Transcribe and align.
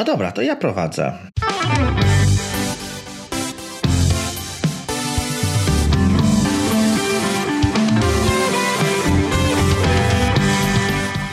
A 0.00 0.04
dobra, 0.04 0.32
to 0.32 0.42
ja 0.42 0.56
prowadzę. 0.56 1.12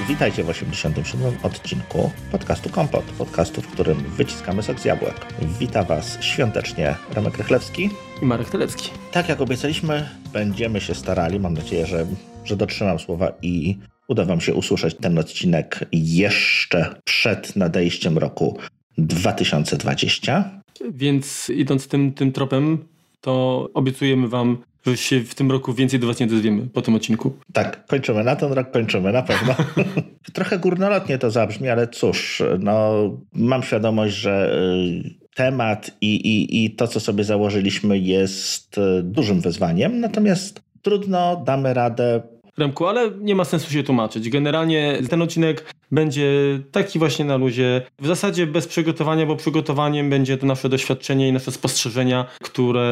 Witajcie 0.07 0.43
w 0.43 0.49
87. 0.49 1.38
odcinku 1.43 2.11
podcastu 2.31 2.69
Kompot, 2.69 3.05
podcastu, 3.05 3.61
w 3.61 3.67
którym 3.67 3.97
wyciskamy 3.97 4.63
sok 4.63 4.79
z 4.79 4.86
jabłek. 4.86 5.15
Wita 5.60 5.84
Was 5.84 6.18
świątecznie 6.24 6.96
Remek 7.13 7.38
Rychlewski 7.38 7.90
i 8.22 8.26
Marek 8.26 8.49
Telecki. 8.49 8.92
Tak 9.12 9.29
jak 9.29 9.42
obiecaliśmy, 9.42 10.10
będziemy 10.34 10.81
się 10.81 10.96
starali, 10.96 11.40
mam 11.40 11.54
nadzieję, 11.54 11.86
że, 11.86 12.06
że 12.46 12.56
dotrzymam 12.56 12.99
słowa 12.99 13.31
i 13.42 13.78
uda 14.08 14.26
Wam 14.26 14.42
się 14.42 14.53
usłyszeć 14.53 14.96
ten 15.01 15.19
odcinek 15.19 15.85
jeszcze 15.92 16.95
przed 17.03 17.55
nadejściem 17.55 18.17
roku 18.17 18.57
2020. 18.98 20.61
Więc 20.89 21.49
idąc 21.49 21.88
tym, 21.88 22.13
tym 22.13 22.31
tropem, 22.31 22.77
to 23.21 23.70
obiecujemy 23.73 24.27
Wam 24.27 24.57
że 24.88 24.97
się 24.97 25.20
w 25.20 25.35
tym 25.35 25.52
roku 25.52 25.73
więcej 25.73 25.99
do 25.99 26.07
Was 26.07 26.20
nie 26.20 26.27
dozwiemy 26.27 26.67
po 26.73 26.81
tym 26.81 26.95
odcinku. 26.95 27.33
Tak, 27.53 27.85
kończymy 27.85 28.23
na 28.23 28.35
ten 28.35 28.53
rok, 28.53 28.71
kończymy 28.71 29.11
na 29.11 29.21
pewno. 29.21 29.55
Trochę 30.33 30.59
górnolotnie 30.59 31.17
to 31.17 31.31
zabrzmi, 31.31 31.69
ale 31.69 31.88
cóż, 31.88 32.44
no, 32.59 32.94
mam 33.33 33.63
świadomość, 33.63 34.16
że 34.16 34.59
y, 35.05 35.27
temat 35.35 35.91
i, 36.02 36.16
i, 36.16 36.66
i 36.66 36.71
to, 36.71 36.88
co 36.88 36.99
sobie 36.99 37.23
założyliśmy, 37.23 37.99
jest 37.99 38.77
y, 38.77 39.03
dużym 39.03 39.41
wyzwaniem, 39.41 39.99
natomiast 39.99 40.61
trudno, 40.81 41.44
damy 41.45 41.73
radę. 41.73 42.21
Remku, 42.57 42.88
ale 42.88 43.11
nie 43.20 43.35
ma 43.35 43.45
sensu 43.45 43.71
się 43.71 43.84
tłumaczyć. 43.84 44.29
Generalnie 44.29 44.99
ten 45.09 45.21
odcinek 45.21 45.73
będzie 45.91 46.31
taki 46.71 46.99
właśnie 46.99 47.25
na 47.25 47.38
luzie. 47.38 47.81
W 47.99 48.07
zasadzie 48.07 48.47
bez 48.47 48.67
przygotowania, 48.67 49.25
bo 49.25 49.35
przygotowaniem 49.35 50.09
będzie 50.09 50.38
to 50.38 50.45
nasze 50.45 50.70
doświadczenie 50.70 51.27
i 51.27 51.33
nasze 51.33 51.52
spostrzeżenia, 51.52 52.25
które 52.41 52.88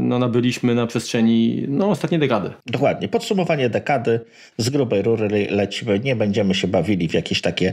no, 0.00 0.18
nabyliśmy 0.18 0.74
na 0.74 0.86
przestrzeni 0.86 1.64
no, 1.68 1.90
ostatniej 1.90 2.20
dekady. 2.20 2.50
Dokładnie. 2.66 3.08
Podsumowanie 3.08 3.70
dekady. 3.70 4.20
Z 4.56 4.70
grubej 4.70 5.02
rury 5.02 5.46
lecimy. 5.50 6.00
Nie 6.00 6.16
będziemy 6.16 6.54
się 6.54 6.68
bawili 6.68 7.08
w 7.08 7.14
jakieś 7.14 7.40
takie 7.40 7.72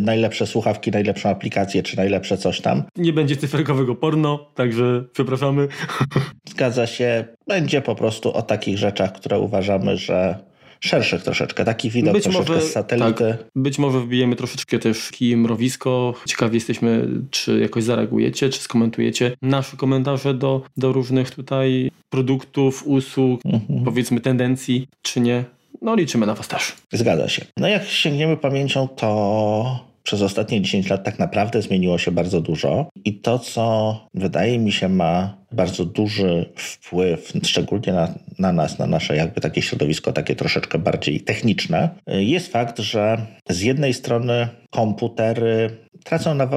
najlepsze 0.00 0.46
słuchawki, 0.46 0.90
najlepszą 0.90 1.28
aplikację, 1.28 1.82
czy 1.82 1.96
najlepsze 1.96 2.38
coś 2.38 2.60
tam. 2.60 2.82
Nie 2.96 3.12
będzie 3.12 3.36
cyferkowego 3.36 3.94
porno, 3.94 4.50
także 4.54 5.04
przepraszamy. 5.12 5.68
Zgadza 6.50 6.86
się. 6.86 7.24
Będzie 7.48 7.82
po 7.82 7.94
prostu 7.94 8.32
o 8.32 8.42
takich 8.42 8.78
rzeczach, 8.78 9.12
które 9.12 9.38
uważamy, 9.38 9.96
że 9.96 10.49
szerszych 10.80 11.22
troszeczkę, 11.22 11.64
taki 11.64 11.90
widok 11.90 12.14
być 12.14 12.22
troszeczkę 12.22 12.52
może, 12.52 12.66
z 12.66 12.72
satelity. 12.72 13.36
Tak, 13.38 13.46
być 13.56 13.78
może 13.78 14.00
wbijemy 14.00 14.36
troszeczkę 14.36 14.78
też 14.78 15.10
kij 15.10 15.36
mrowisko. 15.36 16.14
Ciekawi 16.26 16.54
jesteśmy, 16.54 17.08
czy 17.30 17.60
jakoś 17.60 17.84
zareagujecie, 17.84 18.48
czy 18.48 18.60
skomentujecie 18.60 19.32
nasze 19.42 19.76
komentarze 19.76 20.34
do, 20.34 20.62
do 20.76 20.92
różnych 20.92 21.30
tutaj 21.30 21.90
produktów, 22.10 22.86
usług, 22.86 23.40
mhm. 23.46 23.84
powiedzmy 23.84 24.20
tendencji, 24.20 24.88
czy 25.02 25.20
nie. 25.20 25.44
No 25.82 25.94
liczymy 25.94 26.26
na 26.26 26.34
Was 26.34 26.48
też. 26.48 26.76
Zgadza 26.92 27.28
się. 27.28 27.44
No 27.56 27.68
jak 27.68 27.84
sięgniemy 27.84 28.36
pamięcią, 28.36 28.88
to 28.88 29.89
przez 30.10 30.22
ostatnie 30.22 30.60
10 30.60 30.90
lat 30.90 31.04
tak 31.04 31.18
naprawdę 31.18 31.62
zmieniło 31.62 31.98
się 31.98 32.10
bardzo 32.10 32.40
dużo 32.40 32.88
i 33.04 33.20
to, 33.20 33.38
co 33.38 33.94
wydaje 34.14 34.58
mi 34.58 34.72
się 34.72 34.88
ma 34.88 35.38
bardzo 35.52 35.84
duży 35.84 36.52
wpływ, 36.56 37.32
szczególnie 37.42 37.92
na, 37.92 38.14
na 38.38 38.52
nas, 38.52 38.78
na 38.78 38.86
nasze 38.86 39.16
jakby 39.16 39.40
takie 39.40 39.62
środowisko, 39.62 40.12
takie 40.12 40.36
troszeczkę 40.36 40.78
bardziej 40.78 41.20
techniczne, 41.20 41.88
jest 42.06 42.52
fakt, 42.52 42.78
że 42.78 43.26
z 43.48 43.60
jednej 43.60 43.94
strony 43.94 44.48
komputery 44.70 45.70
tracą 46.04 46.34
na, 46.34 46.50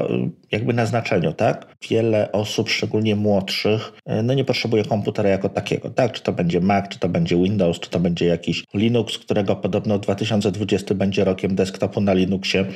jakby 0.52 0.72
na 0.72 0.86
znaczeniu, 0.86 1.32
tak? 1.32 1.76
Wiele 1.90 2.32
osób, 2.32 2.68
szczególnie 2.68 3.16
młodszych, 3.16 3.92
no 4.22 4.34
nie 4.34 4.44
potrzebuje 4.44 4.84
komputera 4.84 5.28
jako 5.28 5.48
takiego, 5.48 5.90
tak? 5.90 6.12
Czy 6.12 6.22
to 6.22 6.32
będzie 6.32 6.60
Mac, 6.60 6.88
czy 6.88 6.98
to 6.98 7.08
będzie 7.08 7.36
Windows, 7.36 7.80
czy 7.80 7.90
to 7.90 8.00
będzie 8.00 8.26
jakiś 8.26 8.64
Linux, 8.74 9.18
którego 9.18 9.56
podobno 9.56 9.98
2020 9.98 10.94
będzie 10.94 11.24
rokiem 11.24 11.54
desktopu 11.54 12.00
na 12.00 12.14
Linuxie 12.14 12.66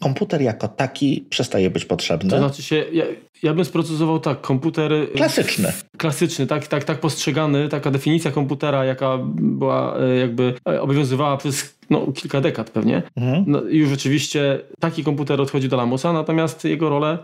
komputer 0.00 0.42
jako 0.42 0.68
taki 0.68 1.26
przestaje 1.30 1.70
być 1.70 1.84
potrzebny. 1.84 2.30
To 2.30 2.38
znaczy 2.38 2.62
się, 2.62 2.84
ja, 2.92 3.04
ja 3.42 3.54
bym 3.54 3.64
sprecyzował 3.64 4.20
tak, 4.20 4.40
komputer... 4.40 4.92
Y, 4.92 5.06
klasyczny. 5.06 5.72
Klasyczny, 5.96 6.46
tak, 6.46 6.66
tak, 6.66 6.84
tak 6.84 7.00
postrzegany, 7.00 7.68
taka 7.68 7.90
definicja 7.90 8.30
komputera, 8.30 8.84
jaka 8.84 9.18
była 9.34 10.00
y, 10.00 10.18
jakby 10.18 10.54
y, 10.70 10.80
obowiązywała 10.80 11.36
przez 11.36 11.78
no, 11.90 12.12
kilka 12.12 12.40
dekad 12.40 12.70
pewnie. 12.70 13.02
Mhm. 13.16 13.44
No, 13.46 13.62
już 13.62 13.88
rzeczywiście 13.88 14.60
taki 14.80 15.04
komputer 15.04 15.40
odchodzi 15.40 15.68
do 15.68 15.76
lamusa, 15.76 16.12
natomiast 16.12 16.64
jego 16.64 16.88
rolę 16.88 17.18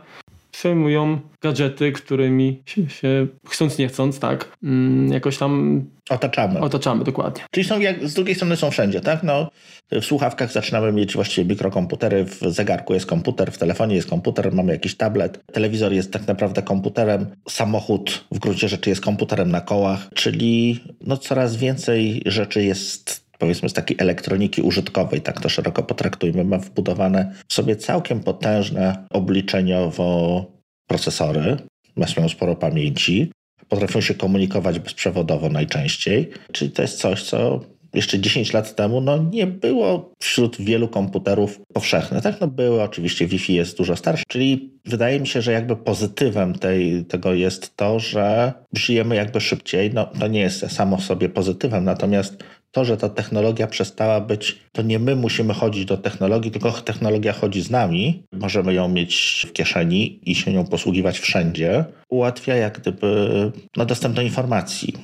przejmują 0.59 1.21
gadżety, 1.43 1.93
którymi 1.93 2.63
się, 2.67 2.89
się, 2.89 3.27
chcąc 3.49 3.79
nie 3.79 3.89
chcąc, 3.89 4.19
tak, 4.19 4.57
mm, 4.63 5.13
jakoś 5.13 5.39
tam 5.39 5.85
otaczamy. 6.11 6.61
Otaczamy, 6.61 7.05
dokładnie. 7.05 7.43
Czyli 7.51 7.67
są, 7.67 7.81
jak, 7.81 8.09
z 8.09 8.15
drugiej 8.15 8.35
strony 8.35 8.57
są 8.57 8.71
wszędzie, 8.71 9.01
tak? 9.01 9.23
No, 9.23 9.51
w 9.93 10.05
słuchawkach 10.05 10.53
zaczynamy 10.53 10.93
mieć 10.93 11.15
właściwie 11.15 11.49
mikrokomputery, 11.49 12.25
w 12.25 12.41
zegarku 12.41 12.95
jest 12.95 13.07
komputer, 13.07 13.53
w 13.53 13.59
telefonie 13.59 13.97
jest 13.97 14.11
komputer, 14.11 14.53
mamy 14.53 14.73
jakiś 14.73 14.97
tablet, 14.97 15.41
telewizor 15.53 15.93
jest 15.93 16.13
tak 16.13 16.27
naprawdę 16.27 16.63
komputerem, 16.63 17.27
samochód 17.49 18.25
w 18.31 18.39
gruncie 18.39 18.69
rzeczy 18.69 18.91
jest 18.91 19.03
komputerem 19.03 19.51
na 19.51 19.61
kołach, 19.61 20.09
czyli 20.15 20.81
no, 21.01 21.17
coraz 21.17 21.57
więcej 21.57 22.23
rzeczy 22.27 22.65
jest 22.65 23.24
powiedzmy 23.45 23.69
z 23.69 23.73
takiej 23.73 23.97
elektroniki 24.01 24.63
użytkowej, 24.63 25.21
tak 25.21 25.41
to 25.41 25.49
szeroko 25.49 25.83
potraktujmy, 25.83 26.45
ma 26.45 26.59
wbudowane 26.59 27.35
w 27.49 27.55
sobie 27.55 27.77
całkiem 27.77 28.21
potężne 28.21 29.07
obliczeniowo 29.11 30.47
procesory, 30.89 31.57
mają 31.97 32.29
sporo 32.29 32.57
pamięci, 32.57 33.33
potrafią 33.69 34.01
się 34.01 34.15
komunikować 34.15 34.79
bezprzewodowo 34.79 35.49
najczęściej, 35.49 36.31
czyli 36.53 36.71
to 36.71 36.83
jest 36.83 36.99
coś, 36.99 37.23
co 37.23 37.61
jeszcze 37.95 38.19
10 38.19 38.53
lat 38.53 38.77
temu 38.77 39.01
no, 39.01 39.19
nie 39.19 39.47
było 39.47 40.13
wśród 40.23 40.57
wielu 40.61 40.89
komputerów 40.89 41.61
powszechne. 41.73 42.23
Tak, 42.23 42.41
no 42.41 42.49
były, 42.49 42.83
oczywiście 42.83 43.27
Wi-Fi 43.27 43.55
jest 43.55 43.79
dużo 43.79 43.97
starsze, 43.97 44.25
czyli 44.29 44.73
wydaje 44.85 45.21
mi 45.21 45.27
się, 45.27 45.43
że 45.43 45.53
jakby 45.53 45.77
pozytywem 45.77 46.55
tej, 46.55 47.05
tego 47.05 47.35
jest 47.35 47.77
to, 47.77 47.99
że 47.99 48.53
żyjemy 48.73 49.17
jakby 49.17 49.41
szybciej. 49.41 49.91
No, 49.95 50.07
to 50.21 50.27
nie 50.27 50.41
jest 50.41 50.73
samo 50.73 50.97
w 50.97 51.05
sobie 51.05 51.29
pozytywem, 51.29 51.85
natomiast 51.85 52.45
to, 52.75 52.85
że 52.85 52.97
ta 52.97 53.09
technologia 53.09 53.67
przestała 53.67 54.21
być, 54.21 54.59
to 54.73 54.83
nie 54.83 54.99
my 54.99 55.17
musimy 55.17 55.55
chodzić 55.55 55.85
do 55.85 55.97
technologii, 55.97 56.51
tylko 56.51 56.73
technologia 56.73 57.33
chodzi 57.33 57.63
z 57.63 57.71
nami. 57.71 58.23
Możemy 58.33 58.75
ją 58.75 58.89
mieć 58.89 59.47
w 59.49 59.53
kieszeni 59.53 60.21
i 60.27 60.35
się 60.35 60.53
nią 60.53 60.67
posługiwać 60.67 61.19
wszędzie. 61.19 61.85
Ułatwia 62.09 62.55
jak 62.55 62.81
gdyby 62.81 63.53
no, 63.77 63.87
dostęp 63.87 64.15
do 64.15 64.23
informacji. 64.23 64.95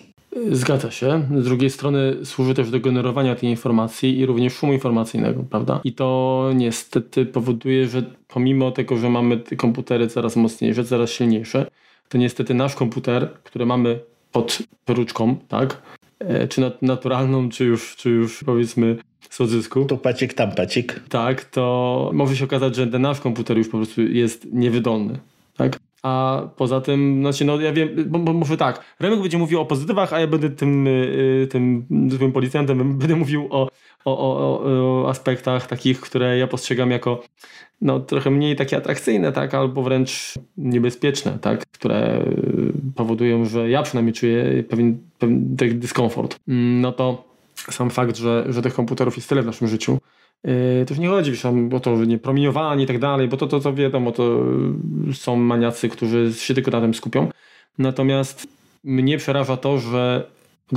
Zgadza 0.51 0.91
się. 0.91 1.27
Z 1.39 1.45
drugiej 1.45 1.71
strony 1.71 2.17
służy 2.25 2.55
też 2.55 2.71
do 2.71 2.81
generowania 2.81 3.35
tej 3.35 3.51
informacji 3.51 4.19
i 4.19 4.27
również 4.27 4.53
szumu 4.53 4.73
informacyjnego, 4.73 5.45
prawda? 5.51 5.81
I 5.85 5.93
to 5.93 6.51
niestety 6.55 7.27
powoduje, 7.27 7.89
że 7.89 8.03
pomimo 8.29 8.71
tego, 8.71 8.97
że 8.97 9.11
mamy 9.11 9.37
te 9.37 9.57
komputery 9.57 10.09
coraz 10.09 10.37
mocniejsze, 10.37 10.85
coraz 10.85 11.11
silniejsze, 11.11 11.67
to 12.09 12.19
niestety 12.19 12.55
nasz 12.55 12.75
komputer, 12.75 13.29
który 13.45 13.67
mamy 13.67 14.01
pod 14.33 14.59
peruczką, 14.85 15.37
tak? 15.49 15.83
E, 16.21 16.49
czy 16.49 16.73
naturalną, 16.83 17.49
czy 17.49 17.65
już, 17.65 17.97
czy 17.97 18.11
już 18.11 18.45
powiedzmy 18.45 18.97
z 19.31 19.41
odzysku. 19.41 19.85
Tu 19.85 19.99
pacik, 19.99 20.35
tam 20.35 20.53
pacik. 20.53 21.01
Tak, 21.09 21.45
to 21.45 22.11
może 22.15 22.37
się 22.37 22.45
okazać, 22.45 22.77
że 22.77 22.87
ten 22.87 23.03
nasz 23.03 23.21
komputer 23.21 23.59
już 23.59 23.69
po 23.69 23.77
prostu 23.77 24.03
jest 24.03 24.53
niewydolny. 24.53 25.19
Tak? 25.57 25.79
A 26.03 26.43
poza 26.57 26.81
tym, 26.81 27.21
znaczy, 27.21 27.45
no 27.45 27.61
ja 27.61 27.73
wiem, 27.73 27.89
bo, 28.07 28.19
bo 28.19 28.33
może 28.33 28.57
tak, 28.57 28.85
Remek 29.01 29.21
będzie 29.21 29.39
mówił 29.39 29.61
o 29.61 29.67
pozytywach, 29.67 30.13
a 30.13 30.21
ja 30.21 30.27
będę 30.27 30.51
tym, 30.51 30.87
y, 30.87 31.49
tym 31.51 31.87
złym 32.09 32.33
policjantem, 32.33 32.99
będę 32.99 33.17
mówił 33.17 33.49
o, 33.51 33.69
o, 34.05 34.19
o, 34.19 34.63
o 34.65 35.09
aspektach 35.09 35.67
takich, 35.67 36.01
które 36.01 36.39
ja 36.39 36.47
postrzegam 36.47 36.91
jako 36.91 37.23
no, 37.81 38.01
trochę 38.01 38.31
mniej 38.31 38.57
takie 38.57 38.77
atrakcyjne, 38.77 39.33
tak, 39.33 39.55
albo 39.55 39.83
wręcz 39.83 40.35
niebezpieczne, 40.57 41.39
tak, 41.41 41.67
które 41.67 42.25
powodują, 42.97 43.45
że 43.45 43.71
ja 43.71 43.83
przynajmniej 43.83 44.13
czuję 44.13 44.63
pewien, 44.63 44.99
pewien 45.19 45.79
dyskomfort. 45.79 46.39
Mm, 46.49 46.81
no 46.81 46.93
to 46.93 47.25
sam 47.55 47.91
fakt, 47.91 48.17
że, 48.17 48.45
że 48.49 48.63
tych 48.63 48.75
komputerów 48.75 49.17
jest 49.17 49.29
tyle 49.29 49.43
w 49.43 49.47
naszym 49.47 49.69
życiu, 49.69 49.99
Yy, 50.45 50.85
to 50.87 50.95
już 50.95 50.99
nie 50.99 51.09
chodzi 51.09 51.33
o 51.73 51.81
to, 51.81 51.97
że 51.97 52.07
nie 52.07 52.19
promieniowanie 52.19 52.85
i 52.85 52.87
tak 52.87 52.99
dalej, 52.99 53.29
bo 53.29 53.37
to, 53.37 53.47
to, 53.47 53.61
to 53.61 53.75
wiadomo, 53.75 54.13
to 54.13 54.45
są 55.13 55.37
maniacy, 55.37 55.89
którzy 55.89 56.33
się 56.35 56.55
tylko 56.55 56.71
na 56.71 56.81
tym 56.81 56.95
skupią. 56.95 57.29
Natomiast 57.79 58.47
mnie 58.85 59.19
przeraża 59.19 59.57
to, 59.57 59.79
że 59.79 60.31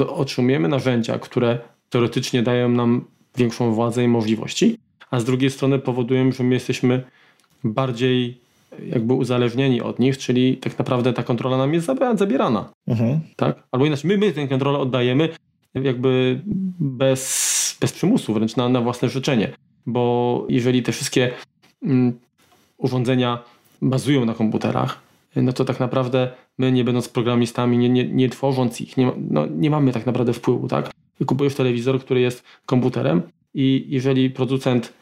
otrzymujemy 0.07 0.67
narzędzia, 0.67 1.19
które 1.19 1.59
teoretycznie 1.93 2.43
dają 2.43 2.69
nam 2.69 3.05
większą 3.37 3.73
władzę 3.73 4.03
i 4.03 4.07
możliwości, 4.07 4.77
a 5.11 5.19
z 5.19 5.25
drugiej 5.25 5.49
strony 5.49 5.79
powodują, 5.79 6.31
że 6.31 6.43
my 6.43 6.53
jesteśmy 6.53 7.03
bardziej 7.63 8.41
jakby 8.89 9.13
uzależnieni 9.13 9.81
od 9.81 9.99
nich, 9.99 10.17
czyli 10.17 10.57
tak 10.57 10.79
naprawdę 10.79 11.13
ta 11.13 11.23
kontrola 11.23 11.57
nam 11.57 11.73
jest 11.73 11.87
zabierana. 12.15 12.69
Mhm. 12.87 13.19
Tak? 13.35 13.63
Albo 13.71 13.85
inaczej, 13.85 14.07
my, 14.07 14.17
my 14.17 14.31
tę 14.31 14.47
kontrolę 14.47 14.79
oddajemy 14.79 15.29
jakby 15.73 16.41
bez, 16.79 17.77
bez 17.81 17.91
przymusu, 17.91 18.33
wręcz 18.33 18.55
na, 18.55 18.69
na 18.69 18.81
własne 18.81 19.09
życzenie. 19.09 19.53
Bo 19.85 20.45
jeżeli 20.49 20.83
te 20.83 20.91
wszystkie 20.91 21.31
mm, 21.83 22.19
urządzenia 22.77 23.43
bazują 23.81 24.25
na 24.25 24.33
komputerach, 24.33 25.02
no 25.35 25.53
to 25.53 25.65
tak 25.65 25.79
naprawdę 25.79 26.31
my 26.57 26.71
nie 26.71 26.83
będąc 26.83 27.09
programistami, 27.09 27.77
nie, 27.77 27.89
nie, 27.89 28.07
nie 28.07 28.29
tworząc 28.29 28.81
ich, 28.81 28.97
nie, 28.97 29.11
no, 29.29 29.45
nie 29.45 29.69
mamy 29.69 29.91
tak 29.91 30.05
naprawdę 30.05 30.33
wpływu, 30.33 30.67
tak? 30.67 30.91
Kupujesz 31.25 31.55
telewizor, 31.55 31.99
który 31.99 32.21
jest 32.21 32.43
komputerem 32.65 33.21
i 33.53 33.85
jeżeli 33.87 34.29
producent 34.29 34.93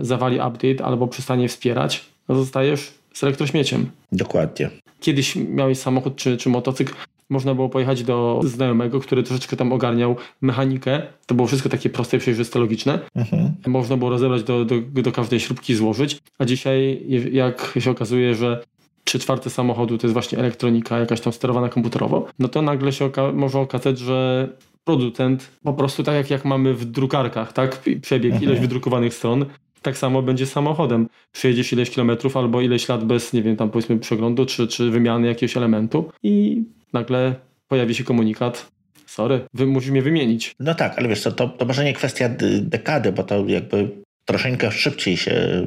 zawali 0.00 0.36
update 0.36 0.84
albo 0.84 1.06
przestanie 1.06 1.48
wspierać, 1.48 2.04
no 2.28 2.34
zostajesz 2.34 2.94
z 3.12 3.22
elektrośmieciem. 3.22 3.90
Dokładnie. 4.12 4.70
Kiedyś 5.00 5.36
miałeś 5.36 5.78
samochód 5.78 6.16
czy, 6.16 6.36
czy 6.36 6.48
motocykl, 6.48 6.94
można 7.30 7.54
było 7.54 7.68
pojechać 7.68 8.02
do 8.02 8.40
znajomego, 8.44 9.00
który 9.00 9.22
troszeczkę 9.22 9.56
tam 9.56 9.72
ogarniał 9.72 10.16
mechanikę. 10.40 11.02
To 11.26 11.34
było 11.34 11.48
wszystko 11.48 11.68
takie 11.68 11.90
proste, 11.90 12.18
przejrzyste, 12.18 12.58
logiczne. 12.58 12.98
Mhm. 13.14 13.52
Można 13.66 13.96
było 13.96 14.10
rozebrać 14.10 14.42
do, 14.42 14.64
do, 14.64 14.74
do 14.80 15.12
każdej 15.12 15.40
śrubki 15.40 15.74
złożyć. 15.74 16.18
A 16.38 16.44
dzisiaj, 16.44 17.02
jak 17.32 17.74
się 17.78 17.90
okazuje, 17.90 18.34
że 18.34 18.64
trzy 19.08 19.18
czwarte 19.18 19.50
samochodu 19.50 19.98
to 19.98 20.06
jest 20.06 20.12
właśnie 20.12 20.38
elektronika 20.38 20.98
jakaś 20.98 21.20
tam 21.20 21.32
sterowana 21.32 21.68
komputerowo, 21.68 22.28
no 22.38 22.48
to 22.48 22.62
nagle 22.62 22.92
się 22.92 23.04
oka 23.04 23.32
może 23.32 23.58
okazać, 23.58 23.98
że 23.98 24.48
producent 24.84 25.50
po 25.62 25.72
prostu 25.72 26.02
tak 26.02 26.14
jak, 26.14 26.30
jak 26.30 26.44
mamy 26.44 26.74
w 26.74 26.84
drukarkach, 26.84 27.52
tak? 27.52 27.82
Przebieg, 28.02 28.32
mhm. 28.32 28.42
ilość 28.42 28.60
wydrukowanych 28.60 29.14
stron, 29.14 29.46
tak 29.82 29.98
samo 29.98 30.22
będzie 30.22 30.46
z 30.46 30.52
samochodem. 30.52 31.08
Przejedziesz 31.32 31.72
ileś 31.72 31.90
kilometrów 31.90 32.36
albo 32.36 32.60
ileś 32.60 32.88
lat 32.88 33.04
bez, 33.04 33.32
nie 33.32 33.42
wiem, 33.42 33.56
tam 33.56 33.70
powiedzmy 33.70 33.98
przeglądu 33.98 34.46
czy, 34.46 34.68
czy 34.68 34.90
wymiany 34.90 35.26
jakiegoś 35.26 35.56
elementu 35.56 36.10
i 36.22 36.62
nagle 36.92 37.34
pojawi 37.68 37.94
się 37.94 38.04
komunikat, 38.04 38.70
sorry, 39.06 39.40
wy 39.54 39.66
musisz 39.66 39.90
mnie 39.90 40.02
wymienić. 40.02 40.54
No 40.60 40.74
tak, 40.74 40.98
ale 40.98 41.08
wiesz 41.08 41.20
co, 41.20 41.32
to, 41.32 41.48
to 41.48 41.64
może 41.64 41.84
nie 41.84 41.92
kwestia 41.92 42.28
dekady, 42.60 43.12
bo 43.12 43.22
to 43.22 43.46
jakby 43.46 43.90
troszeczkę 44.24 44.72
szybciej 44.72 45.16
się 45.16 45.66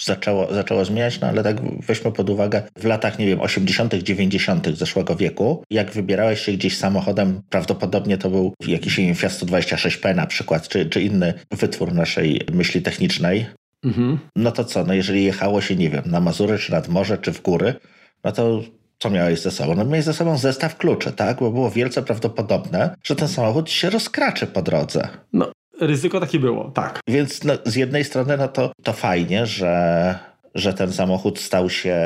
zaczęło, 0.00 0.54
zaczęło 0.54 0.84
zmieniać, 0.84 1.20
no 1.20 1.28
ale 1.28 1.42
tak 1.42 1.56
weźmy 1.86 2.12
pod 2.12 2.30
uwagę 2.30 2.62
w 2.78 2.84
latach, 2.84 3.18
nie 3.18 3.26
wiem, 3.26 3.40
80., 3.40 3.94
90. 3.94 4.76
zeszłego 4.76 5.16
wieku, 5.16 5.64
jak 5.70 5.90
wybierałeś 5.90 6.40
się 6.40 6.52
gdzieś 6.52 6.78
samochodem, 6.78 7.42
prawdopodobnie 7.50 8.18
to 8.18 8.30
był 8.30 8.54
jakiś 8.66 8.96
Fiat 8.96 9.32
126P 9.32 10.14
na 10.14 10.26
przykład, 10.26 10.68
czy, 10.68 10.86
czy 10.86 11.02
inny 11.02 11.34
wytwór 11.50 11.94
naszej 11.94 12.40
myśli 12.52 12.82
technicznej, 12.82 13.46
mhm. 13.84 14.18
no 14.36 14.52
to 14.52 14.64
co, 14.64 14.84
no 14.84 14.94
jeżeli 14.94 15.24
jechało 15.24 15.60
się, 15.60 15.76
nie 15.76 15.90
wiem, 15.90 16.02
na 16.06 16.20
Mazury, 16.20 16.58
czy 16.58 16.72
nad 16.72 16.88
morze, 16.88 17.18
czy 17.18 17.32
w 17.32 17.42
góry, 17.42 17.74
no 18.24 18.32
to 18.32 18.62
co 18.98 19.10
miałeś 19.10 19.40
ze 19.40 19.50
sobą? 19.50 19.74
No 19.74 19.84
miałeś 19.84 20.04
ze 20.04 20.14
sobą 20.14 20.38
zestaw 20.38 20.76
kluczy, 20.76 21.12
tak? 21.12 21.38
Bo 21.38 21.50
było 21.50 21.70
wielce 21.70 22.02
prawdopodobne, 22.02 22.94
że 23.02 23.16
ten 23.16 23.28
samochód 23.28 23.70
się 23.70 23.90
rozkraczy 23.90 24.46
po 24.46 24.62
drodze. 24.62 25.08
No, 25.32 25.52
ryzyko 25.80 26.20
takie 26.20 26.38
było, 26.38 26.70
tak. 26.70 27.00
Więc 27.08 27.44
no, 27.44 27.52
z 27.64 27.76
jednej 27.76 28.04
strony 28.04 28.36
no 28.36 28.48
to, 28.48 28.72
to 28.82 28.92
fajnie, 28.92 29.46
że, 29.46 30.18
że 30.54 30.74
ten 30.74 30.92
samochód 30.92 31.38
stał 31.38 31.70
się, 31.70 31.96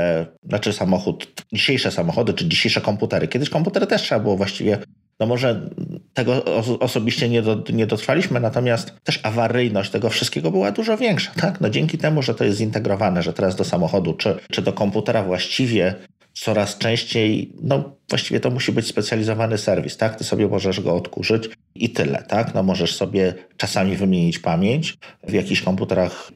znaczy 0.49 0.73
samochód, 0.73 1.27
dzisiejsze 1.53 1.91
samochody, 1.91 2.33
czy 2.33 2.49
dzisiejsze 2.49 2.81
komputery. 2.81 3.29
Kiedyś 3.29 3.51
komputery 3.51 3.87
też 3.87 4.03
trzeba 4.03 4.21
było 4.21 4.37
właściwie 4.37 4.79
no 5.21 5.27
może 5.27 5.71
tego 6.15 6.45
osobiście 6.81 7.29
nie, 7.29 7.43
do, 7.43 7.63
nie 7.73 7.87
dotrwaliśmy, 7.87 8.41
natomiast 8.41 8.95
też 9.05 9.21
awaryjność 9.23 9.91
tego 9.91 10.11
wszystkiego 10.11 10.51
była 10.51 10.73
dużo 10.73 10.97
większa. 10.97 11.31
Tak? 11.41 11.61
No 11.61 11.71
dzięki 11.71 11.99
temu, 11.99 12.23
że 12.23 12.35
to 12.35 12.45
jest 12.45 12.59
zintegrowane, 12.59 13.23
że 13.23 13.33
teraz 13.33 13.57
do 13.57 13.65
samochodu 13.65 14.15
czy, 14.15 14.35
czy 14.51 14.63
do 14.63 14.73
komputera 14.73 15.23
właściwie 15.23 15.95
coraz 16.41 16.79
częściej, 16.79 17.53
no 17.63 17.97
właściwie 18.09 18.41
to 18.41 18.51
musi 18.51 18.73
być 18.73 18.87
specjalizowany 18.87 19.59
serwis, 19.59 19.97
tak? 19.97 20.17
Ty 20.17 20.25
sobie 20.25 20.49
możesz 20.49 20.81
go 20.81 20.95
odkurzyć 20.95 21.49
i 21.75 21.91
tyle, 21.91 22.23
tak? 22.23 22.55
No 22.55 22.63
możesz 22.63 22.97
sobie 22.97 23.35
czasami 23.57 23.97
wymienić 23.97 24.39
pamięć 24.39 24.99
w 25.29 25.33
jakichś 25.33 25.63
komputerach 25.63 26.33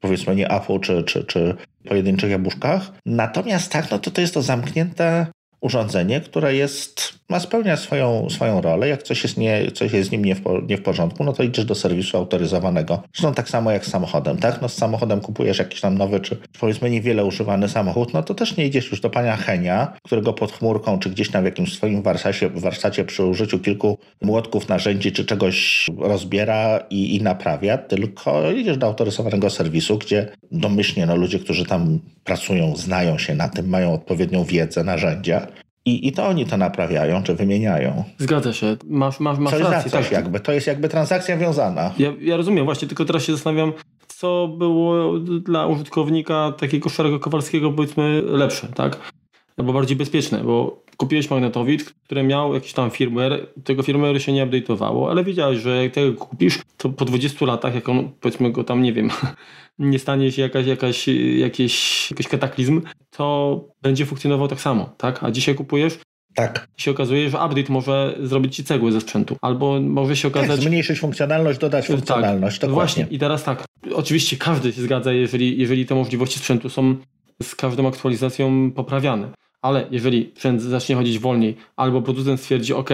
powiedzmy 0.00 0.36
nie 0.36 0.50
Apple 0.50 0.80
czy, 0.80 1.02
czy, 1.02 1.24
czy 1.24 1.54
pojedynczych 1.88 2.30
jabłuszkach. 2.30 2.92
Natomiast 3.06 3.72
tak, 3.72 3.90
no 3.90 3.98
to 3.98 4.10
to 4.10 4.20
jest 4.20 4.34
to 4.34 4.42
zamknięte 4.42 5.26
urządzenie, 5.64 6.20
które 6.20 6.54
jest, 6.54 7.18
ma 7.28 7.40
spełnia 7.40 7.76
swoją, 7.76 8.30
swoją 8.30 8.60
rolę. 8.60 8.88
Jak 8.88 9.02
coś 9.02 9.22
jest, 9.22 9.36
nie, 9.36 9.70
coś 9.70 9.92
jest 9.92 10.08
z 10.08 10.12
nim 10.12 10.24
nie 10.24 10.34
w, 10.34 10.42
nie 10.68 10.76
w 10.76 10.82
porządku, 10.82 11.24
no 11.24 11.32
to 11.32 11.42
idziesz 11.42 11.64
do 11.64 11.74
serwisu 11.74 12.16
autoryzowanego. 12.16 13.02
Zresztą 13.14 13.34
tak 13.34 13.48
samo 13.48 13.70
jak 13.70 13.86
z 13.86 13.90
samochodem, 13.90 14.36
tak? 14.36 14.62
No 14.62 14.68
z 14.68 14.74
samochodem 14.74 15.20
kupujesz 15.20 15.58
jakiś 15.58 15.80
tam 15.80 15.98
nowy, 15.98 16.20
czy 16.20 16.36
powiedzmy 16.60 16.90
niewiele 16.90 17.24
używany 17.24 17.68
samochód, 17.68 18.14
no 18.14 18.22
to 18.22 18.34
też 18.34 18.56
nie 18.56 18.66
idziesz 18.66 18.90
już 18.90 19.00
do 19.00 19.10
pana 19.10 19.36
Henia, 19.36 19.92
którego 20.02 20.32
pod 20.32 20.52
chmurką, 20.52 20.98
czy 20.98 21.10
gdzieś 21.10 21.30
tam 21.30 21.42
w 21.42 21.44
jakimś 21.44 21.74
swoim 21.74 22.02
warsztacie, 22.02 22.50
warsztacie 22.50 23.04
przy 23.04 23.24
użyciu 23.24 23.58
kilku 23.58 23.98
młotków, 24.22 24.68
narzędzi, 24.68 25.12
czy 25.12 25.24
czegoś 25.24 25.86
rozbiera 25.98 26.80
i, 26.90 27.16
i 27.16 27.22
naprawia, 27.22 27.78
tylko 27.78 28.50
idziesz 28.50 28.78
do 28.78 28.86
autoryzowanego 28.86 29.50
serwisu, 29.50 29.98
gdzie 29.98 30.28
domyślnie 30.52 31.06
no, 31.06 31.16
ludzie, 31.16 31.38
którzy 31.38 31.64
tam 31.64 32.00
pracują, 32.24 32.76
znają 32.76 33.18
się 33.18 33.34
na 33.34 33.48
tym, 33.48 33.68
mają 33.68 33.92
odpowiednią 33.92 34.44
wiedzę, 34.44 34.84
narzędzia 34.84 35.46
i, 35.86 36.08
I 36.08 36.12
to 36.12 36.26
oni 36.26 36.46
to 36.46 36.56
naprawiają, 36.56 37.22
czy 37.22 37.34
wymieniają. 37.34 38.04
Zgadza 38.18 38.52
się. 38.52 38.76
Masz, 38.84 39.20
masz, 39.20 39.38
masz 39.38 39.52
coś 39.52 39.62
rację. 39.62 39.90
Za 39.90 39.96
coś 39.98 40.04
tak. 40.04 40.12
jakby. 40.12 40.40
To 40.40 40.52
jest 40.52 40.66
jakby 40.66 40.88
transakcja 40.88 41.36
wiązana. 41.36 41.92
Ja, 41.98 42.12
ja 42.20 42.36
rozumiem, 42.36 42.64
właśnie, 42.64 42.88
tylko 42.88 43.04
teraz 43.04 43.24
się 43.24 43.32
zastanawiam, 43.32 43.72
co 44.08 44.48
było 44.58 45.18
dla 45.18 45.66
użytkownika 45.66 46.52
takiego 46.58 46.88
szarego 46.88 47.20
Kowalskiego 47.20 47.72
powiedzmy 47.72 48.22
lepsze, 48.22 48.68
tak? 48.74 49.12
Albo 49.56 49.72
bardziej 49.72 49.96
bezpieczne, 49.96 50.44
bo 50.44 50.84
kupiłeś 50.96 51.30
magnetowid, 51.30 51.84
który 52.04 52.22
miał 52.22 52.54
jakiś 52.54 52.72
tam 52.72 52.90
firmware, 52.90 53.46
tego 53.64 53.82
firmware 53.82 54.22
się 54.22 54.32
nie 54.32 54.46
update'owało, 54.46 55.10
ale 55.10 55.24
wiedziałeś, 55.24 55.58
że 55.58 55.82
jak 55.82 55.92
tego 55.92 56.12
kupisz, 56.12 56.58
to 56.76 56.88
po 56.88 57.04
20 57.04 57.46
latach, 57.46 57.74
jak 57.74 57.88
on 57.88 58.10
powiedzmy 58.20 58.52
go 58.52 58.64
tam, 58.64 58.82
nie 58.82 58.92
wiem, 58.92 59.10
nie 59.78 59.98
stanie 59.98 60.32
się 60.32 60.42
jakaś, 60.42 60.66
jakaś, 60.66 61.08
jakiś, 61.38 62.10
jakiś 62.10 62.28
kataklizm, 62.28 62.82
to 63.10 63.60
będzie 63.82 64.06
funkcjonował 64.06 64.48
tak 64.48 64.60
samo, 64.60 64.94
tak? 64.96 65.24
A 65.24 65.30
dzisiaj 65.30 65.54
kupujesz, 65.54 65.98
tak. 66.34 66.68
się 66.76 66.90
okazuje, 66.90 67.30
że 67.30 67.36
update 67.36 67.72
może 67.72 68.18
zrobić 68.22 68.56
ci 68.56 68.64
cegły 68.64 68.92
ze 68.92 69.00
sprzętu. 69.00 69.36
Albo 69.40 69.80
może 69.80 70.16
się 70.16 70.28
okazać... 70.28 70.50
Tak, 70.50 70.60
zmniejszyć 70.60 71.00
funkcjonalność, 71.00 71.58
dodać 71.58 71.86
tak. 71.86 71.96
funkcjonalność. 71.96 72.58
Tak, 72.58 72.70
właśnie. 72.70 73.06
I 73.10 73.18
teraz 73.18 73.44
tak, 73.44 73.64
oczywiście 73.94 74.36
każdy 74.36 74.72
się 74.72 74.82
zgadza, 74.82 75.12
jeżeli, 75.12 75.58
jeżeli 75.58 75.86
te 75.86 75.94
możliwości 75.94 76.38
sprzętu 76.38 76.68
są 76.68 76.96
z 77.42 77.54
każdą 77.54 77.88
aktualizacją 77.88 78.72
poprawiane. 78.72 79.28
Ale 79.64 79.86
jeżeli 79.90 80.30
sprzęt 80.34 80.62
zacznie 80.62 80.96
chodzić 80.96 81.18
wolniej, 81.18 81.56
albo 81.76 82.02
producent 82.02 82.40
stwierdzi, 82.40 82.74
OK, 82.74 82.90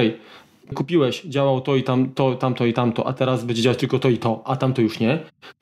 kupiłeś, 0.75 1.23
działał 1.23 1.61
to 1.61 1.77
i 1.77 1.83
tam, 1.83 2.11
to, 2.15 2.35
tamto 2.35 2.67
i 2.67 2.73
tamto, 2.73 3.07
a 3.07 3.13
teraz 3.13 3.45
będzie 3.45 3.63
działać 3.63 3.79
tylko 3.79 3.99
to 3.99 4.09
i 4.09 4.19
to, 4.19 4.43
a 4.45 4.57
tamto 4.57 4.83
już 4.83 5.01
nie, 5.01 5.19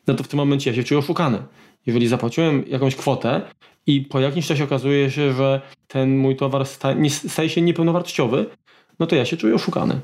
no 0.06 0.14
to 0.14 0.22
w 0.24 0.28
tym 0.28 0.36
momencie 0.36 0.70
ja 0.70 0.76
się 0.76 0.84
czuję 0.84 0.98
oszukany. 0.98 1.38
Jeżeli 1.86 2.08
zapłaciłem 2.08 2.64
jakąś 2.66 2.96
kwotę 2.96 3.42
i 3.86 4.00
po 4.00 4.20
jakimś 4.20 4.46
czasie 4.46 4.64
okazuje 4.64 5.10
się, 5.10 5.32
że 5.32 5.60
ten 5.86 6.18
mój 6.18 6.36
towar 6.36 6.66
staje 7.28 7.48
się 7.48 7.62
niepełnowartościowy, 7.62 8.46
no 8.98 9.06
to 9.06 9.16
ja 9.16 9.24
się 9.24 9.36
czuję 9.36 9.54
oszukany. 9.54 10.00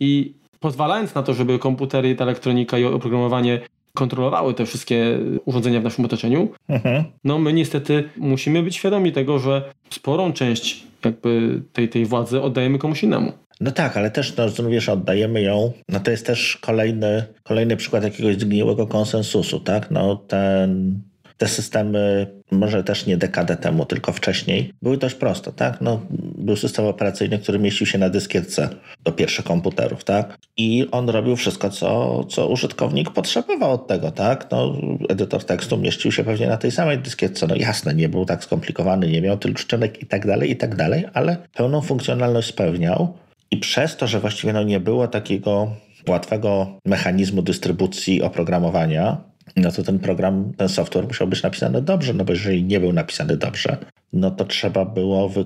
I 0.00 0.34
pozwalając 0.60 1.14
na 1.14 1.22
to, 1.22 1.34
żeby 1.34 1.58
komputery, 1.58 2.14
ta 2.14 2.24
elektronika 2.24 2.78
i 2.78 2.84
oprogramowanie 2.84 3.60
kontrolowały 3.98 4.54
te 4.54 4.66
wszystkie 4.66 5.18
urządzenia 5.44 5.80
w 5.80 5.84
naszym 5.84 6.04
otoczeniu, 6.04 6.48
mhm. 6.68 7.04
no 7.24 7.38
my 7.38 7.52
niestety 7.52 8.08
musimy 8.16 8.62
być 8.62 8.76
świadomi 8.76 9.12
tego, 9.12 9.38
że 9.38 9.72
sporą 9.90 10.32
część 10.32 10.86
jakby 11.04 11.62
tej, 11.72 11.88
tej 11.88 12.06
władzy 12.06 12.42
oddajemy 12.42 12.78
komuś 12.78 13.02
innemu. 13.02 13.32
No 13.60 13.70
tak, 13.70 13.96
ale 13.96 14.10
też, 14.10 14.36
no, 14.36 14.68
wiesz, 14.68 14.88
oddajemy 14.88 15.42
ją. 15.42 15.72
No 15.88 16.00
to 16.00 16.10
jest 16.10 16.26
też 16.26 16.56
kolejny, 16.56 17.24
kolejny 17.42 17.76
przykład 17.76 18.04
jakiegoś 18.04 18.36
zgniłego 18.36 18.86
konsensusu, 18.86 19.60
tak? 19.60 19.90
No 19.90 20.16
ten 20.16 21.00
te 21.38 21.48
systemy, 21.48 22.26
może 22.50 22.84
też 22.84 23.06
nie 23.06 23.16
dekadę 23.16 23.56
temu, 23.56 23.84
tylko 23.84 24.12
wcześniej, 24.12 24.72
były 24.82 24.96
dość 24.96 25.14
proste, 25.14 25.52
tak? 25.52 25.80
No, 25.80 26.00
był 26.38 26.56
system 26.56 26.84
operacyjny, 26.84 27.38
który 27.38 27.58
mieścił 27.58 27.86
się 27.86 27.98
na 27.98 28.10
dyskietce 28.10 28.68
do 29.04 29.12
pierwszych 29.12 29.44
komputerów, 29.44 30.04
tak? 30.04 30.38
I 30.56 30.86
on 30.90 31.08
robił 31.08 31.36
wszystko, 31.36 31.70
co, 31.70 32.24
co 32.24 32.48
użytkownik 32.48 33.10
potrzebował 33.10 33.72
od 33.72 33.86
tego, 33.86 34.10
tak? 34.10 34.46
No, 34.50 34.76
edytor 35.08 35.44
tekstu 35.44 35.76
mieścił 35.76 36.12
się 36.12 36.24
pewnie 36.24 36.46
na 36.46 36.56
tej 36.56 36.70
samej 36.70 36.98
dyskietce. 36.98 37.46
No 37.46 37.54
jasne, 37.56 37.94
nie 37.94 38.08
był 38.08 38.24
tak 38.24 38.44
skomplikowany, 38.44 39.08
nie 39.08 39.22
miał 39.22 39.38
tylu 39.38 39.54
czcionek 39.54 40.02
i 40.02 40.06
tak 40.06 40.26
dalej, 40.26 40.50
i 40.50 40.56
tak 40.56 40.76
dalej, 40.76 41.04
ale 41.14 41.36
pełną 41.54 41.80
funkcjonalność 41.80 42.48
spełniał 42.48 43.14
i 43.50 43.56
przez 43.56 43.96
to, 43.96 44.06
że 44.06 44.20
właściwie 44.20 44.52
no, 44.52 44.62
nie 44.62 44.80
było 44.80 45.08
takiego 45.08 45.76
łatwego 46.08 46.78
mechanizmu 46.84 47.42
dystrybucji 47.42 48.22
oprogramowania, 48.22 49.27
no 49.56 49.72
to 49.72 49.82
ten 49.82 49.98
program, 49.98 50.52
ten 50.56 50.68
software 50.68 51.06
musiał 51.06 51.28
być 51.28 51.42
napisany 51.42 51.82
dobrze, 51.82 52.14
no 52.14 52.24
bo 52.24 52.32
jeżeli 52.32 52.64
nie 52.64 52.80
był 52.80 52.92
napisany 52.92 53.36
dobrze, 53.36 53.76
no 54.12 54.30
to 54.30 54.44
trzeba 54.44 54.84
było 54.84 55.28
wy... 55.28 55.44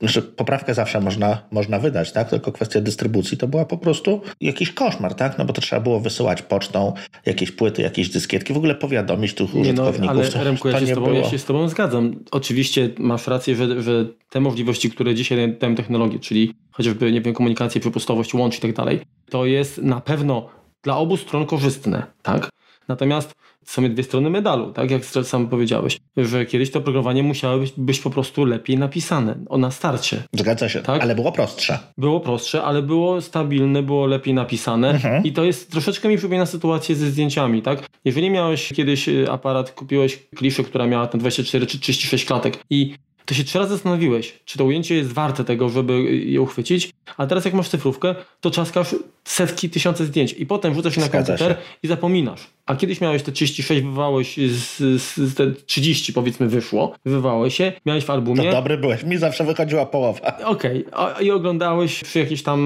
Znaczy, 0.00 0.22
poprawkę 0.22 0.74
zawsze 0.74 1.00
można, 1.00 1.42
można 1.50 1.78
wydać, 1.78 2.12
tak? 2.12 2.30
Tylko 2.30 2.52
kwestia 2.52 2.80
dystrybucji 2.80 3.38
to 3.38 3.48
była 3.48 3.64
po 3.64 3.78
prostu 3.78 4.20
jakiś 4.40 4.72
koszmar, 4.72 5.14
tak? 5.14 5.38
No 5.38 5.44
bo 5.44 5.52
to 5.52 5.60
trzeba 5.60 5.82
było 5.82 6.00
wysyłać 6.00 6.42
pocztą 6.42 6.92
jakieś 7.26 7.50
płyty, 7.50 7.82
jakieś 7.82 8.08
dyskietki, 8.08 8.54
w 8.54 8.56
ogóle 8.56 8.74
powiadomić 8.74 9.34
tych 9.34 9.54
nie 9.54 9.60
użytkowników. 9.60 10.16
No, 10.16 10.22
ale 10.22 10.44
Remku, 10.44 10.68
ja 10.68 10.80
się, 10.80 10.86
z 10.86 10.94
tobą, 10.94 11.12
ja 11.12 11.24
się 11.24 11.38
z 11.38 11.44
Tobą 11.44 11.68
zgadzam. 11.68 12.24
Oczywiście 12.30 12.90
masz 12.98 13.26
rację, 13.26 13.54
że, 13.54 13.82
że 13.82 14.06
te 14.30 14.40
możliwości, 14.40 14.90
które 14.90 15.14
dzisiaj 15.14 15.56
dają 15.60 15.74
technologie, 15.74 16.18
czyli 16.18 16.54
chociażby, 16.70 17.12
nie 17.12 17.20
wiem, 17.20 17.34
komunikację, 17.34 17.80
przepustowość, 17.80 18.34
łącz 18.34 18.58
i 18.58 18.60
tak 18.60 18.72
dalej, 18.72 19.00
to 19.30 19.46
jest 19.46 19.78
na 19.78 20.00
pewno 20.00 20.48
dla 20.82 20.96
obu 20.96 21.16
stron 21.16 21.46
korzystne, 21.46 22.06
tak? 22.22 22.48
Natomiast 22.88 23.34
są 23.64 23.88
dwie 23.90 24.02
strony 24.02 24.30
medalu, 24.30 24.72
tak 24.72 24.90
jak 24.90 25.04
sam 25.04 25.48
powiedziałeś, 25.48 25.98
że 26.16 26.46
kiedyś 26.46 26.70
to 26.70 26.80
programowanie 26.80 27.22
musiało 27.22 27.58
być, 27.58 27.72
być 27.76 28.00
po 28.00 28.10
prostu 28.10 28.44
lepiej 28.44 28.78
napisane, 28.78 29.34
o 29.48 29.58
na 29.58 29.70
starcie. 29.70 30.22
Zgadza 30.32 30.68
się, 30.68 30.82
tak? 30.82 31.02
ale 31.02 31.14
było 31.14 31.32
prostsze. 31.32 31.78
Było 31.98 32.20
prostsze, 32.20 32.62
ale 32.62 32.82
było 32.82 33.20
stabilne, 33.20 33.82
było 33.82 34.06
lepiej 34.06 34.34
napisane 34.34 34.90
mhm. 34.90 35.24
i 35.24 35.32
to 35.32 35.44
jest 35.44 35.70
troszeczkę 35.70 36.08
mi 36.08 36.16
przypomina 36.16 36.46
sytuację 36.46 36.96
ze 36.96 37.10
zdjęciami, 37.10 37.62
tak? 37.62 37.86
Jeżeli 38.04 38.30
miałeś 38.30 38.72
kiedyś 38.72 39.08
y, 39.08 39.30
aparat, 39.30 39.70
kupiłeś 39.70 40.18
kliszę, 40.36 40.64
która 40.64 40.86
miała 40.86 41.06
ten 41.06 41.20
24 41.20 41.66
czy 41.66 41.80
36 41.80 42.24
klatek 42.24 42.58
i 42.70 42.94
to 43.26 43.34
się 43.34 43.44
trzy 43.44 43.58
razy 43.58 43.70
zastanowiłeś, 43.70 44.40
czy 44.44 44.58
to 44.58 44.64
ujęcie 44.64 44.94
jest 44.94 45.12
warte 45.12 45.44
tego, 45.44 45.68
żeby 45.68 46.02
je 46.14 46.40
uchwycić, 46.40 46.90
a 47.16 47.26
teraz 47.26 47.44
jak 47.44 47.54
masz 47.54 47.68
cyfrówkę, 47.68 48.14
to 48.40 48.50
czaskasz 48.50 48.94
setki, 49.24 49.70
tysiące 49.70 50.04
zdjęć 50.04 50.32
i 50.32 50.46
potem 50.46 50.72
wrzucasz 50.72 50.94
się 50.94 51.00
na 51.00 51.08
komputer 51.08 51.38
się. 51.38 51.56
i 51.82 51.88
zapominasz. 51.88 52.46
A 52.66 52.76
kiedyś 52.76 53.00
miałeś 53.00 53.22
te 53.22 53.32
36, 53.32 53.82
wywałeś 53.82 54.36
z, 54.36 55.02
z, 55.02 55.16
z 55.16 55.34
te 55.34 55.50
30 55.66 56.12
powiedzmy 56.12 56.48
wyszło, 56.48 56.94
wywałeś 57.04 57.54
się, 57.56 57.72
miałeś 57.86 58.04
w 58.04 58.10
albumie. 58.10 58.44
To 58.44 58.50
dobry 58.50 58.78
byłeś, 58.78 59.04
mi 59.04 59.16
zawsze 59.16 59.44
wychodziła 59.44 59.86
połowa. 59.86 60.20
Okej, 60.44 60.86
okay. 60.86 61.24
i 61.24 61.30
oglądałeś 61.30 62.04
przy 62.04 62.18
jakiejś 62.18 62.42
tam 62.42 62.60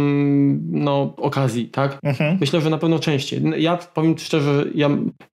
no, 0.70 1.14
okazji, 1.16 1.68
tak? 1.68 1.98
Mhm. 2.02 2.38
Myślę, 2.40 2.60
że 2.60 2.70
na 2.70 2.78
pewno 2.78 2.98
częściej. 2.98 3.42
Ja 3.56 3.76
powiem 3.76 4.18
szczerze, 4.18 4.64
ja 4.74 4.90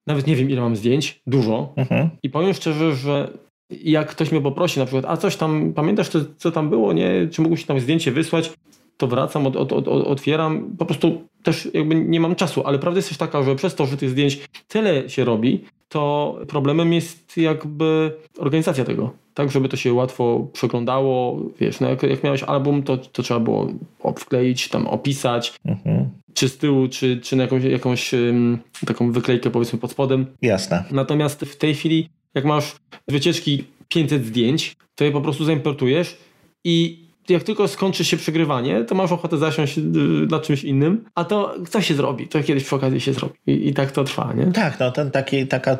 nawet 0.07 0.27
nie 0.27 0.36
wiem 0.36 0.50
ile 0.50 0.62
mam 0.62 0.75
zdjęć, 0.75 1.22
dużo 1.27 1.74
mhm. 1.75 2.10
i 2.24 2.29
powiem 2.29 2.53
szczerze, 2.53 2.96
że 2.96 3.29
jak 3.69 4.09
ktoś 4.09 4.31
mnie 4.31 4.41
poprosi 4.41 4.79
na 4.79 4.86
przykład, 4.86 5.05
a 5.07 5.17
coś 5.17 5.36
tam, 5.36 5.74
pamiętasz 5.74 6.09
co, 6.09 6.19
co 6.38 6.51
tam 6.51 6.69
było, 6.69 6.93
nie? 6.93 7.27
Czy 7.31 7.41
mógłbyś 7.41 7.65
tam 7.65 7.79
zdjęcie 7.79 8.12
wysłać? 8.12 8.53
To 8.97 9.07
wracam, 9.07 9.47
od, 9.47 9.55
od, 9.55 9.74
od, 9.74 9.88
otwieram, 9.88 10.75
po 10.77 10.86
prostu 10.86 11.21
też 11.43 11.69
jakby 11.74 11.95
nie 11.95 12.19
mam 12.19 12.36
czasu, 12.36 12.63
ale 12.65 12.79
prawda 12.79 12.97
jest 12.97 13.09
też 13.09 13.17
taka, 13.17 13.43
że 13.43 13.55
przez 13.55 13.75
to, 13.75 13.86
że 13.86 13.97
tych 13.97 14.09
zdjęć 14.09 14.39
tyle 14.67 15.09
się 15.09 15.25
robi, 15.25 15.63
to 15.89 16.36
problemem 16.47 16.93
jest 16.93 17.38
jakby 17.38 18.12
organizacja 18.38 18.86
tego, 18.86 19.13
tak, 19.33 19.51
żeby 19.51 19.69
to 19.69 19.77
się 19.77 19.93
łatwo 19.93 20.47
przeglądało, 20.53 21.39
wiesz, 21.59 21.79
no 21.79 21.89
jak, 21.89 22.03
jak 22.03 22.24
miałeś 22.24 22.43
album, 22.43 22.83
to, 22.83 22.97
to 22.97 23.24
trzeba 23.24 23.39
było 23.39 23.67
wkleić, 24.15 24.69
tam 24.69 24.88
opisać, 24.88 25.53
mhm. 25.65 26.09
czy 26.33 26.50
z 26.50 26.57
tyłu, 26.57 26.88
czy, 26.88 27.17
czy 27.17 27.36
na 27.36 27.43
jakąś, 27.43 27.63
jakąś 27.63 28.13
um, 28.13 28.57
taką 28.86 29.12
wyklejkę 29.12 29.50
powiedzmy 29.50 29.79
pod 29.79 29.91
spodem. 29.91 30.25
Jasne. 30.41 30.83
Natomiast 30.91 31.41
w 31.41 31.55
tej 31.55 31.75
chwili 31.75 32.09
jak 32.36 32.46
masz 32.46 32.75
wycieczki 33.07 33.63
500 33.88 34.25
zdjęć, 34.25 34.75
to 34.96 35.03
je 35.03 35.12
po 35.12 35.22
prostu 35.22 35.46
zaimportujesz 35.46 36.17
i 36.63 37.07
jak 37.29 37.43
tylko 37.43 37.67
skończy 37.67 38.05
się 38.05 38.17
przegrywanie, 38.17 38.84
to 38.84 38.96
masz 38.96 39.12
ochotę 39.12 39.38
zasiąść 39.38 39.77
y, 39.77 39.81
nad 40.29 40.43
czymś 40.43 40.63
innym, 40.63 41.05
a 41.15 41.25
to 41.25 41.55
co 41.69 41.81
się 41.81 41.96
zrobi? 41.96 42.27
To 42.27 42.43
kiedyś 42.43 42.63
przy 42.63 42.75
okazji 42.75 43.01
się 43.01 43.13
zrobi. 43.13 43.36
I, 43.48 43.67
i 43.67 43.74
tak 43.74 43.91
to 43.91 44.03
trwa, 44.03 44.34
nie? 44.34 44.46
Tak, 44.46 44.79
no 44.79 44.91
ten 44.91 45.12
taki, 45.12 45.48
taka 45.48 45.77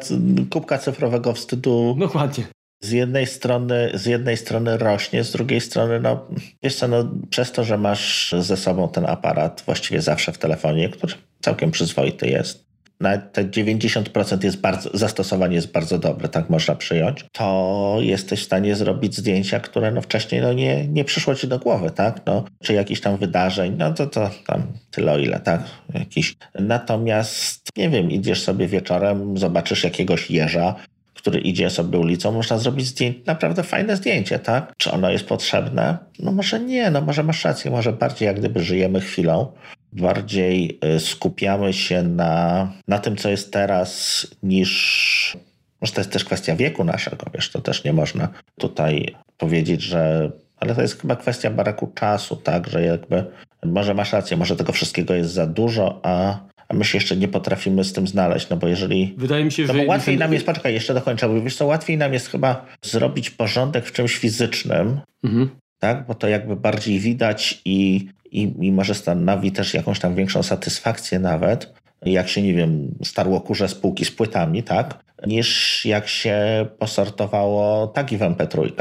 kubka 0.50 0.78
cyfrowego 0.78 1.34
wstydu. 1.34 1.96
Dokładnie. 2.00 2.48
Z 2.82 2.92
jednej 2.92 3.26
strony, 3.26 3.92
z 3.94 4.06
jednej 4.06 4.38
strony 4.38 4.78
rośnie, 4.78 5.24
z 5.24 5.32
drugiej 5.32 5.62
strony, 5.62 6.00
no 6.00 6.28
wiesz 6.64 6.76
co, 6.76 6.88
no, 6.88 7.10
przez 7.30 7.52
to, 7.52 7.64
że 7.64 7.78
masz 7.78 8.36
ze 8.40 8.58
sobą 8.58 8.90
ten 8.90 9.06
aparat 9.06 9.64
właściwie 9.66 10.02
zawsze 10.02 10.32
w 10.32 10.38
telefonie, 10.38 10.90
który 10.90 11.14
całkiem 11.42 11.72
przyzwoity 11.72 12.28
jest, 12.28 12.67
nawet 13.00 13.34
te 13.34 13.46
90% 13.46 14.44
jest 14.44 14.62
bardzo, 14.62 14.90
zastosowanie 14.94 15.56
jest 15.56 15.72
bardzo 15.72 16.00
dobre, 16.00 16.30
tak 16.30 16.50
można 16.50 16.76
przyjąć, 16.76 17.26
to 17.32 17.98
jesteś 18.00 18.42
w 18.42 18.46
stanie 18.46 18.76
zrobić 18.76 19.16
zdjęcia, 19.16 19.60
które 19.60 19.92
no 19.92 20.02
wcześniej 20.02 20.42
no 20.42 20.54
nie, 20.54 20.88
nie 20.88 21.06
przyszło 21.06 21.36
ci 21.36 21.48
do 21.48 21.60
głowy, 21.60 21.92
tak? 21.92 22.22
No, 22.26 22.44
czy 22.64 22.74
jakichś 22.74 23.02
tam 23.02 23.18
wydarzeń, 23.18 23.76
no 23.78 23.94
to, 23.94 24.08
to 24.08 24.30
tam 24.48 24.64
tyle 24.92 25.12
o 25.12 25.18
ile, 25.18 25.40
tak? 25.40 25.64
Jakiś. 25.94 26.36
Natomiast, 26.60 27.70
nie 27.78 27.90
wiem, 27.90 28.12
idziesz 28.12 28.42
sobie 28.42 28.68
wieczorem, 28.68 29.38
zobaczysz 29.38 29.84
jakiegoś 29.84 30.32
jeża, 30.32 30.76
który 31.14 31.40
idzie 31.40 31.70
sobie 31.70 32.00
ulicą, 32.00 32.32
można 32.32 32.58
zrobić 32.58 32.86
zdjęcie, 32.86 33.20
naprawdę 33.26 33.64
fajne 33.64 33.96
zdjęcie, 33.96 34.40
tak? 34.40 34.74
Czy 34.78 34.92
ono 34.92 35.10
jest 35.10 35.26
potrzebne? 35.26 35.98
No 36.20 36.32
może 36.32 36.60
nie, 36.60 36.92
no 36.92 37.02
może 37.02 37.24
masz 37.24 37.46
rację, 37.46 37.72
może 37.72 37.94
bardziej 37.94 38.26
jak 38.26 38.40
gdyby 38.40 38.64
żyjemy 38.64 39.02
chwilą 39.02 39.52
bardziej 39.94 40.80
y, 40.96 41.00
skupiamy 41.00 41.74
się 41.74 42.04
na, 42.04 42.68
na 42.88 43.00
tym, 43.00 43.18
co 43.18 43.30
jest 43.30 43.54
teraz, 43.54 44.28
niż. 44.44 45.38
Może 45.82 45.94
to 45.94 46.02
jest 46.02 46.12
też 46.12 46.26
kwestia 46.26 46.56
wieku 46.56 46.84
naszego, 46.84 47.26
wiesz, 47.34 47.52
to 47.52 47.62
też 47.62 47.84
nie 47.84 47.94
można 47.94 48.28
tutaj 48.60 49.16
powiedzieć, 49.38 49.82
że. 49.82 50.32
Ale 50.58 50.76
to 50.76 50.82
jest 50.82 51.02
chyba 51.02 51.16
kwestia 51.16 51.52
baraku 51.52 51.92
czasu, 51.96 52.36
tak, 52.36 52.68
że 52.68 52.84
jakby. 52.84 53.26
Może 53.66 53.94
masz 53.94 54.14
rację, 54.14 54.38
może 54.38 54.56
tego 54.56 54.74
wszystkiego 54.74 55.14
jest 55.14 55.32
za 55.32 55.48
dużo, 55.48 56.00
a, 56.04 56.40
a 56.68 56.74
my 56.74 56.86
się 56.86 56.98
jeszcze 56.98 57.16
nie 57.16 57.28
potrafimy 57.28 57.84
z 57.84 57.94
tym 57.94 58.08
znaleźć, 58.08 58.50
no 58.50 58.58
bo 58.58 58.68
jeżeli... 58.68 59.14
Wydaje 59.18 59.46
mi 59.46 59.52
się, 59.52 59.64
no 59.64 59.74
że... 59.74 59.86
łatwiej 59.86 60.18
nam 60.18 60.34
jest, 60.34 60.46
poczekaj, 60.46 60.74
jeszcze 60.74 60.94
dokończę, 60.94 61.30
bo 61.30 61.42
wiesz 61.42 61.56
co, 61.56 61.66
łatwiej 61.66 61.98
nam 61.98 62.14
jest 62.14 62.28
chyba 62.28 62.66
zrobić 62.82 63.30
porządek 63.30 63.86
w 63.86 63.92
czymś 63.92 64.18
fizycznym, 64.18 65.00
mhm. 65.24 65.50
tak, 65.80 66.08
bo 66.08 66.16
to 66.16 66.28
jakby 66.28 66.56
bardziej 66.56 67.00
widać 67.00 67.62
i 67.66 68.08
i, 68.32 68.68
i 68.68 68.72
może 68.72 68.96
stanowi 68.96 69.52
też 69.52 69.74
jakąś 69.74 70.00
tam 70.00 70.16
większą 70.16 70.44
satysfakcję 70.44 71.20
nawet, 71.20 71.74
jak 72.06 72.30
się, 72.30 72.42
nie 72.42 72.54
wiem, 72.54 72.96
starło 73.04 73.42
kurze 73.42 73.70
spółki 73.70 74.06
z 74.06 74.12
płytami, 74.12 74.64
tak, 74.64 75.04
niż 75.28 75.86
jak 75.86 76.08
się 76.08 76.66
posortowało 76.80 77.88
tagi 77.88 78.18
w 78.18 78.22
MP3. 78.22 78.72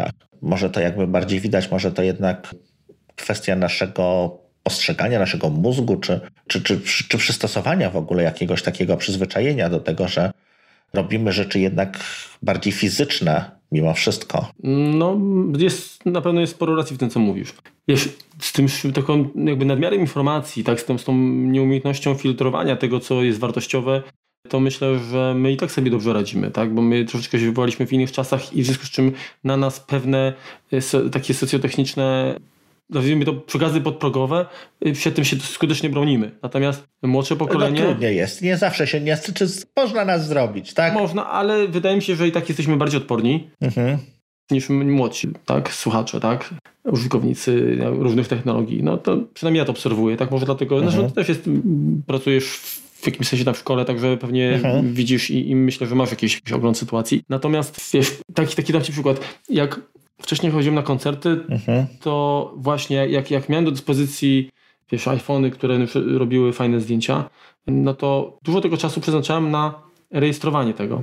Może 0.42 0.70
to 0.70 0.80
jakby 0.80 1.06
bardziej 1.06 1.40
widać, 1.40 1.70
może 1.70 1.92
to 1.92 2.02
jednak 2.02 2.54
kwestia 3.16 3.56
naszego 3.56 4.38
postrzegania 4.62 5.18
naszego 5.18 5.50
mózgu, 5.50 5.96
czy, 5.96 6.20
czy, 6.46 6.62
czy, 6.62 6.80
czy 7.08 7.18
przystosowania 7.18 7.90
w 7.90 7.96
ogóle 7.96 8.22
jakiegoś 8.22 8.62
takiego 8.62 8.96
przyzwyczajenia 8.96 9.68
do 9.68 9.80
tego, 9.80 10.08
że 10.08 10.32
robimy 10.92 11.32
rzeczy 11.32 11.60
jednak 11.60 12.00
bardziej 12.42 12.72
fizyczne 12.72 13.56
mimo 13.72 13.94
wszystko. 13.94 14.50
No, 14.62 15.18
jest, 15.58 16.06
na 16.06 16.20
pewno 16.20 16.40
jest 16.40 16.52
sporo 16.52 16.76
racji 16.76 16.96
w 16.96 16.98
tym, 16.98 17.10
co 17.10 17.20
mówisz. 17.20 17.54
Wiesz, 17.88 18.08
z 18.38 18.52
tym 18.52 18.66
taką 18.94 19.28
jakby 19.34 19.64
nadmiarem 19.64 20.00
informacji, 20.00 20.64
tak, 20.64 20.80
z 20.80 20.84
tą, 20.84 20.98
z 20.98 21.04
tą 21.04 21.16
nieumiejętnością 21.16 22.14
filtrowania 22.14 22.76
tego, 22.76 23.00
co 23.00 23.22
jest 23.22 23.38
wartościowe, 23.38 24.02
to 24.48 24.60
myślę, 24.60 24.98
że 24.98 25.34
my 25.36 25.52
i 25.52 25.56
tak 25.56 25.72
sobie 25.72 25.90
dobrze 25.90 26.12
radzimy, 26.12 26.50
tak? 26.50 26.74
Bo 26.74 26.82
my 26.82 27.04
troszeczkę 27.04 27.38
się 27.38 27.44
wywołaliśmy 27.44 27.86
w 27.86 27.92
innych 27.92 28.12
czasach 28.12 28.52
i 28.52 28.62
w 28.62 28.64
związku 28.64 28.86
z 28.86 28.90
czym 28.90 29.12
na 29.44 29.56
nas 29.56 29.80
pewne 29.80 30.32
e, 30.72 31.10
takie 31.10 31.34
socjotechniczne 31.34 32.36
nazwijmy 32.90 33.24
to 33.24 33.34
przekazy 33.34 33.80
podprogowe, 33.80 34.46
y, 34.86 34.92
przed 34.92 35.14
tym 35.14 35.24
się 35.24 35.36
skutecznie 35.36 35.90
bronimy. 35.90 36.30
Natomiast 36.42 36.84
młodsze 37.02 37.34
no 37.34 37.38
pokolenie... 37.38 37.80
No 37.80 37.86
trudniej 37.86 38.16
jest, 38.16 38.42
nie 38.42 38.56
zawsze 38.56 38.86
się, 38.86 39.00
nie, 39.00 39.18
czy 39.34 39.46
można 39.76 40.04
nas 40.04 40.28
zrobić, 40.28 40.74
tak? 40.74 40.94
Można, 40.94 41.30
ale 41.30 41.68
wydaje 41.68 41.96
mi 41.96 42.02
się, 42.02 42.16
że 42.16 42.28
i 42.28 42.32
tak 42.32 42.48
jesteśmy 42.48 42.76
bardziej 42.76 43.00
odporni. 43.00 43.50
Mhm. 43.60 43.98
Niż 44.50 44.68
młodsi, 44.68 45.28
tak, 45.44 45.72
słuchacze, 45.72 46.20
tak, 46.20 46.54
użytkownicy 46.84 47.78
różnych 47.82 48.28
technologii. 48.28 48.82
No 48.82 48.98
to 48.98 49.16
przynajmniej 49.34 49.58
ja 49.58 49.64
to 49.64 49.72
obserwuję, 49.72 50.16
tak, 50.16 50.30
może 50.30 50.46
dlatego, 50.46 50.78
mhm. 50.78 50.92
znaczy, 50.92 51.14
też 51.14 51.28
jest, 51.28 51.50
pracujesz 52.06 52.46
w 52.46 52.85
jakimś 53.06 53.28
sensie 53.28 53.44
tam 53.44 53.54
w 53.54 53.58
szkole, 53.58 53.84
także 53.84 54.16
pewnie 54.16 54.54
mhm. 54.54 54.94
widzisz 54.94 55.30
i, 55.30 55.50
i, 55.50 55.56
myślę, 55.56 55.86
że 55.86 55.94
masz 55.94 56.10
jakiś, 56.10 56.34
jakiś 56.34 56.52
ogląd 56.52 56.78
sytuacji. 56.78 57.22
Natomiast 57.28 57.90
wiesz, 57.92 58.18
taki, 58.34 58.56
taki 58.56 58.72
dam 58.72 58.82
ci 58.82 58.92
przykład, 58.92 59.20
jak 59.50 59.80
wcześniej 60.22 60.52
chodziłem 60.52 60.74
na 60.74 60.82
koncerty, 60.82 61.28
mhm. 61.48 61.86
to 62.00 62.54
właśnie 62.56 62.96
jak, 63.06 63.30
jak 63.30 63.48
miałem 63.48 63.64
do 63.64 63.70
dyspozycji 63.70 64.50
wiesz, 64.92 65.08
iPhony, 65.08 65.50
które 65.50 65.86
robiły 65.94 66.52
fajne 66.52 66.80
zdjęcia, 66.80 67.30
no 67.66 67.94
to 67.94 68.38
dużo 68.42 68.60
tego 68.60 68.76
czasu 68.76 69.00
przeznaczałem 69.00 69.50
na 69.50 69.74
rejestrowanie 70.10 70.74
tego. 70.74 71.02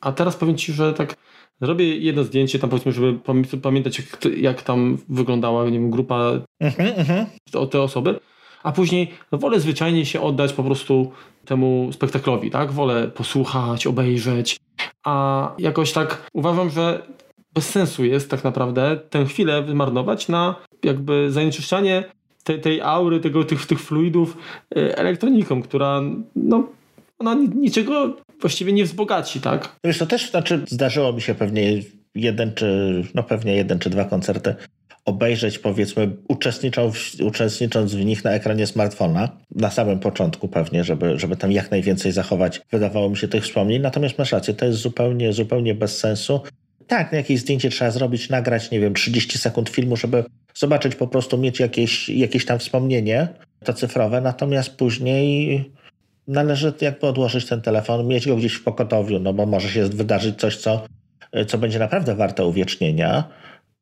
A 0.00 0.12
teraz 0.12 0.36
powiem 0.36 0.56
Ci, 0.56 0.72
że 0.72 0.94
tak 0.94 1.16
zrobię 1.60 1.96
jedno 1.96 2.24
zdjęcie, 2.24 2.58
tam 2.58 2.70
powiedzmy, 2.70 2.92
żeby 2.92 3.18
pamiętać 3.62 3.98
jak, 3.98 4.36
jak 4.36 4.62
tam 4.62 4.98
wyglądała 5.08 5.64
nie 5.64 5.70
wiem, 5.70 5.90
grupa 5.90 6.32
mhm, 6.60 6.94
mhm. 6.98 7.26
o 7.54 7.66
te 7.66 7.82
osoby, 7.82 8.20
a 8.64 8.72
później 8.72 9.10
wolę 9.32 9.60
zwyczajnie 9.60 10.06
się 10.06 10.20
oddać 10.20 10.52
po 10.52 10.64
prostu 10.64 11.12
temu 11.44 11.90
spektaklowi, 11.92 12.50
tak? 12.50 12.72
Wolę 12.72 13.08
posłuchać, 13.08 13.86
obejrzeć, 13.86 14.56
a 15.04 15.52
jakoś 15.58 15.92
tak 15.92 16.30
uważam, 16.32 16.70
że 16.70 17.02
bez 17.54 17.70
sensu 17.70 18.04
jest 18.04 18.30
tak 18.30 18.44
naprawdę 18.44 18.96
tę 19.10 19.24
chwilę 19.24 19.62
wymarnować 19.62 20.28
na 20.28 20.54
jakby 20.82 21.32
zanieczyszczanie 21.32 22.04
tej, 22.44 22.60
tej 22.60 22.80
aury, 22.80 23.20
tego, 23.20 23.44
tych, 23.44 23.66
tych 23.66 23.80
fluidów 23.80 24.36
e, 24.76 24.98
elektroniką, 24.98 25.62
która 25.62 26.00
no, 26.36 26.68
ona 27.18 27.34
niczego 27.34 28.16
właściwie 28.40 28.72
nie 28.72 28.84
wzbogaci, 28.84 29.40
tak? 29.40 29.76
Wiesz, 29.84 29.98
to 29.98 30.06
też 30.06 30.30
znaczy 30.30 30.64
zdarzyło 30.68 31.12
mi 31.12 31.20
się 31.20 31.34
pewnie 31.34 31.82
jeden 32.14 32.54
czy, 32.54 33.02
no 33.14 33.22
pewnie 33.22 33.56
jeden 33.56 33.78
czy 33.78 33.90
dwa 33.90 34.04
koncerty 34.04 34.54
obejrzeć, 35.04 35.58
powiedzmy, 35.58 36.16
uczestnicząc, 37.20 37.94
w 37.94 38.04
nich 38.04 38.24
na 38.24 38.30
ekranie 38.30 38.66
smartfona, 38.66 39.28
na 39.54 39.70
samym 39.70 40.00
początku 40.00 40.48
pewnie, 40.48 40.84
żeby, 40.84 41.18
żeby 41.18 41.36
tam 41.36 41.52
jak 41.52 41.70
najwięcej 41.70 42.12
zachować, 42.12 42.60
wydawało 42.72 43.10
mi 43.10 43.16
się 43.16 43.28
tych 43.28 43.44
wspomnień. 43.44 43.82
Natomiast 43.82 44.18
masz 44.18 44.32
rację, 44.32 44.54
to 44.54 44.66
jest 44.66 44.78
zupełnie, 44.78 45.32
zupełnie 45.32 45.74
bez 45.74 45.98
sensu. 45.98 46.40
Tak, 46.86 47.12
no 47.12 47.18
jakieś 47.18 47.40
zdjęcie 47.40 47.70
trzeba 47.70 47.90
zrobić, 47.90 48.28
nagrać, 48.28 48.70
nie 48.70 48.80
wiem, 48.80 48.94
30 48.94 49.38
sekund 49.38 49.68
filmu, 49.68 49.96
żeby 49.96 50.24
zobaczyć 50.54 50.94
po 50.94 51.06
prostu, 51.06 51.38
mieć 51.38 51.60
jakieś, 51.60 52.08
jakieś 52.08 52.46
tam 52.46 52.58
wspomnienie, 52.58 53.28
to 53.64 53.72
cyfrowe, 53.72 54.20
natomiast 54.20 54.76
później 54.76 55.64
należy 56.28 56.72
jakby 56.80 57.06
odłożyć 57.06 57.46
ten 57.46 57.62
telefon, 57.62 58.06
mieć 58.06 58.26
go 58.26 58.36
gdzieś 58.36 58.54
w 58.54 58.64
pokotowiu, 58.64 59.18
no 59.18 59.32
bo 59.32 59.46
może 59.46 59.68
się 59.68 59.88
wydarzyć 59.88 60.40
coś, 60.40 60.56
co, 60.56 60.84
co 61.46 61.58
będzie 61.58 61.78
naprawdę 61.78 62.14
warte 62.14 62.44
uwiecznienia. 62.44 63.24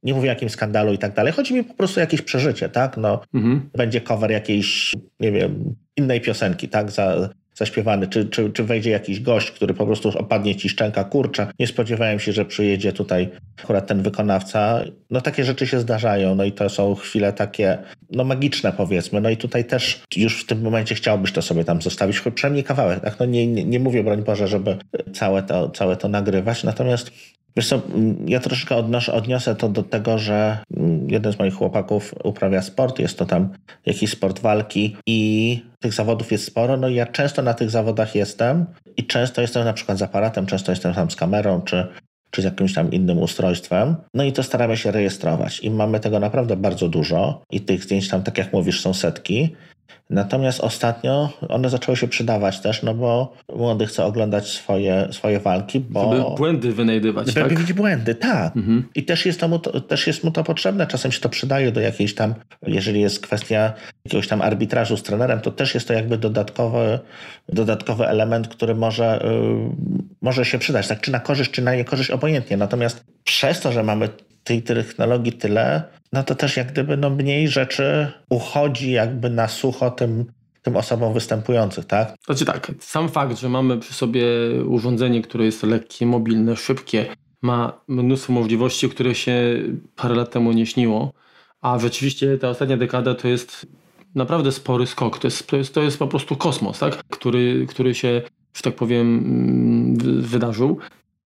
Nie 0.02 0.14
mówię 0.14 0.28
o 0.28 0.32
jakimś 0.32 0.52
skandalu 0.52 0.92
i 0.92 0.98
tak 0.98 1.14
dalej. 1.14 1.32
Chodzi 1.32 1.54
mi 1.54 1.64
po 1.64 1.74
prostu 1.74 1.98
o 1.98 2.00
jakieś 2.00 2.22
przeżycie, 2.22 2.68
tak? 2.68 2.96
No, 2.96 3.20
mhm. 3.34 3.70
Będzie 3.76 4.00
cover 4.00 4.30
jakiejś, 4.30 4.94
nie 5.20 5.32
wiem, 5.32 5.74
innej 5.96 6.20
piosenki, 6.20 6.68
tak? 6.68 6.90
Za, 6.90 7.28
zaśpiewany, 7.54 8.06
czy, 8.06 8.24
czy, 8.24 8.50
czy 8.50 8.64
wejdzie 8.64 8.90
jakiś 8.90 9.20
gość, 9.20 9.50
który 9.50 9.74
po 9.74 9.86
prostu 9.86 10.08
opadnie 10.18 10.56
ci 10.56 10.68
szczęka, 10.68 11.04
kurcza. 11.04 11.52
Nie 11.58 11.66
spodziewałem 11.66 12.18
się, 12.18 12.32
że 12.32 12.44
przyjedzie 12.44 12.92
tutaj 12.92 13.28
akurat 13.64 13.86
ten 13.86 14.02
wykonawca. 14.02 14.84
No 15.10 15.20
takie 15.20 15.44
rzeczy 15.44 15.66
się 15.66 15.80
zdarzają, 15.80 16.34
no 16.34 16.44
i 16.44 16.52
to 16.52 16.68
są 16.68 16.94
chwile 16.94 17.32
takie, 17.32 17.78
no 18.12 18.24
magiczne 18.24 18.72
powiedzmy. 18.72 19.20
No 19.20 19.30
i 19.30 19.36
tutaj 19.36 19.64
też 19.64 20.02
już 20.16 20.42
w 20.42 20.46
tym 20.46 20.62
momencie 20.62 20.94
chciałbyś 20.94 21.32
to 21.32 21.42
sobie 21.42 21.64
tam 21.64 21.82
zostawić, 21.82 22.20
przynajmniej 22.34 22.64
kawałek, 22.64 23.00
tak? 23.00 23.20
No 23.20 23.26
nie, 23.26 23.46
nie, 23.46 23.64
nie 23.64 23.80
mówię, 23.80 24.04
broń 24.04 24.22
Boże, 24.22 24.48
żeby 24.48 24.76
całe 25.12 25.42
to, 25.42 25.70
całe 25.70 25.96
to 25.96 26.08
nagrywać, 26.08 26.64
natomiast 26.64 27.10
Wiesz 27.56 27.68
co, 27.68 27.82
ja 28.26 28.40
troszkę 28.40 28.76
odnoszę, 28.76 29.12
odniosę 29.12 29.56
to 29.56 29.68
do 29.68 29.82
tego, 29.82 30.18
że 30.18 30.58
jeden 31.06 31.32
z 31.32 31.38
moich 31.38 31.54
chłopaków 31.54 32.14
uprawia 32.24 32.62
sport, 32.62 32.98
jest 32.98 33.18
to 33.18 33.26
tam 33.26 33.48
jakiś 33.86 34.10
sport 34.10 34.40
walki 34.40 34.96
i 35.06 35.60
tych 35.80 35.92
zawodów 35.92 36.32
jest 36.32 36.44
sporo, 36.44 36.76
no 36.76 36.88
i 36.88 36.94
ja 36.94 37.06
często 37.06 37.42
na 37.42 37.54
tych 37.54 37.70
zawodach 37.70 38.14
jestem 38.14 38.66
i 38.96 39.06
często 39.06 39.40
jestem 39.40 39.64
na 39.64 39.72
przykład 39.72 39.98
z 39.98 40.02
aparatem, 40.02 40.46
często 40.46 40.72
jestem 40.72 40.94
tam 40.94 41.10
z 41.10 41.16
kamerą, 41.16 41.60
czy, 41.60 41.86
czy 42.32 42.42
z 42.42 42.44
jakimś 42.44 42.74
tam 42.74 42.90
innym 42.90 43.18
ustrojstwem. 43.18 43.96
No 44.14 44.24
i 44.24 44.32
to 44.32 44.42
staramy 44.42 44.76
się 44.76 44.90
rejestrować 44.90 45.60
i 45.60 45.70
mamy 45.70 46.00
tego 46.00 46.20
naprawdę 46.20 46.56
bardzo 46.56 46.88
dużo 46.88 47.42
i 47.50 47.60
tych 47.60 47.84
zdjęć 47.84 48.08
tam, 48.08 48.22
tak 48.22 48.38
jak 48.38 48.52
mówisz, 48.52 48.80
są 48.80 48.94
setki. 48.94 49.56
Natomiast 50.10 50.60
ostatnio 50.60 51.32
one 51.48 51.70
zaczęły 51.70 51.96
się 51.96 52.08
przydawać 52.08 52.60
też, 52.60 52.82
no 52.82 52.94
bo 52.94 53.36
młody 53.56 53.86
chce 53.86 54.04
oglądać 54.04 54.48
swoje, 54.48 55.08
swoje 55.10 55.40
walki, 55.40 55.80
bo... 55.80 56.16
Żeby 56.16 56.36
błędy 56.36 56.72
wynajdywać, 56.72 57.26
żeby 57.26 57.40
tak? 57.40 57.50
widzieć 57.58 57.72
błędy, 57.72 58.14
tak. 58.14 58.56
Mhm. 58.56 58.88
I 58.94 59.04
też 59.04 59.26
jest, 59.26 59.42
mu 59.48 59.58
to, 59.58 59.80
też 59.80 60.06
jest 60.06 60.24
mu 60.24 60.30
to 60.30 60.44
potrzebne. 60.44 60.86
Czasem 60.86 61.12
się 61.12 61.20
to 61.20 61.28
przydaje 61.28 61.72
do 61.72 61.80
jakiejś 61.80 62.14
tam, 62.14 62.34
jeżeli 62.66 63.00
jest 63.00 63.20
kwestia 63.20 63.72
jakiegoś 64.04 64.28
tam 64.28 64.42
arbitrażu 64.42 64.96
z 64.96 65.02
trenerem, 65.02 65.40
to 65.40 65.50
też 65.50 65.74
jest 65.74 65.88
to 65.88 65.94
jakby 65.94 66.18
dodatkowy, 66.18 66.98
dodatkowy 67.48 68.08
element, 68.08 68.48
który 68.48 68.74
może, 68.74 69.20
yy, 69.24 70.10
może 70.22 70.44
się 70.44 70.58
przydać, 70.58 70.88
tak 70.88 71.00
czy 71.00 71.10
na 71.10 71.20
korzyść, 71.20 71.50
czy 71.50 71.62
na 71.62 71.74
niekorzyść, 71.74 72.10
obojętnie. 72.10 72.56
Natomiast 72.56 73.04
przez 73.24 73.60
to, 73.60 73.72
że 73.72 73.82
mamy 73.82 74.08
tej 74.44 74.62
technologii 74.62 75.32
tyle, 75.32 75.82
no 76.12 76.22
to 76.22 76.34
też 76.34 76.56
jak 76.56 76.72
gdyby 76.72 76.96
no 76.96 77.10
mniej 77.10 77.48
rzeczy 77.48 78.12
uchodzi 78.28 78.90
jakby 78.90 79.30
na 79.30 79.48
sucho 79.48 79.90
tym, 79.90 80.24
tym 80.62 80.76
osobom 80.76 81.14
występujących, 81.14 81.84
tak? 81.84 82.14
Znaczy 82.26 82.44
tak, 82.44 82.72
sam 82.80 83.08
fakt, 83.08 83.38
że 83.38 83.48
mamy 83.48 83.78
przy 83.78 83.94
sobie 83.94 84.24
urządzenie, 84.66 85.22
które 85.22 85.44
jest 85.44 85.62
lekkie, 85.62 86.06
mobilne, 86.06 86.56
szybkie, 86.56 87.06
ma 87.42 87.80
mnóstwo 87.88 88.32
możliwości, 88.32 88.88
które 88.88 89.14
się 89.14 89.62
parę 89.96 90.14
lat 90.14 90.30
temu 90.30 90.52
nie 90.52 90.66
śniło, 90.66 91.12
a 91.60 91.78
rzeczywiście 91.78 92.38
ta 92.38 92.48
ostatnia 92.48 92.76
dekada 92.76 93.14
to 93.14 93.28
jest 93.28 93.66
naprawdę 94.14 94.52
spory 94.52 94.86
skok, 94.86 95.18
to 95.18 95.26
jest, 95.26 95.46
to 95.46 95.56
jest, 95.56 95.74
to 95.74 95.82
jest 95.82 95.98
po 95.98 96.06
prostu 96.06 96.36
kosmos, 96.36 96.78
tak? 96.78 97.04
który, 97.10 97.66
który 97.68 97.94
się, 97.94 98.22
że 98.54 98.62
tak 98.62 98.74
powiem, 98.74 99.18
mm, 99.18 100.22
wydarzył. 100.22 100.78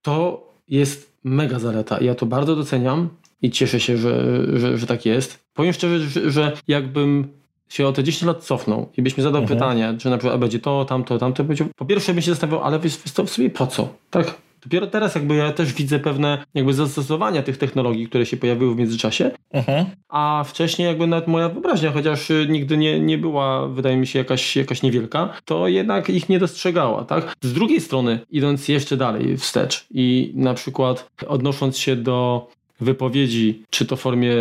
To 0.02 0.46
jest 0.68 1.12
mega 1.24 1.58
zaleta. 1.58 2.00
Ja 2.00 2.14
to 2.14 2.26
bardzo 2.26 2.56
doceniam 2.56 3.08
i 3.42 3.50
cieszę 3.50 3.80
się, 3.80 3.96
że, 3.96 4.42
że, 4.58 4.78
że 4.78 4.86
tak 4.86 5.06
jest. 5.06 5.46
Powiem 5.54 5.72
szczerze, 5.72 6.00
że, 6.00 6.30
że 6.30 6.52
jakbym 6.68 7.28
się 7.68 7.86
o 7.86 7.92
te 7.92 8.04
10 8.04 8.22
lat 8.22 8.44
cofnął 8.44 8.88
i 8.96 9.02
byś 9.02 9.16
mi 9.16 9.22
zadał 9.22 9.42
mhm. 9.42 9.58
pytanie, 9.58 9.94
czy 9.98 10.10
na 10.10 10.18
przykład 10.18 10.40
będzie 10.40 10.58
to, 10.58 10.84
tamto, 10.84 11.18
tamto, 11.18 11.44
po 11.76 11.84
pierwsze 11.84 12.14
bym 12.14 12.22
się 12.22 12.30
zastanawiał, 12.30 12.64
ale 12.64 12.78
w 12.78 13.30
sobie 13.30 13.50
po 13.50 13.66
co? 13.66 13.88
Tak? 14.10 14.34
Dopiero 14.62 14.86
teraz 14.86 15.14
jakby 15.14 15.34
ja 15.34 15.52
też 15.52 15.72
widzę 15.72 15.98
pewne 15.98 16.44
jakby 16.54 16.74
zastosowania 16.74 17.42
tych 17.42 17.58
technologii, 17.58 18.08
które 18.08 18.26
się 18.26 18.36
pojawiły 18.36 18.74
w 18.74 18.78
międzyczasie, 18.78 19.30
mhm. 19.52 19.86
a 20.08 20.44
wcześniej 20.46 20.88
jakby 20.88 21.06
nawet 21.06 21.28
moja 21.28 21.48
wyobraźnia, 21.48 21.90
chociaż 21.92 22.28
nigdy 22.48 22.76
nie, 22.76 23.00
nie 23.00 23.18
była, 23.18 23.68
wydaje 23.68 23.96
mi 23.96 24.06
się, 24.06 24.18
jakaś, 24.18 24.56
jakaś 24.56 24.82
niewielka, 24.82 25.32
to 25.44 25.68
jednak 25.68 26.10
ich 26.10 26.28
nie 26.28 26.38
dostrzegała, 26.38 27.04
tak? 27.04 27.34
Z 27.40 27.52
drugiej 27.52 27.80
strony, 27.80 28.18
idąc 28.30 28.68
jeszcze 28.68 28.96
dalej 28.96 29.36
wstecz 29.36 29.86
i 29.90 30.32
na 30.34 30.54
przykład 30.54 31.10
odnosząc 31.26 31.78
się 31.78 31.96
do 31.96 32.48
wypowiedzi, 32.80 33.62
czy 33.70 33.86
to 33.86 33.96
w 33.96 34.00
formie 34.00 34.32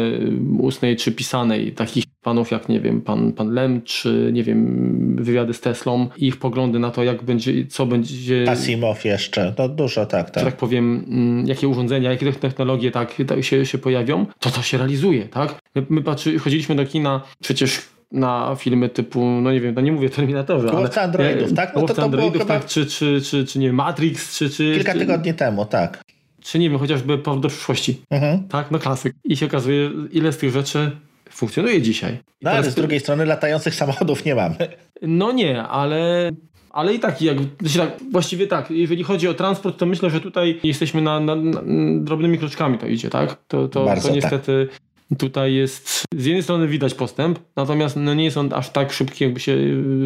ustnej, 0.59 0.95
czy 0.95 1.11
pisanej, 1.11 1.71
takich 1.71 2.03
panów 2.21 2.51
jak, 2.51 2.69
nie 2.69 2.79
wiem, 2.79 3.01
pan, 3.01 3.33
pan 3.33 3.53
Lem, 3.53 3.81
czy, 3.81 4.29
nie 4.33 4.43
wiem, 4.43 5.15
wywiady 5.19 5.53
z 5.53 5.61
Teslą, 5.61 6.07
ich 6.17 6.37
poglądy 6.37 6.79
na 6.79 6.91
to, 6.91 7.03
jak 7.03 7.23
będzie, 7.23 7.67
co 7.67 7.85
będzie... 7.85 8.45
Asimow 8.49 9.05
jeszcze, 9.05 9.53
to 9.53 9.69
dużo, 9.69 10.05
tak, 10.05 10.29
tak. 10.29 10.43
Tak 10.43 10.57
powiem, 10.57 11.05
mm, 11.07 11.47
jakie 11.47 11.67
urządzenia, 11.67 12.11
jakie 12.11 12.33
technologie 12.33 12.91
tak, 12.91 13.13
tak 13.27 13.43
się, 13.43 13.65
się 13.65 13.77
pojawią, 13.77 14.25
to 14.39 14.49
to 14.49 14.61
się 14.61 14.77
realizuje, 14.77 15.27
tak? 15.27 15.59
My, 15.75 15.85
my 15.89 16.01
patrzy, 16.01 16.39
chodziliśmy 16.39 16.75
do 16.75 16.85
kina, 16.85 17.21
przecież 17.41 17.81
na 18.11 18.55
filmy 18.59 18.89
typu, 18.89 19.25
no 19.25 19.51
nie 19.51 19.61
wiem, 19.61 19.75
no 19.75 19.81
nie 19.81 19.91
mówię 19.91 20.09
Terminatorze, 20.09 20.71
ale... 20.71 20.89
Androidów, 21.01 21.53
tak? 21.53 21.75
No 21.75 21.81
to, 21.81 21.93
to 21.93 22.03
Androidów, 22.03 22.41
chyba... 22.41 22.59
tak, 22.59 22.65
czy, 22.65 22.85
czy, 22.85 23.21
czy, 23.21 23.45
czy 23.45 23.59
nie 23.59 23.73
Matrix, 23.73 24.37
czy... 24.37 24.49
czy 24.49 24.73
Kilka 24.75 24.93
tygodni 24.93 25.33
temu, 25.33 25.65
tak 25.65 26.05
czy 26.45 26.59
nie 26.59 26.69
wiem, 26.69 26.79
chociażby 26.79 27.17
Powrót 27.17 27.43
do 27.43 27.49
przyszłości. 27.49 28.01
Mhm. 28.09 28.47
Tak, 28.47 28.71
no 28.71 28.79
klasyk. 28.79 29.13
I 29.23 29.37
się 29.37 29.45
okazuje, 29.45 29.91
ile 30.11 30.31
z 30.31 30.37
tych 30.37 30.51
rzeczy 30.51 30.91
funkcjonuje 31.29 31.81
dzisiaj. 31.81 32.17
no 32.41 32.51
ale 32.51 32.71
z 32.71 32.75
drugiej 32.75 32.99
strony 32.99 33.25
latających 33.25 33.75
samochodów 33.81 34.25
nie 34.25 34.35
mamy. 34.35 34.55
No 35.01 35.31
nie, 35.31 35.63
ale 35.63 36.31
ale 36.69 36.93
i 36.93 36.99
tak, 36.99 37.21
jak, 37.21 37.37
znaczy 37.59 37.77
tak, 37.77 37.97
właściwie 38.11 38.47
tak, 38.47 38.71
jeżeli 38.71 39.03
chodzi 39.03 39.27
o 39.27 39.33
transport, 39.33 39.77
to 39.77 39.85
myślę, 39.85 40.09
że 40.09 40.21
tutaj 40.21 40.59
jesteśmy 40.63 41.01
na, 41.01 41.19
na, 41.19 41.35
na 41.35 41.61
drobnymi 41.99 42.37
kroczkami 42.37 42.77
to 42.77 42.87
idzie, 42.87 43.09
tak? 43.09 43.29
To, 43.29 43.67
to, 43.67 43.67
to 43.67 43.85
tak. 43.85 44.13
niestety 44.13 44.67
tak. 44.71 45.19
tutaj 45.19 45.53
jest, 45.53 46.03
z 46.15 46.25
jednej 46.25 46.43
strony 46.43 46.67
widać 46.67 46.93
postęp, 46.93 47.39
natomiast 47.55 47.95
no 47.95 48.13
nie 48.13 48.23
jest 48.23 48.37
on 48.37 48.53
aż 48.53 48.69
tak 48.69 48.93
szybki, 48.93 49.23
jakby 49.23 49.39
się 49.39 49.57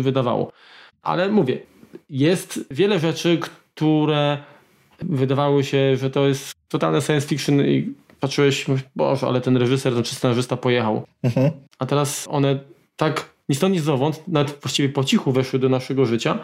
wydawało. 0.01 0.51
Ale 1.01 1.29
mówię, 1.29 1.59
jest 2.09 2.65
wiele 2.71 2.99
rzeczy, 2.99 3.37
które 3.37 4.37
wydawało 5.01 5.63
się, 5.63 5.97
że 5.97 6.09
to 6.09 6.27
jest 6.27 6.53
totalne 6.67 7.01
science 7.01 7.27
fiction 7.27 7.61
i 7.61 7.93
patrzyłeś, 8.19 8.65
boże, 8.95 9.27
ale 9.27 9.41
ten 9.41 9.57
reżyser, 9.57 9.93
ten 9.93 10.05
scenarzysta 10.05 10.57
pojechał. 10.57 11.03
Mhm. 11.23 11.51
A 11.79 11.85
teraz 11.85 12.27
one 12.31 12.59
tak 12.95 13.29
ni 13.49 13.55
stąd 13.55 13.73
ni 13.73 13.79
zowąd, 13.79 14.27
nawet 14.27 14.57
właściwie 14.61 14.89
po 14.89 15.03
cichu 15.03 15.31
weszły 15.31 15.59
do 15.59 15.69
naszego 15.69 16.05
życia 16.05 16.39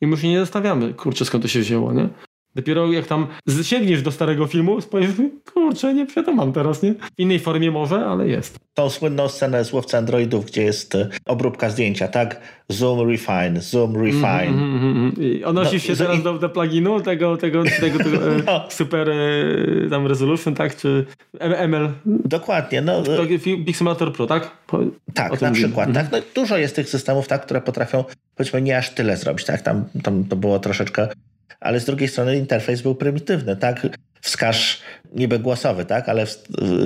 i 0.00 0.06
my 0.06 0.16
się 0.16 0.28
nie 0.28 0.40
zastanawiamy, 0.40 0.94
kurczę, 0.94 1.24
skąd 1.24 1.44
to 1.44 1.48
się 1.48 1.60
wzięło, 1.60 1.92
nie? 1.92 2.08
Dopiero 2.54 2.92
jak 2.92 3.06
tam 3.06 3.26
sięgniesz 3.62 4.02
do 4.02 4.12
starego 4.12 4.46
filmu, 4.46 4.80
spojrzysz, 4.80 5.16
kurczę, 5.54 5.94
nie 5.94 6.06
mam 6.34 6.52
teraz, 6.52 6.82
nie? 6.82 6.94
W 6.94 7.18
innej 7.18 7.38
formie 7.38 7.70
może, 7.70 8.06
ale 8.06 8.28
jest. 8.28 8.58
Tą 8.74 8.90
słynną 8.90 9.28
scenę 9.28 9.64
z 9.64 9.72
Łowcy 9.72 9.96
Androidów, 9.96 10.46
gdzie 10.46 10.62
jest 10.62 10.94
e, 10.94 11.08
obróbka 11.26 11.70
zdjęcia, 11.70 12.08
tak? 12.08 12.40
Zoom, 12.68 13.10
refine, 13.10 13.60
zoom, 13.60 13.96
refine. 13.96 14.46
Mm, 14.46 14.76
mm, 14.76 14.96
mm, 14.96 15.14
I 15.18 15.44
odnosisz 15.44 15.88
no, 15.88 15.94
się 15.94 16.04
teraz 16.04 16.22
do, 16.22 16.38
do 16.38 16.48
pluginu 16.48 17.00
tego, 17.00 17.36
tego, 17.36 17.62
tego, 17.80 17.98
tego 17.98 18.16
e, 18.16 18.42
no. 18.46 18.64
super 18.70 19.10
e, 19.10 19.90
tam 19.90 20.06
resolution, 20.06 20.54
tak? 20.54 20.76
Czy 20.76 21.06
ML? 21.40 21.88
Dokładnie. 22.06 22.82
No, 22.82 23.02
Pixelmator 23.66 24.12
Pro, 24.12 24.26
tak? 24.26 24.50
Po, 24.66 24.78
tak, 25.14 25.40
na 25.40 25.50
przykład. 25.50 25.88
Mm. 25.88 26.02
Tak? 26.02 26.12
No, 26.12 26.18
dużo 26.34 26.56
jest 26.56 26.76
tych 26.76 26.88
systemów, 26.88 27.28
tak, 27.28 27.42
które 27.42 27.60
potrafią, 27.60 28.04
powiedzmy, 28.36 28.62
nie 28.62 28.78
aż 28.78 28.90
tyle 28.90 29.16
zrobić, 29.16 29.46
tak? 29.46 29.62
Tam, 29.62 29.84
tam 30.02 30.24
to 30.24 30.36
było 30.36 30.58
troszeczkę 30.58 31.08
ale 31.60 31.80
z 31.80 31.84
drugiej 31.84 32.08
strony 32.08 32.36
interfejs 32.36 32.82
był 32.82 32.94
prymitywny, 32.94 33.56
tak? 33.56 33.86
Wskaż 34.20 34.80
niby 35.12 35.38
głosowy, 35.38 35.84
tak? 35.84 36.08
Ale 36.08 36.26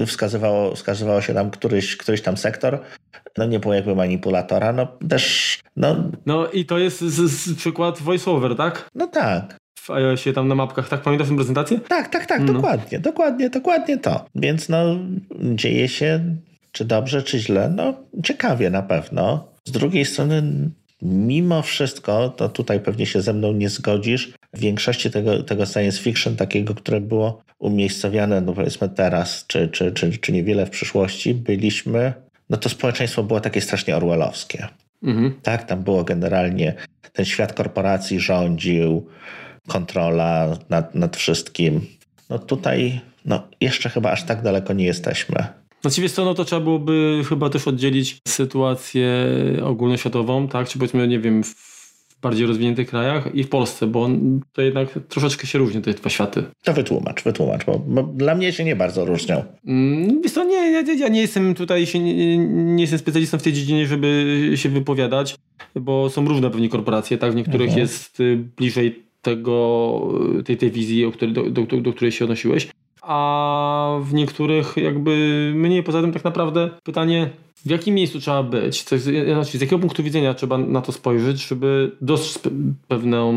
wskazywało, 0.07 0.75
wskazywało 0.75 1.21
się 1.21 1.35
tam 1.35 1.51
któryś, 1.51 1.97
któryś 1.97 2.23
tam 2.23 2.37
sektor. 2.37 2.81
No 3.39 3.47
nie 3.47 3.61
było 3.61 3.75
jakby 3.75 3.95
manipulatora, 3.95 4.73
no 4.73 4.89
też, 5.09 5.59
no... 5.77 6.11
No 6.27 6.51
i 6.51 6.65
to 6.65 6.79
jest 6.79 7.01
z, 7.01 7.31
z 7.31 7.57
przykład 7.57 8.03
voiceover, 8.03 8.57
tak? 8.57 8.89
No 8.95 9.07
tak. 9.07 9.57
W 9.81 9.91
iOSie 9.91 10.33
tam 10.33 10.49
na 10.49 10.55
mapkach, 10.55 10.89
tak? 10.89 11.03
Pamiętasz 11.03 11.29
tę 11.29 11.37
prezentację? 11.37 11.81
Tak, 11.89 12.09
tak, 12.09 12.27
tak, 12.27 12.41
no. 12.41 12.53
dokładnie, 12.53 12.99
dokładnie, 12.99 13.51
dokładnie 13.51 13.99
to. 13.99 14.27
Więc 14.35 14.69
no 14.69 14.97
dzieje 15.41 15.89
się 15.89 16.37
czy 16.73 16.85
dobrze, 16.85 17.23
czy 17.23 17.39
źle, 17.39 17.69
no 17.69 17.95
ciekawie 18.25 18.71
na 18.71 18.83
pewno. 18.83 19.49
Z 19.65 19.71
drugiej 19.71 20.05
strony 20.05 20.43
Mimo 21.05 21.63
wszystko, 21.63 22.29
to 22.29 22.49
tutaj 22.49 22.81
pewnie 22.81 23.07
się 23.07 23.23
ze 23.23 23.33
mną 23.33 23.53
nie 23.53 23.69
zgodzisz, 23.69 24.33
w 24.55 24.59
większości 24.61 25.11
tego, 25.11 25.43
tego 25.43 25.67
science 25.67 25.99
fiction, 25.99 26.37
takiego, 26.37 26.75
które 26.75 27.01
było 27.01 27.43
umiejscowione, 27.59 28.41
no 28.41 28.53
powiedzmy 28.53 28.89
teraz, 28.89 29.45
czy, 29.47 29.69
czy, 29.69 29.93
czy, 29.93 30.19
czy 30.19 30.33
niewiele 30.33 30.67
w 30.67 30.71
przyszłości, 30.71 31.35
byliśmy, 31.35 32.13
no 32.51 32.57
to 32.57 32.69
społeczeństwo 32.69 33.23
było 33.23 33.41
takie 33.41 33.61
strasznie 33.61 33.97
orwellowskie. 33.97 34.69
Mhm. 35.03 35.35
Tak, 35.43 35.67
tam 35.67 35.83
było 35.83 36.05
generalnie, 36.05 36.75
ten 37.13 37.25
świat 37.25 37.53
korporacji 37.53 38.21
rządził, 38.21 39.07
kontrola 39.69 40.59
nad, 40.69 40.95
nad 40.95 41.17
wszystkim. 41.17 41.87
No 42.31 42.39
tutaj, 42.39 43.01
no 43.25 43.49
jeszcze 43.61 43.89
chyba 43.89 44.11
aż 44.11 44.23
tak 44.23 44.43
daleko 44.43 44.73
nie 44.73 44.85
jesteśmy. 44.85 45.47
Właściwie 45.83 46.09
co, 46.09 46.25
no 46.25 46.35
to 46.35 46.45
trzeba 46.45 46.61
byłoby 46.61 47.23
chyba 47.29 47.51
też 47.51 47.69
oddzielić 47.69 48.19
sytuację 48.29 49.09
ogólnoświatową, 49.63 50.49
tak? 50.49 50.69
Czy 50.69 50.79
powiedzmy, 50.79 51.09
nie 51.09 51.21
wiem, 51.21 51.45
w 51.45 51.74
bardziej 52.25 52.47
rozwiniętych 52.47 52.89
krajach 52.89 53.35
i 53.35 53.45
w 53.45 53.49
Polsce, 53.49 53.87
bo 53.87 54.09
to 54.53 54.63
jednak 54.63 54.89
troszeczkę 55.09 55.47
się 55.47 55.59
różni 55.59 55.83
te 55.83 55.93
dwa 55.93 56.11
światy. 56.11 56.45
To 56.65 56.73
wytłumacz, 56.73 57.23
wytłumacz, 57.23 57.65
bo, 57.65 57.79
bo 57.79 58.03
dla 58.03 58.35
mnie 58.35 58.53
się 58.53 58.65
nie 58.65 58.77
bardzo 58.77 59.05
różnią. 59.05 59.45
Mm, 59.67 60.23
wiesz 60.23 60.33
co, 60.33 60.45
nie, 60.45 60.73
ja, 60.73 60.81
ja 60.81 61.09
nie 61.09 61.21
jestem 61.21 61.55
tutaj, 61.55 61.87
się, 61.87 61.99
nie, 61.99 62.39
nie, 62.39 62.83
jestem 62.83 62.99
specjalistą 62.99 63.39
w 63.39 63.43
tej 63.43 63.53
dziedzinie, 63.53 63.87
żeby 63.87 64.51
się 64.55 64.69
wypowiadać, 64.69 65.37
bo 65.75 66.11
są 66.11 66.29
różne 66.29 66.51
pewnie 66.51 66.69
korporacje, 66.69 67.19
tak? 67.19 67.33
W 67.33 67.37
niektórych 67.37 67.69
mhm. 67.69 67.81
jest 67.81 68.21
y, 68.21 68.37
bliżej 68.57 69.03
tego, 69.23 70.09
tej, 70.45 70.57
tej 70.57 70.71
wizji, 70.71 71.05
o 71.05 71.13
której, 71.13 71.35
do, 71.35 71.51
do, 71.51 71.63
do, 71.63 71.81
do 71.81 71.93
której 71.93 72.13
się 72.13 72.25
odnosiłeś, 72.25 72.69
a 73.07 73.99
w 74.03 74.15
niektórych 74.15 74.77
jakby 74.77 75.53
mniej. 75.55 75.83
Poza 75.83 76.01
tym 76.01 76.13
tak 76.13 76.25
naprawdę 76.25 76.71
pytanie, 76.83 77.31
w 77.67 77.71
jakim 77.71 77.95
miejscu 77.95 78.21
trzeba 78.21 78.43
być? 78.43 78.85
Znaczy, 79.33 79.59
z 79.59 79.61
jakiego 79.61 79.79
punktu 79.79 80.03
widzenia 80.03 80.35
trzeba 80.35 80.59
na 80.59 80.81
to 80.81 80.93
spojrzeć, 80.93 81.47
żeby 81.47 81.97
dostrzec 82.01 82.53
pewną, 82.89 83.33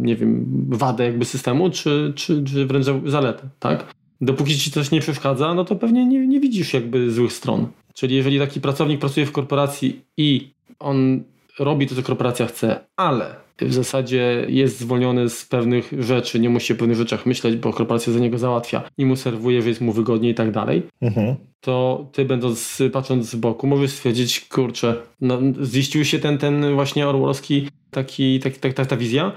nie 0.00 0.16
wiem, 0.16 0.46
wadę 0.68 1.04
jakby 1.04 1.24
systemu, 1.24 1.70
czy, 1.70 2.12
czy, 2.16 2.44
czy 2.44 2.66
wręcz 2.66 2.86
zaletę, 3.06 3.48
tak? 3.58 3.94
Dopóki 4.20 4.58
ci 4.58 4.70
coś 4.70 4.90
nie 4.90 5.00
przeszkadza, 5.00 5.54
no 5.54 5.64
to 5.64 5.76
pewnie 5.76 6.06
nie, 6.06 6.26
nie 6.26 6.40
widzisz 6.40 6.74
jakby 6.74 7.10
złych 7.10 7.32
stron. 7.32 7.66
Czyli 7.94 8.16
jeżeli 8.16 8.38
taki 8.38 8.60
pracownik 8.60 9.00
pracuje 9.00 9.26
w 9.26 9.32
korporacji 9.32 10.00
i 10.16 10.50
on 10.78 11.22
robi 11.58 11.86
to, 11.86 11.94
co 11.94 12.02
korporacja 12.02 12.46
chce, 12.46 12.80
ale 12.96 13.41
w 13.60 13.74
zasadzie 13.74 14.46
jest 14.48 14.80
zwolniony 14.80 15.28
z 15.28 15.44
pewnych 15.44 15.92
rzeczy, 15.98 16.40
nie 16.40 16.48
musi 16.48 16.72
o 16.72 16.76
pewnych 16.76 16.96
rzeczach 16.96 17.26
myśleć, 17.26 17.56
bo 17.56 17.72
korporacja 17.72 18.12
za 18.12 18.18
niego 18.18 18.38
załatwia 18.38 18.82
i 18.98 19.06
mu 19.06 19.16
serwuje, 19.16 19.62
że 19.62 19.68
jest 19.68 19.80
mu 19.80 19.92
wygodniej 19.92 20.32
i 20.32 20.34
tak 20.34 20.50
dalej, 20.50 20.82
mhm. 21.00 21.36
to 21.60 22.06
ty 22.12 22.24
będąc, 22.24 22.82
patrząc 22.92 23.30
z 23.30 23.34
boku, 23.34 23.66
możesz 23.66 23.90
stwierdzić, 23.90 24.40
kurczę, 24.40 24.96
no, 25.20 25.38
ziścił 25.64 26.04
się 26.04 26.18
ten, 26.18 26.38
ten 26.38 26.74
właśnie 26.74 27.08
orwellowski 27.08 27.68
taki, 27.90 28.40
taki, 28.40 28.60
tak, 28.60 28.72
ta, 28.72 28.84
ta 28.84 28.96
wizja, 28.96 29.32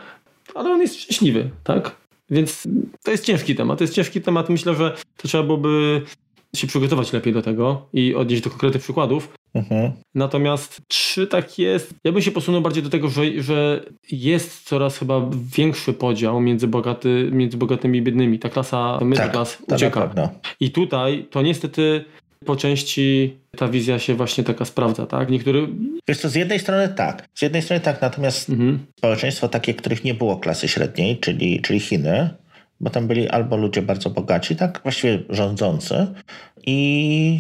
ale 0.55 0.69
on 0.69 0.81
jest 0.81 1.01
szczęśliwy, 1.01 1.49
tak? 1.63 1.95
Więc 2.29 2.67
to 3.03 3.11
jest 3.11 3.25
ciężki 3.25 3.55
temat. 3.55 3.77
To 3.77 3.83
jest 3.83 3.93
ciężki 3.93 4.21
temat. 4.21 4.49
Myślę, 4.49 4.75
że 4.75 4.95
to 5.17 5.27
trzeba 5.27 5.43
byłoby 5.43 6.01
się 6.55 6.67
przygotować 6.67 7.13
lepiej 7.13 7.33
do 7.33 7.41
tego 7.41 7.87
i 7.93 8.15
odnieść 8.15 8.43
do 8.43 8.49
konkretnych 8.49 8.83
przykładów. 8.83 9.33
Mhm. 9.55 9.91
Natomiast 10.15 10.81
czy 10.87 11.27
tak 11.27 11.59
jest? 11.59 11.93
Ja 12.03 12.11
bym 12.11 12.21
się 12.21 12.31
posunął 12.31 12.61
bardziej 12.61 12.83
do 12.83 12.89
tego, 12.89 13.09
że, 13.09 13.41
że 13.43 13.83
jest 14.11 14.67
coraz 14.67 14.97
chyba 14.97 15.29
większy 15.55 15.93
podział 15.93 16.41
między, 16.41 16.67
bogaty, 16.67 17.29
między 17.31 17.57
bogatymi 17.57 17.99
i 17.99 18.01
biednymi. 18.01 18.39
Ta 18.39 18.49
klasa 18.49 18.99
middle 19.01 19.29
tak, 19.29 19.47
ucieka. 19.67 20.09
I 20.59 20.71
tutaj 20.71 21.27
to 21.31 21.41
niestety 21.41 22.05
po 22.45 22.55
części 22.55 23.37
ta 23.57 23.67
wizja 23.67 23.99
się 23.99 24.15
właśnie 24.15 24.43
taka 24.43 24.65
sprawdza, 24.65 25.05
tak? 25.05 25.29
Niektóry... 25.29 25.67
Wiesz 26.07 26.17
co, 26.17 26.29
z 26.29 26.35
jednej 26.35 26.59
strony 26.59 26.89
tak. 26.89 27.27
Z 27.33 27.41
jednej 27.41 27.61
strony 27.61 27.81
tak, 27.81 28.01
natomiast 28.01 28.49
mhm. 28.49 28.79
społeczeństwo 28.97 29.47
takie, 29.47 29.73
których 29.73 30.03
nie 30.03 30.13
było 30.13 30.37
klasy 30.37 30.67
średniej, 30.67 31.17
czyli, 31.17 31.61
czyli 31.61 31.79
Chiny, 31.79 32.29
bo 32.79 32.89
tam 32.89 33.07
byli 33.07 33.29
albo 33.29 33.57
ludzie 33.57 33.81
bardzo 33.81 34.09
bogaci, 34.09 34.55
tak 34.55 34.79
właściwie 34.83 35.23
rządzący 35.29 36.07
i 36.65 37.39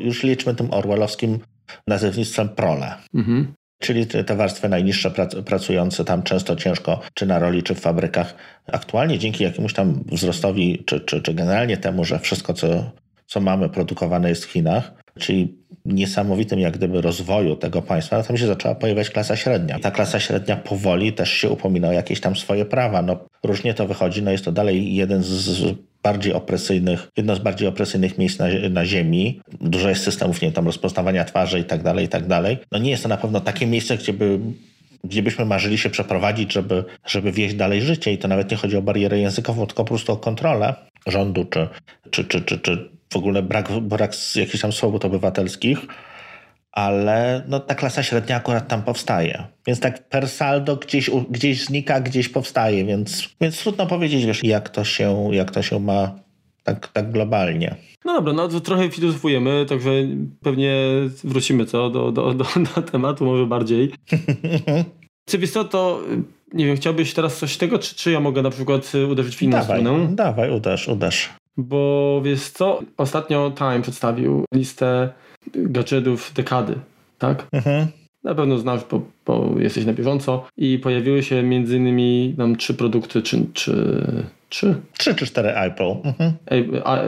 już 0.00 0.22
liczmy 0.22 0.54
tym 0.54 0.72
orwellowskim 0.72 1.38
nazewnictwem 1.86 2.48
prole. 2.48 2.94
Mhm. 3.14 3.52
Czyli 3.80 4.06
te 4.06 4.36
warstwy 4.36 4.68
najniższe 4.68 5.10
pracujące 5.44 6.04
tam 6.04 6.22
często 6.22 6.56
ciężko, 6.56 7.00
czy 7.14 7.26
na 7.26 7.38
roli, 7.38 7.62
czy 7.62 7.74
w 7.74 7.80
fabrykach. 7.80 8.34
Aktualnie 8.72 9.18
dzięki 9.18 9.44
jakiemuś 9.44 9.72
tam 9.72 10.04
wzrostowi, 10.12 10.82
czy, 10.86 11.00
czy, 11.00 11.22
czy 11.22 11.34
generalnie 11.34 11.76
temu, 11.76 12.04
że 12.04 12.18
wszystko, 12.18 12.54
co, 12.54 12.90
co 13.26 13.40
mamy, 13.40 13.68
produkowane 13.68 14.28
jest 14.28 14.44
w 14.44 14.52
Chinach, 14.52 14.92
czyli 15.18 15.58
niesamowitym 15.84 16.58
jak 16.58 16.76
gdyby 16.76 17.00
rozwoju 17.00 17.56
tego 17.56 17.82
państwa, 17.82 18.18
no 18.18 18.22
tam 18.22 18.36
się 18.36 18.46
zaczęła 18.46 18.74
pojawiać 18.74 19.10
klasa 19.10 19.36
średnia. 19.36 19.78
Ta 19.78 19.90
klasa 19.90 20.20
średnia 20.20 20.56
powoli 20.56 21.12
też 21.12 21.32
się 21.32 21.50
upomina 21.50 21.88
o 21.88 21.92
jakieś 21.92 22.20
tam 22.20 22.36
swoje 22.36 22.64
prawa. 22.64 23.02
No 23.02 23.18
różnie 23.44 23.74
to 23.74 23.86
wychodzi, 23.86 24.22
no 24.22 24.30
jest 24.30 24.44
to 24.44 24.52
dalej 24.52 24.94
jeden 24.94 25.22
z 25.22 25.78
bardziej 26.02 26.32
opresyjnych, 26.32 27.08
jedno 27.16 27.36
z 27.36 27.38
bardziej 27.38 27.68
opresyjnych 27.68 28.18
miejsc 28.18 28.38
na, 28.38 28.46
na 28.70 28.86
ziemi. 28.86 29.40
Dużo 29.60 29.88
jest 29.88 30.04
systemów, 30.04 30.42
nie 30.42 30.52
tam 30.52 30.66
rozpoznawania 30.66 31.24
twarzy 31.24 31.60
i 31.60 31.64
tak 31.64 31.82
dalej, 31.82 32.04
i 32.04 32.08
tak 32.08 32.26
dalej. 32.26 32.58
No 32.72 32.78
nie 32.78 32.90
jest 32.90 33.02
to 33.02 33.08
na 33.08 33.16
pewno 33.16 33.40
takie 33.40 33.66
miejsce, 33.66 33.96
gdzie 33.96 34.12
by 34.12 34.38
gdzie 35.04 35.22
byśmy 35.22 35.44
marzyli 35.44 35.78
się 35.78 35.90
przeprowadzić, 35.90 36.52
żeby, 36.52 36.84
żeby 37.06 37.32
wieść 37.32 37.54
dalej 37.54 37.82
życie. 37.82 38.12
I 38.12 38.18
to 38.18 38.28
nawet 38.28 38.50
nie 38.50 38.56
chodzi 38.56 38.76
o 38.76 38.82
barierę 38.82 39.18
językową, 39.18 39.66
tylko 39.66 39.84
po 39.84 39.88
prostu 39.88 40.12
o 40.12 40.16
kontrolę 40.16 40.74
rządu, 41.06 41.44
czy, 41.44 41.68
czy, 42.10 42.24
czy, 42.24 42.40
czy, 42.40 42.58
czy 42.58 42.88
w 43.12 43.16
ogóle 43.16 43.42
brak, 43.42 43.80
brak 43.80 44.12
jakichś 44.34 44.60
tam 44.60 44.72
swobód 44.72 45.04
obywatelskich 45.04 45.78
ale 46.72 47.42
no, 47.48 47.60
ta 47.60 47.74
klasa 47.74 48.02
średnia 48.02 48.36
akurat 48.36 48.68
tam 48.68 48.82
powstaje. 48.82 49.46
Więc 49.66 49.80
tak 49.80 50.08
per 50.08 50.28
saldo 50.28 50.76
gdzieś, 50.76 51.10
gdzieś 51.30 51.64
znika, 51.64 52.00
gdzieś 52.00 52.28
powstaje, 52.28 52.84
więc, 52.84 53.28
więc 53.40 53.58
trudno 53.58 53.86
powiedzieć, 53.86 54.26
wiesz, 54.26 54.44
jak 54.44 54.68
to 54.68 54.84
się, 54.84 55.28
jak 55.32 55.50
to 55.50 55.62
się 55.62 55.80
ma 55.80 56.18
tak, 56.64 56.88
tak 56.88 57.12
globalnie. 57.12 57.76
No 58.04 58.14
dobra, 58.14 58.32
no 58.32 58.48
to 58.48 58.60
trochę 58.60 58.90
filozofujemy, 58.90 59.66
także 59.68 59.90
pewnie 60.42 60.76
wrócimy 61.24 61.66
co 61.66 61.90
do, 61.90 62.12
do, 62.12 62.34
do, 62.34 62.44
do 62.74 62.82
tematu 62.82 63.24
może 63.24 63.46
bardziej. 63.46 63.92
Czy 65.28 65.38
wiesz 65.38 65.50
co, 65.50 65.64
to 65.64 66.02
nie 66.52 66.66
wiem, 66.66 66.76
chciałbyś 66.76 67.14
teraz 67.14 67.38
coś 67.38 67.56
tego, 67.56 67.78
czy, 67.78 67.94
czy 67.94 68.10
ja 68.10 68.20
mogę 68.20 68.42
na 68.42 68.50
przykład 68.50 68.92
uderzyć 69.10 69.36
w 69.36 69.42
inną 69.42 69.58
dawaj, 69.58 69.80
stronę? 69.80 70.08
Dawaj, 70.16 70.50
uderz, 70.50 70.88
uderz. 70.88 71.30
Bo 71.56 72.20
wiesz 72.24 72.48
co, 72.48 72.80
ostatnio 72.96 73.52
Time 73.58 73.82
przedstawił 73.82 74.44
listę 74.54 75.08
gadżetów 75.54 76.32
dekady, 76.34 76.74
tak? 77.18 77.46
Mhm. 77.52 77.86
Na 78.24 78.34
pewno 78.34 78.58
znasz, 78.58 78.80
bo, 78.90 79.00
bo, 79.26 79.54
jesteś 79.58 79.84
na 79.84 79.92
bieżąco. 79.92 80.46
I 80.56 80.78
pojawiły 80.78 81.22
się 81.22 81.42
między 81.42 81.76
innymi 81.76 82.34
tam 82.36 82.56
trzy 82.56 82.74
produkty, 82.74 83.22
czy, 83.22 83.46
czy 83.54 83.72
trzy? 84.48 84.74
Trzy 84.98 85.14
czy 85.14 85.26
cztery 85.26 85.48
Apple. 85.48 85.94
Mhm. 86.04 86.32
A, 86.84 86.98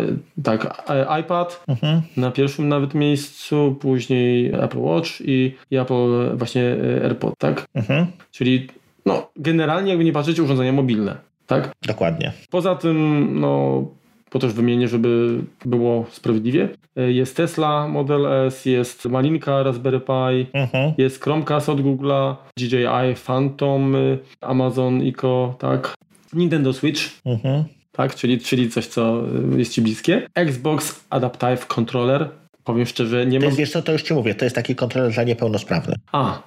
tak, 0.43 0.85
iPad 1.21 1.65
mhm. 1.69 2.03
na 2.17 2.31
pierwszym 2.31 2.69
nawet 2.69 2.95
miejscu, 2.95 3.77
później 3.81 4.53
Apple 4.53 4.79
Watch 4.79 5.11
i, 5.21 5.55
i 5.71 5.77
Apple 5.77 6.37
właśnie 6.37 6.63
e, 6.63 7.05
AirPod, 7.05 7.35
tak? 7.39 7.67
Mhm. 7.75 8.07
Czyli 8.31 8.67
no, 9.07 9.31
generalnie 9.37 9.89
jakby 9.89 10.05
nie 10.05 10.13
patrzeć 10.13 10.41
urządzenia 10.41 10.73
mobilne, 10.73 11.17
tak? 11.47 11.73
Dokładnie. 11.87 12.33
Poza 12.51 12.75
tym, 12.75 13.29
no 13.41 13.85
po 14.31 14.39
też 14.39 14.53
wymienię, 14.53 14.89
żeby 14.89 15.41
było 15.65 16.07
sprawiedliwie. 16.11 16.69
E, 16.97 17.13
jest 17.13 17.37
Tesla 17.37 17.89
Model 17.89 18.27
S, 18.47 18.67
jest 18.67 19.05
Malinka 19.05 19.63
Raspberry 19.63 20.01
Pi, 20.01 20.47
mhm. 20.53 20.93
jest 20.99 21.23
Chromecast 21.23 21.69
od 21.69 21.81
Google'a, 21.81 22.35
DJI 22.57 23.15
Phantom, 23.27 23.97
Amazon 24.41 25.03
Echo, 25.09 25.55
tak. 25.59 25.95
Nintendo 26.33 26.73
Switch, 26.73 27.01
mhm. 27.25 27.65
tak, 27.93 28.15
czyli, 28.15 28.39
czyli 28.39 28.71
coś, 28.71 28.87
co 28.87 29.23
jest 29.57 29.73
Ci 29.73 29.83
bliskie. 29.83 30.27
Xbox 30.35 31.05
Adaptive 31.11 31.67
Controller, 31.67 32.29
powiem 32.65 32.87
szczerze, 32.87 33.27
nie 33.27 33.41
mam... 33.41 33.55
Wiesz 33.55 33.71
co, 33.71 33.83
to 33.83 33.93
już 33.93 34.03
Ci 34.03 34.15
mówię, 34.15 34.35
to 34.35 34.45
jest 34.45 34.57
taki 34.57 34.75
kontroler 34.75 35.13
dla 35.13 35.23
niepełnosprawnych. 35.23 35.97
A. 36.13 36.43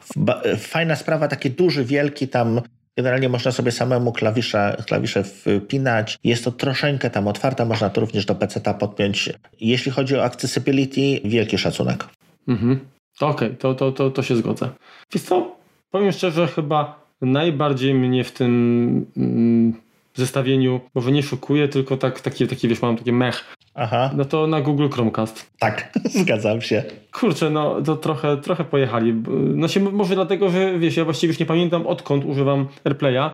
Fajna 0.58 0.96
sprawa, 0.96 1.28
taki 1.28 1.52
duży, 1.52 1.86
wielki 1.86 2.28
tam 2.28 2.62
Generalnie 2.98 3.30
można 3.30 3.52
sobie 3.52 3.72
samemu 3.72 4.12
klawisze, 4.12 4.84
klawisze 4.88 5.24
wpinać. 5.24 6.18
Jest 6.24 6.44
to 6.44 6.52
troszeczkę 6.52 7.10
tam 7.10 7.28
otwarta, 7.28 7.66
można 7.66 7.90
to 7.90 8.02
również 8.02 8.26
do 8.26 8.36
PC-a 8.36 8.74
podpiąć. 8.74 9.30
Jeśli 9.62 9.92
chodzi 9.92 10.16
o 10.18 10.24
accessibility, 10.24 11.30
wielki 11.30 11.58
szacunek. 11.58 12.08
Mhm. 12.48 12.80
Okej, 13.22 13.48
okay, 13.48 13.58
to, 13.58 13.76
to, 13.76 13.92
to, 13.92 14.12
to 14.12 14.24
się 14.24 14.36
zgodzę. 14.36 14.70
Wiesz 15.14 15.24
co, 15.24 15.56
powiem 15.92 16.12
szczerze, 16.12 16.48
chyba 16.48 17.04
najbardziej 17.22 17.94
mnie 17.94 18.24
w 18.24 18.32
tym 18.32 19.06
mm, 19.18 19.74
zestawieniu 20.20 20.80
może 20.96 21.12
nie 21.12 21.24
szokuje, 21.24 21.68
tylko 21.68 21.98
tak, 21.98 22.22
taki, 22.22 22.48
taki 22.48 22.68
wiesz, 22.68 22.82
mam 22.82 22.98
takie 22.98 23.14
mech. 23.14 23.56
Aha. 23.76 24.12
No 24.16 24.26
to 24.26 24.48
na 24.48 24.62
Google 24.62 24.90
Chromecast. 24.90 25.52
Tak, 25.60 25.94
zgadzam 26.22 26.62
się. 26.62 26.84
Kurczę, 27.12 27.50
no 27.50 27.82
to 27.82 27.96
trochę, 27.96 28.38
trochę 28.38 28.64
pojechali. 28.64 29.14
No 29.56 29.68
się 29.68 29.80
może 29.80 30.16
dlatego, 30.16 30.50
że 30.50 30.80
wiesz, 30.80 30.98
ja 30.98 31.06
właściwie 31.06 31.32
już 31.32 31.40
nie 31.40 31.46
pamiętam 31.46 31.88
odkąd 31.88 32.26
używam 32.26 32.68
AirPlaya 32.86 33.32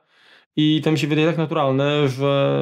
i 0.56 0.82
to 0.84 0.92
mi 0.92 1.00
się 1.00 1.08
wydaje 1.08 1.28
tak 1.28 1.38
naturalne, 1.38 2.10
że 2.10 2.62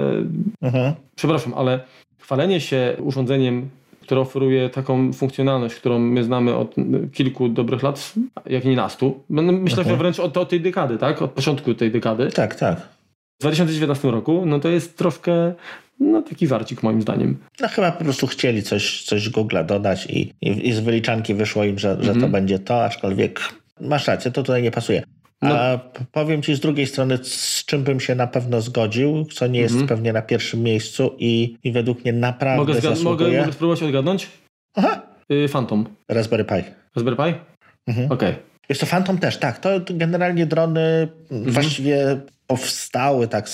Aha. 0.61 0.93
przepraszam, 1.15 1.53
ale 1.53 1.79
chwalenie 2.19 2.61
się 2.61 2.97
urządzeniem 2.99 3.69
które 4.01 4.21
oferuje 4.21 4.69
taką 4.69 5.13
funkcjonalność, 5.13 5.75
którą 5.75 5.99
my 5.99 6.23
znamy 6.23 6.55
od 6.55 6.75
kilku 7.13 7.49
dobrych 7.49 7.83
lat, 7.83 8.13
jak 8.45 8.65
nie 8.65 8.75
nastu. 8.75 9.23
Myślę, 9.29 9.83
że 9.83 9.97
wręcz 9.97 10.19
od, 10.19 10.37
od 10.37 10.49
tej 10.49 10.61
dekady, 10.61 10.97
tak? 10.97 11.21
Od 11.21 11.31
początku 11.31 11.73
tej 11.73 11.91
dekady. 11.91 12.31
Tak, 12.31 12.55
tak 12.55 12.96
w 13.39 13.41
2019 13.41 14.11
roku, 14.11 14.43
no 14.45 14.59
to 14.59 14.69
jest 14.69 14.97
troszkę 14.97 15.53
no 15.99 16.21
taki 16.21 16.47
warcik 16.47 16.83
moim 16.83 17.01
zdaniem. 17.01 17.37
No 17.61 17.67
chyba 17.67 17.91
po 17.91 18.03
prostu 18.03 18.27
chcieli 18.27 18.63
coś, 18.63 19.03
coś 19.03 19.29
Google'a 19.29 19.65
dodać 19.65 20.05
i, 20.05 20.33
i, 20.41 20.67
i, 20.67 20.73
z 20.73 20.79
wyliczanki 20.79 21.33
wyszło 21.33 21.63
im, 21.63 21.79
że, 21.79 21.97
że 21.99 22.07
to 22.07 22.13
mhm. 22.13 22.31
będzie 22.31 22.59
to, 22.59 22.85
aczkolwiek 22.85 23.39
masz 23.81 24.07
rację, 24.07 24.31
to 24.31 24.43
tutaj 24.43 24.63
nie 24.63 24.71
pasuje. 24.71 25.03
A 25.41 25.47
no. 25.47 26.03
powiem 26.11 26.41
ci 26.41 26.55
z 26.55 26.59
drugiej 26.59 26.87
strony, 26.87 27.17
z 27.23 27.65
czym 27.65 27.83
bym 27.83 27.99
się 27.99 28.15
na 28.15 28.27
pewno 28.27 28.61
zgodził, 28.61 29.25
co 29.25 29.47
nie 29.47 29.59
jest 29.59 29.73
mhm. 29.73 29.87
pewnie 29.87 30.13
na 30.13 30.21
pierwszym 30.21 30.63
miejscu 30.63 31.15
i, 31.19 31.57
i 31.63 31.71
według 31.71 32.03
mnie 32.03 32.13
naprawdę 32.13 32.73
mogę. 32.73 32.95
Mogę, 33.03 33.39
mogę 33.39 33.53
spróbować 33.53 33.83
odgadnąć? 33.83 34.27
Aha. 34.75 35.01
Y, 35.31 35.47
Phantom. 35.49 35.85
Raspberry 36.09 36.45
Pi. 36.45 36.63
Raspberry 36.95 37.17
Pi? 37.17 37.39
Mhm. 37.87 38.11
Okej. 38.11 38.29
Okay. 38.29 38.56
Jest 38.69 38.81
to 38.81 38.87
Phantom 38.87 39.17
też, 39.17 39.37
tak. 39.37 39.59
To 39.59 39.69
generalnie 39.89 40.45
drony 40.45 41.07
mhm. 41.31 41.51
właściwie 41.51 42.21
powstały, 42.47 43.27
tak 43.27 43.49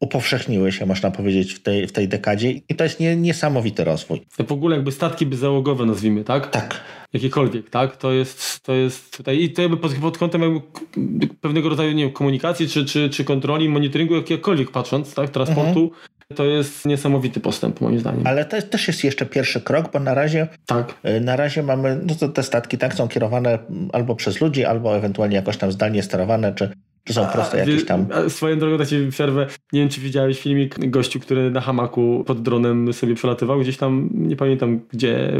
upowszechniły 0.00 0.72
się, 0.72 0.86
można 0.86 1.10
powiedzieć, 1.10 1.54
w 1.54 1.62
tej, 1.62 1.86
w 1.86 1.92
tej 1.92 2.08
dekadzie 2.08 2.50
i 2.50 2.74
to 2.74 2.84
jest 2.84 3.00
nie, 3.00 3.16
niesamowity 3.16 3.84
rozwój. 3.84 4.22
To 4.36 4.44
w 4.44 4.52
ogóle 4.52 4.76
jakby 4.76 4.92
statki 4.92 5.36
załogowe 5.36 5.86
nazwijmy, 5.86 6.24
tak? 6.24 6.50
Tak. 6.50 6.80
Jakiekolwiek, 7.12 7.70
tak? 7.70 7.96
To 7.96 8.12
jest, 8.12 8.60
to 8.60 8.72
jest 8.72 9.16
tutaj 9.16 9.42
i 9.42 9.50
to 9.50 9.62
jakby 9.62 9.76
pod, 9.76 9.94
pod 9.94 10.18
kątem 10.18 10.42
jakby 10.42 10.62
pewnego 11.40 11.68
rodzaju 11.68 11.92
nie 11.92 12.04
wiem, 12.04 12.12
komunikacji 12.12 12.68
czy, 12.68 12.84
czy, 12.84 13.10
czy 13.10 13.24
kontroli, 13.24 13.68
monitoringu, 13.68 14.14
jakiegokolwiek 14.14 14.70
patrząc, 14.70 15.14
tak? 15.14 15.30
Transportu, 15.30 15.80
mhm. 15.80 16.00
To 16.34 16.44
jest 16.44 16.86
niesamowity 16.86 17.40
postęp, 17.40 17.80
moim 17.80 17.98
zdaniem. 17.98 18.26
Ale 18.26 18.44
to 18.44 18.62
też 18.62 18.88
jest 18.88 19.04
jeszcze 19.04 19.26
pierwszy 19.26 19.60
krok, 19.60 19.92
bo 19.92 20.00
na 20.00 20.14
razie, 20.14 20.48
tak. 20.66 20.94
Y, 21.04 21.20
na 21.20 21.36
razie 21.36 21.62
mamy, 21.62 22.00
no 22.06 22.14
to 22.14 22.28
te 22.28 22.42
statki 22.42 22.78
tak 22.78 22.94
są 22.94 23.08
kierowane 23.08 23.58
albo 23.92 24.16
przez 24.16 24.40
ludzi, 24.40 24.64
albo 24.64 24.96
ewentualnie 24.96 25.36
jakoś 25.36 25.56
tam 25.56 25.72
zdalnie 25.72 26.02
sterowane, 26.02 26.54
czy 26.54 26.70
to 27.04 27.12
są 27.12 27.26
proste 27.26 27.58
jakieś 27.58 27.84
tam. 27.84 28.06
A 28.12 28.28
swoją 28.28 28.58
drogą 28.58 28.78
da 28.78 28.86
ci 28.86 29.06
przerwę. 29.10 29.46
Nie 29.72 29.80
wiem, 29.80 29.88
czy 29.88 30.00
widziałeś 30.00 30.40
filmik 30.40 30.90
gościu, 30.90 31.20
który 31.20 31.50
na 31.50 31.60
hamaku 31.60 32.24
pod 32.26 32.42
dronem 32.42 32.92
sobie 32.92 33.14
przelatywał. 33.14 33.60
Gdzieś 33.60 33.76
tam, 33.76 34.10
nie 34.12 34.36
pamiętam 34.36 34.80
gdzie, 34.92 35.32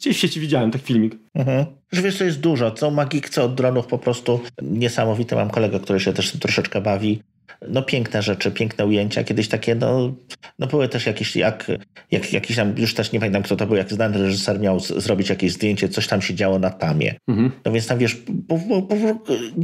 gdzieś 0.00 0.16
w 0.16 0.20
sieci 0.20 0.40
widziałem 0.40 0.70
taki 0.70 0.84
filmik. 0.84 1.16
Mhm. 1.34 1.66
Że 1.92 2.02
wiesz, 2.02 2.18
to 2.18 2.24
jest 2.24 2.40
dużo. 2.40 2.70
Co 2.70 2.90
magikce 2.90 3.42
od 3.42 3.54
dronów 3.54 3.86
po 3.86 3.98
prostu 3.98 4.40
niesamowite. 4.62 5.36
Mam 5.36 5.50
kolegę, 5.50 5.80
który 5.80 6.00
się 6.00 6.12
też 6.12 6.32
troszeczkę 6.32 6.80
bawi 6.80 7.22
no 7.68 7.82
piękne 7.82 8.22
rzeczy, 8.22 8.50
piękne 8.50 8.86
ujęcia, 8.86 9.24
kiedyś 9.24 9.48
takie, 9.48 9.74
no, 9.74 10.14
no 10.58 10.66
były 10.66 10.88
też 10.88 11.06
jakieś, 11.06 11.36
jak, 11.36 11.66
jak, 12.10 12.32
jakiś 12.32 12.56
tam, 12.56 12.74
już 12.78 12.94
też 12.94 13.12
nie 13.12 13.20
pamiętam 13.20 13.42
kto 13.42 13.56
to 13.56 13.66
był, 13.66 13.76
jak 13.76 13.92
znany 13.92 14.18
reżyser 14.18 14.60
miał 14.60 14.80
z, 14.80 14.88
zrobić 14.88 15.28
jakieś 15.28 15.52
zdjęcie, 15.52 15.88
coś 15.88 16.06
tam 16.06 16.22
się 16.22 16.34
działo 16.34 16.58
na 16.58 16.70
tamie. 16.70 17.14
Mhm. 17.28 17.50
No 17.64 17.72
więc 17.72 17.86
tam 17.86 17.98
wiesz, 17.98 18.16
bo, 18.28 18.58
bo, 18.58 18.82
bo, 18.82 18.96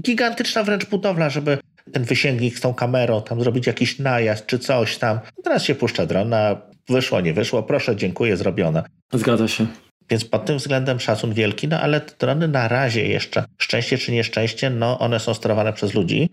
gigantyczna 0.01 0.63
wręcz 0.63 0.85
budowla, 0.85 1.31
żeby 1.31 1.59
ten 1.93 2.05
wysięgnik 2.05 2.59
z 2.59 2.61
tą 2.61 2.75
kamerą, 2.75 3.23
tam 3.23 3.41
zrobić 3.41 3.67
jakiś 3.67 3.99
najazd 3.99 4.47
czy 4.47 4.59
coś 4.59 4.97
tam. 4.97 5.19
Teraz 5.45 5.63
się 5.63 5.75
puszcza 5.75 6.07
drona, 6.07 6.57
wyszło, 6.89 7.21
nie 7.21 7.35
wyszło, 7.35 7.63
proszę, 7.63 7.97
dziękuję, 7.97 8.37
zrobione. 8.37 8.83
Zgadza 9.13 9.49
się. 9.49 9.67
Więc 10.11 10.25
pod 10.25 10.45
tym 10.45 10.59
względem 10.59 11.01
szacun 11.01 11.35
wielki, 11.35 11.69
no 11.69 11.81
ale 11.81 12.01
te 12.01 12.15
drony 12.19 12.49
na 12.49 12.69
razie 12.69 13.07
jeszcze, 13.07 13.45
szczęście 13.59 13.99
czy 13.99 14.13
nieszczęście, 14.13 14.71
no 14.71 14.99
one 14.99 15.21
są 15.21 15.35
sterowane 15.35 15.73
przez 15.73 15.95
ludzi 15.95 16.31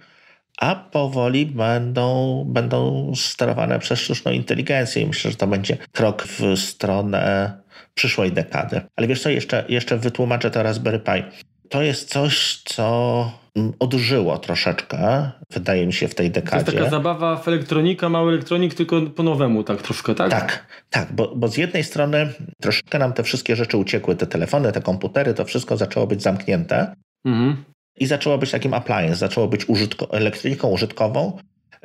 a 0.60 0.76
powoli 0.76 1.46
będą, 1.46 2.44
będą 2.48 3.12
sterowane 3.16 3.80
przez 3.80 4.00
sztuczną 4.00 4.32
inteligencję 4.32 5.02
i 5.02 5.06
myślę, 5.06 5.32
że 5.32 5.38
to 5.38 5.48
będzie 5.48 5.78
krok 5.92 6.24
w 6.24 6.60
stronę 6.60 7.54
przyszłej 7.94 8.32
dekady. 8.32 8.82
Ale 8.96 9.08
wiesz 9.08 9.22
co, 9.22 9.30
jeszcze, 9.30 9.66
jeszcze 9.70 9.98
wytłumaczę 9.98 10.52
to 10.52 10.64
Raspberry 10.64 11.00
Pi. 11.00 11.24
To 11.70 11.82
jest 11.82 12.10
coś, 12.10 12.62
co 12.66 13.32
odżyło 13.80 14.38
troszeczkę, 14.38 15.32
wydaje 15.52 15.86
mi 15.86 15.94
się, 15.94 16.08
w 16.08 16.16
tej 16.16 16.32
dekadzie. 16.32 16.66
To 16.66 16.72
jest 16.72 16.84
taka 16.84 16.90
zabawa 16.90 17.36
w 17.36 17.48
elektronika, 17.48 18.10
mały 18.10 18.32
elektronik, 18.32 18.74
tylko 18.74 19.02
po 19.02 19.24
nowemu, 19.24 19.64
tak 19.64 19.82
troszkę, 19.82 20.16
tak? 20.16 20.30
Tak, 20.30 20.68
tak, 20.90 21.14
bo, 21.14 21.36
bo 21.36 21.48
z 21.48 21.58
jednej 21.58 21.84
strony 21.84 22.34
troszkę 22.62 23.00
nam 23.00 23.14
te 23.14 23.24
wszystkie 23.24 23.56
rzeczy 23.56 23.78
uciekły, 23.78 24.16
te 24.16 24.28
telefony, 24.28 24.72
te 24.72 24.82
komputery, 24.82 25.34
to 25.34 25.46
wszystko 25.46 25.78
zaczęło 25.78 26.08
być 26.08 26.22
zamknięte. 26.22 26.96
Mhm 27.26 27.64
i 27.98 28.06
zaczęło 28.06 28.38
być 28.38 28.52
takim 28.52 28.74
appliance, 28.74 29.16
zaczęło 29.16 29.48
być 29.48 29.70
użytko, 29.70 30.12
elektroniką 30.12 30.70
użytkową. 30.70 31.38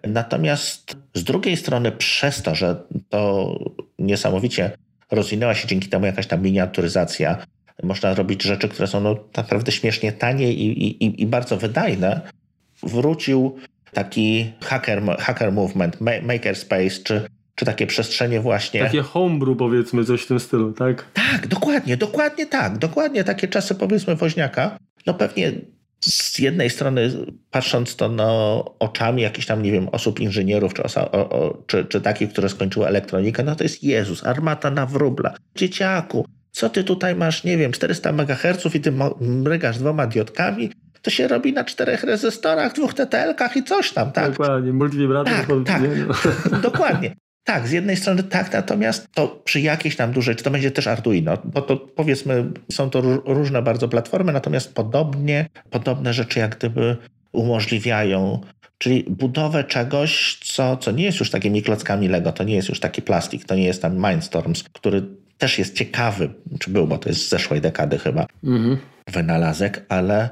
Natomiast 0.05 0.97
z 1.15 1.25
drugiej 1.25 1.57
strony, 1.57 1.93
przez 1.93 2.43
to, 2.43 2.55
że 2.55 2.83
to 3.09 3.55
niesamowicie 3.99 4.71
rozwinęła 5.11 5.55
się 5.55 5.69
dzięki 5.69 5.89
temu 5.89 6.07
jakaś 6.07 6.27
tam 6.27 6.43
miniaturyzacja, 6.43 7.47
można 7.83 8.15
robić 8.15 8.43
rzeczy, 8.43 8.69
które 8.69 8.89
są 8.89 9.01
no, 9.01 9.17
naprawdę 9.37 9.73
śmiesznie 9.73 10.13
tanie 10.13 10.53
i, 10.53 10.89
i, 11.05 11.23
i 11.23 11.27
bardzo 11.27 11.57
wydajne, 11.57 12.21
wrócił 12.83 13.57
taki 13.93 14.53
hacker, 14.61 15.03
hacker 15.19 15.53
movement, 15.53 15.99
makerspace, 16.23 16.91
czy, 17.05 17.29
czy 17.55 17.65
takie 17.65 17.87
przestrzenie 17.87 18.41
właśnie. 18.41 18.81
Takie 18.81 19.03
homebrew 19.03 19.59
powiedzmy, 19.59 20.05
coś 20.05 20.23
w 20.23 20.27
tym 20.27 20.41
stylu, 20.41 20.73
tak? 20.73 21.05
Tak, 21.13 21.47
dokładnie, 21.47 21.97
dokładnie 21.97 22.47
tak. 22.47 22.79
Dokładnie 22.79 23.25
takie 23.25 23.49
czasy 23.49 23.75
powiedzmy 23.75 24.17
woźniaka. 24.17 24.79
No 25.07 25.15
pewnie 25.15 25.53
z 26.01 26.39
jednej 26.39 26.71
strony 26.71 27.11
patrząc 27.51 27.97
to 27.97 28.09
no, 28.09 28.65
oczami 28.79 29.23
jakichś 29.23 29.47
tam, 29.47 29.63
nie 29.63 29.73
wiem, 29.73 29.89
osób 29.89 30.21
inżynierów, 30.21 30.75
czy, 30.75 30.83
osa, 30.83 31.11
o, 31.11 31.31
o, 31.31 31.63
czy, 31.67 31.85
czy 31.85 32.01
takich, 32.01 32.33
które 32.33 32.49
skończyły 32.49 32.87
elektronikę, 32.87 33.43
no 33.43 33.57
to 33.57 33.63
jest 33.63 33.85
Jezus, 33.85 34.27
armata 34.27 34.71
na 34.71 34.87
wróbla. 34.87 35.35
Dzieciaku, 35.55 36.27
co 36.51 36.71
ty 36.71 36.85
tutaj 36.85 37.15
masz, 37.15 37.45
nie 37.45 37.57
wiem, 37.57 37.73
400 37.73 38.11
MHz 38.11 38.75
i 38.75 38.81
ty 38.81 38.93
mrygasz 39.21 39.79
dwoma 39.79 40.07
diodkami, 40.07 40.71
to 41.03 41.11
się 41.11 41.29
robi 41.29 41.53
na 41.53 41.65
czterech 41.65 42.05
rezystorach, 42.05 42.73
dwóch 42.73 42.95
TTL-kach 42.95 43.57
i 43.57 43.65
coś 43.65 43.93
tam, 43.93 44.13
tak? 44.13 44.31
Dokładnie, 44.31 44.73
multivibrator. 44.73 45.65
Tak, 45.65 45.83
tak, 45.83 46.61
dokładnie. 46.71 47.15
Tak, 47.49 47.69
z 47.69 47.73
jednej 47.73 47.97
strony 47.97 48.23
tak, 48.23 48.53
natomiast 48.53 49.09
to 49.15 49.29
przy 49.45 49.61
jakiejś 49.61 49.97
tam 49.97 50.13
dużej, 50.13 50.37
czy 50.37 50.45
to 50.45 50.51
będzie 50.51 50.71
też 50.71 50.87
Arduino, 50.87 51.39
bo 51.45 51.63
to 51.63 51.77
powiedzmy 51.77 52.45
są 52.73 52.91
to 52.91 53.01
różne 53.27 53.63
bardzo 53.63 53.89
platformy, 53.89 54.33
natomiast 54.33 54.75
podobnie, 54.75 55.49
podobne 55.71 56.15
rzeczy 56.15 56.39
jak 56.39 56.57
gdyby 56.57 56.97
umożliwiają 57.33 58.41
Czyli 58.79 59.05
budowę 59.09 59.65
czegoś, 59.65 60.39
co, 60.45 60.77
co 60.77 60.91
nie 60.91 61.05
jest 61.05 61.21
już 61.21 61.31
takimi 61.31 61.63
klockami 61.63 62.09
Lego, 62.09 62.33
to 62.33 62.45
nie 62.45 62.55
jest 62.55 62.69
już 62.69 62.81
taki 62.81 63.03
plastik, 63.03 63.45
to 63.45 63.55
nie 63.55 63.65
jest 63.65 63.83
tam 63.83 64.09
Mindstorms, 64.09 64.63
który 64.63 65.03
też 65.39 65.59
jest 65.59 65.75
ciekawy, 65.75 66.31
czy 66.59 66.71
był, 66.71 66.87
bo 66.87 66.99
to 66.99 67.09
jest 67.09 67.27
z 67.27 67.29
zeszłej 67.29 67.61
dekady 67.61 67.99
chyba, 67.99 68.27
mhm. 68.45 68.79
wynalazek, 69.07 69.85
ale 69.89 70.29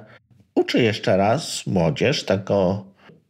uczy 0.54 0.82
jeszcze 0.82 1.16
raz 1.16 1.66
młodzież 1.66 2.24
tego, 2.24 2.84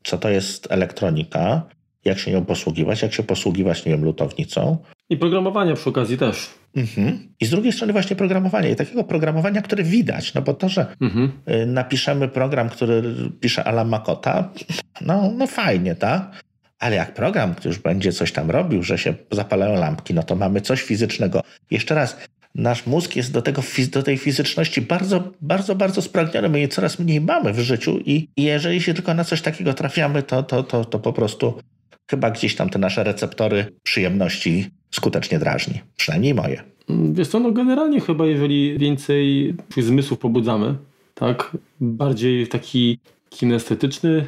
co 0.05 0.19
to 0.19 0.29
jest 0.29 0.67
elektronika, 0.71 1.63
jak 2.07 2.19
się 2.19 2.33
nią 2.33 2.45
posługiwać, 2.45 3.03
jak 3.03 3.13
się 3.13 3.23
posługiwać, 3.23 3.85
nie 3.85 3.93
wiem, 3.93 4.05
lutownicą. 4.05 4.79
I 5.11 5.17
programowania 5.17 5.75
przy 5.75 5.89
okazji 5.89 6.19
też. 6.19 6.49
Mhm. 6.77 7.29
I 7.41 7.47
z 7.47 7.51
drugiej 7.51 7.73
strony 7.73 7.93
właśnie 7.93 8.17
programowanie. 8.17 8.71
I 8.71 8.77
takiego 8.77 9.05
programowania, 9.05 9.63
które 9.63 9.85
widać. 9.85 10.35
No 10.35 10.43
bo 10.43 10.55
to, 10.55 10.69
że 10.69 10.87
mhm. 11.01 11.33
Y, 11.51 11.67
napiszemy 11.67 12.29
program, 12.29 12.69
który 12.69 13.03
pisze 13.41 13.65
Alan 13.65 13.89
Makota, 13.89 14.51
no, 15.01 15.33
no 15.37 15.47
fajnie, 15.47 15.95
tak? 15.95 16.43
Ale 16.79 16.97
jak 16.97 17.15
program 17.15 17.55
już 17.65 17.79
będzie 17.79 18.13
coś 18.13 18.33
tam 18.33 18.51
robił, 18.51 18.83
że 18.83 18.99
się 18.99 19.15
zapalają 19.31 19.81
lampki, 19.81 20.15
no 20.15 20.23
to 20.23 20.37
mamy 20.37 20.61
coś 20.61 20.83
fizycznego. 20.83 21.41
Jeszcze 21.71 21.95
raz, 21.95 22.17
nasz 22.55 22.87
mózg 22.87 23.17
jest 23.17 23.33
do, 23.33 23.43
tego, 23.43 23.63
do 23.93 24.03
tej 24.03 24.19
fizyczności 24.19 24.83
bardzo, 24.83 25.33
bardzo, 25.41 25.75
bardzo 25.75 26.03
spragniony. 26.03 26.49
My 26.49 26.59
jej 26.59 26.69
coraz 26.69 26.99
mniej 26.99 27.21
mamy 27.21 27.53
w 27.53 27.61
życiu 27.61 27.99
i, 27.99 28.29
i 28.37 28.43
jeżeli 28.43 28.81
się 28.81 28.95
tylko 28.95 29.15
na 29.15 29.25
coś 29.25 29.43
takiego 29.43 29.75
trafiamy, 29.75 30.23
to, 30.23 30.43
to, 30.43 30.63
to, 30.63 30.85
to 30.85 30.99
po 30.99 31.13
prostu 31.13 31.59
chyba 32.11 32.31
gdzieś 32.31 32.55
tam 32.55 32.71
te 32.71 32.79
nasze 32.79 33.05
receptory 33.05 33.73
przyjemności 33.83 34.67
skutecznie 34.91 35.39
drażni. 35.39 35.81
Przynajmniej 35.97 36.35
moje. 36.35 36.63
Wiesz 36.89 37.29
co, 37.29 37.41
no 37.41 37.53
generalnie 37.53 38.01
chyba 38.01 38.27
jeżeli 38.27 38.79
więcej 38.79 39.55
zmysłów 39.77 40.19
pobudzamy, 40.19 40.75
tak, 41.15 41.57
bardziej 41.81 42.49
taki 42.49 42.99
kinestetyczny, 43.31 44.27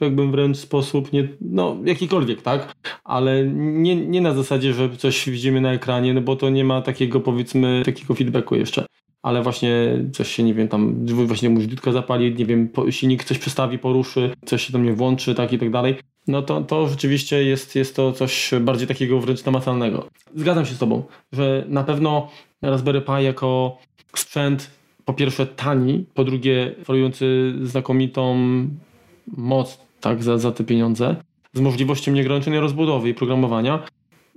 jakbym 0.00 0.30
wręcz 0.30 0.56
sposób, 0.56 1.12
nie, 1.12 1.28
no 1.40 1.76
jakikolwiek, 1.84 2.42
tak, 2.42 2.74
ale 3.04 3.46
nie, 3.54 3.96
nie 3.96 4.20
na 4.20 4.34
zasadzie, 4.34 4.72
że 4.72 4.96
coś 4.96 5.30
widzimy 5.30 5.60
na 5.60 5.72
ekranie, 5.72 6.14
no 6.14 6.20
bo 6.20 6.36
to 6.36 6.50
nie 6.50 6.64
ma 6.64 6.82
takiego 6.82 7.20
powiedzmy, 7.20 7.82
takiego 7.84 8.14
feedbacku 8.14 8.56
jeszcze 8.56 8.86
ale 9.22 9.42
właśnie 9.42 9.98
coś 10.12 10.28
się, 10.28 10.42
nie 10.42 10.54
wiem, 10.54 10.68
tam 10.68 11.06
właśnie 11.06 11.50
mu 11.50 11.60
zapali, 11.92 12.34
nie 12.34 12.46
wiem, 12.46 12.68
silnik 12.90 13.24
coś 13.24 13.38
przestawi, 13.38 13.78
poruszy, 13.78 14.30
coś 14.44 14.66
się 14.66 14.72
do 14.72 14.78
mnie 14.78 14.92
włączy, 14.92 15.34
tak 15.34 15.52
i 15.52 15.58
tak 15.58 15.70
dalej, 15.70 15.96
no 16.28 16.42
to, 16.42 16.60
to 16.60 16.88
rzeczywiście 16.88 17.44
jest, 17.44 17.74
jest 17.74 17.96
to 17.96 18.12
coś 18.12 18.50
bardziej 18.60 18.88
takiego 18.88 19.20
wręcz 19.20 19.44
namacalnego. 19.44 20.08
Zgadzam 20.34 20.66
się 20.66 20.74
z 20.74 20.78
Tobą, 20.78 21.02
że 21.32 21.64
na 21.68 21.84
pewno 21.84 22.30
Raspberry 22.62 23.00
Pi 23.00 23.24
jako 23.24 23.78
sprzęt 24.16 24.70
po 25.04 25.14
pierwsze 25.14 25.46
tani, 25.46 26.04
po 26.14 26.24
drugie 26.24 26.74
oferujący 26.82 27.54
znakomitą 27.62 28.36
moc 29.36 29.78
tak, 30.00 30.22
za, 30.22 30.38
za 30.38 30.52
te 30.52 30.64
pieniądze, 30.64 31.16
z 31.52 31.60
możliwością 31.60 32.12
nieograniczonej 32.12 32.60
rozbudowy 32.60 33.08
i 33.08 33.14
programowania. 33.14 33.82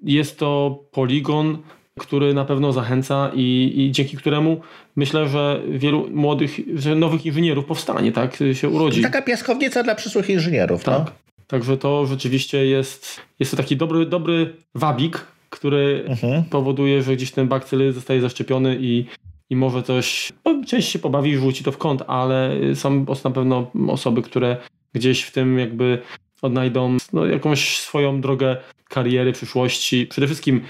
Jest 0.03 0.39
to 0.39 0.79
poligon 0.91 1.57
który 1.99 2.33
na 2.33 2.45
pewno 2.45 2.73
zachęca 2.73 3.31
i, 3.35 3.73
i 3.75 3.91
dzięki 3.91 4.17
któremu 4.17 4.61
myślę, 4.95 5.27
że 5.27 5.61
wielu 5.69 6.09
młodych, 6.11 6.59
że 6.75 6.95
nowych 6.95 7.25
inżynierów 7.25 7.65
powstanie, 7.65 8.11
tak, 8.11 8.37
się 8.53 8.69
urodzi. 8.69 9.01
Taka 9.01 9.21
piaskownica 9.21 9.83
dla 9.83 9.95
przyszłych 9.95 10.29
inżynierów, 10.29 10.83
tak. 10.83 10.99
No? 10.99 11.28
Także 11.49 11.77
to 11.77 12.05
rzeczywiście 12.05 12.65
jest, 12.65 13.21
jest 13.39 13.51
to 13.51 13.57
taki 13.57 13.77
dobry, 13.77 14.05
dobry 14.05 14.55
wabik, 14.75 15.25
który 15.49 16.05
mhm. 16.07 16.43
powoduje, 16.43 17.03
że 17.03 17.15
gdzieś 17.15 17.31
ten 17.31 17.47
bakcyl 17.47 17.93
zostaje 17.93 18.21
zaszczepiony 18.21 18.77
i, 18.81 19.05
i 19.49 19.55
może 19.55 19.83
coś, 19.83 20.33
no, 20.45 20.61
część 20.67 20.89
się 20.89 20.99
pobawi 20.99 21.31
i 21.31 21.37
rzuci 21.37 21.63
to 21.63 21.71
w 21.71 21.77
kąt, 21.77 22.03
ale 22.07 22.57
są 22.75 23.05
na 23.23 23.31
pewno 23.31 23.71
osoby, 23.87 24.21
które 24.21 24.57
gdzieś 24.93 25.21
w 25.21 25.31
tym 25.31 25.59
jakby 25.59 26.01
odnajdą 26.41 26.97
no, 27.13 27.25
jakąś 27.25 27.77
swoją 27.77 28.21
drogę 28.21 28.57
kariery, 28.89 29.33
przyszłości. 29.33 30.07
Przede 30.07 30.27
wszystkim 30.27 30.61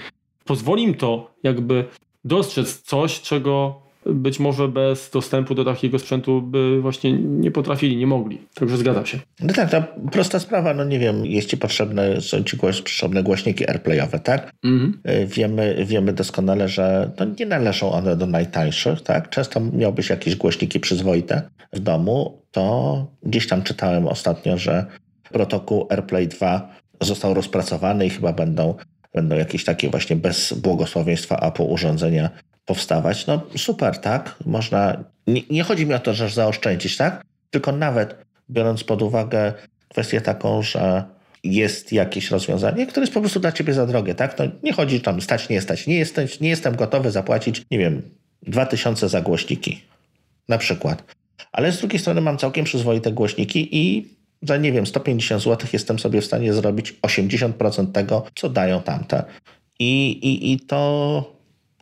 pozwoli 0.44 0.82
im 0.82 0.94
to 0.94 1.30
jakby 1.42 1.84
dostrzec 2.24 2.82
coś, 2.82 3.20
czego 3.20 3.82
być 4.06 4.40
może 4.40 4.68
bez 4.68 5.10
dostępu 5.10 5.54
do 5.54 5.64
takiego 5.64 5.98
sprzętu 5.98 6.42
by 6.42 6.80
właśnie 6.80 7.12
nie 7.12 7.50
potrafili, 7.50 7.96
nie 7.96 8.06
mogli. 8.06 8.38
Także 8.54 8.76
zgadzam 8.76 9.06
się. 9.06 9.18
No 9.40 9.54
tak, 9.54 9.70
to 9.70 9.82
prosta 10.12 10.38
sprawa, 10.38 10.74
no 10.74 10.84
nie 10.84 10.98
wiem, 10.98 11.26
jest 11.26 11.48
ci 11.48 11.56
potrzebne, 11.56 12.20
są 12.20 12.44
ci 12.44 12.56
potrzebne 12.56 13.22
głośniki 13.22 13.70
airplayowe, 13.70 14.18
tak? 14.18 14.52
Mhm. 14.64 15.00
Y, 15.08 15.26
wiemy, 15.26 15.84
wiemy 15.84 16.12
doskonale, 16.12 16.68
że 16.68 17.10
no 17.18 17.26
nie 17.38 17.46
należą 17.46 17.92
one 17.92 18.16
do 18.16 18.26
najtańszych, 18.26 19.00
tak? 19.00 19.30
Często 19.30 19.60
miałbyś 19.60 20.10
jakieś 20.10 20.36
głośniki 20.36 20.80
przyzwoite 20.80 21.42
w 21.72 21.78
domu, 21.78 22.42
to 22.50 23.06
gdzieś 23.22 23.48
tam 23.48 23.62
czytałem 23.62 24.08
ostatnio, 24.08 24.58
że 24.58 24.86
protokół 25.32 25.86
AirPlay 25.90 26.28
2 26.28 26.68
został 27.00 27.34
rozpracowany 27.34 28.06
i 28.06 28.10
chyba 28.10 28.32
będą, 28.32 28.74
będą 29.14 29.36
jakieś 29.36 29.64
takie 29.64 29.90
właśnie 29.90 30.16
bez 30.16 30.52
błogosławieństwa 30.52 31.36
Apple 31.36 31.62
urządzenia 31.62 32.30
powstawać. 32.64 33.26
No 33.26 33.42
super, 33.56 33.98
tak? 33.98 34.36
Można. 34.46 35.04
Nie, 35.26 35.42
nie 35.50 35.62
chodzi 35.62 35.86
mi 35.86 35.94
o 35.94 35.98
to, 35.98 36.14
że 36.14 36.28
zaoszczędzić, 36.28 36.96
tak? 36.96 37.24
Tylko 37.50 37.72
nawet 37.72 38.14
biorąc 38.50 38.84
pod 38.84 39.02
uwagę 39.02 39.52
kwestię 39.88 40.20
taką, 40.20 40.62
że 40.62 41.04
jest 41.44 41.92
jakieś 41.92 42.30
rozwiązanie, 42.30 42.86
które 42.86 43.02
jest 43.02 43.14
po 43.14 43.20
prostu 43.20 43.40
dla 43.40 43.52
ciebie 43.52 43.72
za 43.72 43.86
drogie, 43.86 44.14
tak? 44.14 44.38
No 44.38 44.44
nie 44.62 44.72
chodzi 44.72 45.00
tam 45.00 45.20
stać, 45.20 45.48
nie 45.48 45.60
stać. 45.60 45.86
Nie, 45.86 45.98
jestem, 45.98 46.26
nie 46.40 46.48
jestem 46.48 46.76
gotowy 46.76 47.10
zapłacić, 47.10 47.62
nie 47.70 47.78
wiem, 47.78 48.02
2000 48.42 49.08
za 49.08 49.20
głośniki 49.20 49.82
na 50.48 50.58
przykład. 50.58 51.02
Ale 51.52 51.72
z 51.72 51.78
drugiej 51.78 51.98
strony 51.98 52.20
mam 52.20 52.38
całkiem 52.38 52.64
przyzwoite 52.64 53.12
głośniki 53.12 53.68
i 53.76 54.08
za 54.42 54.56
nie 54.56 54.72
wiem, 54.72 54.86
150 54.86 55.42
zł 55.42 55.68
jestem 55.72 55.98
sobie 55.98 56.20
w 56.20 56.24
stanie 56.24 56.52
zrobić 56.52 56.94
80% 57.02 57.92
tego, 57.92 58.26
co 58.34 58.48
dają 58.48 58.82
tamte. 58.82 59.24
I, 59.78 60.10
i, 60.10 60.52
i, 60.52 60.60
to, 60.60 61.32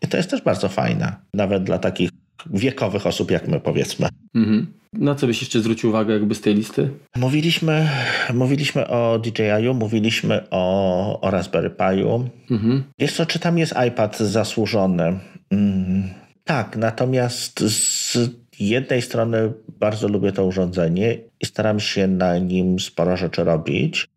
to 0.09 0.16
jest 0.16 0.31
też 0.31 0.42
bardzo 0.42 0.68
fajne, 0.68 1.16
nawet 1.35 1.64
dla 1.64 1.79
takich 1.79 2.11
wiekowych 2.47 3.07
osób 3.07 3.31
jak 3.31 3.49
my, 3.49 3.61
powiedzmy. 3.61 4.09
Mhm. 4.35 4.66
Na 4.92 5.14
co 5.14 5.27
byś 5.27 5.40
jeszcze 5.40 5.61
zwrócił 5.61 5.90
uwagę 5.90 6.14
jakby 6.14 6.35
z 6.35 6.40
tej 6.40 6.55
listy? 6.55 6.90
Mówiliśmy, 7.16 7.88
mówiliśmy 8.35 8.88
o 8.88 9.18
DJI-u, 9.18 9.75
mówiliśmy 9.75 10.51
o, 10.51 11.21
o 11.21 11.31
Raspberry 11.31 11.71
Pi'u. 11.71 12.25
Mhm. 12.51 12.83
Jest 12.99 13.16
to, 13.16 13.27
czy 13.27 13.38
tam 13.38 13.59
jest 13.59 13.75
iPad 13.88 14.18
zasłużony? 14.18 15.18
Mm, 15.51 16.09
tak, 16.44 16.77
natomiast 16.77 17.61
z 17.61 18.18
jednej 18.61 19.03
strony 19.03 19.53
bardzo 19.68 20.09
lubię 20.09 20.33
to 20.33 20.44
urządzenie 20.44 21.18
i 21.40 21.47
staram 21.47 21.81
się 21.81 22.07
na 22.07 22.38
nim 22.38 22.81
sporo 22.81 23.16
rzeczy 23.16 23.44
robić, 23.44 24.09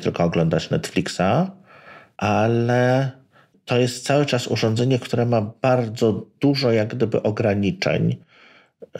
tylko 0.00 0.24
oglądać 0.24 0.70
Netflixa, 0.70 1.50
ale 2.16 3.10
to 3.64 3.78
jest 3.78 4.06
cały 4.06 4.26
czas 4.26 4.46
urządzenie, 4.46 4.98
które 4.98 5.26
ma 5.26 5.52
bardzo 5.62 6.26
dużo 6.40 6.72
jak 6.72 6.94
gdyby 6.94 7.22
ograniczeń 7.22 8.16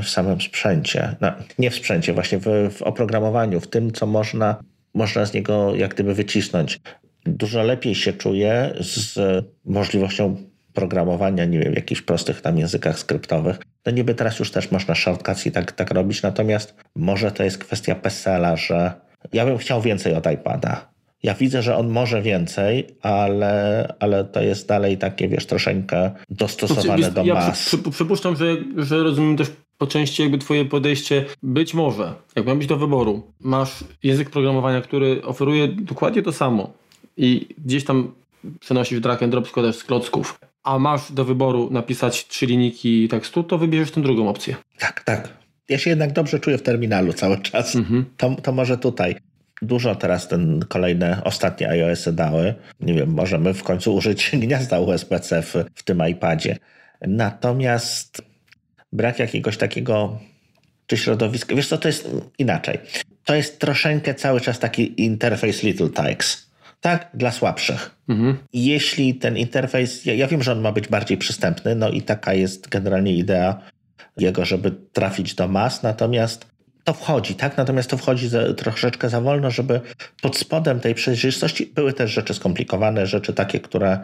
w 0.02 0.08
samym 0.08 0.40
sprzęcie. 0.40 1.16
No, 1.20 1.32
nie 1.58 1.70
w 1.70 1.74
sprzęcie, 1.74 2.12
właśnie 2.12 2.38
w, 2.38 2.74
w 2.74 2.82
oprogramowaniu, 2.82 3.60
w 3.60 3.68
tym, 3.68 3.92
co 3.92 4.06
można, 4.06 4.56
można 4.94 5.26
z 5.26 5.34
niego 5.34 5.74
jak 5.74 5.94
gdyby 5.94 6.14
wycisnąć. 6.14 6.80
Dużo 7.26 7.62
lepiej 7.62 7.94
się 7.94 8.12
czuję 8.12 8.74
z 8.80 9.18
możliwością 9.64 10.36
programowania, 10.74 11.44
nie 11.44 11.58
wiem, 11.58 11.72
w 11.72 11.76
jakichś 11.76 12.00
prostych 12.00 12.40
tam 12.40 12.58
językach 12.58 12.98
skryptowych. 12.98 13.58
No 13.86 13.92
niby 13.92 14.14
teraz 14.14 14.38
już 14.38 14.50
też 14.50 14.70
można 14.70 14.94
shortcuts 14.94 15.46
i 15.46 15.52
tak, 15.52 15.72
tak 15.72 15.90
robić, 15.90 16.22
natomiast 16.22 16.74
może 16.96 17.32
to 17.32 17.44
jest 17.44 17.58
kwestia 17.58 17.94
PESEL-a, 17.94 18.56
że 18.56 18.92
ja 19.32 19.46
bym 19.46 19.58
chciał 19.58 19.82
więcej 19.82 20.14
od 20.14 20.32
iPada. 20.32 20.94
Ja 21.22 21.34
widzę, 21.34 21.62
że 21.62 21.76
on 21.76 21.88
może 21.88 22.22
więcej, 22.22 22.86
ale, 23.02 23.94
ale 24.00 24.24
to 24.24 24.42
jest 24.42 24.68
dalej 24.68 24.98
takie, 24.98 25.28
wiesz, 25.28 25.46
troszeczkę 25.46 26.10
dostosowane 26.30 27.10
do 27.10 27.24
ja 27.24 27.34
mas. 27.34 27.66
Przy, 27.66 27.78
przy, 27.78 27.90
przypuszczam, 27.90 28.36
że, 28.36 28.56
że 28.76 29.02
rozumiem 29.02 29.36
też 29.36 29.50
po 29.78 29.86
części 29.86 30.22
jakby 30.22 30.38
twoje 30.38 30.64
podejście, 30.64 31.24
być 31.42 31.74
może, 31.74 32.14
jak 32.36 32.46
miał 32.46 32.56
być 32.56 32.66
do 32.66 32.76
wyboru, 32.76 33.22
masz 33.40 33.84
język 34.02 34.30
programowania, 34.30 34.80
który 34.80 35.22
oferuje 35.22 35.68
dokładnie 35.68 36.22
to 36.22 36.32
samo 36.32 36.72
i 37.16 37.48
gdzieś 37.64 37.84
tam 37.84 38.12
przenosisz 38.60 39.00
drag 39.00 39.22
and 39.22 39.32
drop, 39.32 39.48
składasz 39.48 39.76
z 39.76 39.84
klocków, 39.84 40.38
a 40.64 40.78
masz 40.78 41.12
do 41.12 41.24
wyboru 41.24 41.70
napisać 41.70 42.26
trzy 42.26 42.46
linijki 42.46 43.08
tekstu, 43.08 43.42
to 43.42 43.58
wybierzesz 43.58 43.90
tę 43.90 44.02
drugą 44.02 44.28
opcję. 44.28 44.56
Tak, 44.78 45.04
tak. 45.04 45.28
Ja 45.68 45.78
się 45.78 45.90
jednak 45.90 46.12
dobrze 46.12 46.40
czuję 46.40 46.58
w 46.58 46.62
terminalu 46.62 47.12
cały 47.12 47.38
czas. 47.38 47.76
Mhm. 47.76 48.04
To, 48.16 48.34
to 48.42 48.52
może 48.52 48.78
tutaj. 48.78 49.16
Dużo 49.62 49.94
teraz 49.94 50.28
ten 50.28 50.64
kolejne, 50.68 51.20
ostatnie 51.24 51.68
iOSy 51.68 52.12
dały. 52.12 52.54
Nie 52.80 52.94
wiem, 52.94 53.10
możemy 53.10 53.54
w 53.54 53.62
końcu 53.62 53.94
użyć 53.94 54.30
gniazda 54.42 54.80
USB-C 54.80 55.42
w, 55.42 55.54
w 55.74 55.82
tym 55.82 56.02
iPadzie. 56.08 56.56
Natomiast 57.00 58.22
brak 58.92 59.18
jakiegoś 59.18 59.56
takiego 59.56 60.18
czy 60.86 60.96
środowiska. 60.96 61.54
Wiesz 61.54 61.68
co, 61.68 61.78
to 61.78 61.88
jest 61.88 62.10
inaczej. 62.38 62.78
To 63.24 63.34
jest 63.34 63.58
troszeczkę 63.58 64.14
cały 64.14 64.40
czas 64.40 64.58
taki 64.58 65.02
interfejs 65.02 65.62
Little 65.62 65.88
Tykes 65.88 66.50
tak, 66.84 67.10
dla 67.14 67.30
słabszych. 67.30 67.90
Mhm. 68.08 68.36
Jeśli 68.52 69.14
ten 69.14 69.36
interfejs, 69.36 70.04
ja, 70.04 70.14
ja, 70.14 70.26
wiem, 70.26 70.42
że 70.42 70.52
on 70.52 70.60
ma 70.60 70.72
być 70.72 70.88
bardziej 70.88 71.18
przystępny, 71.18 71.74
no 71.74 71.90
i 71.90 72.02
taka 72.02 72.34
jest 72.34 72.68
generalnie 72.68 73.14
idea 73.14 73.60
jego, 74.16 74.44
żeby 74.44 74.72
trafić 74.92 75.34
do 75.34 75.48
mas, 75.48 75.82
natomiast 75.82 76.46
to 76.84 76.92
wchodzi, 76.92 77.34
tak? 77.34 77.56
Natomiast 77.56 77.90
to 77.90 77.96
wchodzi 77.96 78.28
za, 78.28 78.54
troszeczkę 78.54 79.08
za 79.08 79.20
wolno, 79.20 79.50
żeby 79.50 79.80
pod 80.22 80.36
spodem 80.36 80.80
tej 80.80 80.94
przejrzystości 80.94 81.66
były 81.66 81.92
też 81.92 82.10
rzeczy 82.10 82.34
skomplikowane, 82.34 83.06
rzeczy 83.06 83.32
takie, 83.32 83.60
które 83.60 83.98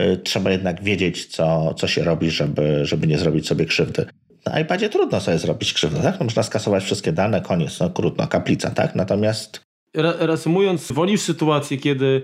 y, 0.00 0.16
trzeba 0.16 0.50
jednak 0.50 0.82
wiedzieć, 0.82 1.26
co, 1.26 1.74
co 1.74 1.88
się 1.88 2.04
robi, 2.04 2.30
żeby, 2.30 2.86
żeby 2.86 3.06
nie 3.06 3.18
zrobić 3.18 3.48
sobie 3.48 3.66
krzywdy. 3.66 4.06
Na 4.46 4.60
iPadzie 4.60 4.88
trudno 4.88 5.20
sobie 5.20 5.38
zrobić 5.38 5.72
krzywdę, 5.72 6.02
tak? 6.02 6.20
No, 6.20 6.24
można 6.24 6.42
skasować 6.42 6.84
wszystkie 6.84 7.12
dane, 7.12 7.40
koniec, 7.40 7.80
no 7.80 7.90
krótko, 7.90 8.26
kaplica, 8.26 8.70
tak? 8.70 8.94
Natomiast 8.94 9.67
reasumując, 9.98 10.92
wolisz 10.92 11.20
sytuację, 11.20 11.76
kiedy 11.76 12.22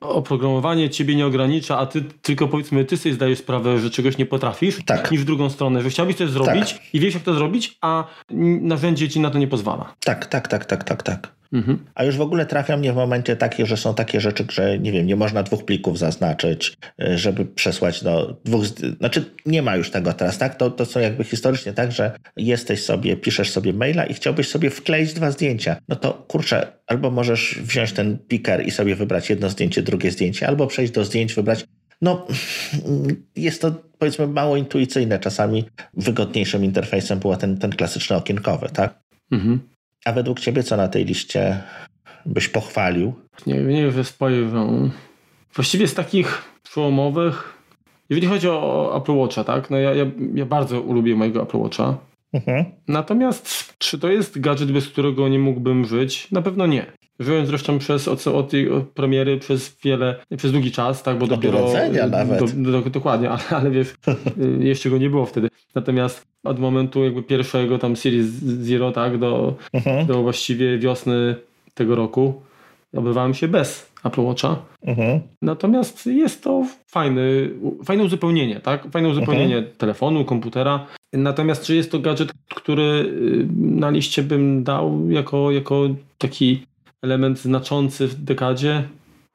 oprogramowanie 0.00 0.90
ciebie 0.90 1.16
nie 1.16 1.26
ogranicza, 1.26 1.78
a 1.78 1.86
ty 1.86 2.02
tylko 2.22 2.48
powiedzmy, 2.48 2.84
ty 2.84 2.96
sobie 2.96 3.14
zdajesz 3.14 3.38
sprawę, 3.38 3.78
że 3.78 3.90
czegoś 3.90 4.18
nie 4.18 4.26
potrafisz, 4.26 4.78
tak. 4.86 5.10
niż 5.10 5.20
w 5.20 5.24
drugą 5.24 5.50
stronę, 5.50 5.82
że 5.82 5.90
chciałbyś 5.90 6.16
coś 6.16 6.30
zrobić 6.30 6.72
tak. 6.72 6.94
i 6.94 7.00
wiesz 7.00 7.14
jak 7.14 7.22
to 7.22 7.34
zrobić, 7.34 7.78
a 7.80 8.04
narzędzie 8.60 9.08
ci 9.08 9.20
na 9.20 9.30
to 9.30 9.38
nie 9.38 9.48
pozwala. 9.48 9.94
Tak, 10.04 10.26
tak, 10.26 10.48
tak, 10.48 10.64
tak, 10.64 10.84
tak, 10.84 11.02
tak. 11.02 11.37
Mhm. 11.52 11.78
A 11.94 12.04
już 12.04 12.16
w 12.16 12.20
ogóle 12.20 12.46
trafia 12.46 12.76
mnie 12.76 12.92
w 12.92 12.96
momencie 12.96 13.36
takie, 13.36 13.66
że 13.66 13.76
są 13.76 13.94
takie 13.94 14.20
rzeczy, 14.20 14.44
że 14.50 14.78
nie 14.78 14.92
wiem, 14.92 15.06
nie 15.06 15.16
można 15.16 15.42
dwóch 15.42 15.64
plików 15.64 15.98
zaznaczyć, 15.98 16.76
y, 17.02 17.18
żeby 17.18 17.44
przesłać 17.44 18.04
do 18.04 18.40
dwóch. 18.44 18.64
Znaczy, 18.98 19.24
nie 19.46 19.62
ma 19.62 19.76
już 19.76 19.90
tego 19.90 20.12
teraz, 20.12 20.38
tak? 20.38 20.54
To, 20.54 20.70
to 20.70 20.84
są 20.84 21.00
jakby 21.00 21.24
historycznie 21.24 21.72
tak, 21.72 21.92
że 21.92 22.18
jesteś 22.36 22.84
sobie, 22.84 23.16
piszesz 23.16 23.50
sobie 23.50 23.72
maila 23.72 24.04
i 24.04 24.14
chciałbyś 24.14 24.48
sobie 24.48 24.70
wkleić 24.70 25.12
dwa 25.12 25.30
zdjęcia. 25.30 25.76
No 25.88 25.96
to 25.96 26.12
kurczę, 26.12 26.72
albo 26.86 27.10
możesz 27.10 27.58
wziąć 27.62 27.92
ten 27.92 28.18
piker 28.18 28.66
i 28.66 28.70
sobie 28.70 28.96
wybrać 28.96 29.30
jedno 29.30 29.50
zdjęcie, 29.50 29.82
drugie 29.82 30.10
zdjęcie, 30.10 30.48
albo 30.48 30.66
przejść 30.66 30.92
do 30.92 31.04
zdjęć, 31.04 31.34
wybrać. 31.34 31.64
No, 32.02 32.26
jest 33.36 33.62
to 33.62 33.74
powiedzmy 33.98 34.26
mało 34.26 34.56
intuicyjne. 34.56 35.18
Czasami 35.18 35.64
wygodniejszym 35.94 36.64
interfejsem 36.64 37.18
był 37.18 37.36
ten, 37.36 37.58
ten 37.58 37.70
klasyczny 37.70 38.16
okienkowy, 38.16 38.68
tak? 38.72 39.00
Mhm. 39.32 39.77
A 40.04 40.12
według 40.12 40.40
ciebie 40.40 40.62
co 40.62 40.76
na 40.76 40.88
tej 40.88 41.04
liście 41.04 41.62
byś 42.26 42.48
pochwalił? 42.48 43.14
Nie, 43.46 43.54
nie 43.54 43.90
wiem, 43.90 44.04
spojrzę. 44.04 44.90
Właściwie 45.54 45.88
z 45.88 45.94
takich 45.94 46.42
przełomowych, 46.62 47.58
jeżeli 48.10 48.26
chodzi 48.26 48.48
o 48.48 48.96
Apple 48.96 49.12
Watcha, 49.12 49.44
tak? 49.44 49.70
No 49.70 49.78
ja, 49.78 49.94
ja, 49.94 50.06
ja 50.34 50.46
bardzo 50.46 50.80
lubię 50.80 51.16
mojego 51.16 51.42
Apple 51.42 51.58
Watcha. 51.58 51.98
Mhm. 52.32 52.64
Natomiast 52.88 53.74
czy 53.78 53.98
to 53.98 54.08
jest 54.08 54.40
gadżet, 54.40 54.72
bez 54.72 54.88
którego 54.88 55.28
nie 55.28 55.38
mógłbym 55.38 55.84
żyć? 55.84 56.30
Na 56.30 56.42
pewno 56.42 56.66
nie. 56.66 56.86
Żyłem 57.18 57.46
zresztą 57.46 57.78
przez 57.78 58.08
od, 58.08 58.26
od 58.26 58.50
tej 58.50 58.68
premiery 58.94 59.38
przez 59.38 59.76
wiele, 59.84 60.16
przez 60.36 60.52
długi 60.52 60.70
czas, 60.70 61.02
tak, 61.02 61.18
bo 61.18 61.26
do 61.26 61.36
dopiero... 61.36 61.70
nawet. 62.10 62.38
Do, 62.38 62.72
do, 62.72 62.90
dokładnie, 62.90 63.30
ale, 63.30 63.40
ale 63.60 63.70
wiesz, 63.70 63.94
y, 64.38 64.64
jeszcze 64.64 64.90
go 64.90 64.98
nie 64.98 65.10
było 65.10 65.26
wtedy. 65.26 65.48
Natomiast 65.74 66.26
od 66.44 66.58
momentu 66.58 67.04
jakby 67.04 67.22
pierwszego 67.22 67.78
tam 67.78 67.96
Series 67.96 68.26
Zero, 68.26 68.92
tak, 68.92 69.18
do, 69.18 69.54
mhm. 69.72 70.06
do 70.06 70.22
właściwie 70.22 70.78
wiosny 70.78 71.36
tego 71.74 71.94
roku 71.94 72.42
obywałem 72.96 73.34
się 73.34 73.48
bez 73.48 73.92
Apple 74.04 74.20
Watcha. 74.20 74.56
Mhm. 74.82 75.20
Natomiast 75.42 76.06
jest 76.06 76.44
to 76.44 76.66
fajny, 76.86 77.50
fajne 77.84 78.04
uzupełnienie, 78.04 78.60
tak? 78.60 78.90
Fajne 78.90 79.08
uzupełnienie 79.08 79.56
mhm. 79.56 79.76
telefonu, 79.76 80.24
komputera. 80.24 80.86
Natomiast 81.12 81.64
czy 81.64 81.74
jest 81.74 81.92
to 81.92 81.98
gadżet, 81.98 82.32
który 82.54 82.82
y, 82.82 83.46
na 83.56 83.90
liście 83.90 84.22
bym 84.22 84.64
dał 84.64 85.10
jako, 85.10 85.50
jako 85.50 85.88
taki 86.18 86.67
element 87.02 87.38
znaczący 87.38 88.06
w 88.08 88.14
dekadzie? 88.14 88.84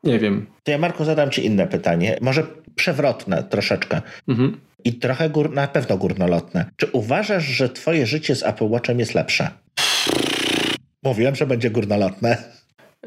Nie 0.04 0.20
wiem. 0.20 0.46
To 0.64 0.72
ja, 0.72 0.78
Marko, 0.78 1.06
zadam 1.06 1.30
Ci 1.30 1.46
inne 1.46 1.68
pytanie. 1.68 2.18
Może 2.22 2.48
przewrotne 2.76 3.44
troszeczkę. 3.44 4.02
Mhm. 4.28 4.58
I 4.84 4.94
trochę 4.94 5.30
gór, 5.30 5.54
na 5.54 5.68
pewno 5.68 5.98
górnolotne. 5.98 6.66
Czy 6.76 6.88
uważasz, 6.92 7.46
że 7.46 7.70
Twoje 7.70 8.06
życie 8.06 8.36
z 8.36 8.44
Apple 8.44 8.66
Watchem 8.66 9.00
jest 9.00 9.16
lepsze? 9.16 9.50
Mówiłem, 11.04 11.36
że 11.36 11.46
będzie 11.46 11.70
górnolotne. 11.70 12.38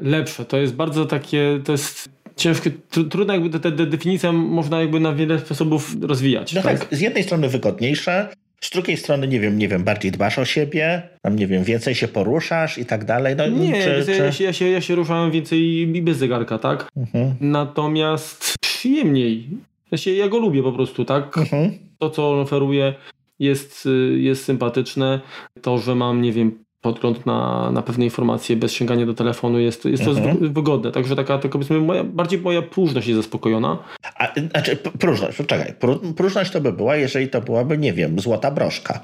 Lepsze. 0.01 0.45
To 0.45 0.57
jest 0.57 0.75
bardzo 0.75 1.07
takie. 1.07 1.61
To 1.65 1.73
jest 1.73 2.09
ciężkie, 2.37 2.71
trudno 2.91 3.35
jakby 3.35 3.51
te, 3.51 3.73
te 3.73 3.87
definicje 3.87 4.33
można 4.33 4.81
jakby 4.81 5.01
na 5.01 5.13
wiele 5.13 5.39
sposobów 5.39 5.97
rozwijać. 6.03 6.55
No 6.55 6.63
tak? 6.63 6.79
tak, 6.79 6.99
z 6.99 7.01
jednej 7.01 7.23
strony 7.23 7.49
wygodniejsze, 7.49 8.29
z 8.61 8.71
drugiej 8.71 8.97
strony, 8.97 9.29
nie 9.29 9.41
wiem, 9.41 9.59
nie 9.59 9.69
wiem, 9.69 9.85
bardziej 9.85 10.13
dbasz 10.13 10.39
o 10.39 10.45
siebie, 10.45 11.03
tam 11.23 11.37
nie 11.37 11.47
wiem, 11.47 11.65
więcej 11.65 11.95
się 11.95 12.09
poruszasz 12.09 12.79
i 12.79 12.87
tak 12.87 13.05
dalej. 13.05 13.37
No, 13.37 13.49
nie, 13.49 13.83
czy, 13.83 14.05
czy... 14.05 14.13
Ja, 14.13 14.33
się, 14.33 14.45
ja, 14.45 14.53
się, 14.53 14.69
ja 14.69 14.81
się 14.81 14.95
ruszałem 14.95 15.31
więcej 15.31 15.87
bez 15.87 16.17
zegarka, 16.19 16.59
tak? 16.59 16.89
Mhm. 16.97 17.35
Natomiast 17.41 18.55
przyjemniej. 18.61 19.49
Ja, 19.93 20.13
ja 20.13 20.29
go 20.29 20.39
lubię 20.39 20.63
po 20.63 20.73
prostu, 20.73 21.05
tak? 21.05 21.39
Mhm. 21.39 21.79
To, 21.99 22.11
co 22.11 22.31
on 22.33 22.39
oferuje 22.39 22.95
jest, 23.39 23.89
jest 24.17 24.45
sympatyczne. 24.45 25.21
To, 25.63 25.79
że 25.79 25.95
mam, 25.95 26.23
nie 26.23 26.33
wiem, 26.33 26.65
podgląd 26.81 27.27
na, 27.27 27.71
na 27.71 27.83
pewne 27.83 28.05
informacje 28.05 28.57
bez 28.57 28.73
sięgania 28.73 29.07
do 29.07 29.15
telefonu 29.15 29.59
jest, 29.59 29.85
jest 29.85 30.05
to 30.05 30.11
mhm. 30.11 30.53
wygodne. 30.53 30.93
Także 30.93 31.17
taka, 31.17 31.39
taka 31.39 31.49
powiedzmy, 31.49 31.81
moja, 31.81 32.05
bardziej 32.05 32.41
moja 32.41 32.63
próżność 32.63 33.09
jest 33.09 33.17
zaspokojona. 33.17 33.79
A, 34.19 34.33
znaczy, 34.51 34.77
próżność, 34.77 35.39
czekaj, 35.47 35.75
próżność 36.17 36.51
to 36.51 36.61
by 36.61 36.73
była, 36.73 36.97
jeżeli 36.97 37.29
to 37.29 37.41
byłaby, 37.41 37.79
nie 37.79 37.93
wiem, 37.93 38.21
złota 38.21 38.51
broszka, 38.51 39.01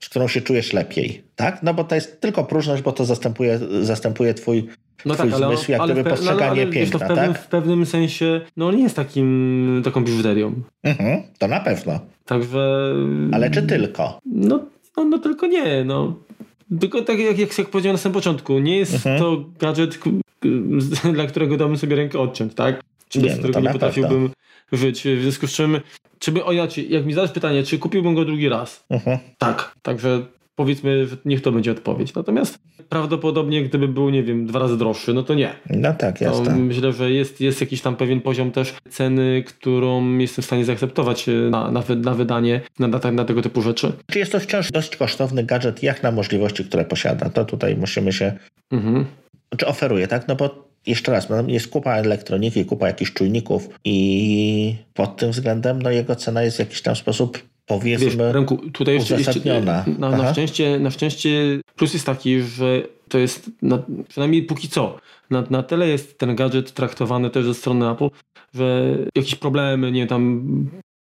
z 0.00 0.08
którą 0.08 0.28
się 0.28 0.40
czujesz 0.40 0.72
lepiej, 0.72 1.22
tak? 1.36 1.62
No 1.62 1.74
bo 1.74 1.84
to 1.84 1.94
jest 1.94 2.20
tylko 2.20 2.44
próżność, 2.44 2.82
bo 2.82 2.92
to 2.92 3.04
zastępuje, 3.04 3.60
zastępuje 3.82 4.34
twój 4.34 4.68
no 5.04 5.14
twój 5.14 5.30
tak, 5.30 5.38
zmysł, 5.38 5.70
jak 5.72 5.82
gdyby 5.84 6.04
postrzeganie 6.04 6.66
no, 6.66 6.72
piękna, 6.72 6.98
w 6.98 7.08
pewnym, 7.08 7.32
tak? 7.32 7.38
w 7.42 7.46
pewnym 7.46 7.86
sensie, 7.86 8.40
no 8.56 8.72
nie 8.72 8.82
jest 8.82 8.96
takim, 8.96 9.82
taką 9.84 10.04
biżuterią. 10.04 10.54
Mhm, 10.82 11.22
to 11.38 11.48
na 11.48 11.60
pewno. 11.60 12.00
Także... 12.24 12.92
Ale 13.32 13.50
czy 13.50 13.62
tylko? 13.62 14.18
No, 14.26 14.64
no, 14.96 15.04
no 15.04 15.18
tylko 15.18 15.46
nie, 15.46 15.84
no. 15.84 16.14
Tylko 16.80 17.02
tak 17.02 17.18
jak, 17.18 17.38
jak, 17.38 17.58
jak 17.58 17.68
powiedziałem 17.68 17.94
na 17.94 17.98
samym 17.98 18.14
początku, 18.14 18.58
nie 18.58 18.76
jest 18.76 18.94
mhm. 18.94 19.18
to 19.18 19.44
gadżet, 19.58 19.98
dla 21.14 21.26
którego 21.26 21.56
dałbym 21.56 21.78
sobie 21.78 21.96
rękę 21.96 22.18
odciąć, 22.18 22.54
tak? 22.54 22.80
Czy 23.08 23.20
bez 23.20 23.32
no 23.32 23.38
którego 23.38 23.60
nie 23.60 23.70
potrafiłbym 23.70 24.30
żyć. 24.72 25.00
W 25.00 25.22
związku 25.22 25.46
z 25.46 25.52
czym, 25.52 25.80
czy 26.18 26.32
by, 26.32 26.44
o 26.44 26.52
jak 26.52 27.06
mi 27.06 27.12
zadasz 27.12 27.32
pytanie, 27.32 27.62
czy 27.62 27.78
kupiłbym 27.78 28.14
go 28.14 28.24
drugi 28.24 28.48
raz? 28.48 28.84
Mhm. 28.90 29.18
Tak, 29.38 29.74
także 29.82 30.26
powiedzmy, 30.56 31.06
że 31.06 31.16
niech 31.24 31.42
to 31.42 31.52
będzie 31.52 31.70
odpowiedź. 31.70 32.14
Natomiast 32.14 32.58
prawdopodobnie, 32.88 33.62
gdyby 33.62 33.88
był, 33.88 34.10
nie 34.10 34.22
wiem, 34.22 34.46
dwa 34.46 34.58
razy 34.58 34.78
droższy, 34.78 35.14
no 35.14 35.22
to 35.22 35.34
nie. 35.34 35.52
No 35.70 35.94
tak, 35.94 36.20
jasne. 36.20 36.56
myślę, 36.56 36.92
że 36.92 37.10
jest, 37.10 37.40
jest 37.40 37.60
jakiś 37.60 37.82
tam 37.82 37.96
pewien 37.96 38.20
poziom 38.20 38.50
też 38.50 38.74
ceny, 38.90 39.44
którą 39.46 40.18
jestem 40.18 40.42
w 40.42 40.46
stanie 40.46 40.64
zaakceptować 40.64 41.28
e, 41.28 41.32
na, 41.32 41.70
na, 41.70 41.82
na 41.96 42.14
wydanie 42.14 42.60
na, 42.78 42.88
na, 42.88 43.10
na, 43.12 43.24
tego 43.24 43.42
typu 43.42 43.62
rzeczy. 43.62 43.92
Czy 44.10 44.18
jest 44.18 44.32
to 44.32 44.40
wciąż 44.40 44.72
dość 44.72 44.96
kosztowny 44.96 45.44
gadżet, 45.44 45.82
jak 45.82 46.02
na 46.02 46.10
możliwości, 46.10 46.64
które 46.64 46.84
posiada? 46.84 47.30
To 47.30 47.44
tutaj 47.44 47.76
musimy 47.76 48.12
się... 48.12 48.32
Mhm. 48.70 49.04
Czy 49.56 49.66
oferuje, 49.66 50.08
tak? 50.08 50.28
No 50.28 50.36
bo 50.36 50.66
jeszcze 50.86 51.12
raz, 51.12 51.28
no, 51.28 51.36
jest 51.46 51.68
kupa 51.68 51.94
elektroniki, 51.94 52.64
kupa 52.64 52.86
jakichś 52.86 53.12
czujników 53.12 53.68
i 53.84 54.76
pod 54.94 55.16
tym 55.16 55.30
względem 55.30 55.82
no, 55.82 55.90
jego 55.90 56.16
cena 56.16 56.42
jest 56.42 56.56
w 56.56 56.60
jakiś 56.60 56.82
tam 56.82 56.96
sposób 56.96 57.38
powiedzmy 57.66 58.06
Wiesz, 58.06 58.16
Remku, 58.16 58.56
tutaj 58.56 58.94
jeszcze, 58.94 59.18
jeszcze 59.18 59.60
na, 59.98 60.10
na, 60.10 60.32
szczęście, 60.32 60.78
na 60.78 60.90
szczęście 60.90 61.60
plus 61.76 61.92
jest 61.92 62.06
taki, 62.06 62.40
że 62.40 62.82
to 63.08 63.18
jest 63.18 63.50
na, 63.62 63.82
przynajmniej 64.08 64.42
póki 64.42 64.68
co 64.68 64.98
na, 65.30 65.44
na 65.50 65.62
tyle 65.62 65.88
jest 65.88 66.18
ten 66.18 66.36
gadżet 66.36 66.72
traktowany 66.72 67.30
też 67.30 67.46
ze 67.46 67.54
strony 67.54 67.90
Apple, 67.90 68.08
że 68.54 68.96
jakieś 69.14 69.34
problemy, 69.34 69.92
nie 69.92 70.06
tam 70.06 70.42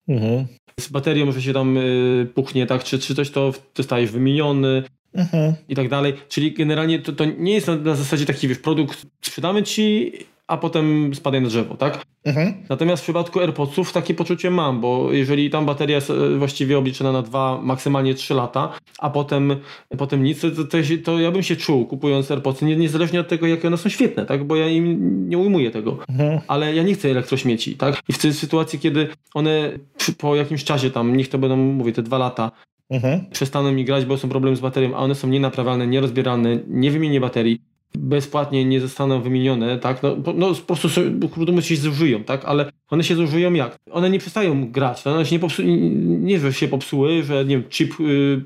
mhm. 0.09 0.47
z 0.81 0.89
baterią, 0.89 1.33
że 1.33 1.43
się 1.43 1.53
tam 1.53 1.77
y, 1.77 2.27
puchnie, 2.35 2.67
tak, 2.67 2.85
czy, 2.85 2.99
czy 2.99 3.15
coś, 3.15 3.31
to 3.31 3.53
zostajesz 3.75 4.11
wymieniony, 4.11 4.83
mhm. 5.15 5.55
i 5.69 5.75
tak 5.75 5.89
dalej. 5.89 6.15
Czyli 6.29 6.53
generalnie 6.53 6.99
to, 6.99 7.13
to 7.13 7.25
nie 7.25 7.55
jest 7.55 7.67
na, 7.67 7.77
na 7.77 7.95
zasadzie 7.95 8.27
taki 8.27 8.49
wiesz, 8.49 8.59
produkt 8.59 9.07
sprzedamy 9.23 9.63
ci 9.63 10.13
a 10.47 10.57
potem 10.57 11.15
spadaj 11.15 11.41
na 11.41 11.49
drzewo, 11.49 11.77
tak? 11.77 12.03
Mhm. 12.25 12.55
Natomiast 12.69 13.03
w 13.03 13.07
przypadku 13.07 13.41
AirPodsów 13.41 13.93
takie 13.93 14.15
poczucie 14.15 14.51
mam, 14.51 14.81
bo 14.81 15.13
jeżeli 15.13 15.51
tam 15.51 15.67
bateria 15.67 15.97
jest 15.97 16.11
e, 16.11 16.39
właściwie 16.39 16.79
obliczona 16.79 17.13
na 17.13 17.23
dwa, 17.23 17.61
maksymalnie 17.63 18.15
trzy 18.15 18.35
lata, 18.35 18.73
a 18.99 19.11
potem, 19.11 19.57
potem 19.99 20.23
nic, 20.23 20.41
to, 20.41 20.51
to, 20.51 20.79
to 21.05 21.19
ja 21.21 21.31
bym 21.31 21.43
się 21.43 21.57
czuł 21.57 21.87
kupując 21.87 22.31
AirPodsy, 22.31 22.65
nie, 22.65 22.77
niezależnie 22.77 23.21
od 23.21 23.29
tego, 23.29 23.47
jakie 23.47 23.69
one 23.69 23.77
są 23.77 23.89
świetne, 23.89 24.27
tak? 24.27 24.45
Bo 24.45 24.57
ja 24.57 24.69
im 24.69 25.29
nie 25.29 25.39
ujmuję 25.39 25.71
tego. 25.71 25.99
Mhm. 26.09 26.41
Ale 26.49 26.75
ja 26.75 26.83
nie 26.83 26.95
chcę 26.95 27.11
elektrośmieci, 27.11 27.77
tak? 27.77 28.03
I 28.09 28.13
w 28.13 28.19
tej 28.19 28.33
sytuacji, 28.33 28.79
kiedy 28.79 29.09
one 29.35 29.79
po 30.19 30.37
jakimś 30.37 30.65
czasie 30.65 30.91
tam, 30.91 31.17
niech 31.17 31.29
to 31.29 31.39
będą, 31.39 31.57
mówię, 31.57 31.93
te 31.93 32.03
dwa 32.03 32.19
lata, 32.19 32.51
mhm. 32.91 33.25
przestaną 33.31 33.73
mi 33.73 33.85
grać, 33.85 34.05
bo 34.05 34.19
są 34.19 34.29
problemy 34.29 34.57
z 34.57 34.61
baterią, 34.61 34.95
a 34.97 34.99
one 34.99 35.15
są 35.15 35.29
nienaprawialne, 35.29 35.87
nierozbieralne, 35.87 36.59
nie 36.69 36.91
wymienię 36.91 37.21
baterii, 37.21 37.61
bezpłatnie 37.99 38.65
nie 38.65 38.81
zostaną 38.81 39.21
wymienione, 39.21 39.79
tak, 39.79 40.03
no, 40.03 40.17
no 40.35 40.55
po 40.55 40.77
prostu 40.77 40.89
krótko 41.33 41.61
się 41.61 41.77
zużyją, 41.77 42.25
tak, 42.25 42.45
ale 42.45 42.73
one 42.91 43.05
się 43.05 43.15
zużyją 43.15 43.53
jak? 43.53 43.77
One 43.91 44.11
nie 44.11 44.19
przestają 44.19 44.71
grać, 44.71 45.05
no, 45.05 45.13
one 45.13 45.27
się 45.27 45.39
nie 45.39 45.91
nie, 46.05 46.39
że 46.39 46.53
się 46.53 46.69
popsuły, 46.69 47.23
że 47.23 47.45
nie 47.45 47.59
wiem, 47.59 47.69
chip 47.71 48.01
y, 48.01 48.45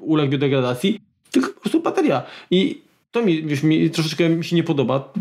uległ 0.00 0.32
biodegradacji, 0.32 1.00
tylko 1.30 1.48
po 1.48 1.60
prostu 1.60 1.82
bateria. 1.82 2.22
I 2.50 2.82
to 3.10 3.22
mi, 3.22 3.42
wiesz, 3.42 3.62
mi 3.62 3.90
troszeczkę 3.90 4.28
mi 4.28 4.44
się 4.44 4.56
nie 4.56 4.64
podoba 4.64 5.12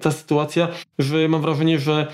ta 0.00 0.10
sytuacja, 0.10 0.68
że 0.98 1.28
mam 1.28 1.42
wrażenie, 1.42 1.78
że 1.78 2.06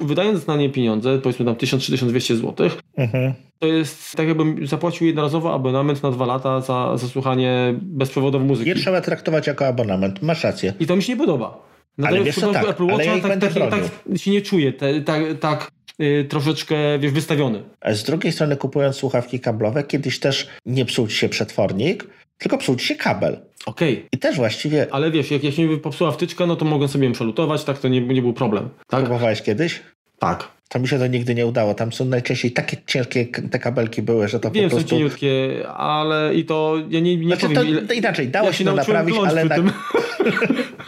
wydając 0.00 0.46
na 0.46 0.56
nie 0.56 0.70
pieniądze, 0.70 1.18
powiedzmy 1.18 1.44
tam 1.44 1.54
1000-1200 1.54 2.34
zł, 2.36 2.70
mhm 2.96 3.34
to 3.58 3.66
jest 3.66 4.16
tak 4.16 4.28
jakbym 4.28 4.66
zapłacił 4.66 5.06
jednorazowo 5.06 5.54
abonament 5.54 6.02
na 6.02 6.10
dwa 6.10 6.26
lata 6.26 6.60
za, 6.60 6.96
za 6.96 7.08
słuchanie 7.08 7.74
bezprzewodowej 7.82 8.48
muzyki. 8.48 8.70
Nie 8.70 8.76
trzeba 8.76 9.00
traktować 9.00 9.46
jako 9.46 9.66
abonament, 9.66 10.22
masz 10.22 10.44
rację. 10.44 10.72
I 10.80 10.86
to 10.86 10.96
mi 10.96 11.02
się 11.02 11.12
nie 11.12 11.18
podoba. 11.18 11.66
Natomiast 11.98 12.16
ale 12.16 12.24
wiesz 12.24 12.36
co, 12.36 12.52
tak, 12.52 12.68
Apple 12.68 12.84
Watcha, 12.84 13.10
ale 13.10 13.20
ja 13.20 13.28
tak, 13.28 13.40
tak, 13.40 13.52
tak, 13.52 13.70
tak, 13.70 14.18
się 14.18 14.30
nie 14.30 14.42
czuję, 14.42 14.72
te, 14.72 15.00
tak, 15.00 15.22
tak 15.40 15.70
yy, 15.98 16.24
troszeczkę 16.24 16.98
wiesz, 16.98 17.12
wystawiony. 17.12 17.62
Z 17.92 18.02
drugiej 18.02 18.32
strony 18.32 18.56
kupując 18.56 18.96
słuchawki 18.96 19.40
kablowe, 19.40 19.84
kiedyś 19.84 20.20
też 20.20 20.48
nie 20.66 20.84
psuł 20.84 21.08
ci 21.08 21.16
się 21.16 21.28
przetwornik, 21.28 22.08
tylko 22.38 22.58
psuł 22.58 22.76
ci 22.76 22.86
się 22.86 22.94
kabel. 22.94 23.40
Okej. 23.66 23.94
Okay. 23.94 24.08
I 24.12 24.18
też 24.18 24.36
właściwie... 24.36 24.86
Ale 24.90 25.10
wiesz, 25.10 25.30
jak, 25.30 25.44
jak 25.44 25.54
się 25.54 25.66
mi 25.66 25.78
popsuła 25.78 26.12
wtyczka, 26.12 26.46
no 26.46 26.56
to 26.56 26.64
mogłem 26.64 26.88
sobie 26.88 27.06
ją 27.06 27.12
przelutować, 27.12 27.64
tak, 27.64 27.78
to 27.78 27.88
nie, 27.88 28.00
nie 28.00 28.22
był 28.22 28.32
problem. 28.32 28.68
Tak? 28.86 29.00
Próbowałeś 29.00 29.42
kiedyś? 29.42 29.82
Tak. 30.18 30.48
To 30.68 30.78
mi 30.78 30.88
się 30.88 30.98
to 30.98 31.06
nigdy 31.06 31.34
nie 31.34 31.46
udało. 31.46 31.74
Tam 31.74 31.92
są 31.92 32.04
najczęściej 32.04 32.52
takie 32.52 32.76
ciężkie 32.86 33.26
te 33.26 33.58
kabelki 33.58 34.02
były, 34.02 34.28
że 34.28 34.40
to 34.40 34.50
Wiem, 34.50 34.64
po 34.64 34.70
prostu... 34.70 34.88
są 34.88 34.96
cieniutkie, 34.96 35.64
ale 35.68 36.34
i 36.34 36.44
to 36.44 36.76
ja 36.88 37.00
nie, 37.00 37.16
nie 37.16 37.26
znaczy, 37.26 37.42
powiem... 37.42 37.56
To, 37.56 37.64
ile... 37.64 37.94
Inaczej, 37.94 38.28
dało 38.28 38.46
ja 38.46 38.52
się 38.52 38.64
to 38.64 38.74
naprawić, 38.74 39.16
ale... 39.26 39.44
Na... 39.44 39.56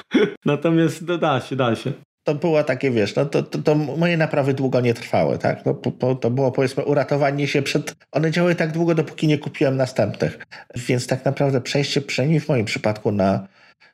Natomiast 0.44 1.04
da 1.04 1.40
się, 1.40 1.56
da 1.56 1.76
się. 1.76 1.92
To 2.28 2.34
było 2.34 2.64
takie, 2.64 2.90
wiesz, 2.90 3.14
no 3.16 3.24
to, 3.24 3.42
to, 3.42 3.58
to 3.58 3.74
moje 3.74 4.16
naprawy 4.16 4.54
długo 4.54 4.80
nie 4.80 4.94
trwały, 4.94 5.38
tak? 5.38 5.66
No, 5.66 5.74
po, 5.74 5.92
po, 5.92 6.14
to 6.14 6.30
było 6.30 6.52
powiedzmy 6.52 6.84
uratowanie 6.84 7.46
się 7.46 7.62
przed... 7.62 7.94
One 8.12 8.30
działały 8.30 8.54
tak 8.54 8.72
długo, 8.72 8.94
dopóki 8.94 9.26
nie 9.26 9.38
kupiłem 9.38 9.76
następnych. 9.76 10.38
Więc 10.76 11.06
tak 11.06 11.24
naprawdę 11.24 11.60
przejście, 11.60 12.00
przynajmniej 12.00 12.40
w 12.40 12.48
moim 12.48 12.64
przypadku, 12.64 13.12
na, 13.12 13.48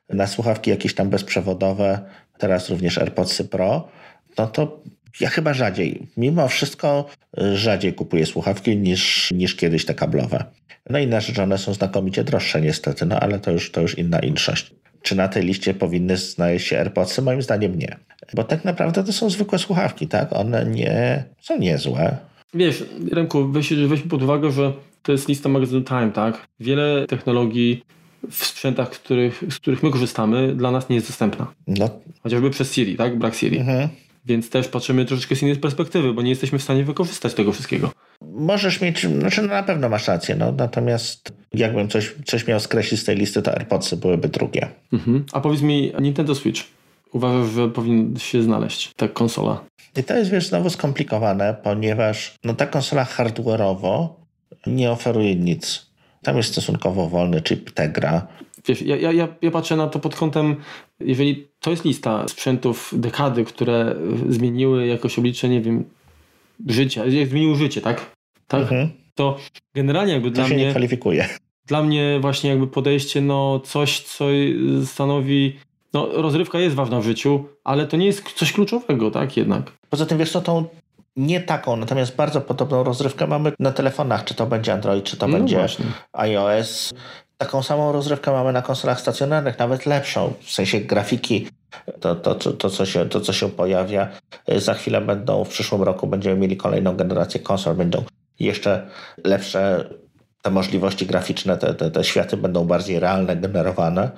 na 0.09 0.27
słuchawki 0.27 0.69
jakieś 0.69 0.95
tam 0.95 1.09
bezprzewodowe, 1.09 1.99
teraz 2.37 2.69
również 2.69 2.97
AirPodsy 2.97 3.45
Pro, 3.45 3.87
no 4.37 4.47
to 4.47 4.83
ja 5.19 5.29
chyba 5.29 5.53
rzadziej, 5.53 6.07
mimo 6.17 6.47
wszystko 6.47 7.09
rzadziej 7.37 7.93
kupuję 7.93 8.25
słuchawki 8.25 8.77
niż, 8.77 9.31
niż 9.31 9.55
kiedyś 9.55 9.85
te 9.85 9.93
kablowe. 9.93 10.43
No 10.89 10.99
i 10.99 11.07
nasze 11.07 11.43
one 11.43 11.57
są 11.57 11.73
znakomicie 11.73 12.23
droższe 12.23 12.61
niestety, 12.61 13.05
no 13.05 13.19
ale 13.19 13.39
to 13.39 13.51
już, 13.51 13.71
to 13.71 13.81
już 13.81 13.97
inna 13.97 14.19
inszość. 14.19 14.75
Czy 15.05 15.15
na 15.15 15.27
tej 15.27 15.43
liście 15.43 15.73
powinny 15.73 16.17
znaleźć 16.17 16.67
się 16.67 16.79
AirPodsy? 16.79 17.21
Moim 17.21 17.41
zdaniem 17.41 17.79
nie. 17.79 17.97
Bo 18.33 18.43
tak 18.43 18.65
naprawdę 18.65 19.03
to 19.03 19.13
są 19.13 19.29
zwykłe 19.29 19.59
słuchawki, 19.59 20.07
tak? 20.07 20.33
One 20.33 20.65
nie 20.65 21.23
są 21.41 21.59
niezłe. 21.59 22.17
Wiesz, 22.53 22.83
Remku, 23.11 23.47
weź, 23.47 23.73
weź 23.73 24.01
pod 24.01 24.23
uwagę, 24.23 24.51
że 24.51 24.73
to 25.03 25.11
jest 25.11 25.27
lista 25.27 25.49
magazynu 25.49 25.81
Time, 25.81 26.11
tak? 26.11 26.47
Wiele 26.59 27.05
technologii 27.07 27.83
w 28.31 28.45
sprzętach, 28.45 28.89
których, 28.89 29.43
z 29.49 29.55
których 29.55 29.83
my 29.83 29.91
korzystamy, 29.91 30.55
dla 30.55 30.71
nas 30.71 30.89
nie 30.89 30.95
jest 30.95 31.07
dostępna. 31.07 31.53
No. 31.67 31.89
Chociażby 32.23 32.49
przez 32.49 32.73
Siri, 32.73 32.95
tak? 32.95 33.19
Brak 33.19 33.35
Siri. 33.35 33.57
Mhm. 33.57 33.89
Więc 34.25 34.49
też 34.49 34.67
patrzymy 34.67 35.05
troszeczkę 35.05 35.35
z 35.35 35.41
innej 35.41 35.55
perspektywy, 35.55 36.13
bo 36.13 36.21
nie 36.21 36.29
jesteśmy 36.29 36.59
w 36.59 36.63
stanie 36.63 36.83
wykorzystać 36.83 37.33
tego 37.33 37.51
wszystkiego. 37.51 37.91
Możesz 38.21 38.81
mieć, 38.81 39.07
znaczy 39.07 39.41
no 39.41 39.47
na 39.47 39.63
pewno 39.63 39.89
masz 39.89 40.07
rację, 40.07 40.35
no, 40.35 40.51
natomiast 40.51 41.33
jakbym 41.53 41.87
coś, 41.87 42.15
coś 42.25 42.47
miał 42.47 42.59
skreślić 42.59 43.01
z 43.01 43.03
tej 43.03 43.15
listy, 43.15 43.41
to 43.41 43.51
AirPodsy 43.51 43.97
byłyby 43.97 44.29
drugie. 44.29 44.67
Mhm. 44.93 45.25
A 45.33 45.41
powiedz 45.41 45.61
mi, 45.61 45.93
Nintendo 46.01 46.35
Switch, 46.35 46.61
uważasz, 47.13 47.53
że 47.53 47.69
powinien 47.69 48.19
się 48.19 48.43
znaleźć 48.43 48.91
ta 48.95 49.07
konsola? 49.07 49.63
I 49.97 50.03
to 50.03 50.17
jest 50.17 50.31
wiesz 50.31 50.47
znowu 50.47 50.69
skomplikowane, 50.69 51.55
ponieważ 51.63 52.35
no, 52.43 52.53
ta 52.53 52.67
konsola 52.67 53.03
hardware'owo 53.03 54.07
nie 54.67 54.91
oferuje 54.91 55.35
nic. 55.35 55.85
Tam 56.23 56.37
jest 56.37 56.51
stosunkowo 56.51 57.09
wolny 57.09 57.41
chip 57.41 57.71
Tegra. 57.71 58.27
Wiesz, 58.67 58.81
ja, 58.81 58.95
ja, 58.95 59.27
ja 59.41 59.51
patrzę 59.51 59.75
na 59.75 59.87
to 59.87 59.99
pod 59.99 60.15
kątem, 60.15 60.55
jeżeli 60.99 61.47
to 61.59 61.71
jest 61.71 61.85
lista 61.85 62.27
sprzętów 62.27 62.93
dekady, 62.97 63.45
które 63.45 63.95
zmieniły 64.29 64.87
jakoś 64.87 65.19
oblicze, 65.19 65.49
nie 65.49 65.61
wiem, 65.61 65.83
życia, 66.67 67.05
jak 67.05 67.27
zmieniły 67.27 67.55
życie, 67.55 67.81
tak? 67.81 68.11
Tak? 68.47 68.61
Mhm. 68.61 68.89
To 69.15 69.37
generalnie 69.75 70.13
jakby 70.13 70.29
to 70.29 70.35
dla 70.35 70.47
się 70.47 70.53
mnie... 70.53 70.65
nie 70.65 70.71
kwalifikuje. 70.71 71.29
Dla 71.67 71.83
mnie 71.83 72.17
właśnie 72.21 72.49
jakby 72.49 72.67
podejście, 72.67 73.21
no 73.21 73.59
coś, 73.59 73.99
co 73.99 74.25
stanowi 74.85 75.59
no, 75.93 76.09
rozrywka 76.11 76.59
jest 76.59 76.75
ważna 76.75 76.99
w 76.99 77.03
życiu, 77.03 77.45
ale 77.63 77.87
to 77.87 77.97
nie 77.97 78.05
jest 78.05 78.33
coś 78.33 78.53
kluczowego, 78.53 79.11
tak 79.11 79.37
jednak. 79.37 79.71
Poza 79.89 80.05
tym, 80.05 80.17
wiesz 80.17 80.31
co, 80.31 80.41
tą 80.41 80.65
nie 81.15 81.41
taką, 81.41 81.75
natomiast 81.75 82.15
bardzo 82.15 82.41
podobną 82.41 82.83
rozrywkę 82.83 83.27
mamy 83.27 83.51
na 83.59 83.71
telefonach, 83.71 84.23
czy 84.23 84.35
to 84.35 84.45
będzie 84.45 84.73
Android, 84.73 85.03
czy 85.03 85.17
to 85.17 85.27
No 85.27 85.37
będzie 85.37 85.57
właśnie. 85.57 85.85
iOS. 86.13 86.93
Taką 87.37 87.63
samą 87.63 87.91
rozrywkę 87.91 88.31
mamy 88.31 88.53
na 88.53 88.61
konsolach 88.61 89.01
stacjonarnych, 89.01 89.59
nawet 89.59 89.85
lepszą, 89.85 90.33
w 90.41 90.51
sensie 90.51 90.79
grafiki, 90.79 91.47
to, 91.99 92.15
to, 92.15 92.35
to, 92.35 92.51
to, 92.53 92.69
co, 92.69 92.85
się, 92.85 93.09
to 93.09 93.21
co 93.21 93.33
się 93.33 93.49
pojawia. 93.49 94.07
Za 94.57 94.73
chwilę 94.73 95.01
będą, 95.01 95.43
w 95.43 95.49
przyszłym 95.49 95.83
roku 95.83 96.07
będziemy 96.07 96.35
mieli 96.35 96.57
kolejną 96.57 96.95
generację 96.95 97.39
konsol, 97.39 97.75
będą 97.75 98.03
jeszcze 98.39 98.87
lepsze 99.23 99.89
te 100.41 100.51
możliwości 100.51 101.05
graficzne, 101.05 101.57
te, 101.57 101.73
te, 101.73 101.91
te 101.91 102.03
światy 102.03 102.37
będą 102.37 102.65
bardziej 102.65 102.99
realne, 102.99 103.35
generowane. 103.35 104.11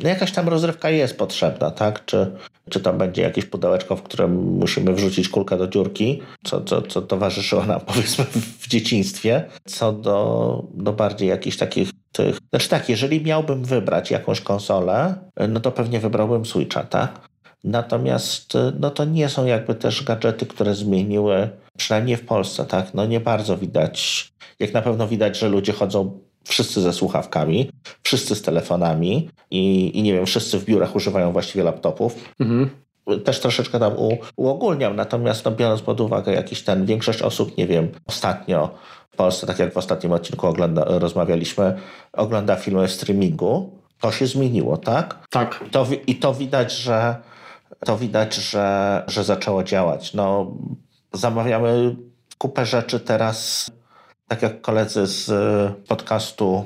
No 0.00 0.08
jakaś 0.08 0.32
tam 0.32 0.48
rozrywka 0.48 0.90
jest 0.90 1.18
potrzebna, 1.18 1.70
tak? 1.70 2.04
Czy, 2.04 2.36
czy 2.70 2.80
to 2.80 2.92
będzie 2.92 3.22
jakieś 3.22 3.44
pudełeczko, 3.44 3.96
w 3.96 4.02
którym 4.02 4.58
musimy 4.58 4.94
wrzucić 4.94 5.28
kulkę 5.28 5.58
do 5.58 5.68
dziurki, 5.68 6.22
co, 6.44 6.60
co, 6.60 6.82
co 6.82 7.02
towarzyszyło 7.02 7.64
nam 7.64 7.80
powiedzmy 7.86 8.24
w 8.58 8.68
dzieciństwie, 8.68 9.44
co 9.64 9.92
do, 9.92 10.64
do 10.74 10.92
bardziej 10.92 11.28
jakichś 11.28 11.56
takich 11.56 11.90
tych... 12.12 12.38
Znaczy 12.50 12.68
tak, 12.68 12.88
jeżeli 12.88 13.24
miałbym 13.24 13.64
wybrać 13.64 14.10
jakąś 14.10 14.40
konsolę, 14.40 15.14
no 15.48 15.60
to 15.60 15.72
pewnie 15.72 16.00
wybrałbym 16.00 16.46
Switcha, 16.46 16.82
tak? 16.82 17.28
Natomiast 17.64 18.52
no 18.80 18.90
to 18.90 19.04
nie 19.04 19.28
są 19.28 19.46
jakby 19.46 19.74
też 19.74 20.04
gadżety, 20.04 20.46
które 20.46 20.74
zmieniły, 20.74 21.48
przynajmniej 21.76 22.16
w 22.16 22.26
Polsce, 22.26 22.64
tak? 22.64 22.94
No 22.94 23.06
nie 23.06 23.20
bardzo 23.20 23.56
widać, 23.56 24.28
jak 24.58 24.74
na 24.74 24.82
pewno 24.82 25.08
widać, 25.08 25.38
że 25.38 25.48
ludzie 25.48 25.72
chodzą 25.72 26.20
wszyscy 26.46 26.80
ze 26.80 26.92
słuchawkami, 26.92 27.70
wszyscy 28.02 28.34
z 28.34 28.42
telefonami 28.42 29.30
i, 29.50 29.90
i 29.98 30.02
nie 30.02 30.12
wiem, 30.12 30.26
wszyscy 30.26 30.58
w 30.58 30.64
biurach 30.64 30.96
używają 30.96 31.32
właściwie 31.32 31.64
laptopów. 31.64 32.14
Mhm. 32.40 32.70
Też 33.24 33.40
troszeczkę 33.40 33.78
tam 33.78 33.92
u, 33.96 34.18
uogólniam, 34.36 34.96
natomiast 34.96 35.44
no, 35.44 35.50
biorąc 35.50 35.82
pod 35.82 36.00
uwagę 36.00 36.32
jakiś 36.32 36.62
ten, 36.62 36.86
większość 36.86 37.22
osób, 37.22 37.56
nie 37.56 37.66
wiem, 37.66 37.88
ostatnio 38.06 38.70
w 39.10 39.16
Polsce, 39.16 39.46
tak 39.46 39.58
jak 39.58 39.72
w 39.72 39.76
ostatnim 39.76 40.12
odcinku 40.12 40.46
ogląda, 40.46 40.84
rozmawialiśmy, 40.86 41.76
ogląda 42.12 42.56
filmy 42.56 42.88
w 42.88 42.92
streamingu, 42.92 43.78
to 44.00 44.12
się 44.12 44.26
zmieniło, 44.26 44.76
tak? 44.76 45.26
Tak. 45.30 45.64
To, 45.70 45.84
wi- 45.84 46.00
I 46.06 46.16
to 46.16 46.34
widać, 46.34 46.72
że 46.72 47.16
to 47.84 47.98
widać, 47.98 48.34
że, 48.34 49.04
że 49.06 49.24
zaczęło 49.24 49.64
działać. 49.64 50.14
No, 50.14 50.54
zamawiamy 51.12 51.96
kupę 52.38 52.66
rzeczy 52.66 53.00
teraz, 53.00 53.70
tak 54.28 54.42
jak 54.42 54.60
koledzy 54.60 55.06
z 55.06 55.28
y, 55.28 55.86
podcastu 55.88 56.64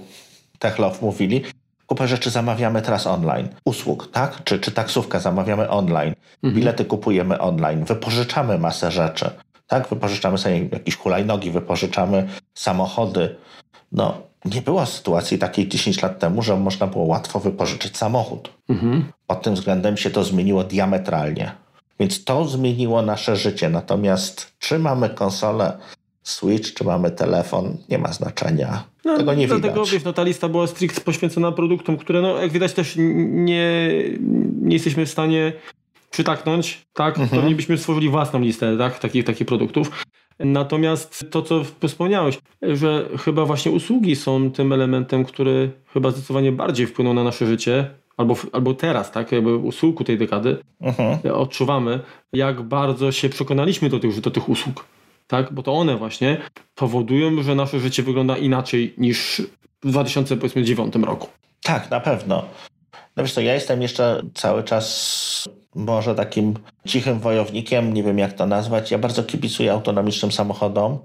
Tech 0.59 0.79
Love 0.79 0.99
mówili, 1.03 1.43
kupę 1.87 2.09
rzeczy 2.09 2.31
zamawiamy 2.31 2.83
teraz 2.83 3.07
online. 3.07 3.49
Usług, 3.65 4.11
tak? 4.11 4.45
Czy, 4.45 4.59
czy 4.59 4.71
taksówkę 4.71 5.21
zamawiamy 5.21 5.69
online. 5.69 6.15
Bilety 6.45 6.85
kupujemy 6.85 7.39
online. 7.39 7.85
Wypożyczamy 7.85 8.59
masę 8.59 8.91
rzeczy. 8.91 9.31
Tak? 9.67 9.89
Wypożyczamy 9.89 10.39
sobie 10.39 10.69
jakieś 10.73 10.97
hulajnogi, 10.97 11.51
wypożyczamy 11.51 12.29
samochody. 12.55 13.37
No, 13.93 14.23
nie 14.45 14.63
było 14.63 14.87
sytuacji 14.87 15.39
takiej 15.39 15.69
10 15.69 16.03
lat 16.03 16.19
temu, 16.19 16.43
że 16.43 16.57
można 16.57 16.87
było 16.87 17.05
łatwo 17.05 17.41
wypożyczyć 17.41 17.97
samochód. 17.97 18.51
Mhm. 18.69 19.13
Pod 19.27 19.43
tym 19.43 19.55
względem 19.55 19.97
się 19.97 20.11
to 20.11 20.25
zmieniło 20.25 20.65
diametralnie. 20.65 21.53
Więc 22.01 22.25
to 22.25 22.45
zmieniło 22.45 23.03
nasze 23.03 23.37
życie. 23.37 23.71
Natomiast 23.71 24.53
czy 24.59 24.79
mamy 24.79 25.11
konsolę 25.11 25.79
Switch, 26.23 26.75
czy 26.75 26.85
mamy 26.85 27.11
telefon, 27.11 27.77
nie 27.89 27.99
ma 27.99 28.13
znaczenia. 28.13 28.85
No, 29.05 29.17
Tego 29.17 29.35
nie 29.35 29.47
dlatego, 29.47 29.75
widać. 29.75 29.91
wiesz, 29.93 30.05
no, 30.05 30.13
ta 30.13 30.23
lista 30.23 30.49
była 30.49 30.67
stricte 30.67 31.01
poświęcona 31.01 31.53
produktom, 31.53 31.97
które, 31.97 32.23
no, 32.23 32.37
jak 32.43 32.53
widać, 32.53 32.73
też 32.73 32.95
nie, 32.99 33.91
nie 34.63 34.75
jesteśmy 34.77 35.07
w 35.07 35.11
stanie 35.11 35.53
przytaknąć, 36.11 36.87
tak? 36.95 37.19
Mhm. 37.19 37.43
To 37.43 37.49
nie 37.49 37.55
byśmy 37.55 37.79
stworzyli 37.79 38.09
własną 38.09 38.41
listę, 38.41 38.77
tak? 38.79 38.99
Takich, 38.99 39.25
takich 39.25 39.47
produktów. 39.47 40.05
Natomiast 40.39 41.27
to, 41.31 41.43
co 41.43 41.63
wspomniałeś, 41.89 42.39
że 42.63 43.09
chyba 43.25 43.45
właśnie 43.45 43.73
usługi 43.73 44.17
są 44.17 44.51
tym 44.51 44.73
elementem, 44.73 45.25
który 45.25 45.71
chyba 45.93 46.11
zdecydowanie 46.11 46.53
bardziej 46.53 46.87
wpłyną 46.87 47.15
na 47.15 47.25
nasze 47.25 47.47
życie, 47.47 47.91
albo, 48.17 48.37
albo 48.53 48.75
teraz, 48.75 49.13
tak? 49.13 49.33
Jakby 49.33 49.57
u 49.57 49.73
schyłku 49.73 50.05
tej 50.05 50.19
dekady 50.19 50.57
Mhm. 50.81 51.19
odczuwamy, 51.35 52.01
jak 52.33 52.63
bardzo 52.63 53.13
się 53.13 53.29
przekonaliśmy 53.29 53.89
do 53.89 53.99
tych, 54.01 54.21
do 54.21 54.31
tych 54.31 54.49
usług. 54.49 54.85
Tak? 55.31 55.53
Bo 55.53 55.63
to 55.63 55.73
one 55.73 55.97
właśnie 55.97 56.37
powodują, 56.75 57.43
że 57.43 57.55
nasze 57.55 57.81
życie 57.81 58.03
wygląda 58.03 58.37
inaczej 58.37 58.95
niż 58.99 59.43
w 59.83 59.91
2009 59.91 60.95
roku. 60.95 61.29
Tak, 61.63 61.91
na 61.91 62.01
pewno. 62.01 62.45
No 63.17 63.23
wiesz 63.23 63.33
co, 63.33 63.41
ja 63.41 63.55
jestem 63.55 63.83
jeszcze 63.83 64.23
cały 64.35 64.65
czas 64.65 65.49
może 65.75 66.15
takim 66.15 66.55
cichym 66.87 67.21
wojownikiem, 67.21 67.95
nie 67.95 68.03
wiem 68.03 68.19
jak 68.19 68.33
to 68.33 68.47
nazwać. 68.47 68.91
Ja 68.91 68.99
bardzo 68.99 69.23
kibicuję 69.23 69.73
autonomicznym 69.73 70.33
samochodom. 70.33 70.99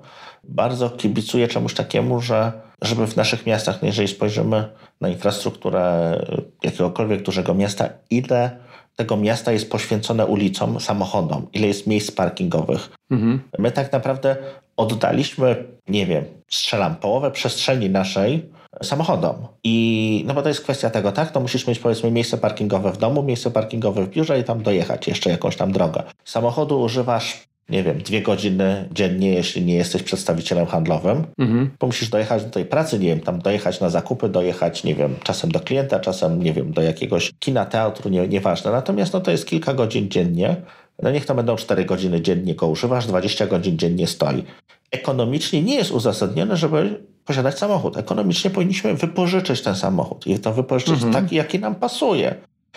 Bardzo 0.44 0.90
kibicuję 0.90 1.48
czemuś 1.48 1.74
takiemu, 1.74 2.22
że 2.22 2.52
żeby 2.82 3.08
w 3.08 3.16
naszych 3.16 3.46
miastach, 3.46 3.82
no 3.82 3.88
jeżeli 3.88 4.08
spojrzymy 4.08 4.70
na 5.02 5.10
infrastrukturę 5.10 6.16
jakiegokolwiek 6.64 7.22
dużego 7.22 7.54
miasta, 7.54 7.90
ile 8.10 8.60
tego 8.96 9.18
miasta 9.18 9.52
jest 9.52 9.72
poświęcone 9.72 10.26
ulicom, 10.26 10.80
samochodom, 10.80 11.48
ile 11.54 11.68
jest 11.68 11.88
miejsc 11.88 12.12
parkingowych. 12.12 12.90
Mhm. 13.12 13.42
My 13.60 13.72
tak 13.72 13.92
naprawdę 13.92 14.36
oddaliśmy, 14.78 15.66
nie 15.88 16.06
wiem, 16.06 16.26
strzelam, 16.50 16.96
połowę 16.96 17.32
przestrzeni 17.32 17.90
naszej 17.90 18.50
samochodom. 18.84 19.36
I 19.64 20.24
no 20.28 20.34
bo 20.34 20.42
to 20.42 20.50
jest 20.50 20.62
kwestia 20.62 20.90
tego, 20.90 21.12
tak? 21.12 21.32
To 21.32 21.40
musisz 21.40 21.68
mieć 21.68 21.80
powiedzmy 21.80 22.12
miejsce 22.12 22.38
parkingowe 22.38 22.92
w 22.92 22.98
domu, 22.98 23.24
miejsce 23.24 23.52
parkingowe 23.52 24.06
w 24.06 24.10
biurze 24.10 24.40
i 24.40 24.44
tam 24.44 24.64
dojechać 24.64 25.08
jeszcze 25.08 25.30
jakąś 25.30 25.56
tam 25.56 25.72
drogę. 25.72 26.04
Samochodu 26.26 26.82
używasz, 26.82 27.44
nie 27.70 27.84
wiem, 27.84 27.98
dwie 28.02 28.22
godziny 28.22 28.90
dziennie, 28.94 29.30
jeśli 29.34 29.62
nie 29.66 29.76
jesteś 29.76 30.04
przedstawicielem 30.04 30.66
handlowym, 30.66 31.24
Mhm. 31.40 31.70
bo 31.80 31.88
musisz 31.88 32.10
dojechać 32.10 32.44
do 32.44 32.50
tej 32.50 32.66
pracy, 32.66 33.00
nie 33.00 33.08
wiem, 33.08 33.20
tam 33.20 33.40
dojechać 33.42 33.80
na 33.80 33.90
zakupy, 33.90 34.30
dojechać, 34.30 34.84
nie 34.84 34.96
wiem, 34.96 35.16
czasem 35.24 35.52
do 35.52 35.60
klienta, 35.60 36.00
czasem, 36.00 36.44
nie 36.44 36.54
wiem, 36.54 36.74
do 36.74 36.82
jakiegoś 36.82 37.32
kina, 37.40 37.66
teatru, 37.66 38.10
nie, 38.10 38.28
nieważne. 38.28 38.72
Natomiast 38.72 39.14
no 39.14 39.20
to 39.22 39.32
jest 39.32 39.46
kilka 39.48 39.74
godzin 39.74 40.10
dziennie. 40.10 40.56
No 41.04 41.12
niech 41.12 41.26
to 41.26 41.36
będą 41.36 41.56
4 41.56 41.86
godziny 41.86 42.22
dziennie 42.22 42.56
go 42.56 42.68
używasz, 42.68 43.08
20 43.08 43.48
godzin 43.48 43.78
dziennie 43.78 44.08
stoi. 44.08 44.44
Ekonomicznie 44.92 45.62
nie 45.62 45.76
jest 45.76 45.92
uzasadnione, 45.92 46.58
żeby 46.58 47.00
posiadać 47.26 47.58
samochód. 47.58 47.98
Ekonomicznie 47.98 48.50
powinniśmy 48.52 48.94
wypożyczyć 48.94 49.62
ten 49.62 49.76
samochód 49.76 50.28
i 50.28 50.40
to 50.40 50.54
wypożyczyć 50.54 51.04
Mhm. 51.04 51.14
taki, 51.14 51.36
jaki 51.36 51.60
nam 51.60 51.76
pasuje. 51.76 52.36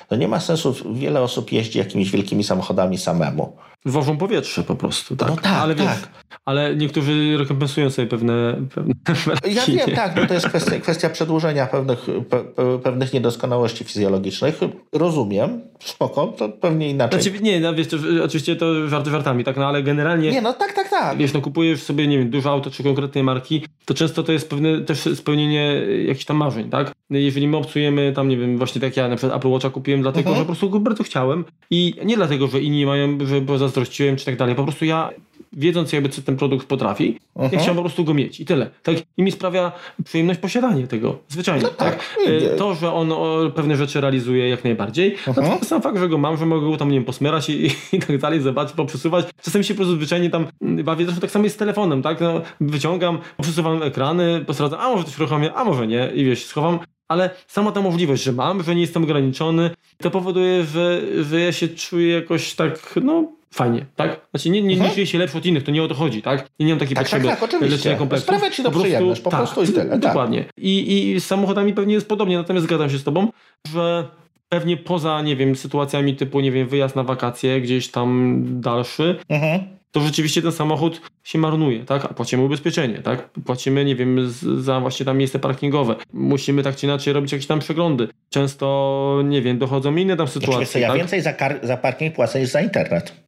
To 0.09 0.16
nie 0.16 0.28
ma 0.28 0.41
sensu, 0.41 0.74
wiele 0.95 1.20
osób 1.22 1.53
jeździ 1.53 1.78
jakimiś 1.78 2.11
wielkimi 2.11 2.45
samochodami 2.45 2.99
samemu. 2.99 3.57
Wożą 3.85 4.16
powietrze 4.16 4.62
po 4.62 4.74
prostu, 4.74 5.16
tak. 5.16 5.29
No 5.29 5.37
tak, 5.37 5.53
ale, 5.53 5.74
wiesz, 5.74 5.87
tak. 5.87 6.09
ale 6.45 6.76
niektórzy 6.76 7.37
rekompensują 7.39 7.91
sobie 7.91 8.09
pewne, 8.09 8.55
pewne 8.74 9.35
Ja 9.57 9.66
wiem, 9.66 9.97
tak, 9.97 10.14
bo 10.14 10.26
to 10.26 10.35
jest 10.35 10.49
kwestia, 10.49 10.79
kwestia 10.81 11.11
przedłużenia 11.11 11.66
pewnych, 11.66 12.07
pe, 12.31 12.45
pe, 12.45 12.79
pewnych 12.79 13.12
niedoskonałości 13.12 13.85
fizjologicznych. 13.85 14.61
Rozumiem, 14.93 15.61
spoko, 15.85 16.26
to 16.26 16.49
pewnie 16.49 16.91
inaczej. 16.91 17.22
Znaczy, 17.22 17.41
nie, 17.41 17.61
no, 17.61 17.74
wiesz, 17.74 17.87
to, 17.89 17.97
oczywiście 18.24 18.57
to 18.57 18.89
żarty 18.89 19.11
żartami, 19.11 19.45
tak, 19.45 19.57
no 19.57 19.66
ale 19.66 19.83
generalnie 19.83 20.31
Nie, 20.31 20.43
no 20.43 20.53
tak, 20.53 20.72
tak, 20.72 20.89
tak. 20.91 21.18
wiesz, 21.18 21.33
no 21.33 21.41
kupujesz 21.41 21.83
sobie, 21.83 22.07
nie 22.07 22.18
wiem, 22.18 22.31
duże 22.31 22.51
auto 22.51 22.70
czy 22.70 22.83
konkretnej 22.83 23.24
marki, 23.24 23.62
to 23.85 23.95
często 23.95 24.22
to 24.22 24.33
jest 24.33 24.51
pewne 24.51 24.81
też 24.81 24.99
spełnienie 25.14 25.83
jakichś 26.07 26.24
tam 26.24 26.37
marzeń, 26.37 26.70
tak? 26.70 26.93
Jeżeli 27.11 27.49
my 27.49 27.57
obcujemy 27.57 28.12
tam, 28.12 28.29
nie 28.29 28.37
wiem, 28.37 28.59
właśnie 28.59 28.81
tak 28.81 28.97
ja 28.97 29.09
na 29.09 29.16
przykład 29.16 29.39
Apple 29.39 29.49
Watcha 29.49 29.70
kupiłem 29.70 30.03
dlatego, 30.03 30.29
Mhm. 30.31 30.37
że 30.37 30.43
po 30.43 30.47
prostu 30.47 30.70
go 30.70 30.81
bardzo 30.81 31.03
chciałem 31.05 31.45
i 31.70 31.95
nie 32.05 32.16
dlatego, 32.16 32.47
że 32.49 32.61
inni 32.61 32.87
mają, 32.87 33.18
że 33.26 33.41
bo 33.41 33.59
zazdrościłem 33.79 34.16
czy 34.16 34.24
tak 34.24 34.37
dalej, 34.37 34.55
po 34.55 34.64
prostu 34.64 34.85
ja 34.85 35.11
wiedząc 35.53 35.93
jakby 35.93 36.09
co 36.09 36.22
ten 36.22 36.37
produkt 36.37 36.66
potrafi, 36.66 37.18
ja 37.37 37.43
Mhm. 37.43 37.62
chciałem 37.62 37.76
po 37.76 37.83
prostu 37.83 38.05
go 38.05 38.14
mieć 38.14 38.41
i 38.41 38.45
tyle. 38.45 38.70
Tak? 38.83 38.97
I 39.16 39.22
mi 39.22 39.33
sprawia 39.33 39.72
przyjemność 40.05 40.41
posiadanie 40.41 40.87
tego, 40.87 41.18
zwyczajnie. 41.29 41.62
No 41.62 41.68
tak? 41.68 41.76
tak. 41.97 42.05
E, 42.26 42.57
To, 42.57 42.74
że 42.74 42.93
on 42.93 43.12
o, 43.12 43.51
pewne 43.55 43.76
rzeczy 43.76 44.01
realizuje 44.01 44.49
jak 44.49 44.64
najbardziej, 44.64 45.16
natomiast 45.26 45.66
sam 45.68 45.83
fakt, 45.83 45.99
że 45.99 46.09
go 46.09 46.18
mam, 46.18 46.37
że 46.37 46.47
mogę 46.47 46.70
go 46.70 46.76
tam, 46.76 46.89
nie 46.89 46.95
wiem, 46.97 47.05
posmierać 47.05 47.51
i, 47.51 47.66
i 47.97 47.99
tak 47.99 48.18
dalej, 48.18 48.41
zobaczyć, 48.41 48.76
poprzesuwać. 48.76 49.26
Czasem 49.43 49.62
się 49.62 49.74
po 49.74 49.79
prostu 49.79 49.95
zwyczajnie 49.97 50.31
tam 50.31 50.47
mm, 50.62 50.85
bawię, 50.85 51.05
zresztą 51.05 51.20
tak 51.20 51.31
samo 51.31 51.45
jest 51.45 51.57
z 51.57 51.59
telefonem, 51.59 52.03
tak? 52.03 52.20
No, 52.20 52.41
wyciągam, 52.61 53.18
poprzesuwam 53.37 53.83
ekrany, 53.83 54.45
postradzam, 54.47 54.81
a 54.81 54.89
może 54.89 55.05
coś 55.05 55.18
uruchomię, 55.18 55.55
a 55.55 55.64
może 55.64 55.87
nie 55.87 56.11
i 56.14 56.24
wiesz, 56.24 56.45
schowam. 56.45 56.79
Ale 57.09 57.31
sama 57.47 57.72
ta 57.72 57.81
możliwość, 57.81 58.22
że 58.22 58.33
mam, 58.33 58.62
że 58.62 58.74
nie 58.74 58.81
jestem 58.81 59.03
ograniczony, 59.05 59.70
to 59.99 60.11
powoduje, 60.11 60.64
że, 60.64 61.01
że 61.24 61.41
ja 61.41 61.53
się 61.53 61.68
czuję 61.68 62.14
jakoś 62.14 62.55
tak, 62.55 62.95
no, 63.03 63.24
fajnie, 63.55 63.86
tak? 63.96 64.20
Znaczy 64.30 64.51
nie, 64.51 64.62
nie, 64.62 64.68
nie 64.68 64.74
Mhm. 64.74 64.94
czuję 64.94 65.07
się 65.07 65.18
lepszy 65.18 65.38
od 65.38 65.46
innych, 65.46 65.62
to 65.64 65.70
nie 65.70 65.82
o 65.82 65.88
to 65.88 65.94
chodzi, 65.94 66.22
tak? 66.22 66.46
Nie, 66.61 66.66
nie 66.66 66.72
mam 66.72 66.78
takiej 66.80 66.96
Tak, 66.96 67.09
tak, 67.09 67.20
potrzeby 67.20 67.28
tak, 67.34 67.42
oczywiście. 67.42 67.76
leczenia 67.76 67.96
kompleksów. 67.96 68.26
Sprawia 68.26 68.51
ci 68.51 68.57
to 68.57 68.62
Po 68.62 68.70
prostu- 68.70 68.82
przyjemność, 68.84 69.20
po 69.20 69.30
tak, 69.30 69.40
prostu 69.40 69.62
i 69.62 69.66
tyle, 69.66 69.84
tak. 69.90 69.99
Dokładnie. 70.01 70.44
I, 70.59 71.12
I 71.14 71.20
z 71.20 71.26
samochodami 71.26 71.72
pewnie 71.74 71.94
jest 71.94 72.09
podobnie, 72.09 72.36
natomiast 72.36 72.66
zgadzam 72.66 72.90
się 72.90 72.99
z 72.99 73.05
tobą, 73.05 73.28
że 73.74 74.09
pewnie 74.49 74.76
poza, 74.76 75.22
nie 75.22 75.36
wiem, 75.36 75.57
sytuacjami 75.57 76.16
typu, 76.16 76.40
nie 76.40 76.53
wiem, 76.53 76.68
wyjazd 76.68 76.96
na 76.96 77.03
wakacje 77.05 77.61
gdzieś 77.61 77.88
tam 77.88 78.42
dalszy, 78.61 79.16
Mhm. 79.28 79.61
to 79.92 80.01
rzeczywiście 80.01 80.42
ten 80.42 80.53
samochód 80.53 81.01
się 81.24 81.38
marnuje, 81.38 81.84
tak? 81.84 82.05
A 82.05 82.09
płacimy 82.09 82.42
ubezpieczenie, 82.44 82.99
tak? 82.99 83.28
Płacimy, 83.30 83.84
nie 83.84 83.96
wiem, 83.96 84.30
za 84.59 84.80
właśnie 84.80 85.07
tam 85.07 85.18
miejsce 85.18 85.38
parkingowe. 85.38 85.94
Musimy 86.12 86.62
tak 86.62 86.76
czy 86.76 86.86
inaczej 86.86 87.12
robić 87.12 87.32
jakieś 87.32 87.46
tam 87.46 87.59
przeglądy. 87.59 88.09
Często, 88.30 89.20
nie 89.24 89.42
wiem, 89.42 89.59
dochodzą 89.59 89.96
inne 89.96 90.16
tam 90.16 90.26
Znaczy, 90.26 90.40
sytuacje, 90.40 90.66
co, 90.66 90.78
ja 90.78 90.88
tak? 90.88 90.96
więcej 90.96 91.20
za, 91.22 91.34
za 91.62 91.76
parking 91.76 92.14
płacę 92.14 92.40
niż 92.40 92.49
za 92.49 92.61
internet. 92.61 93.28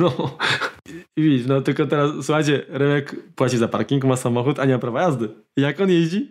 No. 0.00 0.38
I 1.16 1.22
widzisz, 1.22 1.46
no 1.46 1.60
tylko 1.60 1.86
teraz, 1.86 2.10
słuchajcie, 2.22 2.62
Remek 2.68 3.16
płaci 3.34 3.58
za 3.58 3.68
parking, 3.68 4.04
ma 4.04 4.16
samochód, 4.16 4.58
a 4.58 4.64
nie 4.64 4.72
ma 4.72 4.78
prawa 4.78 5.02
jazdy. 5.02 5.28
Jak 5.56 5.80
on 5.80 5.90
jeździ? 5.90 6.30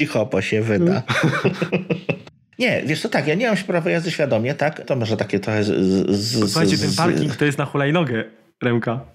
Cicho, 0.00 0.26
bo 0.26 0.42
się 0.42 0.62
wyda. 0.62 1.02
Nie, 2.58 2.82
wiesz 2.86 3.02
co, 3.02 3.08
tak, 3.08 3.26
ja 3.26 3.34
nie 3.34 3.46
mam 3.46 3.56
prawa 3.56 3.90
jazdy 3.90 4.10
świadomie, 4.10 4.54
tak? 4.54 4.86
To 4.86 4.96
może 4.96 5.16
takie 5.16 5.40
trochę 5.40 5.64
z, 5.64 5.70
z, 6.10 6.52
Słuchajcie, 6.52 6.78
ten 6.78 6.94
parking 6.96 7.36
to 7.36 7.44
jest 7.44 7.58
na 7.58 7.64
hulajnogę 7.64 8.24
Remka. 8.62 9.00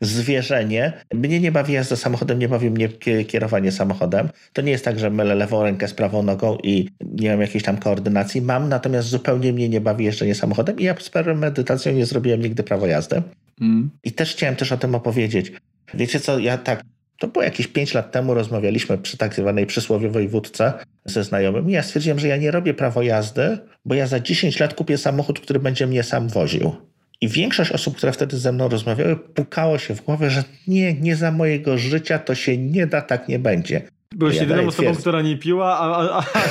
zwierzenie. 0.00 0.92
Mnie 1.14 1.40
nie 1.40 1.52
bawi 1.52 1.72
jazda 1.72 1.96
samochodem, 1.96 2.38
nie 2.38 2.48
bawi 2.48 2.70
mnie 2.70 2.88
ki- 2.88 3.24
kierowanie 3.24 3.72
samochodem. 3.72 4.28
To 4.52 4.62
nie 4.62 4.72
jest 4.72 4.84
tak, 4.84 4.98
że 4.98 5.10
mylę 5.10 5.34
lewą 5.34 5.62
rękę 5.62 5.88
z 5.88 5.94
prawą 5.94 6.22
nogą 6.22 6.58
i 6.62 6.88
nie 7.00 7.30
mam 7.30 7.40
jakiejś 7.40 7.64
tam 7.64 7.76
koordynacji. 7.76 8.42
Mam, 8.42 8.68
natomiast 8.68 9.08
zupełnie 9.08 9.52
mnie 9.52 9.68
nie 9.68 9.80
bawi 9.80 10.04
jeżdżenie 10.04 10.34
samochodem 10.34 10.78
i 10.78 10.84
ja 10.84 10.94
z 10.98 11.10
medytacją 11.36 11.92
nie 11.92 12.06
zrobiłem 12.06 12.42
nigdy 12.42 12.62
prawo 12.62 12.86
jazdy. 12.86 13.22
Mm. 13.60 13.90
I 14.04 14.12
też 14.12 14.32
chciałem 14.32 14.56
też 14.56 14.72
o 14.72 14.76
tym 14.76 14.94
opowiedzieć. 14.94 15.52
Wiecie 15.94 16.20
co, 16.20 16.38
ja 16.38 16.58
tak, 16.58 16.82
to 17.18 17.28
było 17.28 17.44
jakieś 17.44 17.66
5 17.66 17.94
lat 17.94 18.12
temu, 18.12 18.34
rozmawialiśmy 18.34 18.98
przy 18.98 19.16
tak 19.16 19.34
zwanej 19.34 19.66
przysłowiowej 19.66 20.28
wódce 20.28 20.72
ze 21.04 21.24
znajomym 21.24 21.70
i 21.70 21.72
ja 21.72 21.82
stwierdziłem, 21.82 22.18
że 22.18 22.28
ja 22.28 22.36
nie 22.36 22.50
robię 22.50 22.74
prawo 22.74 23.02
jazdy, 23.02 23.58
bo 23.84 23.94
ja 23.94 24.06
za 24.06 24.20
10 24.20 24.60
lat 24.60 24.74
kupię 24.74 24.98
samochód, 24.98 25.40
który 25.40 25.60
będzie 25.60 25.86
mnie 25.86 26.02
sam 26.02 26.28
woził. 26.28 26.72
I 27.20 27.28
większość 27.28 27.72
osób, 27.72 27.96
które 27.96 28.12
wtedy 28.12 28.38
ze 28.38 28.52
mną 28.52 28.68
rozmawiały, 28.68 29.16
pukało 29.16 29.78
się 29.78 29.94
w 29.94 30.04
głowę, 30.04 30.30
że 30.30 30.44
nie, 30.68 30.94
nie 30.94 31.16
za 31.16 31.32
mojego 31.32 31.78
życia 31.78 32.18
to 32.18 32.34
się 32.34 32.58
nie 32.58 32.86
da, 32.86 33.02
tak 33.02 33.28
nie 33.28 33.38
będzie. 33.38 33.82
Byłeś 34.14 34.36
Ja 34.36 34.42
jedyną 34.42 34.62
osobą, 34.62 34.72
twierdz. 34.72 35.00
która 35.00 35.22
nie 35.22 35.36
piła, 35.36 35.78
a, 35.78 36.08
a, 36.10 36.18
a, 36.18 36.42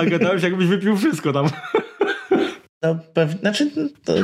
a 0.00 0.04
gadałeś 0.04 0.42
jakbyś 0.42 0.66
wypił 0.66 0.96
wszystko 0.96 1.32
tam. 1.32 1.46
No, 2.82 2.98
pewnie, 3.14 3.38
znaczy, 3.38 3.70
to, 4.04 4.14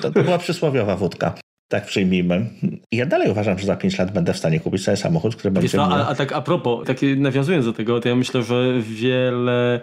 to, 0.00 0.10
to 0.10 0.22
była 0.22 0.38
przysłowiowa 0.38 0.96
wódka. 0.96 1.34
Tak 1.68 1.86
przyjmijmy. 1.86 2.46
I 2.92 2.96
ja 2.96 3.06
dalej 3.06 3.30
uważam, 3.30 3.58
że 3.58 3.66
za 3.66 3.76
5 3.76 3.98
lat 3.98 4.12
będę 4.12 4.32
w 4.32 4.36
stanie 4.36 4.60
kupić 4.60 4.84
sobie 4.84 4.96
samochód, 4.96 5.36
który 5.36 5.50
będzie 5.50 5.76
no, 5.76 5.84
a, 5.84 6.08
a 6.08 6.14
tak 6.14 6.32
a 6.32 6.42
propos, 6.42 6.86
takie, 6.86 7.16
nawiązując 7.16 7.64
do 7.64 7.72
tego, 7.72 8.00
to 8.00 8.08
ja 8.08 8.14
myślę, 8.14 8.42
że 8.42 8.80
wiele, 8.80 9.80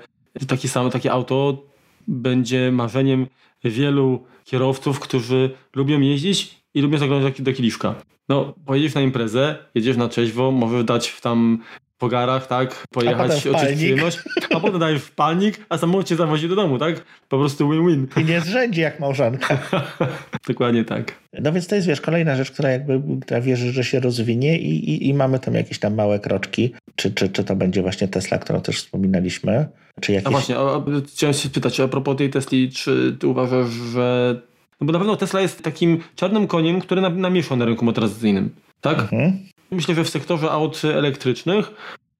takie 0.48 0.68
samo, 0.68 0.90
takie 0.90 1.12
auto 1.12 1.64
będzie 2.08 2.72
marzeniem 2.72 3.28
wielu 3.64 4.24
kierowców, 4.44 5.00
którzy 5.00 5.50
lubią 5.76 6.00
jeździć 6.00 6.62
i 6.74 6.82
lubią 6.82 6.98
zaglądać 6.98 7.42
do, 7.42 7.54
kieliszka. 7.54 7.96
No, 8.30 8.54
pojedziesz 8.66 8.94
na 8.94 9.02
imprezę, 9.02 9.58
jedziesz 9.76 9.98
na 9.98 10.08
trzeźwo, 10.08 10.52
możesz 10.52 10.84
dać 10.84 11.10
w 11.10 11.22
tam 11.22 11.60
po 12.02 12.10
garach, 12.10 12.48
tak, 12.48 12.88
pojechać, 12.90 13.48
palnik. 13.54 13.76
przyjemność, 13.76 14.20
a 14.56 14.60
potem 14.60 14.80
dajesz 14.80 15.02
w 15.02 15.12
palnik, 15.12 15.66
a 15.70 15.78
samochód 15.78 16.08
cię 16.08 16.16
zawozi 16.16 16.50
do 16.50 16.56
domu, 16.56 16.78
tak? 16.80 17.04
Po 17.30 17.38
prostu 17.38 17.70
win-win. 17.70 18.08
I 18.18 18.26
nie 18.26 18.42
zrzędzi 18.42 18.82
jak 18.82 19.00
małżonka. 19.00 19.58
Dokładnie 20.48 20.86
tak. 20.86 21.14
No 21.40 21.52
więc 21.52 21.68
to 21.68 21.76
jest, 21.76 21.88
wiesz, 21.88 22.02
kolejna 22.02 22.36
rzecz, 22.36 22.52
która 22.52 22.70
jakby 22.70 23.02
która 23.22 23.42
wierzy, 23.42 23.72
że 23.72 23.84
się 23.84 24.00
rozwinie 24.00 24.60
i, 24.60 24.90
i, 24.90 25.08
i 25.08 25.14
mamy 25.14 25.40
tam 25.40 25.54
jakieś 25.54 25.80
tam 25.80 25.96
małe 25.96 26.20
kroczki. 26.20 26.74
Czy, 26.96 27.12
czy, 27.14 27.30
czy 27.30 27.44
to 27.44 27.56
będzie 27.56 27.82
właśnie 27.82 28.08
Tesla, 28.08 28.38
którą 28.38 28.62
też 28.62 28.78
wspominaliśmy? 28.78 29.68
Czy 30.02 30.12
jakieś... 30.12 30.28
A 30.28 30.32
właśnie, 30.32 30.58
a, 30.58 30.76
a, 30.76 30.84
chciałem 31.08 31.34
się 31.34 31.50
spytać 31.50 31.80
a 31.80 31.88
propos 31.88 32.18
tej 32.18 32.30
Tesli, 32.30 32.70
czy 32.72 33.18
ty 33.20 33.28
uważasz, 33.28 33.70
że... 33.70 34.36
No 34.82 34.88
bo 34.88 34.94
na 34.94 35.00
pewno 35.00 35.16
Tesla 35.16 35.42
jest 35.42 35.64
takim 35.64 36.04
czarnym 36.16 36.48
koniem, 36.48 36.82
który 36.82 37.02
nam- 37.02 37.22
namieszał 37.22 37.58
na 37.58 37.66
rynku 37.66 37.86
motoryzacyjnym, 37.86 38.50
tak? 38.82 39.00
Mhm. 39.00 39.52
Myślę, 39.72 39.96
że 39.96 40.04
w 40.04 40.10
sektorze 40.10 40.52
aut 40.52 40.82
elektrycznych, 40.86 41.72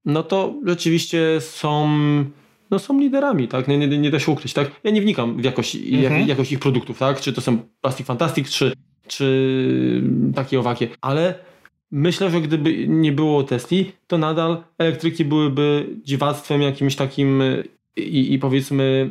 no 0.06 0.24
to 0.24 0.54
rzeczywiście 0.66 1.42
są, 1.42 1.90
no 2.72 2.80
są 2.80 3.00
liderami, 3.00 3.48
tak? 3.48 3.68
Nie, 3.68 3.78
nie, 3.78 3.88
nie 3.98 4.12
da 4.12 4.20
się 4.20 4.32
ukryć, 4.32 4.54
tak? 4.54 4.72
Ja 4.84 4.92
nie 4.92 5.02
wnikam 5.02 5.38
w 5.38 5.44
jakość, 5.44 5.76
Mhm. 5.76 6.20
jak, 6.20 6.28
jakość 6.28 6.52
ich 6.52 6.60
produktów, 6.60 7.00
tak? 7.00 7.22
Czy 7.22 7.34
to 7.34 7.42
są 7.42 7.58
Plastic 7.82 8.08
Fantastic, 8.08 8.50
czy, 8.50 8.74
czy 9.08 10.04
takie 10.36 10.60
owakie, 10.60 10.88
ale 11.02 11.36
myślę, 11.92 12.32
że 12.32 12.42
gdyby 12.42 12.88
nie 12.88 13.12
było 13.12 13.44
Tesli, 13.44 13.92
to 14.08 14.18
nadal 14.18 14.64
elektryki 14.78 15.26
byłyby 15.26 15.90
dziwactwem 16.04 16.62
jakimś 16.62 16.96
takim 16.96 17.44
i, 17.98 18.34
i 18.34 18.40
powiedzmy 18.40 19.10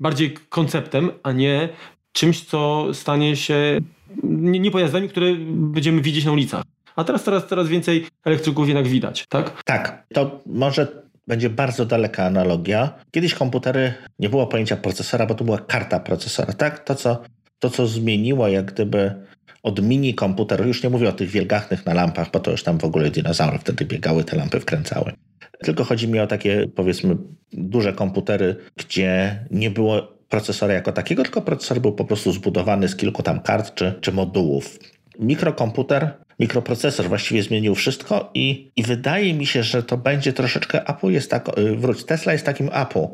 bardziej 0.00 0.34
konceptem, 0.48 1.10
a 1.22 1.32
nie 1.32 1.68
czymś, 2.12 2.40
co 2.44 2.86
stanie 2.92 3.36
się 3.36 3.80
nie, 4.22 4.60
nie 4.60 4.70
pojazdami, 4.70 5.08
które 5.08 5.26
będziemy 5.46 6.00
widzieć 6.00 6.24
na 6.24 6.32
ulicach. 6.32 6.62
A 6.96 7.04
teraz, 7.04 7.24
teraz 7.48 7.68
więcej 7.68 8.06
elektryków 8.24 8.68
jednak 8.68 8.88
widać, 8.88 9.26
tak? 9.28 9.62
Tak, 9.64 10.06
to 10.14 10.40
może 10.46 11.02
będzie 11.26 11.50
bardzo 11.50 11.86
daleka 11.86 12.24
analogia. 12.24 12.94
Kiedyś 13.10 13.34
komputery, 13.34 13.94
nie 14.18 14.28
było 14.28 14.46
pojęcia 14.46 14.76
procesora, 14.76 15.26
bo 15.26 15.34
to 15.34 15.44
była 15.44 15.58
karta 15.58 16.00
procesora, 16.00 16.52
tak? 16.52 16.84
To, 16.84 16.94
co, 16.94 17.22
to, 17.58 17.70
co 17.70 17.86
zmieniło 17.86 18.48
jak 18.48 18.72
gdyby 18.72 19.14
od 19.62 19.82
mini 19.82 20.14
komputerów, 20.14 20.66
już 20.66 20.82
nie 20.82 20.90
mówię 20.90 21.08
o 21.08 21.12
tych 21.12 21.30
wielgachnych 21.30 21.86
na 21.86 21.94
lampach, 21.94 22.30
bo 22.30 22.40
to 22.40 22.50
już 22.50 22.62
tam 22.62 22.78
w 22.78 22.84
ogóle 22.84 23.10
dinozaury 23.10 23.58
wtedy 23.58 23.84
biegały, 23.84 24.24
te 24.24 24.36
lampy 24.36 24.60
wkręcały. 24.60 25.12
Tylko 25.58 25.84
chodzi 25.84 26.08
mi 26.08 26.20
o 26.20 26.26
takie, 26.26 26.66
powiedzmy, 26.74 27.16
duże 27.52 27.92
komputery, 27.92 28.56
gdzie 28.76 29.38
nie 29.50 29.70
było 29.70 30.18
procesora 30.28 30.74
jako 30.74 30.92
takiego, 30.92 31.22
tylko 31.22 31.42
procesor 31.42 31.80
był 31.80 31.92
po 31.92 32.04
prostu 32.04 32.32
zbudowany 32.32 32.88
z 32.88 32.96
kilku 32.96 33.22
tam 33.22 33.40
kart 33.40 33.74
czy, 33.74 33.94
czy 34.00 34.12
modułów. 34.12 34.78
Mikrokomputer, 35.18 36.14
mikroprocesor 36.40 37.08
właściwie 37.08 37.42
zmienił 37.42 37.74
wszystko 37.74 38.30
i, 38.34 38.72
i 38.76 38.82
wydaje 38.82 39.34
mi 39.34 39.46
się, 39.46 39.62
że 39.62 39.82
to 39.82 39.96
będzie 39.96 40.32
troszeczkę 40.32 40.88
Apple 40.88 41.10
jest 41.10 41.30
tak, 41.30 41.58
y, 41.58 41.76
wróć, 41.76 42.04
Tesla 42.04 42.32
jest 42.32 42.46
takim 42.46 42.70
Apple, 42.72 43.06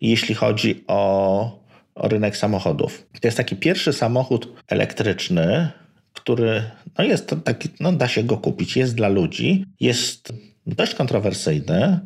jeśli 0.00 0.34
chodzi 0.34 0.84
o, 0.86 1.60
o 1.94 2.08
rynek 2.08 2.36
samochodów. 2.36 3.06
To 3.20 3.28
jest 3.28 3.36
taki 3.36 3.56
pierwszy 3.56 3.92
samochód 3.92 4.52
elektryczny, 4.68 5.70
który 6.12 6.62
no 6.98 7.04
jest 7.04 7.34
taki, 7.44 7.68
no 7.80 7.92
da 7.92 8.08
się 8.08 8.22
go 8.24 8.36
kupić, 8.36 8.76
jest 8.76 8.94
dla 8.94 9.08
ludzi, 9.08 9.64
jest 9.80 10.32
dość 10.66 10.94
kontrowersyjny, 10.94 12.00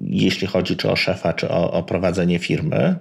jeśli 0.00 0.46
chodzi 0.46 0.76
czy 0.76 0.90
o 0.90 0.96
szefa, 0.96 1.32
czy 1.32 1.48
o, 1.48 1.72
o 1.72 1.82
prowadzenie 1.82 2.38
firmy. 2.38 2.96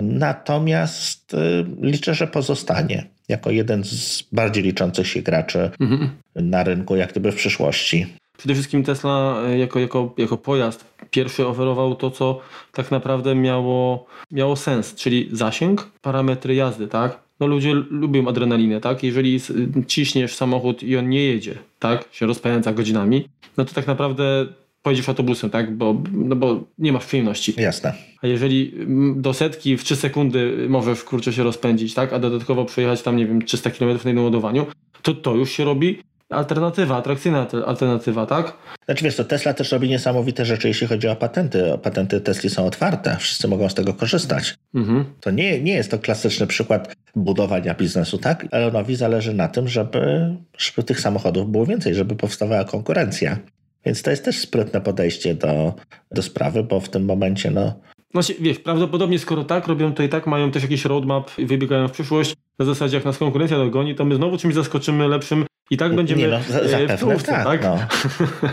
Natomiast 0.00 1.34
y, 1.34 1.38
liczę, 1.80 2.14
że 2.14 2.26
pozostanie 2.26 3.11
jako 3.28 3.50
jeden 3.50 3.84
z 3.84 4.22
bardziej 4.32 4.62
liczących 4.64 5.06
się 5.06 5.22
graczy 5.22 5.70
Mhm. 5.80 6.10
na 6.34 6.64
rynku, 6.64 6.96
jak 6.96 7.10
gdyby 7.10 7.32
w 7.32 7.36
przyszłości. 7.36 8.06
Przede 8.38 8.54
wszystkim 8.54 8.84
Tesla 8.84 9.42
e, 9.46 9.58
jako, 9.58 9.80
jako, 9.80 10.14
jako 10.18 10.36
pojazd 10.36 10.84
pierwszy 11.10 11.46
oferował 11.46 11.94
to, 11.94 12.10
co 12.10 12.40
tak 12.72 12.90
naprawdę 12.90 13.34
miało, 13.34 14.06
miało 14.30 14.56
sens, 14.56 14.94
czyli 14.94 15.28
zasięg, 15.32 15.90
parametry 16.00 16.54
jazdy, 16.54 16.88
tak? 16.88 17.18
No 17.40 17.46
ludzie 17.46 17.74
lubią 17.74 18.28
adrenalinę, 18.28 18.80
tak? 18.80 19.02
Jeżeli 19.02 19.40
ciśniesz 19.86 20.34
samochód 20.34 20.82
i 20.82 20.96
on 20.96 21.08
nie 21.08 21.24
jedzie, 21.24 21.54
tak? 21.78 22.08
Się 22.12 22.26
rozpędza 22.26 22.72
godzinami, 22.72 23.28
no 23.56 23.64
to 23.64 23.74
tak 23.74 23.86
naprawdę 23.86 24.46
pojedziesz 24.82 25.08
autobusem, 25.08 25.50
tak? 25.50 25.76
Bo, 25.76 26.02
no 26.12 26.36
bo 26.36 26.64
nie 26.78 26.92
masz 26.92 27.06
przyjemności. 27.06 27.54
Jasne. 27.56 27.92
A 28.22 28.26
jeżeli 28.26 28.74
do 29.16 29.34
setki 29.34 29.76
w 29.76 29.84
3 29.84 29.96
sekundy 29.96 30.66
możesz 30.68 31.04
kurczę 31.04 31.32
się 31.32 31.42
rozpędzić, 31.42 31.94
tak? 31.94 32.12
A 32.12 32.18
dodatkowo 32.18 32.64
przejechać 32.64 33.02
tam, 33.02 33.16
nie 33.16 33.26
wiem, 33.26 33.42
300 33.42 33.70
km 33.70 33.88
na 33.88 33.94
jednym 34.04 34.24
ładowaniu, 34.24 34.66
to 35.02 35.14
to 35.14 35.34
już 35.34 35.50
się 35.50 35.64
robi 35.64 36.02
alternatywa, 36.32 36.96
atrakcyjna 36.96 37.46
alter- 37.46 37.62
alternatywa, 37.66 38.26
tak? 38.26 38.52
Znaczy 38.84 39.04
wiesz, 39.04 39.16
to 39.16 39.24
Tesla 39.24 39.54
też 39.54 39.72
robi 39.72 39.88
niesamowite 39.88 40.44
rzeczy, 40.44 40.68
jeśli 40.68 40.86
chodzi 40.86 41.08
o 41.08 41.16
patenty. 41.16 41.78
Patenty 41.82 42.20
Tesli 42.20 42.50
są 42.50 42.66
otwarte, 42.66 43.16
wszyscy 43.20 43.48
mogą 43.48 43.68
z 43.68 43.74
tego 43.74 43.94
korzystać. 43.94 44.54
Mhm. 44.74 45.04
To 45.20 45.30
nie, 45.30 45.60
nie 45.60 45.72
jest 45.72 45.90
to 45.90 45.98
klasyczny 45.98 46.46
przykład 46.46 46.96
budowania 47.16 47.74
biznesu, 47.74 48.18
tak? 48.18 48.46
Elonowi 48.50 48.96
zależy 48.96 49.34
na 49.34 49.48
tym, 49.48 49.68
żeby, 49.68 50.34
żeby 50.58 50.82
tych 50.86 51.00
samochodów 51.00 51.50
było 51.50 51.66
więcej, 51.66 51.94
żeby 51.94 52.16
powstawała 52.16 52.64
konkurencja. 52.64 53.38
Więc 53.84 54.02
to 54.02 54.10
jest 54.10 54.24
też 54.24 54.38
sprytne 54.38 54.80
podejście 54.80 55.34
do, 55.34 55.74
do 56.10 56.22
sprawy, 56.22 56.62
bo 56.62 56.80
w 56.80 56.88
tym 56.88 57.04
momencie, 57.04 57.50
no, 57.50 57.74
Znaczy, 58.12 58.34
wiesz, 58.40 58.58
prawdopodobnie 58.58 59.18
skoro 59.18 59.44
tak 59.44 59.66
robią, 59.66 59.94
to 59.94 60.02
i 60.02 60.08
tak 60.08 60.26
mają 60.26 60.50
też 60.50 60.62
jakiś 60.62 60.84
roadmap 60.84 61.30
i 61.38 61.46
wybiegają 61.46 61.88
w 61.88 61.92
przyszłość. 61.92 62.34
Na 62.58 62.64
zasadzie, 62.64 62.96
jak 62.96 63.04
nas 63.04 63.18
konkurencja 63.18 63.56
dogoni, 63.56 63.94
to 63.94 64.04
my 64.04 64.14
znowu 64.14 64.38
czymś 64.38 64.54
zaskoczymy 64.54 65.08
lepszym 65.08 65.44
i 65.70 65.76
tak 65.76 65.94
będziemy 65.94 66.22
nie 66.22 66.28
no, 66.28 66.40
za- 66.48 66.60
e, 66.60 66.64
w 66.64 66.70
zapewne 66.70 66.98
czołówce, 66.98 67.32
tak. 67.32 67.44
tak? 67.44 67.62
No. 67.62 67.78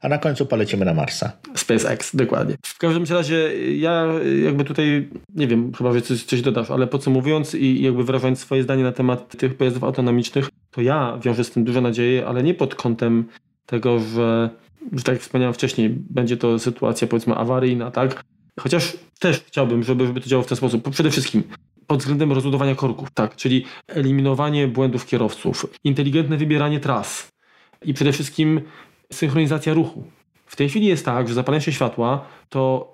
A 0.00 0.08
na 0.08 0.18
końcu 0.18 0.46
polecimy 0.46 0.84
na 0.84 0.94
Marsa. 0.94 1.32
SpaceX, 1.54 2.16
dokładnie. 2.16 2.54
W 2.66 2.78
każdym 2.78 3.04
razie 3.16 3.50
ja 3.76 4.06
jakby 4.44 4.64
tutaj, 4.64 5.08
nie 5.34 5.46
wiem, 5.46 5.72
chyba, 5.78 5.92
że 5.92 6.02
coś, 6.02 6.24
coś 6.24 6.42
dodasz, 6.42 6.70
ale 6.70 6.86
podsumowując 6.86 7.54
i 7.54 7.82
jakby 7.82 8.04
wyrażając 8.04 8.38
swoje 8.38 8.62
zdanie 8.62 8.82
na 8.82 8.92
temat 8.92 9.36
tych 9.36 9.54
pojazdów 9.54 9.84
autonomicznych, 9.84 10.48
to 10.70 10.80
ja 10.80 11.18
wiążę 11.24 11.44
z 11.44 11.50
tym 11.50 11.64
duże 11.64 11.80
nadzieje, 11.80 12.26
ale 12.26 12.42
nie 12.42 12.54
pod 12.54 12.74
kątem 12.74 13.24
tego, 13.66 13.98
że, 13.98 14.50
że 14.92 15.02
tak 15.02 15.14
jak 15.14 15.22
wspomniałem 15.22 15.54
wcześniej, 15.54 15.90
będzie 15.90 16.36
to 16.36 16.58
sytuacja 16.58 17.08
powiedzmy 17.08 17.34
awaryjna, 17.34 17.90
tak? 17.90 18.24
Chociaż 18.60 18.96
też 19.18 19.44
chciałbym, 19.46 19.82
żeby, 19.82 20.06
żeby 20.06 20.20
to 20.20 20.28
działało 20.28 20.44
w 20.44 20.48
ten 20.48 20.56
sposób. 20.56 20.90
Przede 20.90 21.10
wszystkim 21.10 21.42
pod 21.86 22.00
względem 22.00 22.32
rozbudowania 22.32 22.74
korków, 22.74 23.10
tak, 23.14 23.36
czyli 23.36 23.64
eliminowanie 23.88 24.68
błędów 24.68 25.06
kierowców, 25.06 25.66
inteligentne 25.84 26.36
wybieranie 26.36 26.80
tras 26.80 27.32
i 27.84 27.94
przede 27.94 28.12
wszystkim 28.12 28.60
synchronizacja 29.12 29.74
ruchu. 29.74 30.04
W 30.46 30.56
tej 30.56 30.68
chwili 30.68 30.86
jest 30.86 31.04
tak, 31.04 31.28
że 31.28 31.34
zapalają 31.34 31.60
się 31.60 31.72
światła, 31.72 32.24
to 32.48 32.92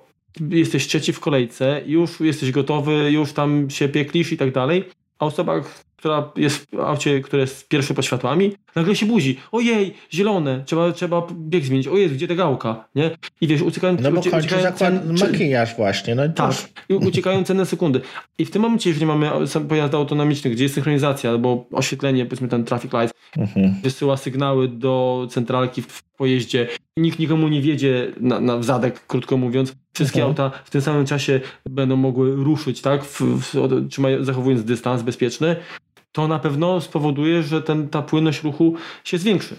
jesteś 0.50 0.86
trzeci 0.86 1.12
w 1.12 1.20
kolejce, 1.20 1.82
już 1.86 2.20
jesteś 2.20 2.50
gotowy, 2.50 3.12
już 3.12 3.32
tam 3.32 3.70
się 3.70 3.88
pieklisz 3.88 4.32
i 4.32 4.36
tak 4.36 4.52
dalej, 4.52 4.84
a 5.18 5.26
osoba, 5.26 5.60
która 5.98 6.32
jest 6.36 6.66
w 6.70 6.80
aucie, 6.80 7.20
które 7.20 7.40
jest 7.40 7.68
pierwsze 7.68 7.94
pod 7.94 8.04
światłami, 8.04 8.52
nagle 8.76 8.96
się 8.96 9.06
budzi. 9.06 9.38
Ojej, 9.52 9.94
zielone, 10.12 10.62
trzeba, 10.66 10.92
trzeba 10.92 11.26
bieg 11.32 11.64
zmienić. 11.64 11.88
Ojej, 11.88 12.10
gdzie 12.10 12.28
ta 12.28 12.34
gałka, 12.34 12.84
nie? 12.94 13.10
I 13.40 13.46
wiesz, 13.46 13.62
uciekają... 13.62 13.96
No 14.02 14.12
bo 14.12 14.22
kończy 14.22 14.62
zakład 14.62 15.20
makijaż 15.20 15.76
właśnie, 15.76 16.14
no 16.14 16.28
Tak, 16.28 16.54
i 16.88 16.94
uciekają 16.94 17.44
cenne 17.44 17.66
sekundy. 17.66 18.00
I 18.38 18.44
w 18.44 18.50
tym 18.50 18.62
momencie, 18.62 18.90
jeżeli 18.90 19.06
mamy 19.06 19.30
pojazdy 19.68 19.96
autonomiczne, 19.96 20.50
gdzie 20.50 20.62
jest 20.62 20.74
synchronizacja 20.74 21.30
albo 21.30 21.66
oświetlenie, 21.72 22.24
powiedzmy 22.24 22.48
ten 22.48 22.64
traffic 22.64 22.92
light, 22.92 23.14
mhm. 23.36 23.74
wysyła 23.82 24.16
sygnały 24.16 24.68
do 24.68 25.26
centralki 25.30 25.82
w 25.82 26.02
pojeździe, 26.02 26.68
nikt 26.96 27.18
nikomu 27.18 27.48
nie 27.48 27.62
wiedzie 27.62 28.12
na, 28.20 28.40
na 28.40 28.62
zadek, 28.62 29.06
krótko 29.06 29.36
mówiąc. 29.36 29.74
Wszystkie 29.94 30.20
mhm. 30.20 30.30
auta 30.30 30.58
w 30.64 30.70
tym 30.70 30.80
samym 30.80 31.06
czasie 31.06 31.40
będą 31.66 31.96
mogły 31.96 32.36
ruszyć, 32.36 32.80
tak? 32.80 33.04
W, 33.04 33.20
w, 33.20 34.24
zachowując 34.24 34.64
dystans 34.64 35.02
bezpieczny 35.02 35.56
to 36.18 36.28
na 36.28 36.38
pewno 36.38 36.80
spowoduje, 36.80 37.42
że 37.42 37.62
ten, 37.62 37.88
ta 37.88 38.02
płynność 38.02 38.42
ruchu 38.42 38.74
się 39.04 39.18
zwiększy. 39.18 39.56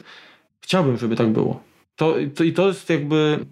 Chciałbym, 0.62 0.98
żeby 0.98 1.16
tak 1.16 1.30
było. 1.30 1.64
To, 1.96 2.16
to, 2.36 2.44
I 2.44 2.54
to 2.54 2.68
jest 2.68 2.90
jakby 2.90 3.46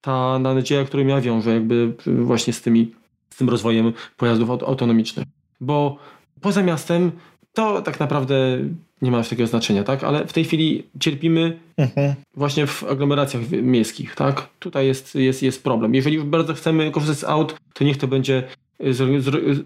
ta 0.00 0.38
nadzieja, 0.38 0.84
którą 0.84 1.06
ja 1.06 1.20
wiążę 1.20 1.54
jakby 1.54 1.92
właśnie 2.06 2.52
z, 2.52 2.62
tymi, 2.62 2.92
z 3.30 3.36
tym 3.36 3.48
rozwojem 3.48 3.92
pojazdów 4.16 4.50
autonomicznych. 4.50 5.26
Bo 5.60 5.96
poza 6.40 6.62
miastem 6.62 7.12
to 7.52 7.82
tak 7.82 8.00
naprawdę 8.00 8.58
nie 9.02 9.10
ma 9.10 9.18
już 9.18 9.28
takiego 9.28 9.46
znaczenia, 9.46 9.84
tak? 9.84 10.04
Ale 10.04 10.26
w 10.26 10.32
tej 10.32 10.44
chwili 10.44 10.86
cierpimy 11.00 11.58
mhm. 11.76 12.14
właśnie 12.34 12.66
w 12.66 12.84
aglomeracjach 12.84 13.50
miejskich, 13.50 14.14
tak? 14.14 14.48
Tutaj 14.58 14.86
jest, 14.86 15.14
jest, 15.14 15.42
jest 15.42 15.64
problem. 15.64 15.94
Jeżeli 15.94 16.16
już 16.16 16.24
bardzo 16.24 16.54
chcemy 16.54 16.90
korzystać 16.90 17.18
z 17.18 17.24
aut, 17.24 17.56
to 17.74 17.84
niech 17.84 17.96
to 17.96 18.08
będzie 18.08 18.42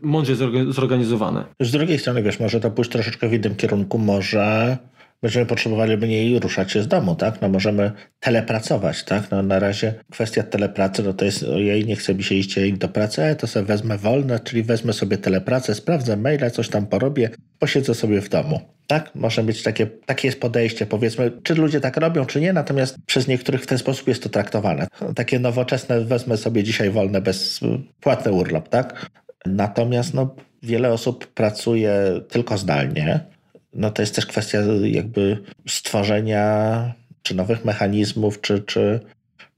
mądrze 0.02 0.34
zorganizowane. 0.68 1.44
Z 1.60 1.70
drugiej 1.70 1.98
strony, 1.98 2.22
wiesz, 2.22 2.40
może 2.40 2.60
to 2.60 2.70
pójść 2.70 2.90
troszeczkę 2.90 3.28
w 3.28 3.32
innym 3.32 3.56
kierunku, 3.56 3.98
może 3.98 4.78
będziemy 5.26 5.46
potrzebowali 5.46 5.96
mniej 5.96 6.38
ruszać 6.38 6.72
się 6.72 6.82
z 6.82 6.88
domu, 6.88 7.14
tak? 7.14 7.40
No 7.40 7.48
możemy 7.48 7.92
telepracować, 8.20 9.04
tak? 9.04 9.30
No 9.30 9.42
na 9.42 9.58
razie 9.58 9.94
kwestia 10.10 10.42
telepracy, 10.42 11.02
no 11.02 11.12
to 11.12 11.24
jest 11.24 11.42
ojej, 11.42 11.86
nie 11.86 11.96
chce 11.96 12.14
mi 12.14 12.22
się 12.22 12.34
iść 12.34 12.72
do 12.72 12.88
pracy, 12.88 13.36
to 13.38 13.46
sobie 13.46 13.66
wezmę 13.66 13.98
wolne, 13.98 14.40
czyli 14.40 14.62
wezmę 14.62 14.92
sobie 14.92 15.18
telepracę, 15.18 15.74
sprawdzę 15.74 16.16
maile, 16.16 16.50
coś 16.50 16.68
tam 16.68 16.86
porobię, 16.86 17.30
posiedzę 17.58 17.94
sobie 17.94 18.20
w 18.20 18.28
domu. 18.28 18.60
Tak, 18.86 19.14
może 19.14 19.42
być 19.42 19.62
takie, 19.62 19.86
takie 19.86 20.28
jest 20.28 20.40
podejście, 20.40 20.86
powiedzmy, 20.86 21.32
czy 21.42 21.54
ludzie 21.54 21.80
tak 21.80 21.96
robią, 21.96 22.26
czy 22.26 22.40
nie, 22.40 22.52
natomiast 22.52 22.96
przez 23.06 23.28
niektórych 23.28 23.62
w 23.62 23.66
ten 23.66 23.78
sposób 23.78 24.08
jest 24.08 24.22
to 24.22 24.28
traktowane. 24.28 24.86
Takie 25.14 25.38
nowoczesne, 25.38 26.00
wezmę 26.00 26.36
sobie 26.36 26.62
dzisiaj 26.62 26.90
wolne, 26.90 27.20
bezpłatny 27.20 28.32
urlop, 28.32 28.68
tak? 28.68 29.10
Natomiast 29.46 30.14
no, 30.14 30.34
wiele 30.62 30.92
osób 30.92 31.26
pracuje 31.26 32.20
tylko 32.28 32.58
zdalnie. 32.58 33.35
No 33.76 33.90
to 33.90 34.02
jest 34.02 34.14
też 34.14 34.26
kwestia 34.26 34.58
jakby 34.82 35.42
stworzenia 35.68 36.92
czy 37.22 37.34
nowych 37.34 37.64
mechanizmów, 37.64 38.40
czy, 38.40 38.60
czy, 38.60 39.00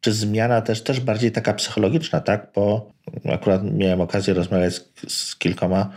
czy 0.01 0.13
zmiana 0.13 0.63
też, 0.63 0.83
też 0.83 1.01
bardziej 1.01 1.33
taka 1.33 1.55
psychologiczna, 1.55 2.21
tak? 2.21 2.47
Bo 2.55 2.91
akurat 3.33 3.63
miałem 3.65 4.01
okazję 4.01 4.35
rozmawiać 4.35 4.75
z, 4.75 5.13
z 5.13 5.37
kilkoma 5.37 5.91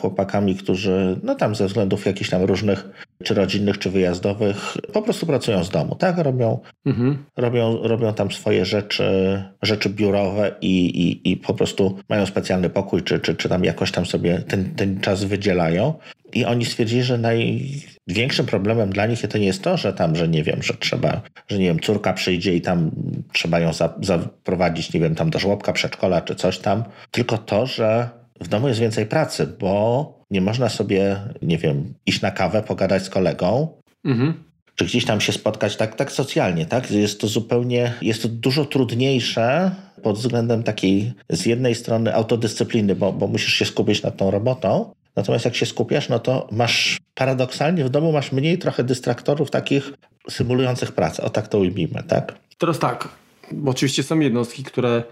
chłopakami, 0.00 0.54
którzy 0.54 1.20
no 1.22 1.34
tam 1.34 1.54
ze 1.54 1.66
względów 1.66 2.06
jakichś 2.06 2.30
tam 2.30 2.42
różnych, 2.42 2.88
czy 3.24 3.34
rodzinnych, 3.34 3.78
czy 3.78 3.90
wyjazdowych, 3.90 4.76
po 4.92 5.02
prostu 5.02 5.26
pracują 5.26 5.64
z 5.64 5.70
domu, 5.70 5.94
tak? 5.94 6.18
Robią, 6.18 6.58
mhm. 6.86 7.24
robią, 7.36 7.82
robią 7.82 8.14
tam 8.14 8.30
swoje 8.30 8.64
rzeczy, 8.64 9.42
rzeczy 9.62 9.90
biurowe 9.90 10.54
i, 10.60 10.86
i, 10.86 11.32
i 11.32 11.36
po 11.36 11.54
prostu 11.54 11.98
mają 12.08 12.26
specjalny 12.26 12.70
pokój, 12.70 13.02
czy, 13.02 13.20
czy, 13.20 13.34
czy 13.34 13.48
tam 13.48 13.64
jakoś 13.64 13.92
tam 13.92 14.06
sobie 14.06 14.38
ten, 14.38 14.74
ten 14.74 15.00
czas 15.00 15.24
wydzielają. 15.24 15.94
I 16.32 16.44
oni 16.44 16.64
stwierdzili, 16.64 17.02
że 17.02 17.18
największym 17.18 18.46
problemem 18.46 18.90
dla 18.90 19.06
nich 19.06 19.28
to 19.28 19.38
nie 19.38 19.46
jest 19.46 19.62
to, 19.62 19.76
że 19.76 19.92
tam, 19.92 20.16
że 20.16 20.28
nie 20.28 20.42
wiem, 20.42 20.62
że 20.62 20.74
trzeba, 20.74 21.22
że 21.48 21.58
nie 21.58 21.64
wiem, 21.64 21.80
córka 21.80 22.12
przyjdzie 22.12 22.54
i 22.54 22.60
tam 22.60 22.90
trzeba 23.32 23.60
ją 23.60 23.70
zaprowadzić, 24.02 24.92
nie 24.92 25.00
wiem, 25.00 25.14
tam 25.14 25.30
do 25.30 25.38
żłobka, 25.38 25.72
przedszkola 25.72 26.20
czy 26.20 26.34
coś 26.34 26.58
tam, 26.58 26.84
tylko 27.10 27.38
to, 27.38 27.66
że 27.66 28.21
w 28.42 28.48
domu 28.48 28.68
jest 28.68 28.80
więcej 28.80 29.06
pracy, 29.06 29.46
bo 29.60 30.24
nie 30.30 30.40
można 30.40 30.68
sobie, 30.68 31.20
nie 31.42 31.58
wiem, 31.58 31.94
iść 32.06 32.20
na 32.20 32.30
kawę, 32.30 32.62
pogadać 32.62 33.02
z 33.02 33.10
kolegą, 33.10 33.68
mhm. 34.04 34.34
czy 34.74 34.84
gdzieś 34.84 35.04
tam 35.04 35.20
się 35.20 35.32
spotkać 35.32 35.76
tak, 35.76 35.94
tak 35.94 36.12
socjalnie, 36.12 36.66
tak? 36.66 36.90
Jest 36.90 37.20
to 37.20 37.28
zupełnie, 37.28 37.92
jest 38.02 38.22
to 38.22 38.28
dużo 38.28 38.64
trudniejsze 38.64 39.70
pod 40.02 40.18
względem 40.18 40.62
takiej 40.62 41.12
z 41.30 41.46
jednej 41.46 41.74
strony 41.74 42.14
autodyscypliny, 42.14 42.94
bo, 42.94 43.12
bo 43.12 43.26
musisz 43.26 43.54
się 43.54 43.64
skupić 43.64 44.02
nad 44.02 44.16
tą 44.16 44.30
robotą, 44.30 44.92
Natomiast 45.16 45.44
jak 45.44 45.54
się 45.54 45.66
skupiasz, 45.66 46.08
no 46.08 46.18
to 46.18 46.48
masz 46.52 47.00
paradoksalnie 47.14 47.84
w 47.84 47.90
domu 47.90 48.12
masz 48.12 48.32
mniej 48.32 48.58
trochę 48.58 48.84
dystraktorów 48.84 49.50
takich 49.50 49.92
symulujących 50.30 50.92
pracę. 50.92 51.22
O 51.22 51.30
tak 51.30 51.48
to 51.48 51.58
ujmijmy, 51.58 52.02
tak? 52.02 52.34
Teraz 52.58 52.78
tak, 52.78 53.08
bo 53.52 53.70
oczywiście 53.70 54.02
są 54.02 54.20
jednostki, 54.20 54.62
które 54.64 55.02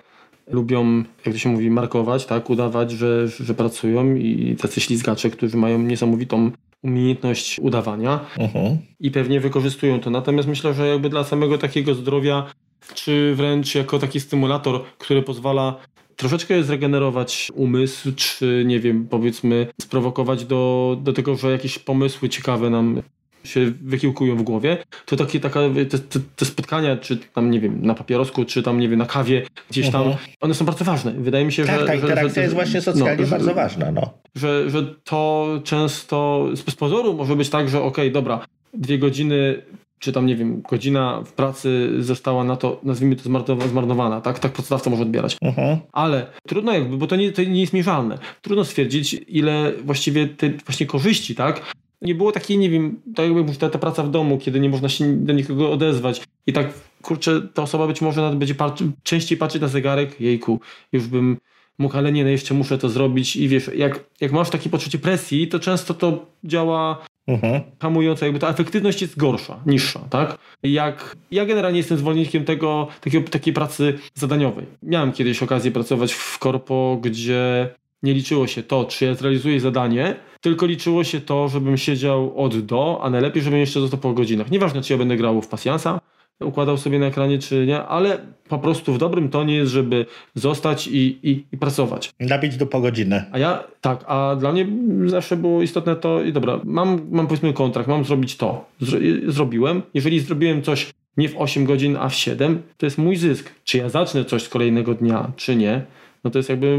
lubią, 0.53 0.97
jak 0.97 1.35
to 1.35 1.39
się 1.39 1.49
mówi, 1.49 1.71
markować, 1.71 2.27
tak, 2.27 2.51
udawać, 2.51 2.91
że, 2.91 3.29
że 3.29 3.55
pracują 3.55 4.15
i 4.15 4.57
tacy 4.61 4.81
ślizgacze, 4.81 5.31
którzy 5.31 5.57
mają 5.57 5.79
niesamowitą 5.79 6.51
umiejętność 6.83 7.59
udawania 7.63 8.21
uh-huh. 8.37 8.77
i 9.01 9.11
pewnie 9.11 9.41
wykorzystują 9.41 10.01
to. 10.01 10.11
Natomiast 10.11 10.49
myślę, 10.49 10.75
że 10.75 10.89
jakby 10.89 11.09
dla 11.09 11.25
samego 11.25 11.59
takiego 11.59 11.95
zdrowia, 11.95 12.53
czy 12.95 13.35
wręcz 13.35 13.75
jako 13.75 13.99
taki 13.99 14.21
stymulator, 14.21 14.85
który 14.99 15.23
pozwala 15.23 15.77
troszeczkę 16.17 16.63
zregenerować 16.63 17.49
umysł, 17.55 18.13
czy 18.17 18.63
nie 18.67 18.81
wiem, 18.81 19.07
powiedzmy, 19.11 19.67
sprowokować 19.81 20.45
do, 20.45 20.97
do 21.03 21.13
tego, 21.13 21.37
że 21.37 21.51
jakieś 21.51 21.79
pomysły 21.79 22.29
ciekawe 22.29 22.71
nam 22.71 23.03
się 23.45 23.73
wykiełkują 23.83 24.37
w 24.37 24.43
głowie, 24.43 24.79
to 25.07 25.17
takie 25.17 25.41
taka, 25.41 25.61
te, 25.91 25.99
te, 25.99 26.21
te, 26.37 26.45
spotkania, 26.45 26.97
czy 26.97 27.17
tam, 27.17 27.51
nie 27.51 27.61
wiem, 27.61 27.87
na 27.87 27.95
papierosku, 27.95 28.45
czy 28.45 28.63
tam, 28.63 28.81
nie 28.81 28.89
wiem, 28.89 28.99
na 28.99 29.07
kawie, 29.07 29.47
gdzieś 29.71 29.91
tam, 29.91 30.03
uh-huh. 30.03 30.17
one 30.41 30.55
są 30.55 30.65
bardzo 30.65 30.85
ważne. 30.85 31.13
Wydaje 31.13 31.45
mi 31.45 31.53
się, 31.53 31.65
tak, 31.65 31.81
że... 31.81 31.87
Tak, 31.87 31.95
interakcja 31.95 32.35
że, 32.35 32.41
jest 32.43 32.55
właśnie 32.55 32.81
socjalnie 32.81 33.25
no, 33.25 33.31
bardzo 33.31 33.49
że, 33.49 33.55
ważna, 33.55 33.93
no. 33.93 34.11
Że, 34.35 34.71
że 34.71 34.83
to 35.05 35.49
często 35.65 36.47
z 36.55 36.75
pozoru 36.75 37.15
może 37.15 37.37
być 37.37 37.49
tak, 37.49 37.69
że 37.69 37.79
okej, 37.79 38.05
okay, 38.05 38.11
dobra, 38.11 38.47
dwie 38.75 38.99
godziny 38.99 39.63
czy 40.01 40.13
tam, 40.13 40.27
nie 40.27 40.37
wiem, 40.37 40.63
godzina 40.71 41.23
w 41.27 41.33
pracy 41.33 41.91
została 41.99 42.45
na 42.45 42.57
to, 42.57 42.81
nazwijmy 42.83 43.17
to 43.17 43.23
zmarnowana, 43.69 44.21
tak? 44.21 44.39
Tak 44.39 44.53
pracodawca 44.53 44.91
może 44.91 45.03
odbierać. 45.03 45.37
Uh-huh. 45.37 45.77
Ale 45.93 46.27
trudno 46.49 46.73
jakby, 46.73 46.97
bo 46.97 47.07
to 47.07 47.17
nie, 47.17 47.33
to 47.33 47.43
nie 47.43 47.61
jest 47.61 47.73
mierzalne. 47.73 48.19
Trudno 48.43 48.65
stwierdzić, 48.65 49.17
ile 49.29 49.73
właściwie 49.85 50.29
te 50.29 50.51
właśnie 50.51 50.87
korzyści, 50.87 51.35
tak? 51.35 51.75
Nie 52.03 52.15
było 52.15 52.33
takiej, 52.33 52.59
nie 52.59 52.71
wiem, 52.71 53.01
tak 53.15 53.27
jakby 53.27 53.55
ta, 53.55 53.71
ta 53.71 53.79
praca 53.79 54.03
w 54.03 54.11
domu, 54.11 54.39
kiedy 54.39 54.61
nie 54.61 54.69
można 54.69 54.89
się 54.89 55.17
do 55.17 55.33
nikogo 55.33 55.73
odezwać 55.73 56.23
i 56.47 56.53
tak, 56.53 56.73
kurczę, 57.03 57.43
ta 57.55 57.63
osoba 57.63 57.87
być 57.87 58.01
może 58.01 58.21
nawet 58.21 58.39
będzie 58.39 58.55
patrzy, 58.55 58.91
częściej 59.03 59.39
patrzeć 59.39 59.63
na 59.63 59.69
zegarek, 59.69 60.21
jejku, 60.21 60.61
już 60.93 61.07
bym 61.07 61.37
mógł, 61.79 61.97
ale 61.97 62.13
nie, 62.13 62.25
no 62.25 62.31
jeszcze 62.31 62.55
muszę 62.55 62.79
to 62.79 62.89
zrobić 62.89 63.37
i 63.37 63.49
wiesz, 63.49 63.71
jak, 63.77 64.05
jak 64.21 64.33
masz 64.33 64.51
takie 64.51 64.71
poczucie 64.71 64.99
presji, 64.99 65.49
to 65.49 65.59
często 65.59 65.95
to 65.95 66.27
działa 66.45 67.07
mhm. 67.27 67.63
hamujące, 67.81 68.27
jakby 68.27 68.41
ta 68.41 68.49
efektywność 68.49 69.03
jest 69.03 69.19
gorsza, 69.19 69.61
niższa, 69.67 70.01
tak? 70.11 70.39
Jak 70.63 71.17
ja 71.31 71.47
generalnie 71.47 71.79
jestem 71.79 71.99
zwolennikiem 71.99 72.45
tego, 72.45 72.89
takiego, 73.01 73.29
takiej 73.31 73.53
pracy 73.53 73.99
zadaniowej. 74.15 74.67
Miałem 74.83 75.13
kiedyś 75.13 75.43
okazję 75.43 75.71
pracować 75.71 76.13
w 76.13 76.39
korpo, 76.39 76.99
gdzie 77.03 77.69
nie 78.03 78.15
liczyło 78.15 78.47
się 78.47 78.63
to, 78.63 78.85
czy 78.85 79.05
ja 79.05 79.15
zrealizuję 79.15 79.61
zadanie, 79.61 80.17
tylko 80.41 80.67
liczyło 80.67 81.05
się 81.05 81.21
to, 81.21 81.49
żebym 81.49 81.77
siedział 81.77 82.45
od 82.45 82.59
do, 82.59 83.01
a 83.03 83.11
najlepiej, 83.11 83.43
żebym 83.43 83.59
jeszcze 83.59 83.81
został 83.81 84.01
po 84.01 84.13
godzinach. 84.13 84.51
Nieważne, 84.51 84.83
czy 84.83 84.93
ja 84.93 84.99
będę 84.99 85.17
grał 85.17 85.43
w 85.43 85.49
pasjansa, 85.49 86.01
układał 86.41 86.77
sobie 86.77 86.99
na 86.99 87.07
ekranie, 87.07 87.39
czy 87.39 87.67
nie, 87.67 87.83
ale 87.83 88.19
po 88.49 88.59
prostu 88.59 88.93
w 88.93 88.99
dobrym 88.99 89.29
tonie 89.29 89.55
jest, 89.55 89.73
żeby 89.73 90.07
zostać 90.35 90.87
i, 90.87 91.19
i, 91.31 91.45
i 91.53 91.59
pracować. 91.59 92.11
Nabić 92.21 92.57
do 92.57 92.67
po 92.67 92.81
godzinę. 92.81 93.25
A 93.33 93.39
ja, 93.39 93.65
tak, 93.81 94.05
a 94.07 94.37
dla 94.37 94.53
mnie 94.53 94.67
zawsze 95.07 95.37
było 95.37 95.63
istotne 95.63 95.97
to, 95.97 96.23
i 96.23 96.33
dobra, 96.33 96.61
mam, 96.65 97.09
mam 97.11 97.27
powiedzmy 97.27 97.53
kontrakt, 97.53 97.89
mam 97.89 98.05
zrobić 98.05 98.37
to. 98.37 98.65
Zro, 98.81 98.99
zrobiłem. 99.27 99.83
Jeżeli 99.95 100.21
zrobiłem 100.21 100.63
coś 100.63 100.91
nie 101.17 101.29
w 101.29 101.37
8 101.37 101.65
godzin, 101.65 101.97
a 101.97 102.09
w 102.09 102.15
7, 102.15 102.63
to 102.77 102.87
jest 102.87 102.99
mój 102.99 103.17
zysk. 103.17 103.51
Czy 103.65 103.79
ja 103.79 103.89
zacznę 103.89 104.25
coś 104.25 104.43
z 104.43 104.49
kolejnego 104.49 104.95
dnia, 104.95 105.33
czy 105.37 105.57
nie, 105.57 105.83
no 106.25 106.31
to 106.31 106.39
jest 106.39 106.49
jakby 106.49 106.79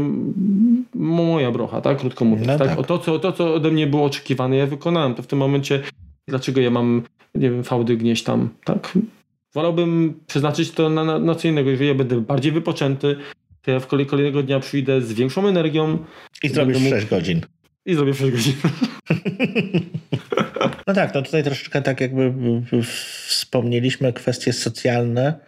moja 0.94 1.50
brocha, 1.50 1.80
tak? 1.80 1.98
Krótko 1.98 2.24
mówiąc. 2.24 2.48
No 2.48 2.58
tak? 2.58 2.68
tak. 2.68 2.78
O 2.78 2.82
to, 2.82 2.98
co, 2.98 3.18
to, 3.18 3.32
co 3.32 3.54
ode 3.54 3.70
mnie 3.70 3.86
było 3.86 4.04
oczekiwane, 4.04 4.56
ja 4.56 4.66
wykonałem. 4.66 5.14
To 5.14 5.22
w 5.22 5.26
tym 5.26 5.38
momencie, 5.38 5.82
dlaczego 6.28 6.60
ja 6.60 6.70
mam, 6.70 7.02
nie 7.34 7.50
wiem, 7.50 7.64
fałdy 7.64 7.96
gnieść 7.96 8.24
tam, 8.24 8.48
tak? 8.64 8.98
Wolałbym 9.54 10.20
przeznaczyć 10.26 10.70
to 10.70 10.88
na, 10.88 11.04
na, 11.04 11.18
na 11.18 11.34
co 11.34 11.48
innego. 11.48 11.70
Jeżeli 11.70 11.88
ja 11.88 11.94
będę 11.94 12.20
bardziej 12.20 12.52
wypoczęty, 12.52 13.16
to 13.62 13.70
ja 13.70 13.80
w 13.80 13.86
kolej, 13.86 14.06
kolejnego 14.06 14.42
dnia 14.42 14.60
przyjdę 14.60 15.00
z 15.00 15.12
większą 15.12 15.46
energią. 15.46 15.98
I 16.42 16.48
zrobisz 16.48 16.78
mógł... 16.78 16.90
6 16.90 17.06
godzin. 17.06 17.40
I 17.86 17.94
zrobię 17.94 18.14
6 18.14 18.32
godzin. 18.32 18.54
No 20.86 20.94
tak, 20.94 21.14
no 21.14 21.22
tutaj 21.22 21.44
troszeczkę 21.44 21.82
tak 21.82 22.00
jakby 22.00 22.34
wspomnieliśmy 23.26 24.12
kwestie 24.12 24.52
socjalne. 24.52 25.38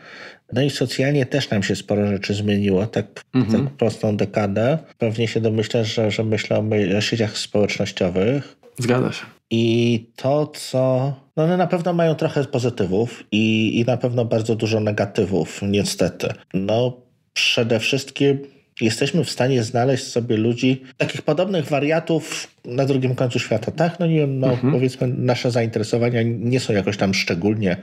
No 0.55 0.63
i 0.63 0.71
socjalnie 0.71 1.27
też 1.27 1.51
nam 1.51 1.63
się 1.63 1.77
sporo 1.77 2.07
rzeczy 2.07 2.35
zmieniło, 2.35 2.87
tak, 2.87 3.25
mhm. 3.35 3.65
tak 3.65 3.75
prostą 3.75 4.17
dekadę. 4.17 4.79
Pewnie 4.99 5.29
się 5.29 5.41
domyślasz, 5.41 5.95
że, 5.95 6.11
że 6.11 6.25
myślę 6.25 6.59
o, 6.59 6.65
o 6.99 7.01
sieciach 7.01 7.39
społecznościowych. 7.39 8.57
Zgadza 8.79 9.13
się. 9.13 9.25
I 9.51 10.07
to, 10.17 10.47
co. 10.47 11.15
No 11.37 11.45
one 11.45 11.57
na 11.57 11.67
pewno 11.67 11.93
mają 11.93 12.15
trochę 12.15 12.45
pozytywów 12.45 13.25
i, 13.33 13.79
i 13.81 13.85
na 13.85 13.97
pewno 13.97 14.25
bardzo 14.25 14.57
dużo 14.57 14.81
negatywów, 14.81 15.61
niestety. 15.63 16.29
No, 16.55 16.97
przede 17.33 17.81
wszystkim 17.81 18.39
jesteśmy 18.81 19.25
w 19.25 19.31
stanie 19.31 19.63
znaleźć 19.63 20.05
sobie 20.05 20.37
ludzi, 20.37 20.83
takich 20.97 21.23
podobnych 21.23 21.65
wariatów 21.65 22.55
na 22.65 22.85
drugim 22.85 23.15
końcu 23.15 23.39
świata, 23.39 23.71
tak? 23.71 24.01
No 24.01 24.07
nie 24.07 24.17
wiem, 24.17 24.39
no 24.39 24.51
mhm. 24.51 24.73
powiedzmy 24.73 25.09
nasze 25.09 25.51
zainteresowania 25.51 26.23
nie 26.23 26.61
są 26.61 26.73
jakoś 26.73 26.97
tam 26.97 27.15
szczególnie 27.15 27.77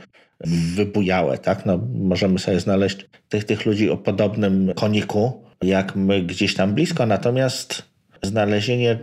wybujałe, 0.75 1.37
tak? 1.37 1.65
No 1.65 1.87
możemy 1.93 2.39
sobie 2.39 2.59
znaleźć 2.59 3.05
tych, 3.29 3.43
tych 3.43 3.65
ludzi 3.65 3.89
o 3.89 3.97
podobnym 3.97 4.71
koniku, 4.75 5.43
jak 5.63 5.95
my 5.95 6.23
gdzieś 6.23 6.53
tam 6.53 6.73
blisko, 6.73 7.05
natomiast 7.05 7.83
znalezienie 8.23 8.99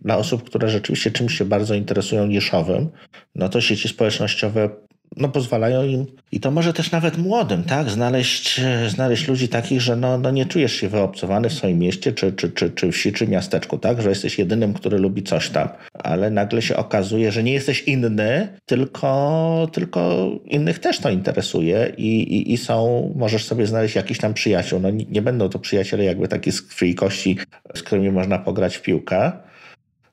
dla 0.00 0.16
osób, 0.16 0.44
które 0.44 0.68
rzeczywiście 0.68 1.10
czymś 1.10 1.38
się 1.38 1.44
bardzo 1.44 1.74
interesują 1.74 2.26
niszowym, 2.26 2.88
no 3.34 3.48
to 3.48 3.60
sieci 3.60 3.88
społecznościowe 3.88 4.70
no, 5.16 5.28
pozwalają 5.28 5.84
im, 5.84 6.06
i 6.32 6.40
to 6.40 6.50
może 6.50 6.72
też 6.72 6.90
nawet 6.90 7.18
młodym, 7.18 7.64
tak, 7.64 7.90
znaleźć, 7.90 8.60
znaleźć 8.88 9.28
ludzi 9.28 9.48
takich, 9.48 9.80
że 9.80 9.96
no, 9.96 10.18
no 10.18 10.30
nie 10.30 10.46
czujesz 10.46 10.72
się 10.72 10.88
wyobcowany 10.88 11.48
w 11.48 11.52
swoim 11.52 11.78
mieście, 11.78 12.12
czy, 12.12 12.32
czy, 12.32 12.50
czy, 12.50 12.70
czy 12.70 12.92
wsi, 12.92 13.12
czy 13.12 13.28
miasteczku, 13.28 13.78
tak, 13.78 14.02
że 14.02 14.08
jesteś 14.08 14.38
jedynym, 14.38 14.74
który 14.74 14.98
lubi 14.98 15.22
coś 15.22 15.50
tam, 15.50 15.68
ale 15.92 16.30
nagle 16.30 16.62
się 16.62 16.76
okazuje, 16.76 17.32
że 17.32 17.42
nie 17.42 17.52
jesteś 17.52 17.82
inny, 17.82 18.48
tylko, 18.66 19.68
tylko 19.72 20.30
innych 20.44 20.78
też 20.78 20.98
to 20.98 21.10
interesuje 21.10 21.92
i, 21.96 22.22
i, 22.22 22.52
i 22.52 22.56
są, 22.56 23.12
możesz 23.16 23.44
sobie 23.44 23.66
znaleźć 23.66 23.96
jakiś 23.96 24.18
tam 24.18 24.34
przyjaciół, 24.34 24.80
no 24.80 24.90
nie, 24.90 25.04
nie 25.04 25.22
będą 25.22 25.48
to 25.48 25.58
przyjaciele 25.58 26.04
jakby 26.04 26.28
takie 26.28 26.52
z 26.52 26.62
krwi 26.62 26.94
kości, 26.94 27.38
z 27.74 27.82
którymi 27.82 28.10
można 28.10 28.38
pograć 28.38 28.76
w 28.76 28.82
piłkę, 28.82 29.32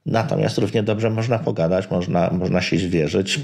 Natomiast 0.06 0.58
równie 0.58 0.84
dobrze 0.84 1.10
można 1.10 1.40
pogadać, 1.40 1.90
można, 1.90 2.30
można 2.30 2.62
się 2.62 2.78
zwierzyć, 2.78 3.40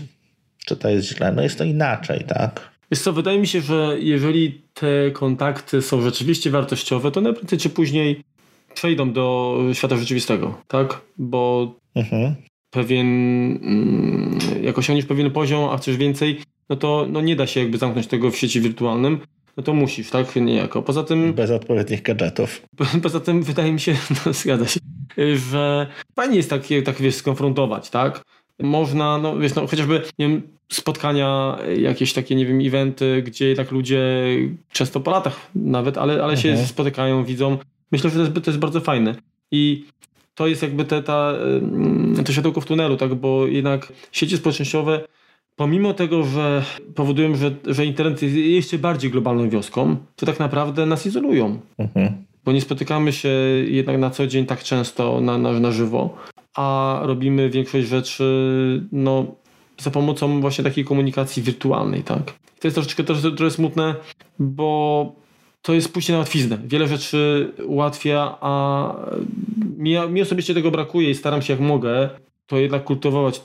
czy 0.67 0.77
to 0.77 0.89
jest 0.89 1.07
źle. 1.07 1.31
No 1.31 1.41
jest 1.41 1.57
to 1.57 1.63
inaczej, 1.63 2.25
tak? 2.27 2.71
Jest 2.91 3.03
co, 3.03 3.13
wydaje 3.13 3.39
mi 3.39 3.47
się, 3.47 3.61
że 3.61 3.95
jeżeli 3.99 4.61
te 4.73 5.11
kontakty 5.11 5.81
są 5.81 6.01
rzeczywiście 6.01 6.49
wartościowe, 6.49 7.11
to 7.11 7.21
prędzej 7.21 7.59
czy 7.59 7.69
później 7.69 8.23
przejdą 8.73 9.13
do 9.13 9.57
świata 9.73 9.95
rzeczywistego, 9.95 10.61
tak? 10.67 11.01
Bo 11.17 11.73
mhm. 11.95 12.35
pewien, 12.69 13.07
mm, 13.07 14.39
jak 14.61 14.77
osiągniesz 14.77 15.05
pewien 15.05 15.31
poziom, 15.31 15.69
a 15.69 15.77
chcesz 15.77 15.97
więcej, 15.97 16.41
no 16.69 16.75
to 16.75 17.07
no 17.09 17.21
nie 17.21 17.35
da 17.35 17.47
się 17.47 17.59
jakby 17.59 17.77
zamknąć 17.77 18.07
tego 18.07 18.31
w 18.31 18.37
sieci 18.37 18.61
wirtualnym, 18.61 19.19
no 19.57 19.63
to 19.63 19.73
musisz, 19.73 20.09
tak? 20.09 20.35
Niejako. 20.35 20.81
Poza 20.81 21.03
tym... 21.03 21.33
Bez 21.33 21.51
odpowiednich 21.51 22.01
gadżetów. 22.01 22.61
Poza 23.03 23.19
tym 23.19 23.43
wydaje 23.43 23.71
mi 23.71 23.79
się, 23.79 23.95
no 24.25 24.33
zgadza 24.33 24.67
się, 24.67 24.79
że 25.51 25.87
fajnie 26.15 26.35
jest 26.35 26.49
tak, 26.49 26.61
tak 26.85 27.01
wiesz, 27.01 27.15
skonfrontować, 27.15 27.89
tak? 27.89 28.23
Można, 28.59 29.17
no 29.17 29.37
wiesz, 29.37 29.55
no 29.55 29.67
chociażby, 29.67 30.01
nie 30.19 30.27
wiem, 30.27 30.41
spotkania, 30.69 31.57
jakieś 31.77 32.13
takie, 32.13 32.35
nie 32.35 32.45
wiem, 32.45 32.59
eventy, 32.61 33.23
gdzie 33.25 33.55
tak 33.55 33.71
ludzie 33.71 34.01
często 34.71 34.99
po 34.99 35.11
latach 35.11 35.49
nawet, 35.55 35.97
ale, 35.97 36.23
ale 36.23 36.37
się 36.37 36.49
mhm. 36.49 36.67
spotykają, 36.67 37.23
widzą. 37.23 37.57
Myślę, 37.91 38.09
że 38.09 38.15
to 38.15 38.21
jest, 38.21 38.45
to 38.45 38.51
jest 38.51 38.59
bardzo 38.59 38.81
fajne. 38.81 39.15
I 39.51 39.85
to 40.35 40.47
jest 40.47 40.61
jakby 40.61 40.85
te, 40.85 41.03
ta, 41.03 41.33
to 42.25 42.33
światełko 42.33 42.61
w 42.61 42.65
tunelu, 42.65 42.97
tak, 42.97 43.15
bo 43.15 43.47
jednak 43.47 43.93
sieci 44.11 44.37
społecznościowe 44.37 45.01
pomimo 45.57 45.93
tego, 45.93 46.23
że 46.23 46.63
powodują, 46.95 47.35
że, 47.35 47.51
że 47.65 47.85
internet 47.85 48.21
jest 48.21 48.35
jeszcze 48.35 48.77
bardziej 48.77 49.11
globalną 49.11 49.49
wioską, 49.49 49.97
to 50.15 50.25
tak 50.25 50.39
naprawdę 50.39 50.85
nas 50.85 51.05
izolują. 51.05 51.59
Mhm. 51.77 52.25
Bo 52.45 52.51
nie 52.51 52.61
spotykamy 52.61 53.13
się 53.13 53.29
jednak 53.67 53.97
na 53.97 54.09
co 54.09 54.27
dzień 54.27 54.45
tak 54.45 54.63
często 54.63 55.21
na, 55.21 55.37
na, 55.37 55.59
na 55.59 55.71
żywo, 55.71 56.17
a 56.57 56.99
robimy 57.03 57.49
większość 57.49 57.87
rzeczy 57.87 58.23
no, 58.91 59.25
za 59.79 59.91
pomocą 59.91 60.41
właśnie 60.41 60.63
takiej 60.63 60.85
komunikacji 60.85 61.43
wirtualnej, 61.43 62.03
tak? 62.03 62.23
To 62.59 62.67
jest 62.67 62.75
troszeczkę 62.75 63.03
trochę 63.03 63.51
smutne, 63.51 63.95
bo 64.39 65.15
to 65.61 65.73
jest 65.73 65.93
pójście 65.93 66.13
na 66.13 66.19
łatwiznę. 66.19 66.57
Wiele 66.65 66.87
rzeczy 66.87 67.51
ułatwia, 67.65 68.37
a 68.41 68.93
mi, 69.77 69.95
mi 70.09 70.21
osobiście 70.21 70.53
tego 70.53 70.71
brakuje 70.71 71.09
i 71.09 71.15
staram 71.15 71.41
się 71.41 71.53
jak 71.53 71.61
mogę 71.61 72.09
to 72.47 72.57
jednak 72.57 72.83
kultywować 72.83 73.41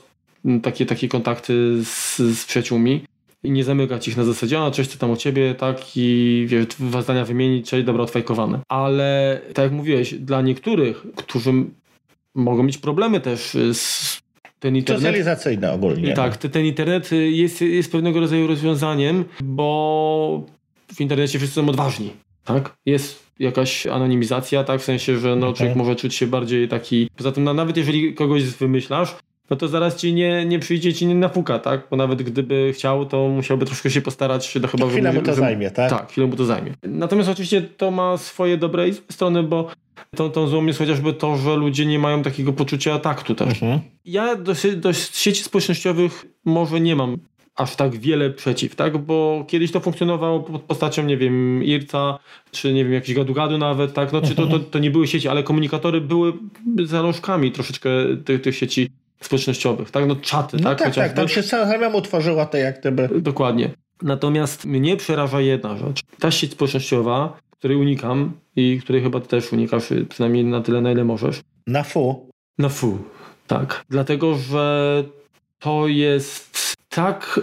takie, 0.63 0.85
takie 0.85 1.07
kontakty 1.07 1.83
z, 1.83 2.17
z 2.17 2.45
przyjaciółmi 2.45 3.03
i 3.43 3.51
nie 3.51 3.63
zamykać 3.63 4.07
ich 4.07 4.17
na 4.17 4.23
zasadzie, 4.23 4.59
a 4.59 4.71
coś 4.71 4.87
co 4.87 4.97
tam 4.97 5.11
o 5.11 5.17
ciebie, 5.17 5.55
tak 5.55 5.77
i 5.95 6.45
wiesz, 6.47 6.65
dwa 6.65 7.01
zdania 7.01 7.25
wymienić, 7.25 7.69
czyli 7.69 7.83
dobra, 7.83 8.03
odfajkowane. 8.03 8.59
Ale 8.69 9.41
tak 9.53 9.63
jak 9.63 9.71
mówiłeś, 9.71 10.13
dla 10.13 10.41
niektórych, 10.41 11.05
którzy 11.15 11.53
mogą 12.35 12.63
mieć 12.63 12.77
problemy 12.77 13.21
też 13.21 13.57
z 13.73 14.21
ten 14.59 14.75
internet. 14.75 15.03
Socjalizacyjne 15.03 15.71
ogólnie. 15.71 16.11
I 16.11 16.13
tak, 16.13 16.37
ten 16.37 16.65
internet 16.65 17.09
jest, 17.11 17.61
jest 17.61 17.91
pewnego 17.91 18.19
rodzaju 18.19 18.47
rozwiązaniem, 18.47 19.25
bo 19.43 20.43
w 20.95 21.01
internecie 21.01 21.39
wszyscy 21.39 21.55
są 21.55 21.69
odważni. 21.69 22.13
Tak? 22.45 22.75
Jest 22.85 23.23
jakaś 23.39 23.87
anonimizacja, 23.87 24.63
tak? 24.63 24.81
W 24.81 24.83
sensie, 24.83 25.17
że 25.17 25.35
no, 25.35 25.53
człowiek 25.53 25.75
może 25.75 25.95
czuć 25.95 26.15
się 26.15 26.27
bardziej 26.27 26.67
taki. 26.67 27.09
Poza 27.17 27.31
tym, 27.31 27.43
no, 27.43 27.53
nawet 27.53 27.77
jeżeli 27.77 28.13
kogoś 28.13 28.43
wymyślasz, 28.43 29.15
no 29.49 29.55
to 29.55 29.67
zaraz 29.67 29.95
ci 29.95 30.13
nie, 30.13 30.45
nie 30.45 30.59
przyjdzie 30.59 30.93
ci 30.93 31.05
nie 31.05 31.15
napuka, 31.15 31.59
tak? 31.59 31.87
Bo 31.91 31.97
nawet 31.97 32.23
gdyby 32.23 32.71
chciał, 32.73 33.05
to 33.05 33.27
musiałby 33.27 33.65
troszkę 33.65 33.89
się 33.89 34.01
postarać, 34.01 34.57
do 34.59 34.67
chyba... 34.67 34.87
Chwilę 34.89 35.13
mu 35.13 35.21
to 35.21 35.33
zajmie, 35.33 35.71
tak? 35.71 35.89
Tak, 35.89 36.11
chwilę 36.11 36.27
mu 36.27 36.35
to 36.35 36.45
zajmie. 36.45 36.73
Natomiast 36.83 37.29
oczywiście 37.29 37.61
to 37.61 37.91
ma 37.91 38.17
swoje 38.17 38.57
dobre 38.57 38.93
strony, 38.93 39.43
bo 39.43 39.67
tą, 40.15 40.29
tą 40.29 40.47
złą 40.47 40.65
jest 40.65 40.79
chociażby 40.79 41.13
to, 41.13 41.37
że 41.37 41.55
ludzie 41.55 41.85
nie 41.85 41.99
mają 41.99 42.23
takiego 42.23 42.53
poczucia 42.53 42.99
taktu 42.99 43.35
też. 43.35 43.63
Mhm. 43.63 43.79
Ja 44.05 44.35
do, 44.35 44.53
do 44.75 44.93
sieci 44.93 45.43
społecznościowych 45.43 46.25
może 46.45 46.79
nie 46.79 46.95
mam 46.95 47.17
aż 47.55 47.75
tak 47.75 47.95
wiele 47.95 48.29
przeciw, 48.29 48.75
tak? 48.75 48.97
Bo 48.97 49.45
kiedyś 49.47 49.71
to 49.71 49.79
funkcjonowało 49.79 50.39
pod 50.39 50.61
postacią, 50.61 51.03
nie 51.05 51.17
wiem, 51.17 51.63
IRCA, 51.63 52.19
czy 52.51 52.73
nie 52.73 52.83
wiem, 52.83 52.93
jakiś 52.93 53.15
gadu-gadu 53.15 53.57
nawet, 53.57 53.93
tak? 53.93 54.13
No, 54.13 54.21
czy 54.21 54.35
to, 54.35 54.47
to, 54.47 54.59
to 54.59 54.79
nie 54.79 54.91
były 54.91 55.07
sieci, 55.07 55.27
ale 55.27 55.43
komunikatory 55.43 56.01
były 56.01 56.33
zalążkami 56.83 57.51
troszeczkę 57.51 57.89
tych, 58.25 58.41
tych 58.41 58.55
sieci 58.55 58.89
społecznościowych, 59.25 59.91
tak? 59.91 60.07
No 60.07 60.15
czaty, 60.15 60.57
no 60.57 60.63
tak? 60.63 60.79
Tak, 60.79 60.95
tak, 60.95 61.13
tam 61.13 61.27
się 61.27 61.43
samemu 61.43 62.01
tworzyła 62.01 62.45
to 62.45 62.57
jak 62.57 62.79
gdyby. 62.79 63.09
Dokładnie. 63.21 63.69
Natomiast 64.01 64.65
mnie 64.65 64.97
przeraża 64.97 65.41
jedna 65.41 65.77
rzecz. 65.77 66.01
Ta 66.19 66.31
sieć 66.31 66.51
społecznościowa, 66.51 67.37
której 67.51 67.77
unikam 67.77 68.31
i 68.55 68.79
której 68.81 69.01
chyba 69.01 69.19
też 69.19 69.53
unikasz, 69.53 69.83
przynajmniej 70.09 70.45
na 70.45 70.61
tyle, 70.61 70.81
na 70.81 70.91
ile 70.91 71.03
możesz. 71.03 71.41
Na 71.67 71.83
fu. 71.83 72.29
Na 72.57 72.69
fu, 72.69 72.97
tak. 73.47 73.83
Dlatego, 73.89 74.35
że 74.35 75.03
to 75.59 75.87
jest 75.87 76.75
tak 76.89 77.39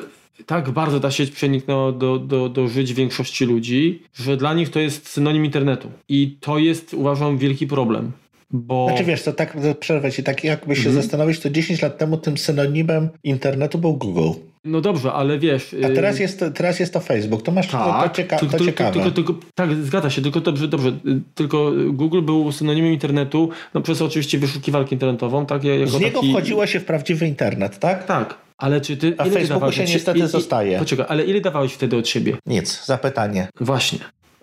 tak 0.46 0.70
bardzo 0.70 1.00
ta 1.00 1.10
sieć 1.10 1.30
przeniknęła 1.30 1.92
do, 1.92 2.18
do, 2.18 2.48
do 2.48 2.68
żyć 2.68 2.94
większości 2.94 3.44
ludzi, 3.44 4.02
że 4.14 4.36
dla 4.36 4.54
nich 4.54 4.70
to 4.70 4.80
jest 4.80 5.08
synonim 5.08 5.44
internetu. 5.44 5.90
I 6.08 6.36
to 6.40 6.58
jest, 6.58 6.94
uważam, 6.94 7.38
wielki 7.38 7.66
problem. 7.66 8.12
Bo... 8.52 8.86
Znaczy 8.88 9.04
wiesz, 9.04 9.22
to 9.22 9.32
tak 9.32 9.56
przerwę 9.80 10.12
ci, 10.12 10.22
tak 10.22 10.44
jakby 10.44 10.76
się 10.76 10.88
mhm. 10.88 11.02
zastanowić, 11.02 11.40
to 11.40 11.50
10 11.50 11.82
lat 11.82 11.98
temu 11.98 12.16
tym 12.16 12.38
synonimem 12.38 13.08
internetu 13.24 13.78
był 13.78 13.96
Google. 13.96 14.40
No 14.64 14.80
dobrze, 14.80 15.12
ale 15.12 15.38
wiesz... 15.38 15.76
A 15.84 15.88
teraz 15.88 16.16
y, 16.16 16.22
jest, 16.22 16.40
to, 16.40 16.50
teraz 16.50 16.80
jest 16.80 16.92
to 16.92 17.00
Facebook, 17.00 17.42
to 17.42 17.52
masz 17.52 17.66
tak, 17.66 18.02
to, 18.02 18.08
to, 18.08 18.14
cieka 18.14 18.38
tylko, 18.38 18.58
to 18.58 18.64
ciekawe. 18.64 18.92
Tylko, 18.92 19.10
tylko, 19.10 19.34
tak, 19.54 19.74
zgadza 19.74 20.10
się, 20.10 20.22
tylko 20.22 20.40
dobrze, 20.40 20.68
dobrze, 20.68 20.92
tylko 21.34 21.72
Google 21.92 22.22
był 22.22 22.52
synonimem 22.52 22.92
internetu, 22.92 23.48
no 23.74 23.80
przez 23.80 24.02
oczywiście 24.02 24.38
wyszukiwarkę 24.38 24.90
internetową, 24.90 25.46
tak? 25.46 25.62
Z 25.62 26.00
niego 26.00 26.20
taki... 26.20 26.30
wchodziło 26.32 26.66
się 26.66 26.80
w 26.80 26.84
prawdziwy 26.84 27.26
internet, 27.26 27.78
tak? 27.78 28.06
Tak, 28.06 28.38
ale 28.58 28.80
czy 28.80 28.96
ty... 28.96 29.14
A 29.18 29.24
w 29.24 29.32
Facebooku 29.32 29.72
się 29.72 29.84
niestety 29.84 30.18
i, 30.18 30.26
zostaje. 30.26 30.78
Poczekaj, 30.78 31.06
ale 31.08 31.24
ile 31.24 31.40
dawałeś 31.40 31.72
wtedy 31.72 31.96
od 31.96 32.08
siebie? 32.08 32.36
Nic, 32.46 32.84
zapytanie. 32.84 33.48
Właśnie. 33.60 33.98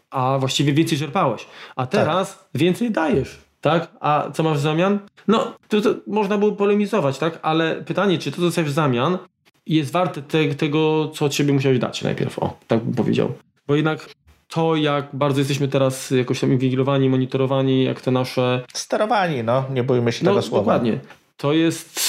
A 0.09 0.37
właściwie 0.39 0.73
więcej 0.73 0.97
czerpałeś. 0.97 1.45
A 1.75 1.87
teraz 1.87 2.37
tak. 2.37 2.47
więcej 2.55 2.91
dajesz 2.91 3.46
tak? 3.61 3.91
A 3.99 4.31
co 4.33 4.43
masz 4.43 4.57
w 4.57 4.61
zamian? 4.61 4.99
No, 5.27 5.53
to, 5.67 5.81
to 5.81 5.89
można 6.07 6.37
było 6.37 6.51
polemizować, 6.51 7.17
tak? 7.17 7.39
Ale 7.41 7.75
pytanie, 7.75 8.17
czy 8.17 8.31
to, 8.31 8.41
co 8.41 8.49
chcesz 8.49 8.65
w 8.65 8.71
zamian, 8.71 9.17
jest 9.65 9.91
warte 9.91 10.21
te, 10.21 10.55
tego, 10.55 11.11
co 11.13 11.25
od 11.25 11.33
siebie 11.35 11.53
musiałeś 11.53 11.79
dać 11.79 12.01
najpierw, 12.01 12.39
o, 12.39 12.57
tak 12.67 12.83
bym 12.83 12.93
powiedział. 12.93 13.33
Bo 13.67 13.75
jednak 13.75 14.09
to, 14.47 14.75
jak 14.75 15.07
bardzo 15.13 15.39
jesteśmy 15.39 15.67
teraz 15.67 16.11
jakoś 16.11 16.39
tam 16.39 16.51
inwigilowani, 16.51 17.09
monitorowani, 17.09 17.83
jak 17.83 18.01
te 18.01 18.11
nasze... 18.11 18.61
Sterowani, 18.73 19.43
no, 19.43 19.65
nie 19.73 19.83
bójmy 19.83 20.11
się 20.11 20.25
no, 20.25 20.31
tego 20.31 20.41
słowa. 20.41 20.61
dokładnie. 20.61 20.99
To 21.37 21.53
jest, 21.53 21.99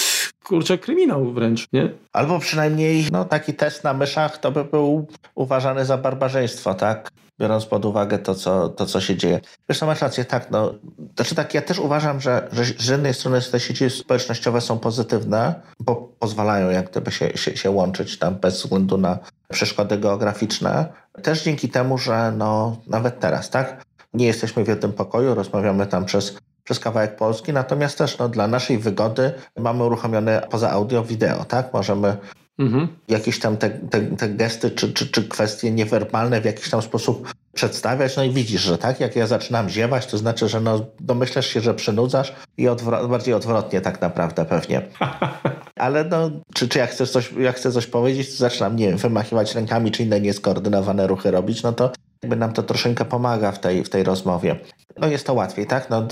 kurczę, 0.44 0.78
kryminał 0.78 1.32
wręcz, 1.32 1.66
nie? 1.72 1.90
Albo 2.12 2.38
przynajmniej, 2.38 3.04
no, 3.12 3.24
taki 3.24 3.54
test 3.54 3.84
na 3.84 3.94
myszach 3.94 4.38
to 4.38 4.52
by 4.52 4.64
był 4.64 5.06
uważany 5.34 5.84
za 5.84 5.98
barbarzyństwo, 5.98 6.74
tak? 6.74 7.10
Biorąc 7.40 7.66
pod 7.66 7.84
uwagę 7.84 8.18
to, 8.18 8.34
co, 8.34 8.68
to, 8.68 8.86
co 8.86 9.00
się 9.00 9.16
dzieje. 9.16 9.40
Wiesz, 9.68 9.82
masz 9.82 10.00
rację, 10.00 10.24
tak, 10.24 10.50
no, 10.50 10.74
znaczy 11.16 11.34
tak, 11.34 11.54
ja 11.54 11.62
też 11.62 11.78
uważam, 11.78 12.20
że, 12.20 12.48
że 12.52 12.64
z 12.64 12.86
jednej 12.86 13.14
strony 13.14 13.40
te 13.40 13.60
sieci 13.60 13.90
społecznościowe 13.90 14.60
są 14.60 14.78
pozytywne, 14.78 15.54
bo 15.80 15.96
pozwalają 15.96 16.70
jak 16.70 16.90
gdyby 16.90 17.10
się, 17.10 17.36
się, 17.36 17.56
się 17.56 17.70
łączyć 17.70 18.18
tam 18.18 18.34
bez 18.34 18.62
względu 18.62 18.98
na 18.98 19.18
przeszkody 19.48 19.98
geograficzne. 19.98 20.92
Też 21.22 21.42
dzięki 21.42 21.68
temu, 21.68 21.98
że 21.98 22.32
no, 22.36 22.76
nawet 22.86 23.20
teraz, 23.20 23.50
tak, 23.50 23.84
nie 24.14 24.26
jesteśmy 24.26 24.64
w 24.64 24.68
jednym 24.68 24.92
pokoju, 24.92 25.34
rozmawiamy 25.34 25.86
tam 25.86 26.04
przez 26.04 26.38
przez 26.68 26.80
kawałek 26.80 27.16
Polski, 27.16 27.52
natomiast 27.52 27.98
też 27.98 28.18
no, 28.18 28.28
dla 28.28 28.48
naszej 28.48 28.78
wygody 28.78 29.32
mamy 29.58 29.84
uruchomione 29.84 30.46
poza 30.50 30.70
audio 30.70 31.04
wideo, 31.04 31.44
tak? 31.44 31.72
Możemy 31.72 32.16
mhm. 32.58 32.88
jakieś 33.08 33.38
tam 33.38 33.56
te, 33.56 33.70
te, 33.70 34.00
te 34.00 34.28
gesty 34.28 34.70
czy, 34.70 34.92
czy, 34.92 35.06
czy 35.06 35.28
kwestie 35.28 35.70
niewerbalne 35.70 36.40
w 36.40 36.44
jakiś 36.44 36.70
tam 36.70 36.82
sposób 36.82 37.34
przedstawiać, 37.54 38.16
no 38.16 38.24
i 38.24 38.30
widzisz, 38.30 38.60
że 38.62 38.78
tak, 38.78 39.00
jak 39.00 39.16
ja 39.16 39.26
zaczynam 39.26 39.68
ziewać, 39.68 40.06
to 40.06 40.18
znaczy, 40.18 40.48
że 40.48 40.60
no, 40.60 40.86
domyślasz 41.00 41.46
się, 41.46 41.60
że 41.60 41.74
przynudzasz 41.74 42.32
i 42.56 42.68
odwro 42.68 43.08
bardziej 43.08 43.34
odwrotnie 43.34 43.80
tak 43.80 44.00
naprawdę 44.00 44.44
pewnie. 44.44 44.82
Ale 45.76 46.04
no, 46.04 46.30
czy, 46.54 46.68
czy 46.68 46.78
jak, 46.78 46.90
chcesz 46.90 47.10
coś, 47.10 47.32
jak 47.32 47.56
chcę 47.56 47.72
coś 47.72 47.86
powiedzieć, 47.86 48.30
to 48.30 48.36
zaczynam, 48.36 48.76
nie 48.76 48.88
wiem, 48.88 48.98
wymachiwać 48.98 49.54
rękami, 49.54 49.90
czy 49.90 50.02
inne 50.02 50.20
nieskoordynowane 50.20 51.06
ruchy 51.06 51.30
robić, 51.30 51.62
no 51.62 51.72
to 51.72 51.92
jakby 52.22 52.36
nam 52.36 52.52
to 52.52 52.62
troszeczkę 52.62 53.04
pomaga 53.04 53.52
w 53.52 53.60
tej, 53.60 53.84
w 53.84 53.90
tej 53.90 54.04
rozmowie. 54.04 54.56
No 54.98 55.06
jest 55.06 55.26
to 55.26 55.34
łatwiej, 55.34 55.66
tak? 55.66 55.90
No, 55.90 56.08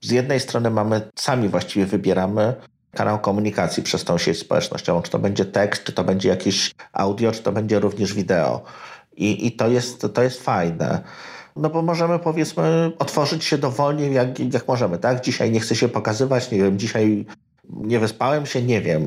z 0.00 0.10
jednej 0.10 0.40
strony 0.40 0.70
mamy, 0.70 1.00
sami 1.14 1.48
właściwie 1.48 1.86
wybieramy 1.86 2.54
kanał 2.94 3.18
komunikacji 3.18 3.82
przez 3.82 4.04
tą 4.04 4.18
sieć 4.18 4.38
społecznościową, 4.38 5.02
czy 5.02 5.10
to 5.10 5.18
będzie 5.18 5.44
tekst, 5.44 5.84
czy 5.84 5.92
to 5.92 6.04
będzie 6.04 6.28
jakieś 6.28 6.74
audio, 6.92 7.32
czy 7.32 7.42
to 7.42 7.52
będzie 7.52 7.80
również 7.80 8.14
wideo. 8.14 8.62
I, 9.16 9.46
i 9.46 9.52
to, 9.52 9.68
jest, 9.68 10.06
to 10.14 10.22
jest 10.22 10.42
fajne. 10.42 11.02
No 11.56 11.70
bo 11.70 11.82
możemy 11.82 12.18
powiedzmy 12.18 12.92
otworzyć 12.98 13.44
się 13.44 13.58
dowolnie 13.58 14.08
jak, 14.08 14.54
jak 14.54 14.68
możemy, 14.68 14.98
tak? 14.98 15.20
Dzisiaj 15.20 15.50
nie 15.50 15.60
chcę 15.60 15.76
się 15.76 15.88
pokazywać, 15.88 16.50
nie 16.50 16.58
wiem, 16.58 16.78
dzisiaj 16.78 17.26
nie 17.70 17.98
wyspałem 17.98 18.46
się, 18.46 18.62
nie 18.62 18.80
wiem, 18.80 19.02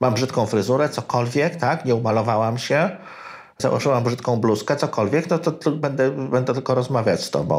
mam 0.00 0.14
brzydką 0.14 0.46
fryzurę, 0.46 0.88
cokolwiek, 0.88 1.56
tak? 1.56 1.84
Nie 1.84 1.94
umalowałam 1.94 2.58
się, 2.58 2.90
założyłam 3.58 4.04
brzydką 4.04 4.36
bluzkę, 4.36 4.76
cokolwiek, 4.76 5.30
no 5.30 5.38
to, 5.38 5.52
to 5.52 5.70
będę, 5.70 6.10
będę 6.10 6.54
tylko 6.54 6.74
rozmawiać 6.74 7.24
z 7.24 7.30
tobą. 7.30 7.56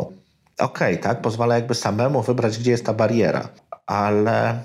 Okej, 0.60 0.94
okay, 0.94 0.98
tak? 0.98 1.22
Pozwala 1.22 1.56
jakby 1.56 1.76
samemu 1.76 2.22
wybrać, 2.22 2.58
gdzie 2.58 2.72
jest 2.72 2.86
ta 2.86 2.94
bariera. 2.94 3.50
Ale 3.86 4.60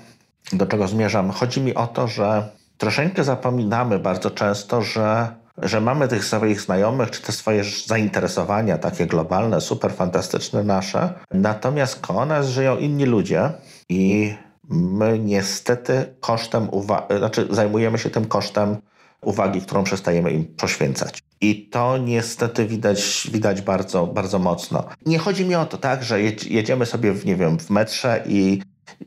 do 0.51 0.65
czego 0.65 0.87
zmierzam? 0.87 1.31
Chodzi 1.31 1.61
mi 1.61 1.75
o 1.75 1.87
to, 1.87 2.07
że 2.07 2.49
troszeczkę 2.77 3.23
zapominamy 3.23 3.99
bardzo 3.99 4.31
często, 4.31 4.81
że, 4.81 5.35
że 5.57 5.81
mamy 5.81 6.07
tych 6.07 6.25
swoich 6.25 6.61
znajomych, 6.61 7.11
czy 7.11 7.21
te 7.21 7.31
swoje 7.31 7.63
zainteresowania 7.85 8.77
takie 8.77 9.05
globalne, 9.05 9.61
super 9.61 9.93
fantastyczne 9.93 10.63
nasze, 10.63 11.13
natomiast 11.33 11.99
koło 11.99 12.25
nas 12.25 12.47
żyją 12.47 12.77
inni 12.77 13.05
ludzie 13.05 13.49
i 13.89 14.33
my 14.69 15.19
niestety 15.19 16.15
kosztem 16.19 16.69
uwagi, 16.69 17.17
znaczy 17.17 17.47
zajmujemy 17.49 17.97
się 17.97 18.09
tym 18.09 18.25
kosztem 18.25 18.77
uwagi, 19.21 19.61
którą 19.61 19.83
przestajemy 19.83 20.31
im 20.31 20.45
poświęcać. 20.45 21.23
I 21.41 21.69
to 21.69 21.97
niestety 21.97 22.67
widać, 22.67 23.27
widać 23.31 23.61
bardzo, 23.61 24.07
bardzo 24.07 24.39
mocno. 24.39 24.83
Nie 25.05 25.17
chodzi 25.17 25.45
mi 25.45 25.55
o 25.55 25.65
to, 25.65 25.77
tak, 25.77 26.03
że 26.03 26.21
jedziemy 26.47 26.85
sobie, 26.85 27.13
w, 27.13 27.25
nie 27.25 27.35
wiem, 27.35 27.59
w 27.59 27.69
metrze 27.69 28.23
i 28.27 28.61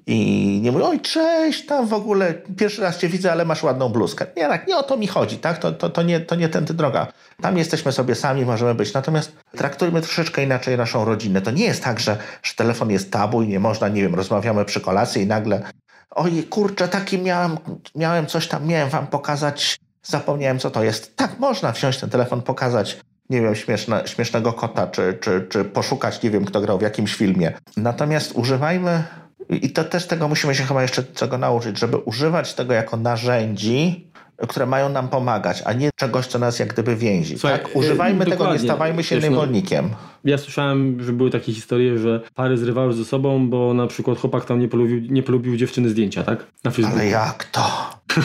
i 0.07 0.61
nie 0.62 0.72
mówię, 0.72 0.84
oj, 0.84 1.01
cześć, 1.01 1.66
tam 1.66 1.86
w 1.86 1.92
ogóle 1.92 2.34
pierwszy 2.57 2.82
raz 2.82 2.99
cię 2.99 3.09
widzę, 3.09 3.32
ale 3.32 3.44
masz 3.44 3.62
ładną 3.62 3.88
bluzkę. 3.88 4.26
Nie, 4.36 4.49
tak, 4.49 4.68
nie 4.68 4.76
o 4.76 4.82
to 4.82 4.97
mi 4.97 5.07
chodzi, 5.07 5.38
tak? 5.38 5.59
To, 5.59 5.72
to, 5.72 5.90
to, 5.90 6.03
nie, 6.03 6.20
to 6.20 6.34
nie 6.34 6.49
tędy 6.49 6.74
droga. 6.74 7.07
Tam 7.42 7.59
jesteśmy 7.59 7.92
sobie 7.92 8.14
sami, 8.14 8.44
możemy 8.44 8.74
być. 8.74 8.94
Natomiast 8.94 9.32
traktujmy 9.57 10.01
troszeczkę 10.01 10.42
inaczej 10.42 10.76
naszą 10.76 11.05
rodzinę. 11.05 11.40
To 11.40 11.51
nie 11.51 11.64
jest 11.64 11.84
tak, 11.84 12.01
że, 12.01 12.16
że 12.42 12.55
telefon 12.55 12.90
jest 12.90 13.12
tabu 13.12 13.42
i 13.42 13.49
nie 13.49 13.61
można, 13.61 13.88
nie 13.88 14.03
wiem, 14.03 14.14
rozmawiamy 14.14 14.64
przy 14.64 14.80
kolacji 14.80 15.22
i 15.22 15.26
nagle 15.26 15.62
oj, 16.11 16.42
kurczę, 16.42 16.88
taki 16.88 17.18
miałem, 17.18 17.57
miałem 17.94 18.26
coś 18.26 18.49
tam, 18.49 18.66
miałem 18.66 18.88
wam 18.88 19.07
pokazać, 19.07 19.78
zapomniałem 20.03 20.59
co 20.59 20.70
to 20.70 20.84
jest. 20.84 21.16
Tak, 21.16 21.38
można 21.38 21.72
wziąć 21.72 21.99
ten 21.99 22.11
telefon, 22.11 22.42
pokazać 22.42 22.99
nie 23.30 23.40
wiem, 23.40 23.55
śmieszne, 23.55 24.03
śmiesznego 24.07 24.53
kota, 24.53 24.86
czy, 24.86 25.18
czy, 25.20 25.47
czy 25.49 25.64
poszukać, 25.64 26.22
nie 26.22 26.30
wiem, 26.30 26.44
kto 26.44 26.61
grał 26.61 26.78
w 26.78 26.82
jakimś 26.82 27.14
filmie. 27.14 27.53
Natomiast 27.76 28.32
używajmy 28.32 29.05
i 29.49 29.70
to 29.70 29.84
też 29.84 30.07
tego 30.07 30.28
musimy 30.28 30.55
się 30.55 30.64
chyba 30.64 30.82
jeszcze 30.82 31.05
czego 31.05 31.39
nauczyć, 31.39 31.78
żeby 31.78 31.97
używać 31.97 32.55
tego 32.55 32.72
jako 32.72 32.97
narzędzi, 32.97 34.07
które 34.49 34.66
mają 34.66 34.89
nam 34.89 35.09
pomagać, 35.09 35.62
a 35.64 35.72
nie 35.72 35.91
czegoś, 35.97 36.26
co 36.26 36.39
nas 36.39 36.59
jak 36.59 36.72
gdyby 36.72 36.97
więzi. 36.97 37.39
Słuchaj, 37.39 37.59
tak? 37.59 37.76
Używajmy 37.76 38.24
yy, 38.24 38.30
tego, 38.30 38.53
nie 38.53 38.59
stawajmy 38.59 39.05
się 39.05 39.14
Wiesz, 39.14 39.24
niewolnikiem. 39.24 39.89
No, 39.91 39.97
ja 40.24 40.39
słyszałem, 40.39 41.03
że 41.03 41.12
były 41.12 41.30
takie 41.30 41.53
historie, 41.53 41.99
że 41.99 42.20
pary 42.34 42.59
zrywały 42.59 42.93
ze 42.93 43.05
sobą, 43.05 43.51
bo 43.51 43.74
na 43.74 43.87
przykład 43.87 44.18
chłopak 44.18 44.45
tam 44.45 44.61
nie 44.61 44.68
polubił, 44.68 45.01
nie 45.01 45.22
polubił 45.22 45.57
dziewczyny 45.57 45.89
zdjęcia, 45.89 46.22
tak? 46.22 46.47
Na 46.64 46.70
Facebooku. 46.70 47.01
Ale 47.01 47.09
jak 47.09 47.45
to? 47.45 47.97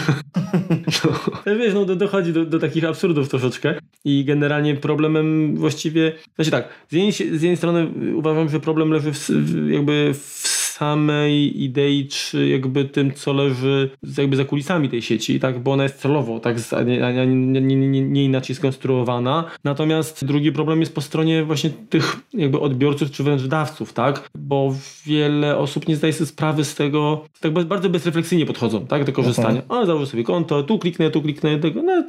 no, 1.46 1.56
wiesz, 1.56 1.74
no 1.74 1.86
dochodzi 1.86 2.34
do, 2.34 2.46
do, 2.46 2.60
takich 2.60 2.86
absurdów 2.86 3.30
troszeczkę 3.30 3.76
i 4.06 4.26
generalnie 4.26 4.76
problemem 4.76 5.56
właściwie, 5.58 6.12
znaczy 6.36 6.52
tak, 6.52 6.68
z 6.90 6.94
jednej, 6.94 7.12
z 7.12 7.42
jednej 7.42 7.58
strony 7.58 7.88
uważam, 8.16 8.50
że 8.50 8.60
problem 8.60 8.92
leży 8.92 9.12
w, 9.14 9.30
jakby 9.70 10.14
w 10.14 10.61
samej 10.82 11.64
idei, 11.64 12.08
czy 12.08 12.48
jakby 12.48 12.86
tym, 12.86 13.14
co 13.14 13.34
leży 13.34 13.90
jakby 14.18 14.36
za 14.36 14.46
kulisami 14.46 14.90
tej 14.90 15.02
sieci, 15.02 15.40
tak, 15.40 15.60
bo 15.60 15.72
ona 15.72 15.84
jest 15.84 15.96
celowo, 15.96 16.40
tak, 16.40 16.58
nie, 16.86 17.26
nie, 17.26 17.76
nie, 17.76 18.02
nie, 18.02 18.24
inaczej 18.26 18.56
skonstruowana. 18.56 19.44
Natomiast 19.64 20.26
drugi 20.26 20.52
problem 20.52 20.80
jest 20.80 20.96
po 20.96 21.02
stronie 21.02 21.44
właśnie 21.44 21.70
tych 21.70 22.16
jakby 22.34 22.60
odbiorców, 22.60 23.12
czy 23.12 23.24
wręcz 23.24 23.42
dawców, 23.42 23.94
tak, 23.94 24.30
bo 24.36 24.76
wiele 25.06 25.58
osób 25.58 25.88
nie 25.88 25.96
zdaje 25.96 26.14
sobie 26.14 26.28
sprawy 26.28 26.66
z 26.66 26.76
tego, 26.76 27.26
tak 27.40 27.52
bardzo 27.54 27.90
bezrefleksyjnie 27.90 28.46
podchodzą, 28.46 28.88
tak, 28.88 29.04
do 29.04 29.14
korzystania. 29.14 29.62
A, 29.70 29.86
założę 29.86 30.06
sobie 30.06 30.24
konto, 30.24 30.64
tu 30.64 30.80
kliknę, 30.80 31.12
tu 31.12 31.22
kliknę, 31.22 31.60
tego, 31.60 31.82
no, 31.82 32.04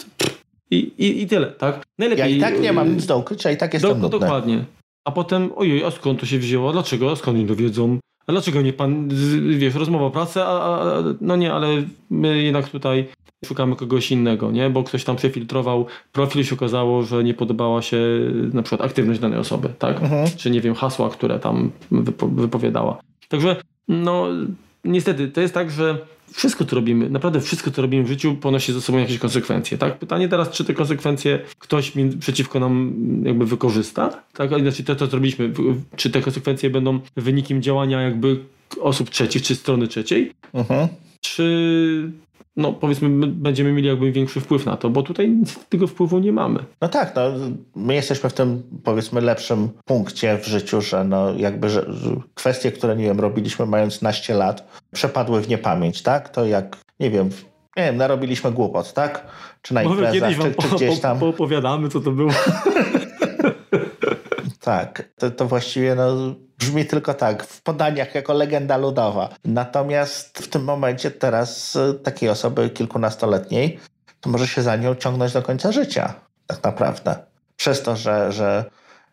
i, 0.70 0.76
i, 0.98 1.22
i 1.22 1.26
tyle, 1.26 1.46
tak? 1.46 1.82
Najlepiej. 1.98 2.30
Ja 2.30 2.36
i 2.36 2.40
tak 2.40 2.60
nie 2.60 2.72
mam 2.72 2.94
nic 2.94 3.06
do 3.06 3.18
ukrycia, 3.18 3.50
i 3.50 3.56
tak 3.56 3.74
jestem 3.74 4.00
do, 4.00 4.08
Dokładnie. 4.08 4.64
A 5.04 5.10
potem, 5.12 5.50
ojej, 5.56 5.84
a 5.84 5.90
skąd 5.90 6.20
to 6.20 6.26
się 6.26 6.38
wzięło? 6.38 6.72
Dlaczego? 6.72 7.10
A 7.10 7.16
skąd 7.16 7.38
nie 7.38 7.46
dowiedzą? 7.46 7.98
A 8.26 8.32
dlaczego 8.32 8.62
nie 8.62 8.72
pan, 8.72 9.08
wiesz, 9.58 9.74
rozmowa 9.74 10.04
o 10.04 10.10
pracy, 10.10 10.42
a, 10.42 10.46
a, 10.46 11.02
no 11.20 11.36
nie, 11.36 11.52
ale 11.52 11.68
my 12.10 12.42
jednak 12.42 12.68
tutaj 12.68 13.08
szukamy 13.44 13.76
kogoś 13.76 14.10
innego, 14.10 14.50
nie? 14.50 14.70
Bo 14.70 14.82
ktoś 14.82 15.04
tam 15.04 15.16
przefiltrował 15.16 15.86
profil 16.12 16.42
i 16.42 16.44
się 16.44 16.54
okazało, 16.54 17.02
że 17.02 17.24
nie 17.24 17.34
podobała 17.34 17.82
się 17.82 17.98
na 18.52 18.62
przykład 18.62 18.90
aktywność 18.90 19.20
danej 19.20 19.38
osoby, 19.38 19.68
tak? 19.78 20.02
Mhm. 20.02 20.28
Czy 20.36 20.50
nie 20.50 20.60
wiem, 20.60 20.74
hasła, 20.74 21.10
które 21.10 21.38
tam 21.38 21.70
wypo 21.90 22.28
wypowiadała. 22.28 22.98
Także, 23.28 23.56
no, 23.88 24.26
niestety, 24.84 25.28
to 25.28 25.40
jest 25.40 25.54
tak, 25.54 25.70
że 25.70 25.98
wszystko, 26.32 26.64
co 26.64 26.76
robimy, 26.76 27.10
naprawdę 27.10 27.40
wszystko, 27.40 27.70
co 27.70 27.82
robimy 27.82 28.04
w 28.04 28.08
życiu, 28.08 28.34
ponosi 28.34 28.72
ze 28.72 28.80
sobą 28.80 28.98
jakieś 28.98 29.18
konsekwencje, 29.18 29.78
tak? 29.78 29.98
Pytanie 29.98 30.28
teraz, 30.28 30.50
czy 30.50 30.64
te 30.64 30.74
konsekwencje 30.74 31.38
ktoś 31.58 31.92
przeciwko 32.20 32.60
nam 32.60 32.94
jakby 33.24 33.46
wykorzysta, 33.46 34.22
tak? 34.32 34.60
Znaczy 34.60 34.84
to, 34.84 34.96
co 34.96 35.06
zrobiliśmy, 35.06 35.52
czy 35.96 36.10
te 36.10 36.22
konsekwencje 36.22 36.70
będą 36.70 37.00
wynikiem 37.16 37.62
działania 37.62 38.02
jakby 38.02 38.38
osób 38.80 39.10
trzecich, 39.10 39.42
czy 39.42 39.54
strony 39.54 39.88
trzeciej, 39.88 40.32
uh 40.52 40.60
mhm. 40.60 40.86
-huh. 40.86 40.88
czy 41.20 42.12
no 42.56 42.72
powiedzmy 42.72 43.26
będziemy 43.26 43.72
mieli 43.72 43.88
jakby 43.88 44.12
większy 44.12 44.40
wpływ 44.40 44.66
na 44.66 44.76
to, 44.76 44.90
bo 44.90 45.02
tutaj 45.02 45.36
tego 45.68 45.86
wpływu 45.86 46.18
nie 46.18 46.32
mamy. 46.32 46.64
No 46.80 46.88
tak, 46.88 47.16
no, 47.16 47.22
my 47.76 47.94
jesteśmy 47.94 48.30
w 48.30 48.32
tym 48.32 48.62
powiedzmy 48.84 49.20
lepszym 49.20 49.68
punkcie 49.84 50.38
w 50.38 50.46
życiu, 50.46 50.80
że 50.80 51.04
no 51.04 51.34
jakby 51.34 51.70
że 51.70 51.86
kwestie, 52.34 52.72
które 52.72 52.96
nie 52.96 53.04
wiem, 53.04 53.20
robiliśmy 53.20 53.66
mając 53.66 54.02
naście 54.02 54.34
lat, 54.34 54.80
przepadły 54.92 55.40
w 55.40 55.48
niepamięć, 55.48 56.02
tak? 56.02 56.28
To 56.28 56.46
jak, 56.46 56.76
nie 57.00 57.10
wiem, 57.10 57.30
nie 57.76 57.84
wiem, 57.84 57.96
narobiliśmy 57.96 58.52
głupot, 58.52 58.92
tak? 58.92 59.26
Czy 59.62 59.74
na 59.74 59.82
imprezach, 59.82 60.34
czy, 60.34 60.68
czy 60.68 60.74
gdzieś 60.74 61.00
tam. 61.00 61.18
Po, 61.18 61.28
opowiadamy, 61.28 61.88
co 61.88 62.00
to 62.00 62.10
było. 62.10 62.30
tak, 64.60 65.08
to, 65.18 65.30
to 65.30 65.46
właściwie 65.46 65.94
no 65.94 66.34
brzmi 66.62 66.86
tylko 66.86 67.14
tak, 67.14 67.44
w 67.44 67.62
podaniach 67.62 68.14
jako 68.14 68.32
legenda 68.32 68.76
ludowa. 68.76 69.28
Natomiast 69.44 70.38
w 70.38 70.48
tym 70.48 70.64
momencie 70.64 71.10
teraz 71.10 71.76
e, 71.76 71.94
takiej 71.94 72.28
osoby 72.28 72.70
kilkunastoletniej 72.70 73.80
to 74.20 74.30
może 74.30 74.46
się 74.46 74.62
za 74.62 74.76
nią 74.76 74.94
ciągnąć 74.94 75.32
do 75.32 75.42
końca 75.42 75.72
życia, 75.72 76.14
tak 76.46 76.62
naprawdę. 76.64 77.16
Przez 77.56 77.82
to, 77.82 77.96
że, 77.96 78.32
że, 78.32 78.64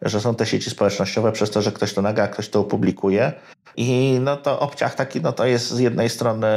że 0.02 0.22
są 0.22 0.36
te 0.36 0.46
sieci 0.46 0.70
społecznościowe, 0.70 1.32
przez 1.32 1.52
to, 1.52 1.62
że 1.62 1.72
ktoś 1.72 1.94
to 1.94 2.02
naga, 2.02 2.28
ktoś 2.28 2.50
to 2.50 2.60
opublikuje. 2.60 3.34
I 3.78 4.18
no 4.22 4.38
to 4.38 4.60
obciach 4.60 4.96
taki, 4.96 5.22
no 5.22 5.32
to 5.32 5.46
jest 5.46 5.70
z 5.70 5.80
jednej 5.80 6.10
strony 6.10 6.48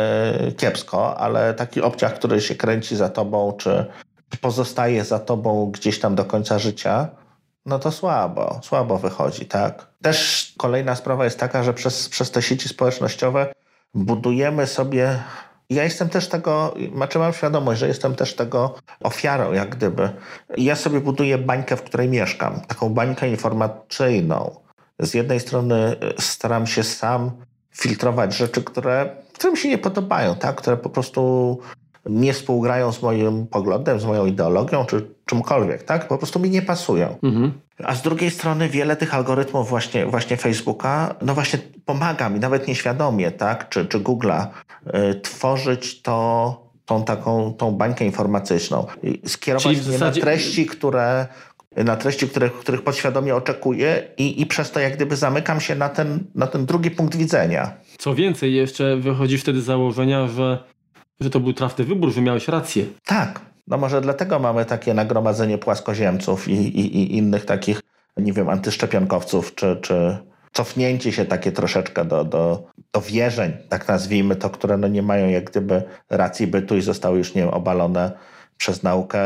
kiepsko, 0.57 1.19
ale 1.19 1.55
taki 1.55 1.83
obciach, 1.83 2.15
który 2.15 2.41
się 2.41 2.55
kręci 2.55 2.97
za 2.97 3.09
tobą, 3.09 3.53
czy 3.59 3.87
pozostaje 4.41 5.05
za 5.05 5.19
tobą 5.19 5.71
gdzieś 5.71 6.01
tam 6.01 6.15
do 6.15 6.25
końca 6.25 6.59
życia, 6.59 7.09
no 7.67 7.79
to 7.79 7.93
słabo, 7.93 8.61
słabo 8.63 8.99
wychodzi, 8.99 9.47
tak? 9.47 9.87
Też 10.03 10.53
kolejna 10.59 10.97
sprawa 10.97 11.25
jest 11.25 11.39
taka, 11.39 11.63
że 11.63 11.75
przez, 11.75 12.09
przez 12.09 12.31
te 12.31 12.43
sieci 12.43 12.69
społecznościowe 12.69 13.53
budujemy 13.95 14.67
sobie 14.67 15.19
ja 15.73 15.85
jestem 15.85 16.09
też 16.09 16.29
tego, 16.29 16.75
znaczy 16.95 17.19
mam 17.19 17.33
świadomość, 17.33 17.81
że 17.81 17.89
jestem 17.89 18.15
też 18.15 18.35
tego 18.35 18.75
ofiarą, 19.01 19.53
jak 19.53 19.77
gdyby. 19.77 20.11
Ja 20.57 20.77
sobie 20.77 21.01
buduję 21.01 21.39
bańkę, 21.39 21.77
w 21.77 21.83
której 21.83 22.09
mieszkam, 22.09 22.61
taką 22.61 22.89
bańkę 22.89 23.29
informacyjną. 23.29 24.57
Z 24.99 25.15
jednej 25.15 25.41
strony 25.41 25.97
staram 26.19 26.67
się 26.67 26.83
sam 26.83 27.31
filtrować 27.71 28.37
rzeczy, 28.37 28.63
które, 28.63 29.17
które 29.33 29.51
mi 29.51 29.59
się 29.59 29.69
nie 29.69 29.79
podobają, 29.79 30.35
tak? 30.35 30.57
które 30.57 30.77
po 30.77 30.91
prostu 30.91 31.59
nie 32.07 32.33
współgrają 32.33 32.93
z 32.93 33.03
moim 33.03 33.47
poglądem, 33.47 34.01
z 34.01 34.05
moją 34.05 34.27
ideologią, 34.27 34.85
czy 34.85 35.07
czymkolwiek, 35.27 35.83
tak? 35.83 36.09
Po 36.09 36.19
prostu 36.19 36.41
mi 36.41 36.51
nie 36.51 36.63
pasują. 36.63 37.17
Mhm. 37.23 37.53
A 37.85 37.95
z 37.95 38.03
drugiej 38.03 38.31
strony 38.31 38.69
wiele 38.69 38.97
tych 38.97 39.15
algorytmów 39.15 39.69
właśnie, 39.69 40.07
właśnie 40.07 40.37
Facebooka, 40.37 41.15
no 41.23 41.35
właśnie 41.35 41.59
pomaga 41.85 42.29
mi, 42.29 42.41
nawet 42.41 42.69
nieświadomie, 42.69 43.31
tak? 43.31 43.69
Czy, 43.69 43.87
czy 43.87 44.01
Google'a, 44.01 44.47
y, 44.87 45.21
tworzyć 45.21 46.03
to, 46.03 46.67
tą 46.87 47.05
taką, 47.05 47.55
tą 47.55 47.71
bańkę 47.71 48.05
informacyjną. 48.05 48.87
Skierować 49.27 49.67
mnie 49.67 49.83
zasadzie... 49.83 50.21
na 50.21 50.25
treści, 50.27 50.67
które, 50.67 51.27
na 51.77 51.97
treści, 51.97 52.29
których, 52.29 52.53
których 52.53 52.83
podświadomie 52.83 53.35
oczekuję 53.35 54.03
i, 54.19 54.41
i 54.41 54.47
przez 54.47 54.71
to 54.71 54.81
jak 54.81 54.97
gdyby 54.97 55.17
zamykam 55.17 55.61
się 55.61 55.75
na 55.75 55.89
ten, 55.89 56.25
na 56.35 56.47
ten 56.47 56.67
drugi 56.67 56.91
punkt 56.91 57.17
widzenia. 57.17 57.73
Co 57.99 58.15
więcej, 58.15 58.55
jeszcze 58.55 58.97
wychodzi 58.97 59.39
wtedy 59.39 59.61
z 59.61 59.65
założenia, 59.65 60.29
że 60.29 60.72
że 61.23 61.31
to 61.31 61.41
był 61.41 61.53
trafny 61.53 61.85
wybór, 61.85 62.13
że 62.13 62.21
miałeś 62.21 62.49
rację. 62.49 62.85
Tak. 63.05 63.41
No 63.67 63.79
może 63.79 64.01
dlatego 64.01 64.39
mamy 64.39 64.65
takie 64.65 64.95
nagromadzenie 64.95 65.59
płaskoziemców 65.59 66.49
i, 66.49 66.53
i, 66.53 66.97
i 66.97 67.17
innych 67.17 67.45
takich, 67.45 67.81
nie 68.17 68.33
wiem, 68.33 68.49
antyszczepionkowców, 68.49 69.55
czy, 69.55 69.79
czy 69.83 70.19
cofnięcie 70.53 71.13
się 71.13 71.25
takie 71.25 71.53
troszeczkę 71.53 72.05
do, 72.05 72.25
do, 72.25 72.63
do 72.93 73.01
wierzeń, 73.01 73.53
tak 73.69 73.89
nazwijmy 73.89 74.37
to, 74.37 74.51
które 74.51 74.77
no 74.77 74.89
nie 74.89 75.03
mają 75.03 75.29
jak 75.29 75.51
gdyby 75.51 75.83
racji 76.11 76.47
bytu 76.47 76.77
i 76.77 76.83
zostały 76.83 77.19
już, 77.19 77.35
nie 77.35 77.43
wiem, 77.43 77.51
obalone 77.51 78.13
przez 78.57 78.83
naukę 78.83 79.21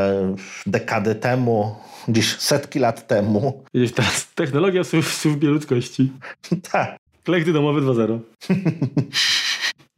dekady 0.66 1.14
temu, 1.14 1.76
gdzieś 2.08 2.38
setki 2.38 2.78
lat 2.78 3.06
temu. 3.06 3.64
Widzisz, 3.74 3.92
teraz 3.92 4.34
technologia 4.34 4.84
w 4.84 4.88
służbie 5.04 5.48
ludzkości. 5.48 6.12
tak. 6.72 6.96
Klekty 7.24 7.52
domowe 7.52 7.80
2.0. 7.80 8.18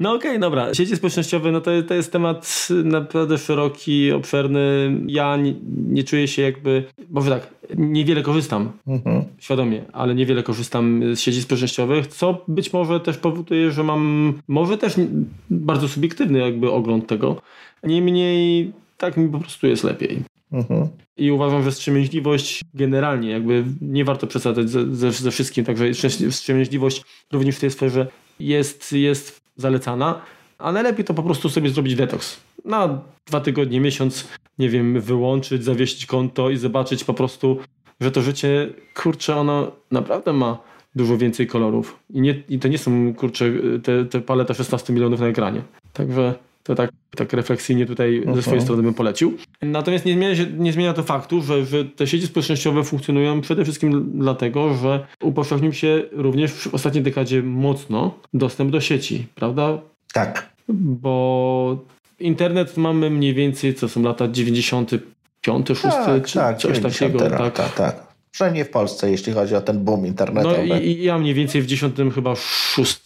No 0.00 0.14
okej, 0.14 0.30
okay, 0.30 0.38
dobra. 0.38 0.74
Sieci 0.74 0.96
społecznościowe, 0.96 1.52
no 1.52 1.60
to, 1.60 1.70
to 1.88 1.94
jest 1.94 2.12
temat 2.12 2.68
naprawdę 2.84 3.38
szeroki, 3.38 4.12
obszerny. 4.12 4.92
Ja 5.06 5.36
nie, 5.36 5.54
nie 5.88 6.04
czuję 6.04 6.28
się 6.28 6.42
jakby, 6.42 6.84
może 7.10 7.30
tak, 7.30 7.54
niewiele 7.76 8.22
korzystam, 8.22 8.72
mhm. 8.86 9.24
świadomie, 9.38 9.84
ale 9.92 10.14
niewiele 10.14 10.42
korzystam 10.42 11.02
z 11.16 11.20
sieci 11.20 11.42
społecznościowych, 11.42 12.06
co 12.06 12.44
być 12.48 12.72
może 12.72 13.00
też 13.00 13.18
powoduje, 13.18 13.70
że 13.70 13.82
mam 13.82 14.34
może 14.48 14.78
też 14.78 14.94
bardzo 15.50 15.88
subiektywny 15.88 16.38
jakby 16.38 16.70
ogląd 16.70 17.06
tego. 17.06 17.42
Niemniej 17.82 18.72
tak 18.98 19.16
mi 19.16 19.28
po 19.28 19.38
prostu 19.38 19.66
jest 19.66 19.84
lepiej. 19.84 20.22
Mhm. 20.52 20.88
I 21.16 21.30
uważam, 21.30 21.62
że 21.62 21.70
wstrzemięźliwość 21.70 22.64
generalnie, 22.74 23.30
jakby 23.30 23.64
nie 23.80 24.04
warto 24.04 24.26
przesadzać 24.26 24.70
ze, 24.70 24.94
ze, 24.94 25.12
ze 25.12 25.30
wszystkim, 25.30 25.64
także 25.64 25.92
wstrzemięźliwość 26.30 27.04
również 27.32 27.56
w 27.56 27.60
tej 27.60 27.70
sferze 27.70 28.06
jest, 28.40 28.92
jest 28.92 29.47
zalecana, 29.58 30.20
a 30.58 30.72
najlepiej 30.72 31.04
to 31.04 31.14
po 31.14 31.22
prostu 31.22 31.48
sobie 31.48 31.70
zrobić 31.70 31.94
detoks. 31.94 32.40
Na 32.64 33.00
dwa 33.26 33.40
tygodnie, 33.40 33.80
miesiąc, 33.80 34.28
nie 34.58 34.68
wiem, 34.68 35.00
wyłączyć, 35.00 35.64
zawiesić 35.64 36.06
konto 36.06 36.50
i 36.50 36.56
zobaczyć 36.56 37.04
po 37.04 37.14
prostu, 37.14 37.58
że 38.00 38.10
to 38.10 38.22
życie, 38.22 38.72
kurczę, 38.94 39.36
ono 39.36 39.72
naprawdę 39.90 40.32
ma 40.32 40.58
dużo 40.94 41.18
więcej 41.18 41.46
kolorów. 41.46 41.98
I, 42.10 42.20
nie, 42.20 42.42
i 42.48 42.58
to 42.58 42.68
nie 42.68 42.78
są, 42.78 43.14
kurczę, 43.14 43.52
te, 43.82 44.04
te 44.04 44.20
paleta 44.20 44.54
16 44.54 44.92
milionów 44.92 45.20
na 45.20 45.26
ekranie. 45.26 45.62
Także 45.92 46.34
to 46.68 46.74
tak, 46.74 46.90
tak 47.16 47.32
refleksyjnie 47.32 47.86
tutaj 47.86 48.20
okay. 48.20 48.34
ze 48.34 48.42
swojej 48.42 48.60
strony 48.60 48.82
bym 48.82 48.94
polecił. 48.94 49.36
Natomiast 49.62 50.04
nie 50.04 50.12
zmienia, 50.12 50.36
się, 50.36 50.46
nie 50.46 50.72
zmienia 50.72 50.92
to 50.92 51.02
faktu, 51.02 51.42
że, 51.42 51.66
że 51.66 51.84
te 51.84 52.06
sieci 52.06 52.26
społecznościowe 52.26 52.84
funkcjonują 52.84 53.40
przede 53.40 53.64
wszystkim 53.64 54.10
dlatego, 54.14 54.74
że 54.74 55.06
upowszechnił 55.22 55.72
się 55.72 56.02
również 56.12 56.52
w 56.52 56.74
ostatniej 56.74 57.04
dekadzie 57.04 57.42
mocno 57.42 58.14
dostęp 58.34 58.70
do 58.70 58.80
sieci, 58.80 59.26
prawda? 59.34 59.78
Tak. 60.12 60.52
Bo 60.68 61.84
internet 62.20 62.76
mamy 62.76 63.10
mniej 63.10 63.34
więcej, 63.34 63.74
co 63.74 63.88
są 63.88 64.02
lata 64.02 64.28
95, 64.28 65.68
6 65.68 65.82
tak, 65.82 66.26
czy 66.26 66.38
tak, 66.38 66.58
coś 66.58 66.80
takiego. 66.80 67.18
Tak, 67.30 67.54
tak, 67.54 67.74
tak. 67.74 68.06
Przynajmniej 68.30 68.64
w 68.64 68.70
Polsce, 68.70 69.10
jeśli 69.10 69.32
chodzi 69.32 69.54
o 69.54 69.60
ten 69.60 69.84
boom 69.84 70.06
internetowy. 70.06 70.66
No 70.66 70.78
i, 70.78 70.86
i 70.86 71.04
ja 71.04 71.18
mniej 71.18 71.34
więcej 71.34 71.62
w 71.62 71.66
10 71.66 71.94
chyba 72.14 72.34
6 72.36 73.00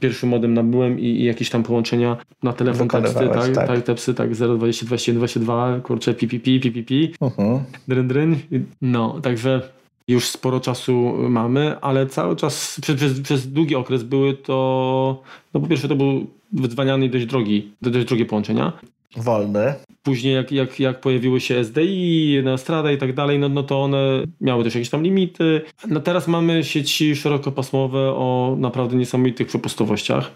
pierwszy 0.00 0.26
modem 0.26 0.54
nabyłem 0.54 1.00
i, 1.00 1.04
i, 1.04 1.24
jakieś 1.24 1.50
tam 1.50 1.62
połączenia 1.62 2.16
na 2.42 2.52
telefon 2.52 2.88
teksty, 2.88 3.28
tak, 3.28 3.54
tak. 3.54 3.66
tak, 3.66 3.82
tepsy, 3.82 4.14
tak, 4.14 4.34
020, 4.34 4.86
21, 4.86 5.18
22, 5.18 5.80
kurczę, 5.80 6.14
PPP, 6.14 6.50
PPP, 6.62 6.94
uh-huh. 6.94 7.60
dryn, 7.88 8.08
dryn. 8.08 8.36
No, 8.82 9.20
także 9.20 9.62
już 10.08 10.28
sporo 10.28 10.60
czasu 10.60 11.14
mamy, 11.18 11.80
ale 11.80 12.06
cały 12.06 12.36
czas, 12.36 12.80
przez, 12.82 12.96
przez, 12.96 13.20
przez 13.20 13.52
długi 13.52 13.74
okres 13.74 14.02
były 14.02 14.34
to, 14.34 15.22
no 15.54 15.60
po 15.60 15.66
pierwsze 15.66 15.88
to 15.88 15.96
był 15.96 16.26
wydzwaniany 16.52 17.08
dość 17.08 17.26
drogi, 17.26 17.72
dość 17.82 18.06
drogie 18.06 18.26
połączenia. 18.26 18.72
Wolny. 19.16 19.74
Później 20.02 20.34
jak, 20.34 20.52
jak, 20.52 20.80
jak 20.80 21.00
pojawiły 21.00 21.40
się 21.40 21.64
SDI, 21.64 22.42
Strada 22.56 22.92
i 22.92 22.98
tak 22.98 23.14
dalej, 23.14 23.38
no, 23.38 23.48
no 23.48 23.62
to 23.62 23.82
one 23.82 24.22
miały 24.40 24.64
też 24.64 24.74
jakieś 24.74 24.90
tam 24.90 25.02
limity. 25.02 25.60
No 25.88 26.00
teraz 26.00 26.28
mamy 26.28 26.64
sieci 26.64 27.16
szerokopasmowe 27.16 27.98
o 27.98 28.56
naprawdę 28.58 28.96
niesamowitych 28.96 29.46
przepustowościach. 29.46 30.30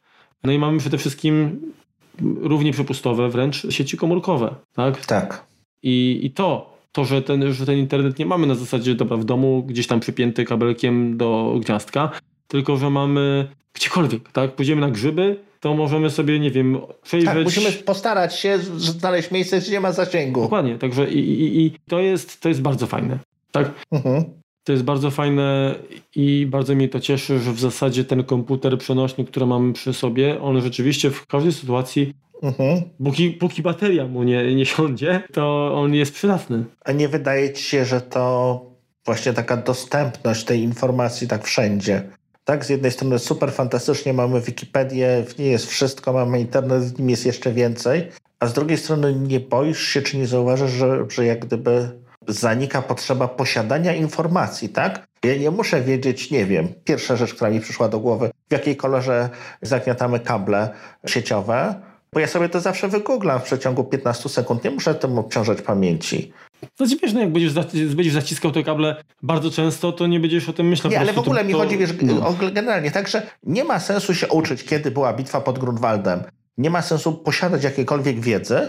No 0.45 0.53
i 0.53 0.59
mamy 0.59 0.79
przede 0.79 0.99
wszystkim 0.99 1.61
równie 2.21 2.73
przepustowe 2.73 3.29
wręcz 3.29 3.67
sieci 3.71 3.97
komórkowe, 3.97 4.55
tak? 4.75 5.07
Tak. 5.07 5.47
I, 5.83 6.21
i 6.23 6.31
to, 6.31 6.77
to 6.93 7.05
że, 7.05 7.23
ten, 7.23 7.53
że 7.53 7.67
ten 7.67 7.79
internet 7.79 8.19
nie 8.19 8.27
mamy 8.27 8.47
na 8.47 8.55
zasadzie, 8.55 8.95
dobra, 8.95 9.17
w 9.17 9.25
domu 9.25 9.63
gdzieś 9.63 9.87
tam 9.87 10.01
przypięty 10.01 10.45
kabelkiem 10.45 11.17
do 11.17 11.59
gniazdka, 11.65 12.11
tylko 12.49 12.77
że 12.77 12.91
mamy 12.91 13.49
gdziekolwiek, 13.75 14.33
tak? 14.33 14.55
Pójdziemy 14.55 14.81
na 14.81 14.91
grzyby, 14.91 15.37
to 15.65 15.75
możemy 15.75 16.11
sobie, 16.11 16.41
nie 16.41 16.51
wiem, 16.51 16.79
przejrzeć... 17.03 17.35
Tak, 17.35 17.45
musimy 17.45 17.73
postarać 17.73 18.39
się 18.39 18.59
znaleźć 18.77 19.31
miejsce, 19.31 19.59
gdzie 19.59 19.73
nie 19.73 19.81
ma 19.81 19.93
zasięgu. 19.93 20.43
Dokładnie, 20.43 20.79
także 20.79 21.11
i, 21.11 21.19
i, 21.19 21.67
i 21.67 21.73
to, 21.89 22.01
jest, 22.01 22.41
to 22.41 22.49
jest 22.49 22.63
bardzo 22.63 22.87
fajne. 22.87 23.19
Tak? 23.53 23.71
Mhm. 23.91 24.25
To 24.65 24.73
jest 24.73 24.85
bardzo 24.85 25.11
fajne 25.11 25.75
i 26.17 26.47
bardzo 26.51 26.75
mnie 26.75 26.89
to 26.89 27.01
cieszy, 27.01 27.39
że 27.39 27.53
w 27.53 27.61
zasadzie 27.61 28.05
ten 28.05 28.25
komputer 28.25 28.79
przenośny, 28.79 29.25
który 29.25 29.47
mamy 29.47 29.73
przy 29.73 29.93
sobie, 29.93 30.41
on 30.41 30.61
rzeczywiście 30.61 31.11
w 31.11 31.27
każdej 31.27 31.53
sytuacji, 31.53 32.15
mhm. 32.43 32.83
póki, 33.05 33.31
póki 33.31 33.63
bateria 33.63 34.07
mu 34.07 34.23
nie, 34.23 34.55
nie 34.55 34.67
siądzie, 34.67 35.23
to 35.33 35.75
on 35.75 35.95
jest 35.95 36.15
przydatny. 36.15 36.65
A 36.85 36.93
nie 36.93 37.09
wydaje 37.09 37.53
ci 37.53 37.63
się, 37.63 37.85
że 37.85 38.01
to 38.01 38.61
właśnie 39.05 39.33
taka 39.33 39.57
dostępność 39.57 40.45
tej 40.45 40.61
informacji 40.61 41.29
tak 41.29 41.45
wszędzie 41.45 42.03
tak, 42.45 42.65
z 42.65 42.69
jednej 42.69 42.93
strony 42.93 43.19
super 43.19 43.53
fantastycznie 43.53 44.13
mamy 44.13 44.41
Wikipedię, 44.41 45.25
w 45.29 45.39
niej 45.39 45.51
jest 45.51 45.67
wszystko, 45.67 46.13
mamy 46.13 46.41
internet, 46.41 46.83
w 46.83 46.99
nim 46.99 47.11
jest 47.11 47.27
jeszcze 47.27 47.53
więcej, 47.53 48.09
a 48.41 48.47
z 48.47 48.53
drugiej 48.53 48.79
strony 48.79 49.15
nie 49.15 49.41
boisz 49.41 49.83
się, 49.83 50.03
czy 50.03 50.19
nie 50.19 50.27
zauważasz, 50.27 50.71
że, 50.71 51.07
że 51.09 51.27
jak 51.27 51.47
gdyby 51.47 51.91
zanika 52.29 52.83
potrzeba 52.83 53.29
posiadania 53.29 53.95
informacji, 53.95 54.69
tak? 54.69 55.07
Ja 55.25 55.37
nie 55.37 55.51
muszę 55.51 55.81
wiedzieć, 55.81 56.31
nie 56.31 56.47
wiem, 56.47 56.69
pierwsza 56.85 57.17
rzecz, 57.17 57.35
która 57.35 57.51
mi 57.51 57.61
przyszła 57.61 57.89
do 57.89 58.01
głowy, 58.01 58.31
w 58.49 58.53
jakiej 58.53 58.77
kolorze 58.77 59.31
zagniatamy 59.63 60.21
kable 60.21 60.69
sieciowe, 61.07 61.75
bo 62.13 62.21
ja 62.21 62.27
sobie 62.27 62.49
to 62.49 62.61
zawsze 62.61 62.89
wygooglam 62.89 63.41
w 63.41 63.43
przeciągu 63.43 63.85
15 63.85 64.29
sekund, 64.29 64.65
nie 64.65 64.71
muszę 64.71 64.95
tym 64.95 65.19
obciążać 65.19 65.63
pamięci. 65.63 66.33
No 66.81 66.87
wiesz, 67.03 67.13
no 67.13 67.21
jak 67.21 67.33
będziesz, 67.33 67.53
będziesz 67.95 68.13
zaciskał 68.15 68.53
te 68.53 68.63
kable 68.63 69.05
bardzo 69.23 69.51
często, 69.51 69.93
to 69.93 70.07
nie 70.07 70.21
będziesz 70.21 70.49
o 70.49 70.53
tym 70.53 70.69
myślał. 70.69 70.91
Nie, 70.91 71.01
ale 71.01 71.13
w 71.13 71.19
ogóle 71.19 71.41
to, 71.41 71.47
mi 71.47 71.53
to... 71.53 71.59
chodzi, 71.59 71.79
wiesz, 71.79 71.91
no. 72.03 72.35
generalnie, 72.53 72.91
także 72.91 73.23
nie 73.43 73.65
ma 73.65 73.81
sensu 73.81 74.15
się 74.15 74.29
uczyć, 74.29 74.65
kiedy 74.65 74.91
była 74.91 75.13
bitwa 75.13 75.41
pod 75.41 75.59
Grunwaldem. 75.59 76.23
Nie 76.59 76.71
ma 76.71 76.83
sensu 76.83 77.13
posiadać 77.13 77.65
jakiejkolwiek 77.65 78.21
wiedzy, 78.21 78.61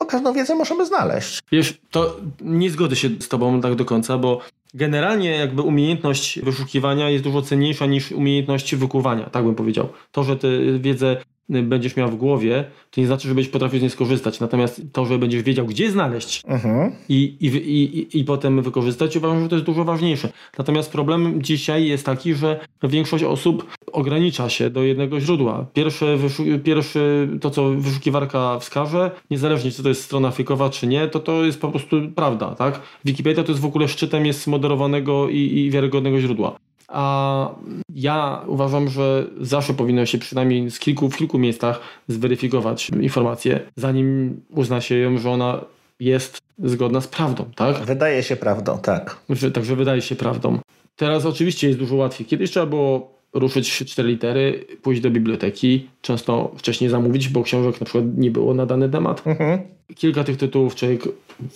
bo 0.00 0.06
każdą 0.06 0.32
wiedzę 0.32 0.54
możemy 0.54 0.86
znaleźć. 0.86 1.40
Wiesz, 1.52 1.80
to 1.90 2.16
nie 2.40 2.70
zgodzę 2.70 2.96
się 2.96 3.08
z 3.20 3.28
tobą 3.28 3.60
tak 3.60 3.74
do 3.74 3.84
końca, 3.84 4.18
bo 4.18 4.40
generalnie 4.74 5.30
jakby 5.30 5.62
umiejętność 5.62 6.40
wyszukiwania 6.40 7.10
jest 7.10 7.24
dużo 7.24 7.42
cenniejsza 7.42 7.86
niż 7.86 8.12
umiejętność 8.12 8.74
wykuwania, 8.74 9.24
tak 9.24 9.44
bym 9.44 9.54
powiedział. 9.54 9.88
To, 10.12 10.24
że 10.24 10.36
tę 10.36 10.48
wiedzę 10.78 11.16
będziesz 11.50 11.96
miał 11.96 12.08
w 12.08 12.16
głowie, 12.16 12.64
to 12.90 13.00
nie 13.00 13.06
znaczy, 13.06 13.28
że 13.28 13.34
będziesz 13.34 13.52
potrafił 13.52 13.78
z 13.78 13.82
niej 13.82 13.90
skorzystać. 13.90 14.40
Natomiast 14.40 14.82
to, 14.92 15.06
że 15.06 15.18
będziesz 15.18 15.42
wiedział, 15.42 15.66
gdzie 15.66 15.90
znaleźć 15.90 16.42
mhm. 16.46 16.92
i, 17.08 17.36
i, 17.40 17.46
i, 17.46 18.18
i 18.20 18.24
potem 18.24 18.62
wykorzystać, 18.62 19.16
uważam, 19.16 19.42
że 19.42 19.48
to 19.48 19.56
jest 19.56 19.66
dużo 19.66 19.84
ważniejsze. 19.84 20.32
Natomiast 20.58 20.92
problem 20.92 21.42
dzisiaj 21.42 21.86
jest 21.86 22.06
taki, 22.06 22.34
że 22.34 22.60
większość 22.82 23.24
osób 23.24 23.66
ogranicza 23.92 24.48
się 24.48 24.70
do 24.70 24.82
jednego 24.82 25.20
źródła. 25.20 25.66
Pierwsze, 25.74 26.18
pierwszy, 26.64 27.28
to 27.40 27.50
co 27.50 27.70
wyszukiwarka 27.70 28.58
wskaże, 28.58 29.10
niezależnie 29.30 29.70
czy 29.70 29.82
to 29.82 29.88
jest 29.88 30.04
strona 30.04 30.30
fikowa 30.30 30.70
czy 30.70 30.86
nie, 30.86 31.08
to 31.08 31.20
to 31.20 31.44
jest 31.44 31.60
po 31.60 31.70
prostu 31.70 31.96
prawda. 32.14 32.54
Tak? 32.54 32.80
Wikipedia 33.04 33.44
to 33.44 33.52
jest 33.52 33.62
w 33.62 33.66
ogóle 33.66 33.88
szczytem 33.88 34.26
jest 34.26 34.40
moderowanego 34.60 35.28
i, 35.28 35.36
i 35.36 35.70
wiarygodnego 35.70 36.20
źródła. 36.20 36.56
A 36.88 37.54
ja 37.94 38.44
uważam, 38.46 38.88
że 38.88 39.26
zawsze 39.40 39.74
powinno 39.74 40.06
się 40.06 40.18
przynajmniej 40.18 40.70
z 40.70 40.78
kilku, 40.78 41.10
w 41.10 41.16
kilku 41.16 41.38
miejscach 41.38 41.80
zweryfikować 42.08 42.90
informację, 42.90 43.60
zanim 43.76 44.40
uzna 44.50 44.80
się 44.80 44.94
ją, 44.94 45.18
że 45.18 45.30
ona 45.30 45.60
jest 46.00 46.38
zgodna 46.58 47.00
z 47.00 47.08
prawdą, 47.08 47.44
tak? 47.56 47.78
Wydaje 47.78 48.22
się 48.22 48.36
prawdą, 48.36 48.78
tak. 48.78 49.20
Także 49.54 49.76
wydaje 49.76 50.02
się 50.02 50.16
prawdą. 50.16 50.58
Teraz 50.96 51.26
oczywiście 51.26 51.66
jest 51.66 51.78
dużo 51.78 51.96
łatwiej. 51.96 52.26
Kiedyś 52.26 52.50
trzeba 52.50 52.66
było 52.66 53.20
ruszyć 53.32 53.78
cztery 53.78 54.08
litery, 54.08 54.64
pójść 54.82 55.00
do 55.00 55.10
biblioteki, 55.10 55.88
często 56.02 56.52
wcześniej 56.56 56.90
zamówić, 56.90 57.28
bo 57.28 57.42
książek 57.42 57.80
na 57.80 57.84
przykład 57.84 58.04
nie 58.16 58.30
było 58.30 58.54
na 58.54 58.66
dany 58.66 58.88
temat. 58.88 59.26
Mhm. 59.26 59.60
Kilka 59.94 60.24
tych 60.24 60.36
tytułów 60.36 60.74
człowiek 60.74 61.02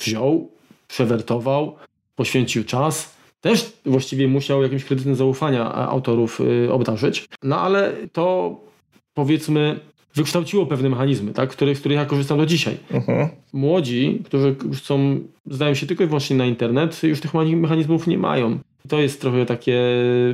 wziął, 0.00 0.48
przewertował, 0.88 1.76
poświęcił 2.16 2.64
czas. 2.64 3.16
Też 3.40 3.72
właściwie 3.86 4.28
musiał 4.28 4.62
jakimś 4.62 4.84
kredytem 4.84 5.14
zaufania 5.14 5.74
autorów 5.74 6.40
y, 6.40 6.72
obdarzyć. 6.72 7.28
No 7.42 7.60
ale 7.60 7.92
to 8.12 8.56
powiedzmy 9.14 9.80
wykształciło 10.14 10.66
pewne 10.66 10.88
mechanizmy, 10.88 11.32
tak, 11.32 11.50
których, 11.50 11.76
z 11.76 11.80
których 11.80 11.98
ja 11.98 12.04
korzystam 12.04 12.38
do 12.38 12.46
dzisiaj. 12.46 12.76
Mhm. 12.90 13.28
Młodzi, 13.52 14.22
którzy 14.24 14.56
są, 14.82 15.20
zdają 15.46 15.74
się 15.74 15.86
tylko 15.86 16.04
i 16.04 16.06
wyłącznie 16.06 16.36
na 16.36 16.46
internet, 16.46 17.02
już 17.02 17.20
tych 17.20 17.34
mechanizmów 17.34 18.06
nie 18.06 18.18
mają. 18.18 18.58
To 18.88 19.00
jest 19.00 19.20
trochę 19.20 19.46
takie 19.46 19.80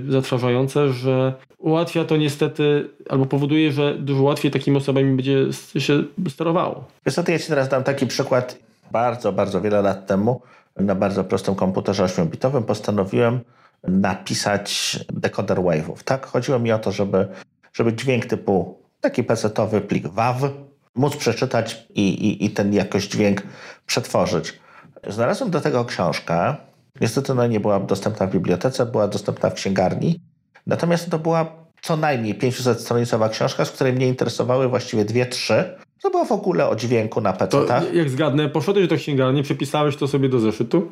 zatrważające, 0.08 0.92
że 0.92 1.34
ułatwia 1.58 2.04
to 2.04 2.16
niestety, 2.16 2.88
albo 3.08 3.26
powoduje, 3.26 3.72
że 3.72 3.94
dużo 3.98 4.22
łatwiej 4.22 4.50
takimi 4.50 4.76
osobami 4.76 5.16
będzie 5.16 5.46
się 5.78 6.04
sterowało. 6.28 6.84
Wiesz 7.06 7.14
co, 7.14 7.22
ja 7.28 7.38
Ci 7.38 7.46
teraz 7.46 7.68
dam 7.68 7.84
taki 7.84 8.06
przykład. 8.06 8.58
Bardzo, 8.92 9.32
bardzo 9.32 9.60
wiele 9.60 9.82
lat 9.82 10.06
temu 10.06 10.40
na 10.80 10.94
bardzo 10.94 11.24
prostym 11.24 11.54
komputerze 11.54 12.04
8-bitowym 12.04 12.62
postanowiłem 12.62 13.40
napisać 13.88 14.98
dekoder 15.12 15.58
wave'ów. 15.58 16.02
Tak? 16.04 16.26
Chodziło 16.26 16.58
mi 16.58 16.72
o 16.72 16.78
to, 16.78 16.92
żeby, 16.92 17.28
żeby 17.72 17.92
dźwięk 17.92 18.26
typu 18.26 18.80
taki 19.00 19.24
pecetowy 19.24 19.80
plik 19.80 20.06
WAV 20.06 20.50
móc 20.94 21.16
przeczytać 21.16 21.86
i, 21.94 22.08
i, 22.08 22.44
i 22.44 22.50
ten 22.50 22.72
jakoś 22.72 23.08
dźwięk 23.08 23.42
przetworzyć. 23.86 24.60
Znalazłem 25.08 25.50
do 25.50 25.60
tego 25.60 25.84
książkę, 25.84 26.56
Niestety 27.00 27.32
ona 27.32 27.46
nie 27.46 27.60
była 27.60 27.80
dostępna 27.80 28.26
w 28.26 28.30
bibliotece, 28.30 28.86
była 28.86 29.08
dostępna 29.08 29.50
w 29.50 29.54
księgarni. 29.54 30.20
Natomiast 30.66 31.10
to 31.10 31.18
była 31.18 31.52
co 31.82 31.96
najmniej 31.96 32.38
500-stronicowa 32.38 33.30
książka, 33.30 33.64
z 33.64 33.70
której 33.70 33.92
mnie 33.92 34.08
interesowały 34.08 34.68
właściwie 34.68 35.04
dwie, 35.04 35.26
trzy. 35.26 35.78
To 36.02 36.10
było 36.10 36.24
w 36.24 36.32
ogóle 36.32 36.68
o 36.68 36.76
dźwięku 36.76 37.20
na 37.20 37.32
PC. 37.32 37.82
Jak 37.92 38.10
zgadnę, 38.10 38.48
poszedłeś 38.48 38.88
do 38.88 38.96
księgarni, 38.96 39.42
przepisałeś 39.42 39.96
to 39.96 40.08
sobie 40.08 40.28
do 40.28 40.40
zeszytu? 40.40 40.90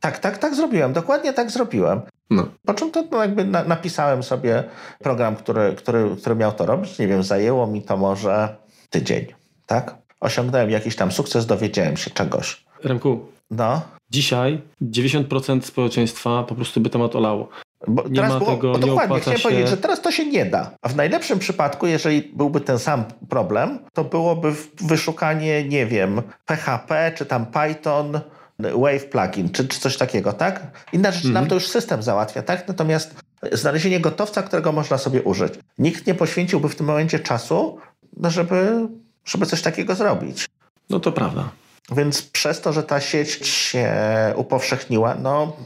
Tak, 0.00 0.18
tak, 0.18 0.38
tak 0.38 0.54
zrobiłem. 0.54 0.92
Dokładnie 0.92 1.32
tak 1.32 1.50
zrobiłem. 1.50 2.00
No. 2.30 2.46
Po 2.66 2.74
czym 2.74 2.90
to 2.90 3.04
no, 3.10 3.22
jakby 3.22 3.44
na, 3.44 3.64
napisałem 3.64 4.22
sobie 4.22 4.64
program, 4.98 5.36
który, 5.36 5.74
który, 5.76 6.16
który 6.20 6.36
miał 6.36 6.52
to 6.52 6.66
robić. 6.66 6.98
Nie 6.98 7.08
wiem, 7.08 7.22
zajęło 7.22 7.66
mi 7.66 7.82
to 7.82 7.96
może 7.96 8.56
tydzień. 8.90 9.26
Tak? 9.66 9.94
Osiągnąłem 10.20 10.70
jakiś 10.70 10.96
tam 10.96 11.12
sukces, 11.12 11.46
dowiedziałem 11.46 11.96
się 11.96 12.10
czegoś. 12.10 12.64
Remku. 12.84 13.26
No. 13.50 13.80
Dzisiaj 14.10 14.60
90% 14.82 15.62
społeczeństwa 15.62 16.42
po 16.42 16.54
prostu 16.54 16.80
by 16.80 16.90
temat 16.90 17.16
olało. 17.16 17.48
Bo 17.88 18.08
nie 18.08 18.22
ma 18.22 18.38
było, 18.38 18.50
tego, 18.50 18.72
bo 18.72 18.78
dokładnie, 18.78 19.20
chciałem 19.20 19.38
się... 19.38 19.42
powiedzieć, 19.42 19.68
że 19.68 19.76
teraz 19.76 20.00
to 20.00 20.12
się 20.12 20.26
nie 20.26 20.46
da. 20.46 20.70
A 20.82 20.88
w 20.88 20.96
najlepszym 20.96 21.38
przypadku, 21.38 21.86
jeżeli 21.86 22.22
byłby 22.22 22.60
ten 22.60 22.78
sam 22.78 23.04
problem, 23.28 23.78
to 23.92 24.04
byłoby 24.04 24.52
wyszukanie, 24.80 25.64
nie 25.64 25.86
wiem, 25.86 26.22
PHP, 26.46 27.12
czy 27.16 27.26
tam 27.26 27.46
Python, 27.46 28.20
Wave 28.58 29.04
plugin, 29.10 29.50
czy, 29.52 29.68
czy 29.68 29.80
coś 29.80 29.96
takiego, 29.96 30.32
tak? 30.32 30.66
Inna 30.92 31.12
rzecz, 31.12 31.24
nam 31.24 31.30
mhm. 31.30 31.48
to 31.48 31.54
już 31.54 31.68
system 31.68 32.02
załatwia, 32.02 32.42
tak? 32.42 32.68
Natomiast 32.68 33.14
znalezienie 33.52 34.00
gotowca, 34.00 34.42
którego 34.42 34.72
można 34.72 34.98
sobie 34.98 35.22
użyć. 35.22 35.54
Nikt 35.78 36.06
nie 36.06 36.14
poświęciłby 36.14 36.68
w 36.68 36.76
tym 36.76 36.86
momencie 36.86 37.18
czasu, 37.18 37.78
no 38.16 38.30
żeby, 38.30 38.88
żeby 39.24 39.46
coś 39.46 39.62
takiego 39.62 39.94
zrobić. 39.94 40.46
No 40.90 41.00
to 41.00 41.12
prawda. 41.12 41.48
Więc 41.92 42.22
przez 42.22 42.60
to, 42.60 42.72
że 42.72 42.82
ta 42.82 43.00
sieć 43.00 43.46
się 43.46 43.92
upowszechniła, 44.36 45.14
no 45.14 45.56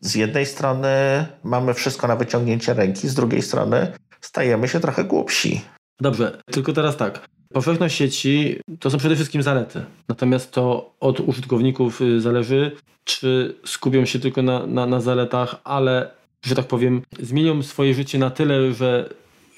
z 0.00 0.14
jednej 0.14 0.46
strony 0.46 0.88
mamy 1.44 1.74
wszystko 1.74 2.08
na 2.08 2.16
wyciągnięcie 2.16 2.74
ręki, 2.74 3.08
z 3.08 3.14
drugiej 3.14 3.42
strony 3.42 3.92
stajemy 4.20 4.68
się 4.68 4.80
trochę 4.80 5.04
głupsi. 5.04 5.60
Dobrze, 6.00 6.38
tylko 6.50 6.72
teraz 6.72 6.96
tak. 6.96 7.28
Powszechność 7.52 7.96
sieci 7.96 8.60
to 8.80 8.90
są 8.90 8.98
przede 8.98 9.14
wszystkim 9.14 9.42
zalety. 9.42 9.84
Natomiast 10.08 10.52
to 10.52 10.94
od 11.00 11.20
użytkowników 11.20 12.00
y, 12.00 12.20
zależy, 12.20 12.76
czy 13.04 13.54
skupią 13.64 14.04
się 14.04 14.18
tylko 14.18 14.42
na, 14.42 14.66
na, 14.66 14.86
na 14.86 15.00
zaletach, 15.00 15.60
ale, 15.64 16.10
że 16.44 16.54
tak 16.54 16.66
powiem, 16.66 17.02
zmienią 17.20 17.62
swoje 17.62 17.94
życie 17.94 18.18
na 18.18 18.30
tyle, 18.30 18.72
że 18.72 19.08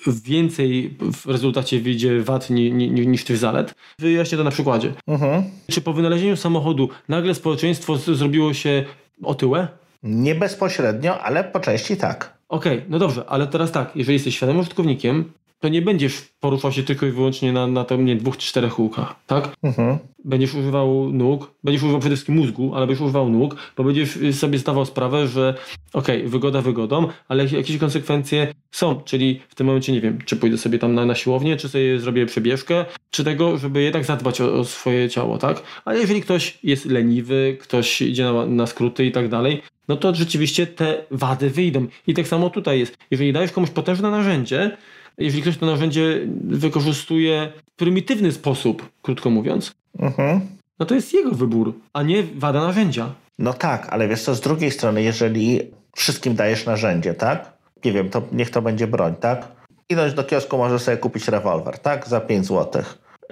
więcej 0.06 0.96
w 1.00 1.26
rezultacie 1.26 1.80
wyjdzie 1.80 2.22
wad 2.22 2.50
ni, 2.50 2.72
ni, 2.72 3.06
niż 3.06 3.24
tych 3.24 3.36
zalet. 3.36 3.74
Wyjaśnię 3.98 4.38
to 4.38 4.44
na 4.44 4.50
przykładzie. 4.50 4.92
Mhm. 5.06 5.42
Czy 5.70 5.80
po 5.80 5.92
wynalezieniu 5.92 6.36
samochodu 6.36 6.88
nagle 7.08 7.34
społeczeństwo 7.34 7.96
zrobiło 7.96 8.54
się 8.54 8.84
otyłe? 9.22 9.68
Nie 10.02 10.34
bezpośrednio, 10.34 11.20
ale 11.20 11.44
po 11.44 11.60
części 11.60 11.96
tak. 11.96 12.38
Okej, 12.48 12.78
okay, 12.78 12.86
no 12.90 12.98
dobrze, 12.98 13.24
ale 13.28 13.46
teraz 13.46 13.72
tak, 13.72 13.96
jeżeli 13.96 14.14
jesteś 14.14 14.36
świadomym 14.36 14.60
użytkownikiem, 14.60 15.32
to 15.62 15.68
nie 15.68 15.82
będziesz 15.82 16.22
poruszał 16.40 16.72
się 16.72 16.82
tylko 16.82 17.06
i 17.06 17.10
wyłącznie 17.10 17.52
na, 17.52 17.66
na 17.66 17.84
tym, 17.84 18.04
nie, 18.04 18.16
dwóch 18.16 18.36
czy 18.36 18.46
czterech 18.46 18.72
kółkach, 18.72 19.14
tak? 19.26 19.48
Mhm. 19.62 19.98
Będziesz 20.24 20.54
używał 20.54 21.12
nóg, 21.12 21.50
będziesz 21.64 21.82
używał 21.82 22.00
przede 22.00 22.16
wszystkim 22.16 22.36
mózgu, 22.36 22.74
ale 22.74 22.86
będziesz 22.86 23.02
używał 23.02 23.28
nóg, 23.28 23.56
bo 23.76 23.84
będziesz 23.84 24.18
sobie 24.32 24.58
zdawał 24.58 24.84
sprawę, 24.84 25.26
że 25.28 25.54
okej, 25.92 26.18
okay, 26.18 26.30
wygoda 26.30 26.60
wygodą, 26.60 27.08
ale 27.28 27.46
jakieś 27.46 27.78
konsekwencje 27.78 28.54
są, 28.70 29.00
czyli 29.00 29.40
w 29.48 29.54
tym 29.54 29.66
momencie 29.66 29.92
nie 29.92 30.00
wiem, 30.00 30.18
czy 30.24 30.36
pójdę 30.36 30.58
sobie 30.58 30.78
tam 30.78 30.94
na, 30.94 31.06
na 31.06 31.14
siłownię, 31.14 31.56
czy 31.56 31.68
sobie 31.68 31.98
zrobię 31.98 32.26
przebieżkę, 32.26 32.84
czy 33.10 33.24
tego, 33.24 33.58
żeby 33.58 33.82
jednak 33.82 34.04
zadbać 34.04 34.40
o, 34.40 34.54
o 34.54 34.64
swoje 34.64 35.08
ciało, 35.08 35.38
tak? 35.38 35.62
Ale 35.84 36.00
jeżeli 36.00 36.22
ktoś 36.22 36.58
jest 36.62 36.84
leniwy, 36.84 37.56
ktoś 37.60 38.02
idzie 38.02 38.24
na, 38.24 38.46
na 38.46 38.66
skróty 38.66 39.06
i 39.06 39.12
tak 39.12 39.28
dalej, 39.28 39.62
no 39.88 39.96
to 39.96 40.14
rzeczywiście 40.14 40.66
te 40.66 41.04
wady 41.10 41.50
wyjdą. 41.50 41.86
I 42.06 42.14
tak 42.14 42.28
samo 42.28 42.50
tutaj 42.50 42.78
jest. 42.78 42.96
Jeżeli 43.10 43.32
dajesz 43.32 43.52
komuś 43.52 43.70
potężne 43.70 44.10
narzędzie, 44.10 44.76
jeżeli 45.18 45.42
ktoś 45.42 45.58
to 45.58 45.66
narzędzie 45.66 46.20
wykorzystuje 46.44 47.52
w 47.72 47.76
prymitywny 47.76 48.32
sposób, 48.32 48.88
krótko 49.02 49.30
mówiąc, 49.30 49.74
mhm. 49.98 50.40
no 50.78 50.86
to 50.86 50.94
jest 50.94 51.14
jego 51.14 51.30
wybór, 51.30 51.74
a 51.92 52.02
nie 52.02 52.22
wada 52.22 52.60
narzędzia. 52.60 53.14
No 53.38 53.52
tak, 53.52 53.88
ale 53.90 54.08
wiesz 54.08 54.22
co, 54.22 54.34
z 54.34 54.40
drugiej 54.40 54.70
strony, 54.70 55.02
jeżeli 55.02 55.60
wszystkim 55.96 56.34
dajesz 56.34 56.66
narzędzie, 56.66 57.14
tak? 57.14 57.52
Nie 57.84 57.92
wiem, 57.92 58.10
to 58.10 58.22
niech 58.32 58.50
to 58.50 58.62
będzie 58.62 58.86
broń, 58.86 59.14
tak? 59.20 59.48
Idąc 59.88 60.14
do 60.14 60.24
kiosku 60.24 60.58
możesz 60.58 60.82
sobie 60.82 60.96
kupić 60.96 61.28
rewolwer, 61.28 61.78
tak? 61.78 62.08
Za 62.08 62.20
5 62.20 62.46
zł. 62.46 62.82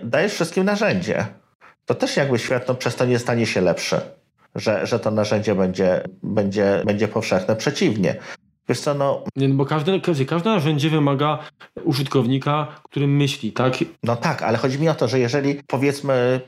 Dajesz 0.03 0.33
wszystkim 0.33 0.65
narzędzie. 0.65 1.27
To 1.87 1.95
też 1.95 2.17
jakby 2.17 2.39
świat 2.39 2.69
no, 2.69 2.75
przez 2.75 2.97
to 2.97 3.05
nie 3.05 3.19
stanie 3.19 3.47
się 3.47 3.61
lepszy. 3.61 4.01
Że, 4.55 4.87
że 4.87 4.99
to 4.99 5.11
narzędzie 5.11 5.55
będzie, 5.55 6.03
będzie, 6.23 6.83
będzie 6.87 7.09
powszechne. 7.09 7.57
Przeciwnie. 7.57 8.17
Wiesz 8.69 8.81
co, 8.81 8.95
no... 8.95 9.25
Nie, 9.37 9.49
no 9.49 9.55
bo 9.55 9.67
każde, 9.67 10.01
każde 10.27 10.51
narzędzie 10.51 10.91
wymaga 10.91 11.39
użytkownika, 11.85 12.67
który 12.83 13.07
myśli, 13.07 13.53
tak? 13.53 13.75
No 14.03 14.17
tak, 14.17 14.43
ale 14.43 14.59
chodzi 14.59 14.79
mi 14.79 14.89
o 14.89 14.95
to, 14.95 15.09
że 15.09 15.19
jeżeli 15.19 15.61
powiedzmy 15.67 16.41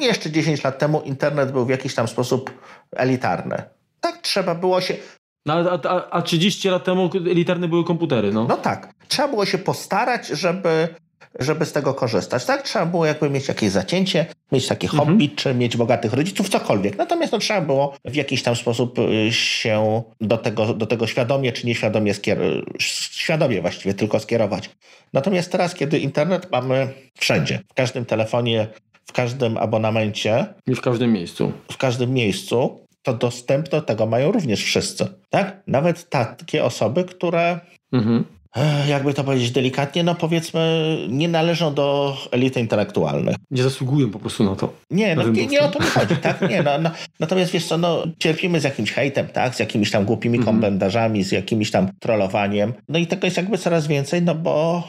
jeszcze 0.00 0.30
10 0.30 0.64
lat 0.64 0.78
temu 0.78 1.00
internet 1.00 1.52
był 1.52 1.66
w 1.66 1.68
jakiś 1.68 1.94
tam 1.94 2.08
sposób 2.08 2.50
elitarny, 2.96 3.62
tak 4.00 4.18
trzeba 4.18 4.54
było 4.54 4.80
się... 4.80 4.94
No, 5.46 5.54
a, 5.54 5.88
a, 5.88 6.10
a 6.10 6.22
30 6.22 6.68
lat 6.68 6.84
temu 6.84 7.10
elitarne 7.14 7.68
były 7.68 7.84
komputery, 7.84 8.32
no. 8.32 8.46
No 8.48 8.56
tak. 8.56 8.92
Trzeba 9.08 9.28
było 9.28 9.46
się 9.46 9.58
postarać, 9.58 10.26
żeby 10.26 10.88
żeby 11.38 11.66
z 11.66 11.72
tego 11.72 11.94
korzystać. 11.94 12.44
Tak, 12.44 12.62
trzeba 12.62 12.86
było 12.86 13.06
jakby 13.06 13.30
mieć 13.30 13.48
jakieś 13.48 13.70
zacięcie, 13.70 14.26
mieć 14.52 14.66
takie 14.66 14.88
mhm. 14.88 15.08
hobby, 15.08 15.28
czy 15.28 15.54
mieć 15.54 15.76
bogatych 15.76 16.12
rodziców, 16.12 16.48
cokolwiek. 16.48 16.98
Natomiast 16.98 17.32
no, 17.32 17.38
trzeba 17.38 17.60
było 17.60 17.96
w 18.04 18.14
jakiś 18.14 18.42
tam 18.42 18.56
sposób 18.56 18.98
y, 18.98 19.32
się 19.32 20.02
do 20.20 20.38
tego, 20.38 20.74
do 20.74 20.86
tego 20.86 21.06
świadomie, 21.06 21.52
czy 21.52 21.66
nieświadomie 21.66 22.14
skierować, 22.14 22.64
świadomie 22.78 23.60
właściwie 23.60 23.94
tylko 23.94 24.20
skierować. 24.20 24.70
Natomiast 25.12 25.52
teraz, 25.52 25.74
kiedy 25.74 25.98
internet 25.98 26.48
mamy 26.52 26.88
wszędzie, 27.18 27.60
w 27.68 27.74
każdym 27.74 28.04
telefonie, 28.04 28.66
w 29.06 29.12
każdym 29.12 29.56
abonamencie. 29.56 30.46
I 30.66 30.74
w 30.74 30.80
każdym 30.80 31.12
miejscu. 31.12 31.52
W 31.72 31.76
każdym 31.76 32.12
miejscu, 32.12 32.86
to 33.02 33.14
dostęp 33.14 33.68
do 33.68 33.82
tego 33.82 34.06
mają 34.06 34.32
również 34.32 34.64
wszyscy. 34.64 35.08
Tak? 35.30 35.62
Nawet 35.66 36.08
takie 36.08 36.64
osoby, 36.64 37.04
które 37.04 37.60
mhm 37.92 38.24
jakby 38.88 39.14
to 39.14 39.24
powiedzieć 39.24 39.50
delikatnie, 39.50 40.04
no 40.04 40.14
powiedzmy, 40.14 40.96
nie 41.08 41.28
należą 41.28 41.74
do 41.74 42.16
elity 42.30 42.60
intelektualnej. 42.60 43.34
Nie 43.50 43.62
zasługują 43.62 44.10
po 44.10 44.18
prostu 44.18 44.44
na 44.44 44.56
to. 44.56 44.72
Nie, 44.90 45.16
no, 45.16 45.28
nie, 45.28 45.46
nie 45.46 45.60
o 45.60 45.68
to 45.68 45.78
mi 45.78 45.86
chodzi, 45.86 46.16
tak? 46.16 46.50
Nie, 46.50 46.62
no, 46.62 46.78
no, 46.78 46.90
natomiast 47.20 47.52
wiesz 47.52 47.66
co, 47.66 47.78
no, 47.78 48.02
cierpimy 48.18 48.60
z 48.60 48.64
jakimś 48.64 48.92
hejtem, 48.92 49.26
tak? 49.28 49.54
Z 49.54 49.58
jakimiś 49.58 49.90
tam 49.90 50.04
głupimi 50.04 50.38
mhm. 50.38 50.56
komentarzami, 50.56 51.24
z 51.24 51.32
jakimiś 51.32 51.70
tam 51.70 51.90
trollowaniem. 52.00 52.72
No 52.88 52.98
i 52.98 53.06
tego 53.06 53.26
jest 53.26 53.36
jakby 53.36 53.58
coraz 53.58 53.86
więcej, 53.86 54.22
no 54.22 54.34
bo 54.34 54.84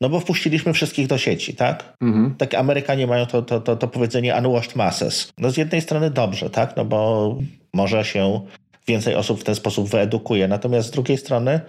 no 0.00 0.08
bo 0.08 0.20
wpuściliśmy 0.20 0.72
wszystkich 0.72 1.06
do 1.06 1.18
sieci, 1.18 1.54
tak? 1.54 1.96
Mhm. 2.00 2.34
Tak 2.38 2.54
Amerykanie 2.54 3.06
mają 3.06 3.26
to, 3.26 3.42
to, 3.42 3.60
to, 3.60 3.76
to 3.76 3.88
powiedzenie 3.88 4.34
unwashed 4.36 4.76
masses. 4.76 5.32
No 5.38 5.50
z 5.50 5.56
jednej 5.56 5.80
strony 5.80 6.10
dobrze, 6.10 6.50
tak? 6.50 6.76
No 6.76 6.84
bo 6.84 7.36
może 7.74 8.04
się 8.04 8.40
więcej 8.86 9.14
osób 9.14 9.40
w 9.40 9.44
ten 9.44 9.54
sposób 9.54 9.88
wyedukuje. 9.88 10.48
Natomiast 10.48 10.88
z 10.88 10.90
drugiej 10.90 11.18
strony, 11.18 11.60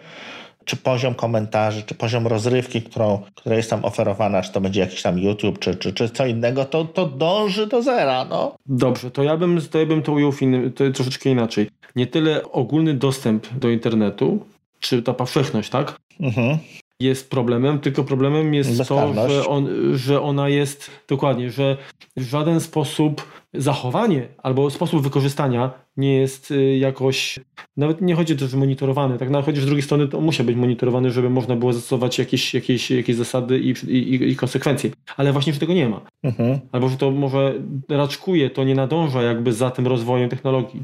czy 0.66 0.78
poziom 0.78 1.14
komentarzy, 1.14 1.84
czy 1.84 1.96
poziom 1.96 2.28
rozrywki, 2.28 2.82
którą, 2.82 3.22
która 3.36 3.56
jest 3.56 3.70
tam 3.70 3.86
oferowana, 3.86 4.42
czy 4.42 4.52
to 4.52 4.62
będzie 4.62 4.80
jakiś 4.80 5.02
tam 5.02 5.20
YouTube, 5.20 5.60
czy, 5.60 5.76
czy, 5.76 5.94
czy 5.94 6.10
co 6.10 6.26
innego, 6.26 6.66
to, 6.66 6.86
to 6.86 7.06
dąży 7.06 7.68
do 7.68 7.82
zera. 7.82 8.26
No. 8.26 8.56
Dobrze, 8.66 9.12
to 9.12 9.24
ja 9.24 9.38
bym 9.38 9.62
to, 9.62 9.80
ja 9.80 9.86
bym 9.86 10.02
to 10.02 10.12
ujął 10.12 10.34
innym, 10.42 10.74
to 10.74 10.92
troszeczkę 10.92 11.30
inaczej. 11.30 11.70
Nie 11.96 12.08
tyle 12.08 12.52
ogólny 12.52 12.94
dostęp 12.94 13.48
do 13.54 13.70
internetu, 13.70 14.46
czy 14.80 15.04
ta 15.04 15.14
powszechność, 15.14 15.70
tak? 15.70 16.00
Mhm 16.20 16.58
jest 17.00 17.30
problemem, 17.30 17.80
tylko 17.80 18.04
problemem 18.04 18.54
jest 18.54 18.88
to, 18.88 19.14
że, 19.30 19.48
on, 19.48 19.68
że 19.94 20.22
ona 20.22 20.50
jest 20.50 20.92
dokładnie, 21.08 21.52
że 21.52 21.78
w 22.18 22.22
żaden 22.22 22.60
sposób 22.60 23.28
zachowanie 23.57 24.27
albo 24.44 24.69
sposób 24.69 25.03
wykorzystania 25.03 25.72
nie 25.98 26.15
jest 26.15 26.52
y, 26.52 26.77
jakoś, 26.77 27.40
nawet 27.77 28.02
nie 28.02 28.15
chodzi 28.15 28.34
o 28.34 28.38
to, 28.38 28.48
że 28.48 28.57
monitorowany, 28.57 29.18
tak 29.18 29.30
nawet 29.30 29.45
chodzi, 29.45 29.60
że 29.60 29.64
z 29.64 29.69
drugiej 29.69 29.84
strony 29.84 30.07
to 30.07 30.22
musi 30.22 30.44
być 30.44 30.56
monitorowany, 30.56 31.11
żeby 31.11 31.30
można 31.30 31.56
było 31.56 31.73
zastosować 31.73 32.19
jakieś, 32.19 32.53
jakieś, 32.53 32.91
jakieś 32.91 33.15
zasady 33.15 33.60
i, 33.60 33.69
i, 33.88 34.30
i 34.32 34.36
konsekwencje, 34.36 34.90
ale 35.18 35.34
właśnie, 35.34 35.53
że 35.53 35.60
tego 35.60 35.73
nie 35.73 35.90
ma. 35.90 36.02
Mhm. 36.23 36.60
Albo, 36.72 36.90
że 36.90 36.98
to 36.98 37.11
może 37.11 37.53
raczkuje, 37.90 38.49
to 38.49 38.64
nie 38.64 38.76
nadąża 38.76 39.22
jakby 39.22 39.53
za 39.53 39.72
tym 39.72 39.88
rozwojem 39.88 40.30
technologii. 40.30 40.84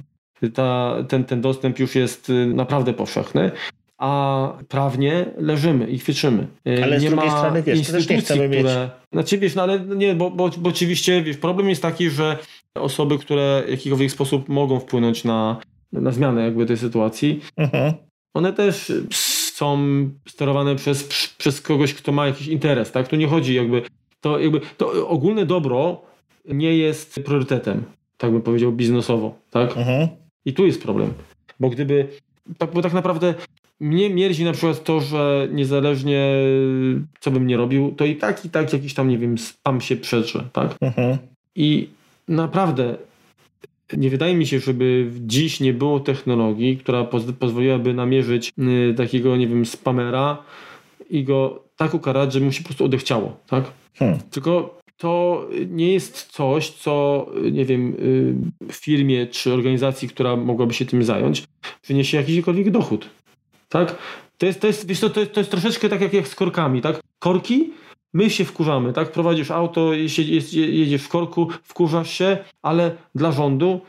Ta, 0.54 0.96
ten, 1.08 1.24
ten 1.24 1.42
dostęp 1.42 1.80
już 1.80 1.96
jest 1.96 2.30
y, 2.30 2.46
naprawdę 2.46 2.94
powszechny 2.94 3.52
a 4.02 4.54
prawnie 4.68 5.26
leżymy 5.38 5.88
i 5.88 6.00
kwieczymy. 6.00 6.48
E, 6.68 6.84
ale 6.84 7.00
nie 7.00 7.08
z 7.08 7.12
drugiej 7.12 7.30
ma 7.30 7.38
strony, 7.38 7.64
wiesz, 7.64 7.78
instytucji, 7.78 8.16
nie 8.16 8.22
chcemy 8.22 8.50
które... 8.50 8.64
mieć... 8.64 8.92
Znaczy, 9.14 9.38
wiesz, 9.38 9.56
no 9.56 9.62
ale 9.62 9.80
nie, 9.80 10.16
bo, 10.16 10.32
bo, 10.32 10.50
bo 10.58 10.70
oczywiście, 10.70 11.22
wiesz, 11.22 11.38
problem 11.38 11.70
jest 11.70 11.82
taki, 11.82 12.10
że 12.10 12.38
osoby, 12.76 13.18
które 13.18 13.64
w 13.68 13.70
jakikolwiek 13.70 14.12
sposób 14.12 14.50
mogą 14.50 14.80
wpłynąć 14.80 15.24
na, 15.24 15.62
na 15.92 16.12
zmianę 16.12 16.44
jakby 16.44 16.66
tej 16.66 16.78
sytuacji, 16.78 17.40
mhm. 17.58 17.94
one 18.34 18.54
też 18.54 18.92
są 19.54 19.80
sterowane 20.28 20.76
przez, 20.76 21.04
przez 21.38 21.62
kogoś, 21.62 21.94
kto 21.94 22.12
ma 22.12 22.28
jakiś 22.28 22.48
interes, 22.48 22.92
tak? 22.92 23.08
Tu 23.08 23.16
nie 23.16 23.28
chodzi 23.28 23.56
jakby, 23.56 23.82
to 24.22 24.40
jakby, 24.40 24.62
to 24.78 25.08
ogólne 25.08 25.46
dobro 25.46 26.02
nie 26.46 26.78
jest 26.78 27.16
priorytetem, 27.26 27.84
tak 28.18 28.32
bym 28.32 28.42
powiedział, 28.42 28.72
biznesowo, 28.72 29.36
tak? 29.52 29.78
Mhm. 29.78 30.08
I 30.46 30.54
tu 30.54 30.66
jest 30.66 30.84
problem, 30.84 31.14
bo 31.60 31.70
gdyby 31.70 32.08
tak, 32.58 32.72
bo 32.74 32.82
tak 32.82 32.94
naprawdę 32.94 33.34
mnie 33.80 34.10
mierzi 34.10 34.44
na 34.44 34.52
przykład 34.52 34.84
to, 34.84 35.02
że 35.02 35.48
niezależnie 35.52 36.34
co 37.20 37.32
bym 37.32 37.48
nie 37.48 37.58
robił, 37.58 37.96
to 37.98 38.06
i 38.06 38.16
tak, 38.16 38.46
i 38.46 38.50
tak 38.50 38.74
jakiś 38.74 38.94
tam, 38.94 39.10
nie 39.10 39.18
wiem, 39.18 39.38
spam 39.38 39.82
się 39.82 39.96
przetrze, 39.96 40.50
tak? 40.54 40.76
Mhm. 40.82 41.18
I 41.56 41.90
naprawdę 42.32 42.98
nie 43.98 44.10
wydaje 44.10 44.36
mi 44.36 44.48
się, 44.48 44.60
żeby 44.60 45.12
dziś 45.20 45.60
nie 45.60 45.74
było 45.74 46.00
technologii, 46.00 46.78
która 46.78 47.04
poz 47.04 47.24
pozwoliłaby 47.40 47.94
namierzyć 47.94 48.54
y, 48.60 48.94
takiego, 48.98 49.38
nie 49.38 49.48
wiem, 49.48 49.66
spamera 49.66 50.38
i 51.10 51.24
go 51.24 51.64
tak 51.76 51.94
ukarać, 51.94 52.34
że 52.34 52.40
mu 52.40 52.52
się 52.52 52.62
po 52.62 52.68
prostu 52.68 52.86
odechciało, 52.86 53.38
tak? 53.48 53.72
Hmm. 53.96 54.20
Tylko 54.32 54.82
to 54.98 55.48
nie 55.70 55.94
jest 55.94 56.32
coś, 56.32 56.70
co, 56.70 57.26
nie 57.52 57.66
wiem, 57.66 57.96
y, 58.70 58.74
firmie 58.74 59.28
czy 59.28 59.54
organizacji, 59.54 60.08
która 60.08 60.36
mogłaby 60.36 60.74
się 60.74 60.86
tym 60.86 61.04
zająć, 61.04 61.44
wyniesie 61.88 62.18
jakikolwiek 62.18 62.72
dochód. 62.72 63.10
Tak? 63.70 63.98
To 64.38 64.46
jest, 64.46 64.62
to 64.62 64.68
jest, 64.68 64.88
wiesz, 64.88 65.00
to, 65.00 65.10
to, 65.10 65.20
jest, 65.20 65.34
to 65.34 65.40
jest 65.40 65.52
troszeczkę 65.52 65.90
tak 65.90 66.02
jak, 66.02 66.14
jak 66.14 66.28
z 66.28 66.36
korkami, 66.36 66.82
tak? 66.82 67.00
Korki, 67.20 67.74
my 68.14 68.30
się 68.30 68.46
wkurzamy, 68.46 68.94
tak? 68.94 69.12
Prowadzisz 69.12 69.52
auto, 69.52 69.94
jedziesz 70.54 71.02
w 71.02 71.10
korku, 71.10 71.48
wkurzasz 71.64 72.10
się, 72.10 72.38
ale 72.62 72.92
dla 73.16 73.32
rządu 73.32 73.82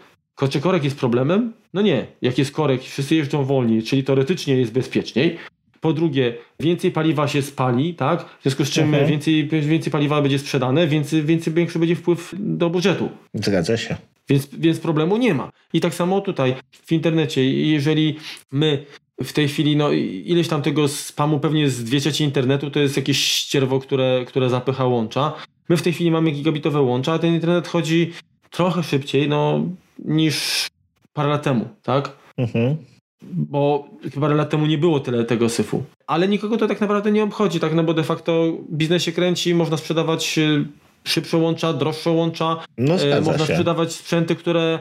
czy 0.51 0.61
korek 0.61 0.85
jest 0.85 0.99
problemem? 0.99 1.53
No 1.75 1.83
nie. 1.83 2.07
Jak 2.23 2.39
jest 2.39 2.53
korek, 2.53 2.83
wszyscy 2.83 3.15
jeżdżą 3.15 3.45
wolniej, 3.45 3.83
czyli 3.83 4.05
teoretycznie 4.05 4.57
jest 4.57 4.73
bezpieczniej. 4.73 5.39
Po 5.81 5.93
drugie, 5.93 6.35
więcej 6.61 6.91
paliwa 6.91 7.29
się 7.29 7.43
spali, 7.43 7.95
tak? 7.95 8.25
W 8.39 8.43
związku 8.43 8.65
z 8.65 8.71
czym 8.71 8.85
mhm. 8.85 9.07
więcej, 9.07 9.49
więcej 9.49 9.93
paliwa 9.93 10.23
będzie 10.23 10.39
sprzedane, 10.39 10.87
więcej, 10.87 11.23
więcej 11.23 11.53
większy 11.53 11.79
będzie 11.79 11.97
wpływ 11.97 12.35
do 12.39 12.71
budżetu. 12.71 13.09
Zgadza 13.35 13.77
się. 13.77 13.97
Więc, 14.29 14.49
więc 14.53 14.81
problemu 14.81 15.17
nie 15.17 15.35
ma. 15.35 15.51
I 15.73 15.81
tak 15.81 15.95
samo 15.95 16.21
tutaj 16.21 16.55
w 16.71 16.93
internecie, 16.93 17.53
jeżeli 17.53 18.17
my 18.53 18.87
w 19.21 19.33
tej 19.33 19.49
chwili, 19.49 19.77
no 19.77 19.93
ileś 20.25 20.49
tam 20.49 20.63
tego 20.63 20.89
spamu, 20.89 21.41
pewnie 21.41 21.69
z 21.69 21.85
dwie 21.85 22.01
trzecie 22.01 22.25
internetu 22.25 22.71
to 22.71 22.81
jest 22.81 22.97
jakieś 22.97 23.25
ścierwo, 23.25 23.81
które, 23.81 24.25
które 24.27 24.51
zapycha 24.51 24.85
łącza. 24.85 25.33
My 25.69 25.77
w 25.77 25.83
tej 25.83 25.93
chwili 25.93 26.11
mamy 26.11 26.31
gigabitowe 26.31 26.81
łącza, 26.81 27.13
a 27.13 27.19
ten 27.19 27.35
internet 27.35 27.69
chodzi 27.69 28.13
trochę 28.51 28.83
szybciej, 28.83 29.29
no, 29.29 29.61
niż 29.99 30.67
parę 31.13 31.29
lat 31.29 31.43
temu, 31.43 31.69
tak? 31.83 32.17
Mhm. 32.37 32.77
Bo 33.23 33.89
parę 34.21 34.35
lat 34.35 34.51
temu 34.51 34.67
nie 34.67 34.79
było 34.79 35.01
tyle 35.01 35.25
tego 35.25 35.49
syfu. 35.49 35.85
Ale 36.07 36.29
nikogo 36.29 36.57
to 36.57 36.69
tak 36.69 36.81
naprawdę 36.81 37.13
nie 37.13 37.25
obchodzi, 37.25 37.61
tak? 37.61 37.75
No 37.75 37.85
bo 37.85 37.95
de 37.95 38.05
facto 38.05 38.53
biznes 38.71 39.03
się 39.03 39.13
kręci, 39.13 39.55
można 39.55 39.77
sprzedawać 39.77 40.39
szybsze 41.05 41.37
łącza, 41.37 41.73
droższe 41.73 42.11
łącza. 42.11 42.57
No, 42.79 42.95
e, 42.95 43.21
można 43.21 43.47
się. 43.47 43.53
sprzedawać 43.53 43.93
sprzęty, 43.93 44.37
które 44.37 44.79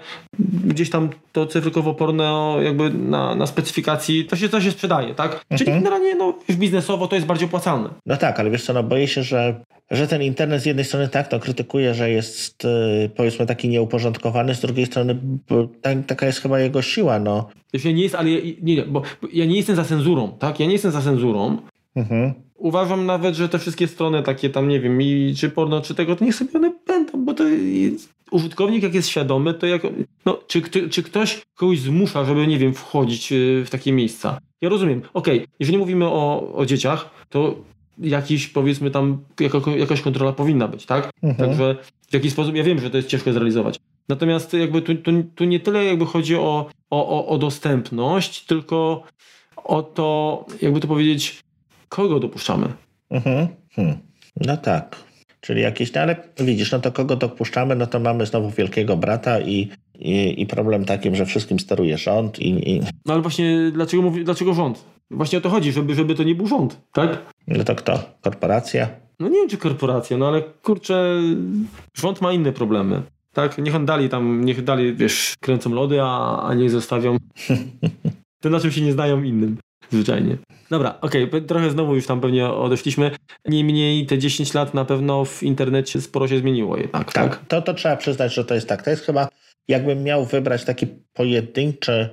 gdzieś 0.64 0.90
tam 0.90 1.10
to 1.32 1.46
cyfrykowo-porne 1.46 2.56
jakby 2.64 2.90
na, 2.90 3.36
na 3.36 3.48
specyfikacji, 3.48 4.26
to 4.26 4.36
się, 4.36 4.50
to 4.50 4.62
się 4.62 4.72
sprzedaje, 4.72 5.16
tak? 5.16 5.32
Mhm. 5.32 5.58
Czyli 5.58 5.72
generalnie 5.72 6.16
no, 6.16 6.34
biznesowo 6.52 7.08
to 7.08 7.16
jest 7.16 7.28
bardziej 7.28 7.48
opłacalne. 7.48 7.90
No 8.06 8.18
tak, 8.18 8.40
ale 8.40 8.50
wiesz 8.50 8.64
co, 8.64 8.74
no 8.74 8.84
boję 8.84 9.08
się, 9.08 9.24
że, 9.24 9.64
że 9.92 10.08
ten 10.08 10.22
internet 10.22 10.62
z 10.62 10.66
jednej 10.66 10.86
strony 10.86 11.08
tak 11.08 11.28
to 11.28 11.40
krytykuje, 11.40 11.94
że 11.94 12.10
jest 12.10 12.66
e, 12.66 13.10
powiedzmy 13.10 13.46
taki 13.46 13.70
nieuporządkowany, 13.70 14.56
z 14.56 14.62
drugiej 14.62 14.86
strony 14.86 15.18
taka 16.08 16.26
jest 16.26 16.40
chyba 16.40 16.60
jego 16.60 16.82
siła, 16.82 17.20
no. 17.20 17.50
Wiesz, 17.74 17.84
nie 17.84 18.04
jest, 18.04 18.16
ale 18.16 18.30
ja, 18.30 18.40
nie, 18.62 18.84
bo 18.84 19.02
ja 19.34 19.46
nie 19.46 19.56
jestem 19.56 19.76
za 19.76 19.84
cenzurą, 19.84 20.32
tak? 20.40 20.60
Ja 20.60 20.66
nie 20.66 20.74
jestem 20.74 20.92
za 20.92 21.02
cenzurą, 21.02 21.58
mhm. 21.96 22.34
Uważam 22.62 23.06
nawet, 23.06 23.36
że 23.36 23.50
te 23.50 23.60
wszystkie 23.60 23.88
strony 23.88 24.24
takie 24.24 24.50
tam, 24.50 24.68
nie 24.68 24.80
wiem, 24.80 25.02
i, 25.02 25.34
czy 25.38 25.50
porno, 25.50 25.82
czy 25.82 25.96
tego, 25.96 26.16
to 26.16 26.26
niech 26.26 26.36
sobie 26.36 26.52
one 26.56 26.74
będą, 26.88 27.26
bo 27.26 27.34
to 27.34 27.48
jest, 27.48 28.14
użytkownik 28.32 28.84
jak 28.84 28.94
jest 28.94 29.10
świadomy, 29.10 29.54
to 29.54 29.68
jak, 29.68 29.82
no, 30.26 30.40
czy, 30.48 30.62
czy, 30.62 30.90
czy 30.90 31.04
ktoś 31.04 31.42
kogoś 31.56 31.80
zmusza, 31.80 32.26
żeby, 32.26 32.48
nie 32.48 32.58
wiem, 32.58 32.74
wchodzić 32.74 33.32
y, 33.32 33.64
w 33.66 33.70
takie 33.70 33.92
miejsca? 33.92 34.40
Ja 34.62 34.70
rozumiem, 34.70 35.02
okej, 35.14 35.38
okay, 35.38 35.48
jeżeli 35.60 35.78
mówimy 35.78 36.06
o, 36.06 36.54
o 36.56 36.66
dzieciach, 36.66 37.10
to 37.30 37.56
jakiś, 38.00 38.48
powiedzmy 38.48 38.92
tam, 38.92 39.18
jako, 39.40 39.72
jakaś 39.76 40.02
kontrola 40.02 40.34
powinna 40.34 40.68
być, 40.68 40.86
tak? 40.86 41.10
Mhm. 41.24 41.50
Także 41.50 41.76
w 42.10 42.14
jakiś 42.14 42.32
sposób, 42.32 42.56
ja 42.56 42.64
wiem, 42.64 42.80
że 42.80 42.90
to 42.90 42.98
jest 42.98 43.10
ciężko 43.10 43.34
zrealizować. 43.34 43.80
Natomiast 44.10 44.54
jakby 44.54 44.82
tu, 44.82 44.96
tu, 44.96 45.12
tu 45.36 45.44
nie 45.44 45.60
tyle 45.60 45.86
jakby 45.86 46.06
chodzi 46.06 46.36
o, 46.36 46.70
o, 46.90 47.28
o 47.28 47.38
dostępność, 47.38 48.46
tylko 48.46 49.04
o 49.56 49.84
to, 49.84 50.46
jakby 50.62 50.80
to 50.80 50.88
powiedzieć, 50.88 51.44
kogo 51.92 52.20
dopuszczamy? 52.20 52.68
Mhm. 53.10 53.48
Hmm. 53.76 53.98
No 54.42 54.58
tak. 54.58 54.96
Czyli 55.42 55.62
jakieś, 55.62 55.94
no 55.94 56.02
ale 56.02 56.16
widzisz, 56.40 56.72
no 56.72 56.80
to 56.80 56.92
kogo 56.92 57.16
dopuszczamy, 57.16 57.76
no 57.76 57.88
to 57.88 58.00
mamy 58.00 58.26
znowu 58.26 58.50
wielkiego 58.50 58.98
brata 58.98 59.40
i, 59.40 59.70
i, 60.00 60.42
i 60.42 60.48
problem 60.48 60.86
takim, 60.86 61.16
że 61.16 61.26
wszystkim 61.26 61.60
steruje 61.60 61.98
rząd 61.98 62.40
i, 62.40 62.72
i... 62.72 62.82
No 63.06 63.14
ale 63.14 63.22
właśnie 63.22 63.72
dlaczego, 63.74 64.04
mówi, 64.04 64.24
dlaczego 64.24 64.54
rząd? 64.54 64.86
Właśnie 65.12 65.38
o 65.38 65.42
to 65.42 65.50
chodzi, 65.50 65.72
żeby, 65.72 65.96
żeby 65.96 66.16
to 66.16 66.24
nie 66.24 66.36
był 66.36 66.48
rząd, 66.48 66.82
tak? 66.94 67.26
No 67.48 67.64
to 67.64 67.76
kto? 67.76 68.00
Korporacja? 68.22 68.90
No 69.20 69.28
nie 69.28 69.36
wiem, 69.36 69.50
czy 69.50 69.58
korporacja, 69.58 70.18
no 70.18 70.28
ale 70.28 70.42
kurczę, 70.42 71.20
rząd 71.94 72.22
ma 72.22 72.34
inne 72.34 72.52
problemy. 72.52 73.02
Tak, 73.34 73.58
niech 73.58 73.76
on 73.76 73.86
dalej 73.86 74.10
tam, 74.10 74.46
niech 74.46 74.64
dalej, 74.64 74.96
wiesz, 74.96 75.34
kręcą 75.40 75.70
lody, 75.70 76.02
a, 76.02 76.42
a 76.44 76.54
nie 76.54 76.70
zostawią. 76.70 77.18
to 78.42 78.50
na 78.50 78.60
czym 78.60 78.72
się 78.72 78.82
nie 78.82 78.94
znają 78.94 79.24
innym 79.24 79.58
zwyczajnie. 79.90 80.38
Dobra, 80.70 80.98
okej, 81.02 81.24
okay, 81.24 81.42
trochę 81.42 81.70
znowu 81.70 81.96
już 81.96 82.08
tam 82.08 82.22
pewnie 82.22 82.50
odeszliśmy. 82.50 83.12
Niemniej 83.46 84.06
te 84.06 84.18
10 84.18 84.54
lat 84.54 84.74
na 84.74 84.86
pewno 84.86 85.26
w 85.26 85.44
internecie 85.44 86.02
sporo 86.02 86.28
się 86.28 86.38
zmieniło 86.38 86.78
jednak. 86.78 87.14
Tak, 87.14 87.30
tak? 87.30 87.46
To, 87.48 87.62
to 87.62 87.74
trzeba 87.74 87.96
przyznać, 87.96 88.34
że 88.34 88.46
to 88.46 88.56
jest 88.56 88.68
tak. 88.68 88.84
To 88.84 88.90
jest 88.90 89.06
chyba, 89.06 89.28
jakbym 89.68 90.04
miał 90.04 90.26
wybrać 90.26 90.66
taki 90.66 90.88
pojedynczy 91.14 92.10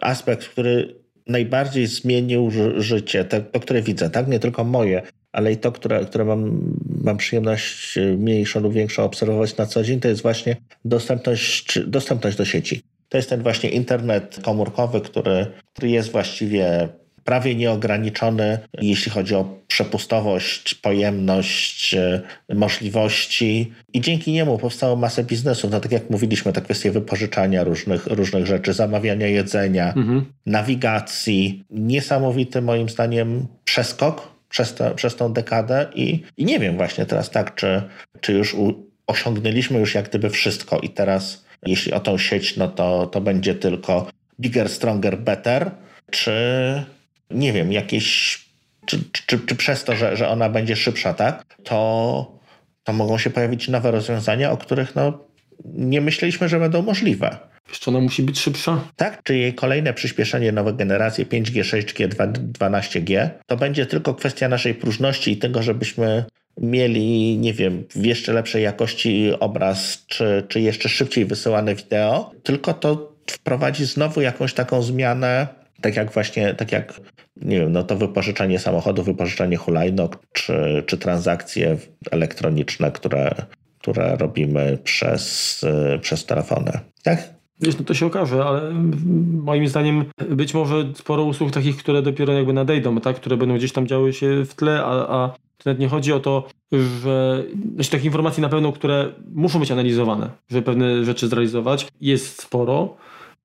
aspekt, 0.00 0.48
który 0.48 1.02
najbardziej 1.26 1.86
zmienił 1.86 2.50
życie, 2.76 3.24
to, 3.24 3.40
to 3.40 3.60
które 3.60 3.82
widzę, 3.82 4.10
tak? 4.10 4.28
Nie 4.28 4.38
tylko 4.38 4.64
moje, 4.64 5.02
ale 5.32 5.52
i 5.52 5.56
to, 5.56 5.72
które, 5.72 6.04
które 6.04 6.24
mam, 6.24 6.74
mam 7.04 7.16
przyjemność 7.16 7.98
mniejszą 8.18 8.60
lub 8.60 8.72
większą 8.72 9.04
obserwować 9.04 9.56
na 9.56 9.66
co 9.66 9.82
dzień, 9.82 10.00
to 10.00 10.08
jest 10.08 10.22
właśnie 10.22 10.56
dostępność, 10.84 11.78
dostępność 11.86 12.36
do 12.36 12.44
sieci. 12.44 12.82
To 13.08 13.16
jest 13.16 13.30
ten 13.30 13.42
właśnie 13.42 13.70
internet 13.70 14.40
komórkowy, 14.44 15.00
który, 15.00 15.46
który 15.72 15.90
jest 15.90 16.12
właściwie 16.12 16.88
prawie 17.24 17.54
nieograniczony, 17.54 18.58
jeśli 18.80 19.12
chodzi 19.12 19.34
o 19.34 19.58
przepustowość, 19.68 20.74
pojemność, 20.74 21.94
e, 21.94 22.20
możliwości 22.54 23.72
i 23.92 24.00
dzięki 24.00 24.32
niemu 24.32 24.58
powstało 24.58 24.96
masę 24.96 25.24
biznesów. 25.24 25.70
No 25.70 25.80
tak 25.80 25.92
jak 25.92 26.10
mówiliśmy, 26.10 26.52
te 26.52 26.60
kwestie 26.60 26.90
wypożyczania 26.90 27.64
różnych, 27.64 28.06
różnych 28.06 28.46
rzeczy, 28.46 28.72
zamawiania 28.72 29.26
jedzenia, 29.26 29.92
mhm. 29.96 30.24
nawigacji. 30.46 31.64
Niesamowity 31.70 32.62
moim 32.62 32.88
zdaniem 32.88 33.46
przeskok 33.64 34.28
przez, 34.48 34.74
te, 34.74 34.94
przez 34.94 35.16
tą 35.16 35.32
dekadę 35.32 35.86
i, 35.94 36.22
i 36.36 36.44
nie 36.44 36.58
wiem 36.58 36.76
właśnie 36.76 37.06
teraz 37.06 37.30
tak, 37.30 37.54
czy, 37.54 37.82
czy 38.20 38.32
już 38.32 38.54
u, 38.54 38.86
osiągnęliśmy 39.06 39.78
już 39.78 39.94
jak 39.94 40.08
gdyby 40.08 40.30
wszystko 40.30 40.78
i 40.78 40.88
teraz 40.88 41.44
jeśli 41.66 41.92
o 41.92 42.00
tą 42.00 42.18
sieć, 42.18 42.56
no 42.56 42.68
to, 42.68 43.06
to 43.06 43.20
będzie 43.20 43.54
tylko 43.54 44.06
bigger, 44.40 44.68
stronger, 44.68 45.18
better, 45.18 45.70
czy 46.10 46.32
nie 47.34 47.52
wiem, 47.52 47.72
jakieś, 47.72 48.38
czy, 48.86 49.04
czy, 49.26 49.38
czy 49.38 49.56
przez 49.56 49.84
to, 49.84 49.96
że, 49.96 50.16
że 50.16 50.28
ona 50.28 50.48
będzie 50.48 50.76
szybsza, 50.76 51.14
tak, 51.14 51.44
to, 51.64 52.38
to 52.84 52.92
mogą 52.92 53.18
się 53.18 53.30
pojawić 53.30 53.68
nowe 53.68 53.90
rozwiązania, 53.90 54.50
o 54.50 54.56
których 54.56 54.94
no, 54.94 55.18
nie 55.64 56.00
myśleliśmy, 56.00 56.48
że 56.48 56.60
będą 56.60 56.82
możliwe. 56.82 57.36
Jeszcze 57.68 57.90
ona 57.90 58.00
musi 58.00 58.22
być 58.22 58.40
szybsza? 58.40 58.84
Tak, 58.96 59.22
czy 59.22 59.36
jej 59.36 59.54
kolejne 59.54 59.94
przyspieszenie 59.94 60.52
nowej 60.52 60.74
generacji 60.74 61.26
5G, 61.26 61.62
6G, 61.62 62.08
12G, 62.52 63.28
to 63.46 63.56
będzie 63.56 63.86
tylko 63.86 64.14
kwestia 64.14 64.48
naszej 64.48 64.74
próżności 64.74 65.32
i 65.32 65.36
tego, 65.36 65.62
żebyśmy 65.62 66.24
mieli, 66.56 67.38
nie 67.38 67.52
wiem, 67.52 67.84
w 67.90 68.04
jeszcze 68.04 68.32
lepszej 68.32 68.62
jakości 68.62 69.32
obraz, 69.40 70.04
czy, 70.06 70.44
czy 70.48 70.60
jeszcze 70.60 70.88
szybciej 70.88 71.24
wysyłane 71.24 71.74
wideo, 71.74 72.32
tylko 72.42 72.74
to 72.74 73.12
wprowadzi 73.26 73.84
znowu 73.84 74.20
jakąś 74.20 74.54
taką 74.54 74.82
zmianę, 74.82 75.46
tak 75.80 75.96
jak 75.96 76.12
właśnie, 76.12 76.54
tak 76.54 76.72
jak, 76.72 77.00
nie 77.36 77.60
wiem, 77.60 77.72
no 77.72 77.82
to 77.82 77.96
wypożyczanie 77.96 78.58
samochodu, 78.58 79.02
wypożyczanie 79.02 79.56
hulajnóg, 79.56 80.18
czy, 80.32 80.82
czy 80.86 80.98
transakcje 80.98 81.76
elektroniczne, 82.10 82.90
które, 82.90 83.34
które 83.78 84.16
robimy 84.16 84.78
przez, 84.84 85.64
przez 86.00 86.26
telefony. 86.26 86.72
Tak? 87.02 87.34
Wiesz, 87.60 87.78
no 87.78 87.84
to 87.84 87.94
się 87.94 88.06
okaże, 88.06 88.44
ale 88.44 88.72
moim 89.32 89.68
zdaniem 89.68 90.04
być 90.28 90.54
może 90.54 90.84
sporo 90.94 91.24
usług 91.24 91.50
takich, 91.50 91.76
które 91.76 92.02
dopiero 92.02 92.32
jakby 92.32 92.52
nadejdą, 92.52 93.00
tak? 93.00 93.16
które 93.16 93.36
będą 93.36 93.56
gdzieś 93.56 93.72
tam 93.72 93.86
działy 93.86 94.12
się 94.12 94.44
w 94.44 94.54
tle, 94.54 94.84
a, 94.84 94.90
a 94.90 95.28
to 95.58 95.70
nawet 95.70 95.80
nie 95.80 95.88
chodzi 95.88 96.12
o 96.12 96.20
to, 96.20 96.48
że 96.72 97.44
znaczy 97.74 97.90
takich 97.90 98.06
informacji 98.06 98.40
na 98.40 98.48
pewno, 98.48 98.72
które 98.72 99.12
muszą 99.34 99.60
być 99.60 99.70
analizowane, 99.70 100.30
żeby 100.50 100.62
pewne 100.62 101.04
rzeczy 101.04 101.28
zrealizować, 101.28 101.88
jest 102.00 102.42
sporo 102.42 102.96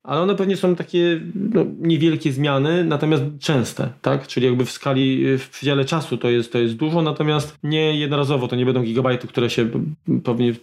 ale 0.07 0.21
one 0.21 0.35
pewnie 0.35 0.57
są 0.57 0.75
takie 0.75 1.21
no, 1.35 1.65
niewielkie 1.79 2.31
zmiany, 2.31 2.83
natomiast 2.83 3.23
częste, 3.39 3.89
tak? 4.01 4.27
Czyli 4.27 4.45
jakby 4.45 4.65
w 4.65 4.71
skali, 4.71 5.37
w 5.37 5.49
przedziale 5.49 5.85
czasu 5.85 6.17
to 6.17 6.29
jest, 6.29 6.51
to 6.51 6.59
jest 6.59 6.75
dużo, 6.75 7.01
natomiast 7.01 7.57
nie 7.63 7.99
jednorazowo, 7.99 8.47
to 8.47 8.55
nie 8.55 8.65
będą 8.65 8.83
gigabajty, 8.83 9.27
które 9.27 9.49
się 9.49 9.69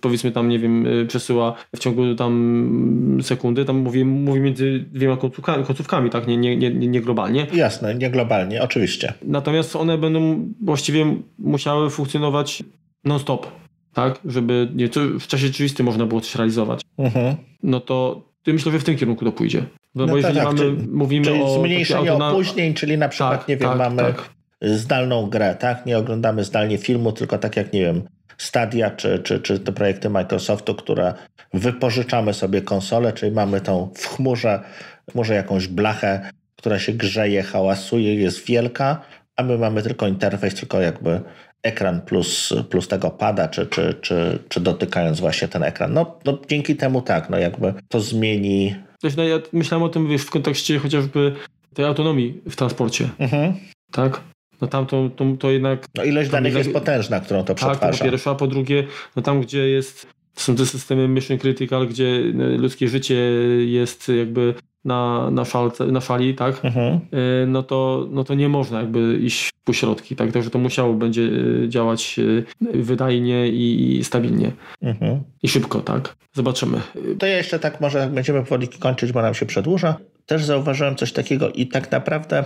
powiedzmy 0.00 0.32
tam, 0.32 0.48
nie 0.48 0.58
wiem, 0.58 0.86
przesyła 1.08 1.54
w 1.76 1.78
ciągu 1.78 2.14
tam 2.14 3.18
sekundy, 3.22 3.64
tam 3.64 3.76
mówię, 3.76 4.04
mówię 4.04 4.40
między 4.40 4.84
dwiema 4.92 5.16
końcówkami, 5.16 5.64
końcówkami 5.64 6.10
tak? 6.10 6.26
Nie, 6.26 6.36
nie, 6.36 6.56
nie, 6.56 6.70
nie 6.70 7.00
globalnie. 7.00 7.46
Jasne, 7.54 7.94
nie 7.94 8.10
globalnie, 8.10 8.62
oczywiście. 8.62 9.14
Natomiast 9.22 9.76
one 9.76 9.98
będą 9.98 10.48
właściwie 10.62 11.16
musiały 11.38 11.90
funkcjonować 11.90 12.62
non-stop, 13.04 13.46
tak? 13.92 14.20
Żeby 14.24 14.68
nie, 14.74 14.88
w 15.20 15.26
czasie 15.26 15.46
rzeczywistym 15.46 15.86
można 15.86 16.06
było 16.06 16.20
coś 16.20 16.34
realizować. 16.34 16.80
Mhm. 16.98 17.36
No 17.62 17.80
to 17.80 18.22
myślę, 18.52 18.72
że 18.72 18.78
w 18.78 18.84
tym 18.84 18.96
kierunku 18.96 19.24
to 19.24 19.32
pójdzie. 19.32 19.64
No, 19.94 20.06
no 20.06 20.12
bo 20.12 20.16
jeżeli 20.16 20.36
tak, 20.36 20.44
mamy, 20.44 20.58
czyli, 20.58 20.88
mówimy 20.88 21.26
czyli 21.26 21.42
o 21.42 21.58
zmniejszenie 21.58 22.12
opóźnień, 22.12 22.74
czyli 22.74 22.98
na 22.98 23.08
przykład, 23.08 23.38
tak, 23.38 23.48
nie 23.48 23.56
wiem, 23.56 23.68
tak, 23.68 23.78
mamy 23.78 23.96
tak. 23.96 24.30
zdalną 24.62 25.26
grę, 25.26 25.56
tak? 25.60 25.86
Nie 25.86 25.98
oglądamy 25.98 26.44
zdalnie 26.44 26.78
filmu, 26.78 27.12
tylko 27.12 27.38
tak 27.38 27.56
jak, 27.56 27.72
nie 27.72 27.80
wiem, 27.80 28.02
Stadia 28.38 28.90
czy, 28.90 29.18
czy, 29.18 29.40
czy 29.40 29.58
te 29.58 29.72
projekty 29.72 30.10
Microsoftu, 30.10 30.74
które 30.74 31.14
wypożyczamy 31.54 32.34
sobie 32.34 32.62
konsolę, 32.62 33.12
czyli 33.12 33.32
mamy 33.32 33.60
tą 33.60 33.90
w 33.96 34.06
chmurze, 34.06 34.60
może 35.14 35.34
jakąś 35.34 35.66
blachę, 35.66 36.30
która 36.56 36.78
się 36.78 36.92
grzeje, 36.92 37.42
hałasuje, 37.42 38.14
jest 38.14 38.46
wielka, 38.46 39.00
a 39.36 39.42
my 39.42 39.58
mamy 39.58 39.82
tylko 39.82 40.06
interfejs, 40.06 40.54
tylko 40.54 40.80
jakby 40.80 41.20
ekran 41.64 42.00
plus, 42.00 42.54
plus 42.70 42.88
tego 42.88 43.10
pada, 43.10 43.48
czy, 43.48 43.66
czy, 43.66 43.94
czy, 44.00 44.38
czy 44.48 44.60
dotykając 44.60 45.20
właśnie 45.20 45.48
ten 45.48 45.62
ekran. 45.62 45.92
No, 45.92 46.18
no 46.24 46.38
dzięki 46.48 46.76
temu 46.76 47.02
tak, 47.02 47.30
no 47.30 47.38
jakby 47.38 47.74
to 47.88 48.00
zmieni. 48.00 48.74
No 49.16 49.24
ja 49.24 49.40
myślałem 49.52 49.82
o 49.82 49.88
tym 49.88 50.08
wiesz, 50.08 50.22
w 50.22 50.30
kontekście 50.30 50.78
chociażby 50.78 51.32
tej 51.74 51.84
autonomii 51.84 52.40
w 52.50 52.56
transporcie. 52.56 53.08
Mhm. 53.18 53.54
Tak? 53.92 54.20
No 54.60 54.68
tam 54.68 54.86
to, 54.86 55.10
to, 55.16 55.24
to 55.38 55.50
jednak... 55.50 55.86
No 55.94 56.04
ilość 56.04 56.30
danych 56.30 56.54
jest 56.54 56.72
potężna, 56.72 57.20
którą 57.20 57.44
to 57.44 57.54
przetwarza. 57.54 57.80
Tak, 57.80 57.98
po 57.98 58.04
pierwsze, 58.04 58.30
a 58.30 58.34
po 58.34 58.46
drugie, 58.46 58.86
no 59.16 59.22
tam 59.22 59.40
gdzie 59.40 59.68
jest, 59.68 60.06
są 60.36 60.56
te 60.56 60.66
systemy 60.66 61.08
mission 61.08 61.38
critical, 61.38 61.88
gdzie 61.88 62.20
ludzkie 62.34 62.88
życie 62.88 63.14
jest 63.66 64.08
jakby 64.08 64.54
na, 64.84 65.30
na, 65.30 65.44
szalce, 65.44 65.86
na 65.86 66.00
szali, 66.00 66.34
tak, 66.34 66.64
mhm. 66.64 67.00
Y, 67.42 67.46
no, 67.46 67.62
to, 67.62 68.08
no 68.10 68.24
to 68.24 68.34
nie 68.34 68.48
można 68.48 68.80
jakby 68.80 69.18
iść 69.18 69.48
w 69.48 69.64
pośrodki, 69.64 70.16
tak, 70.16 70.32
także 70.32 70.50
to 70.50 70.58
musiało 70.58 70.94
będzie 70.94 71.22
y, 71.22 71.66
działać 71.68 72.16
y, 72.18 72.44
wydajnie 72.60 73.48
i, 73.48 73.96
i 73.96 74.04
stabilnie 74.04 74.52
mhm. 74.82 75.20
i 75.42 75.48
szybko, 75.48 75.80
tak. 75.80 76.16
Zobaczymy. 76.32 76.80
To 77.18 77.26
ja 77.26 77.36
jeszcze 77.36 77.58
tak 77.58 77.80
może 77.80 78.10
będziemy 78.14 78.42
powoli 78.42 78.68
kończyć, 78.68 79.12
bo 79.12 79.22
nam 79.22 79.34
się 79.34 79.46
przedłuża. 79.46 79.96
Też 80.26 80.44
zauważyłem 80.44 80.96
coś 80.96 81.12
takiego 81.12 81.50
i 81.50 81.66
tak 81.66 81.92
naprawdę 81.92 82.44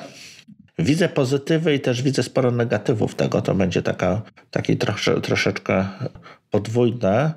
widzę 0.78 1.08
pozytywy 1.08 1.74
i 1.74 1.80
też 1.80 2.02
widzę 2.02 2.22
sporo 2.22 2.50
negatywów 2.50 3.14
tego. 3.14 3.42
To 3.42 3.54
będzie 3.54 3.82
taka, 3.82 4.22
taki 4.50 4.76
trosze, 4.76 5.20
troszeczkę 5.20 5.88
podwójne. 6.50 7.32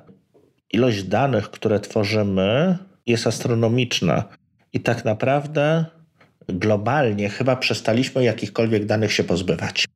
Ilość 0.72 1.02
danych, 1.02 1.50
które 1.50 1.80
tworzymy 1.80 2.78
jest 3.06 3.26
astronomiczna 3.26 4.24
i 4.72 4.80
tak 4.80 5.04
naprawdę 5.04 5.84
globalnie 6.48 7.28
chyba 7.28 7.56
przestaliśmy 7.56 8.24
jakichkolwiek 8.24 8.86
danych 8.86 9.12
się 9.12 9.24
pozbywać. 9.24 9.88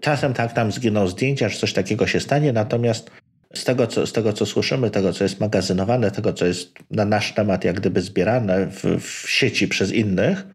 Czasem 0.00 0.34
tak 0.34 0.52
tam 0.52 0.72
zginą 0.72 1.08
zdjęcia, 1.08 1.48
że 1.48 1.58
coś 1.58 1.72
takiego 1.72 2.06
się 2.06 2.20
stanie, 2.20 2.52
natomiast 2.52 3.10
z 3.54 3.64
tego, 3.64 3.86
co, 3.86 4.06
z 4.06 4.12
tego, 4.12 4.32
co 4.32 4.46
słyszymy, 4.46 4.90
tego, 4.90 5.12
co 5.12 5.24
jest 5.24 5.40
magazynowane, 5.40 6.10
tego, 6.10 6.32
co 6.32 6.46
jest 6.46 6.74
na 6.90 7.04
nasz 7.04 7.34
temat 7.34 7.64
jak 7.64 7.80
gdyby 7.80 8.02
zbierane 8.02 8.66
w, 8.66 8.84
w 9.00 9.30
sieci 9.30 9.68
przez 9.68 9.92
innych, 9.92 10.46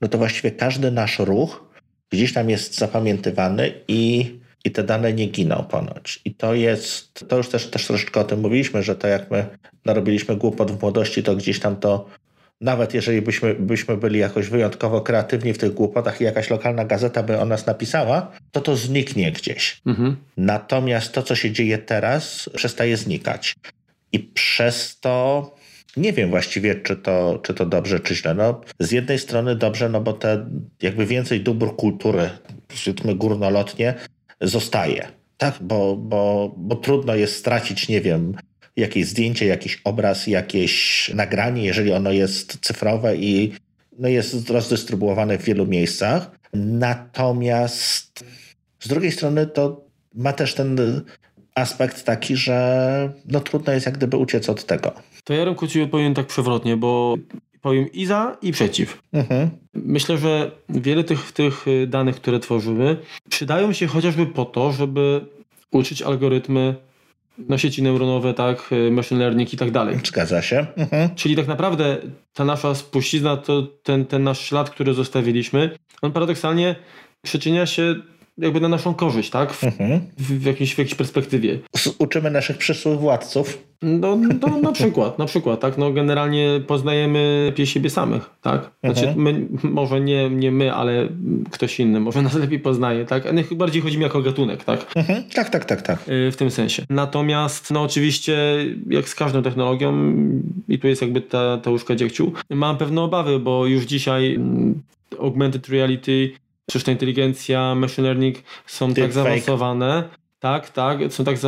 no 0.00 0.08
to 0.08 0.18
właściwie 0.18 0.50
każdy 0.50 0.90
nasz 0.90 1.18
ruch 1.18 1.74
gdzieś 2.10 2.32
tam 2.32 2.50
jest 2.50 2.78
zapamiętywany 2.78 3.72
i, 3.88 4.34
i 4.64 4.70
te 4.70 4.84
dane 4.84 5.12
nie 5.12 5.26
giną 5.26 5.64
ponoć. 5.70 6.20
I 6.24 6.34
to 6.34 6.54
jest, 6.54 7.28
to 7.28 7.36
już 7.36 7.48
też, 7.48 7.66
też 7.66 7.86
troszeczkę 7.86 8.20
o 8.20 8.24
tym 8.24 8.40
mówiliśmy, 8.40 8.82
że 8.82 8.96
to 8.96 9.08
jak 9.08 9.30
my 9.30 9.46
narobiliśmy 9.84 10.36
głupot 10.36 10.72
w 10.72 10.82
młodości, 10.82 11.22
to 11.22 11.36
gdzieś 11.36 11.60
tam 11.60 11.76
to 11.76 12.06
nawet 12.60 12.94
jeżeli 12.94 13.22
byśmy, 13.22 13.54
byśmy 13.54 13.96
byli 13.96 14.18
jakoś 14.18 14.48
wyjątkowo 14.48 15.00
kreatywni 15.00 15.52
w 15.52 15.58
tych 15.58 15.74
głupotach 15.74 16.20
i 16.20 16.24
jakaś 16.24 16.50
lokalna 16.50 16.84
gazeta 16.84 17.22
by 17.22 17.40
o 17.40 17.44
nas 17.44 17.66
napisała, 17.66 18.32
to 18.52 18.60
to 18.60 18.76
zniknie 18.76 19.32
gdzieś. 19.32 19.80
Mhm. 19.86 20.16
Natomiast 20.36 21.12
to, 21.12 21.22
co 21.22 21.36
się 21.36 21.50
dzieje 21.50 21.78
teraz, 21.78 22.50
przestaje 22.54 22.96
znikać. 22.96 23.54
I 24.12 24.18
przez 24.18 25.00
to 25.00 25.54
nie 25.96 26.12
wiem 26.12 26.30
właściwie, 26.30 26.74
czy 26.74 26.96
to, 26.96 27.40
czy 27.42 27.54
to 27.54 27.66
dobrze, 27.66 28.00
czy 28.00 28.14
źle. 28.14 28.34
No, 28.34 28.60
z 28.80 28.92
jednej 28.92 29.18
strony 29.18 29.56
dobrze, 29.56 29.88
no 29.88 30.00
bo 30.00 30.12
te 30.12 30.46
jakby 30.82 31.06
więcej 31.06 31.40
dóbr 31.40 31.76
kultury, 31.76 32.30
powiedzmy 32.68 33.14
górnolotnie, 33.14 33.94
zostaje. 34.40 35.08
Tak, 35.36 35.54
bo, 35.60 35.96
bo, 35.96 36.54
bo 36.56 36.76
trudno 36.76 37.14
jest 37.14 37.36
stracić, 37.36 37.88
nie 37.88 38.00
wiem, 38.00 38.34
jakieś 38.76 39.06
zdjęcie, 39.06 39.46
jakiś 39.46 39.80
obraz, 39.84 40.26
jakieś 40.26 41.10
nagranie, 41.14 41.64
jeżeli 41.64 41.92
ono 41.92 42.12
jest 42.12 42.58
cyfrowe 42.60 43.16
i 43.16 43.52
no 43.98 44.08
jest 44.08 44.50
rozdystrybuowane 44.50 45.38
w 45.38 45.44
wielu 45.44 45.66
miejscach. 45.66 46.30
Natomiast 46.54 48.24
z 48.80 48.88
drugiej 48.88 49.12
strony 49.12 49.46
to 49.46 49.84
ma 50.14 50.32
też 50.32 50.54
ten 50.54 50.76
aspekt 51.54 52.04
taki, 52.04 52.36
że 52.36 53.12
no 53.28 53.40
trudno 53.40 53.72
jest 53.72 53.86
jak 53.86 53.96
gdyby 53.96 54.16
uciec 54.16 54.48
od 54.48 54.64
tego. 54.64 54.92
To 55.24 55.34
ja 55.34 55.44
Remku 55.44 55.66
ci 55.66 55.82
odpowiem 55.82 56.14
tak 56.14 56.26
przewrotnie, 56.26 56.76
bo 56.76 57.14
powiem 57.60 57.92
i 57.92 58.06
za, 58.06 58.36
i 58.42 58.52
przeciw. 58.52 59.02
Mhm. 59.12 59.50
Myślę, 59.74 60.18
że 60.18 60.50
wiele 60.68 61.04
tych, 61.04 61.32
tych 61.32 61.64
danych, 61.86 62.16
które 62.16 62.40
tworzymy, 62.40 62.96
przydają 63.30 63.72
się 63.72 63.86
chociażby 63.86 64.26
po 64.26 64.44
to, 64.44 64.72
żeby 64.72 65.26
uczyć 65.70 66.02
algorytmy 66.02 66.74
na 67.38 67.58
sieci 67.58 67.82
neuronowe, 67.82 68.34
tak, 68.34 68.72
y, 68.72 68.90
machine 68.90 69.20
learning 69.20 69.52
i 69.52 69.56
tak 69.56 69.70
dalej. 69.70 69.98
Zgadza 70.04 70.42
się. 70.42 70.66
Mhm. 70.76 71.14
Czyli 71.14 71.36
tak 71.36 71.46
naprawdę 71.46 71.96
ta 72.34 72.44
nasza 72.44 72.74
spuścizna, 72.74 73.36
to 73.36 73.62
ten, 73.62 74.06
ten 74.06 74.24
nasz 74.24 74.40
ślad, 74.40 74.70
który 74.70 74.94
zostawiliśmy, 74.94 75.70
on 76.02 76.12
paradoksalnie 76.12 76.76
przyczynia 77.22 77.66
się 77.66 77.94
jakby 78.38 78.60
na 78.60 78.68
naszą 78.68 78.94
korzyść, 78.94 79.30
tak? 79.30 79.52
W, 79.52 79.64
mhm. 79.64 80.00
w, 80.18 80.22
w, 80.22 80.44
jakiejś, 80.44 80.74
w 80.74 80.78
jakiejś 80.78 80.94
perspektywie. 80.94 81.58
Uczymy 81.98 82.30
naszych 82.30 82.58
przyszłych 82.58 82.98
władców. 82.98 83.58
No, 83.82 84.16
no 84.16 84.60
na 84.62 84.72
przykład, 84.72 85.18
na 85.18 85.26
przykład, 85.26 85.60
tak? 85.60 85.78
No 85.78 85.92
generalnie 85.92 86.60
poznajemy 86.66 87.42
lepiej 87.46 87.66
siebie 87.66 87.90
samych, 87.90 88.30
tak? 88.42 88.70
Znaczy 88.84 89.08
mhm. 89.08 89.22
my, 89.22 89.46
może 89.62 90.00
nie, 90.00 90.30
nie 90.30 90.52
my, 90.52 90.74
ale 90.74 91.08
ktoś 91.50 91.80
inny 91.80 92.00
może 92.00 92.22
nas 92.22 92.34
lepiej 92.34 92.60
poznaje, 92.60 93.04
tak? 93.04 93.26
Ale 93.26 93.42
bardziej 93.52 93.82
chodzi 93.82 93.98
mi 93.98 94.02
jako 94.02 94.22
gatunek, 94.22 94.64
tak? 94.64 94.86
Mhm. 94.96 95.24
Tak, 95.34 95.50
tak, 95.50 95.64
tak, 95.64 95.82
tak. 95.82 96.08
Y, 96.08 96.30
w 96.32 96.36
tym 96.36 96.50
sensie. 96.50 96.86
Natomiast, 96.90 97.70
no 97.70 97.82
oczywiście, 97.82 98.36
jak 98.90 99.08
z 99.08 99.14
każdą 99.14 99.42
technologią, 99.42 100.14
i 100.68 100.78
tu 100.78 100.88
jest 100.88 101.02
jakby 101.02 101.20
ta, 101.20 101.58
ta 101.58 101.70
łóżka 101.70 101.94
dziegciu, 101.94 102.32
mam 102.50 102.76
pewne 102.76 103.02
obawy, 103.02 103.38
bo 103.38 103.66
już 103.66 103.84
dzisiaj 103.84 104.34
mm, 104.34 104.82
augmented 105.20 105.68
reality 105.68 106.30
sztuczna 106.70 106.92
inteligencja, 106.92 107.74
machine 107.74 108.04
learning 108.06 108.36
są 108.66 108.94
tak 108.94 109.12
zaawansowane, 109.12 110.08
tak, 110.40 110.70
tak, 110.70 110.98
są 111.12 111.24
tak 111.24 111.38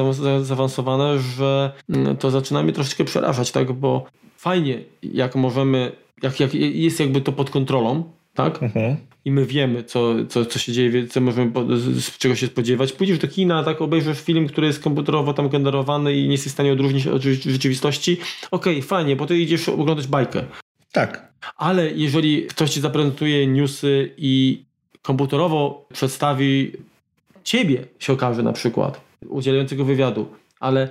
zaawansowane, 0.43 1.19
że 1.19 1.73
mm, 1.89 2.17
to 2.17 2.31
zaczyna 2.31 2.63
mnie 2.63 2.73
troszeczkę 2.73 3.05
przerażać, 3.05 3.53
tak, 3.53 3.73
bo 3.73 4.07
fajnie, 4.37 4.79
jak 5.03 5.35
możemy 5.37 5.93
jak, 6.23 6.41
jak 6.41 6.55
jest 6.55 7.01
jakby 7.01 7.21
to 7.21 7.33
pod 7.33 7.51
kontrolą, 7.51 8.13
tak? 8.35 8.63
Mhm. 8.63 8.97
I 9.25 9.31
my 9.31 9.47
wiemy, 9.47 9.85
co, 9.85 10.15
co, 10.29 10.45
co 10.47 10.59
się 10.59 10.73
dzieje, 10.73 11.07
co 11.07 11.21
możemy, 11.21 11.53
z 12.01 12.19
czego 12.19 12.35
się 12.35 12.47
spodziewać. 12.47 12.93
Pójdziesz 12.93 13.19
do 13.19 13.29
kina, 13.29 13.63
tak, 13.63 13.83
obejrzysz 13.83 14.21
film, 14.21 14.47
który 14.47 14.67
jest 14.67 14.83
komputerowo 14.83 15.35
tam 15.35 15.49
generowany 15.49 16.15
i 16.15 16.25
nie 16.25 16.33
jesteś 16.33 16.53
w 16.53 16.55
stanie 16.55 16.73
odróżnić 16.73 17.07
od 17.07 17.23
rzeczywistości. 17.23 18.17
Okej, 18.51 18.77
okay, 18.77 18.89
fajnie, 18.89 19.17
bo 19.17 19.27
ty 19.27 19.39
idziesz 19.39 19.69
oglądać 19.69 20.07
bajkę. 20.07 20.45
Tak. 20.93 21.33
Ale 21.57 21.91
jeżeli 21.91 22.47
ktoś 22.47 22.71
ci 22.71 22.81
zaprezentuje 22.81 23.47
newsy 23.47 24.15
i 24.17 24.65
komputerowo 25.07 25.87
przedstawi 25.93 26.73
ciebie, 27.45 27.85
się 27.99 28.13
okaże 28.13 28.43
na 28.43 28.53
przykład, 28.53 29.01
udzielającego 29.29 29.85
wywiadu, 29.85 30.27
ale 30.61 30.89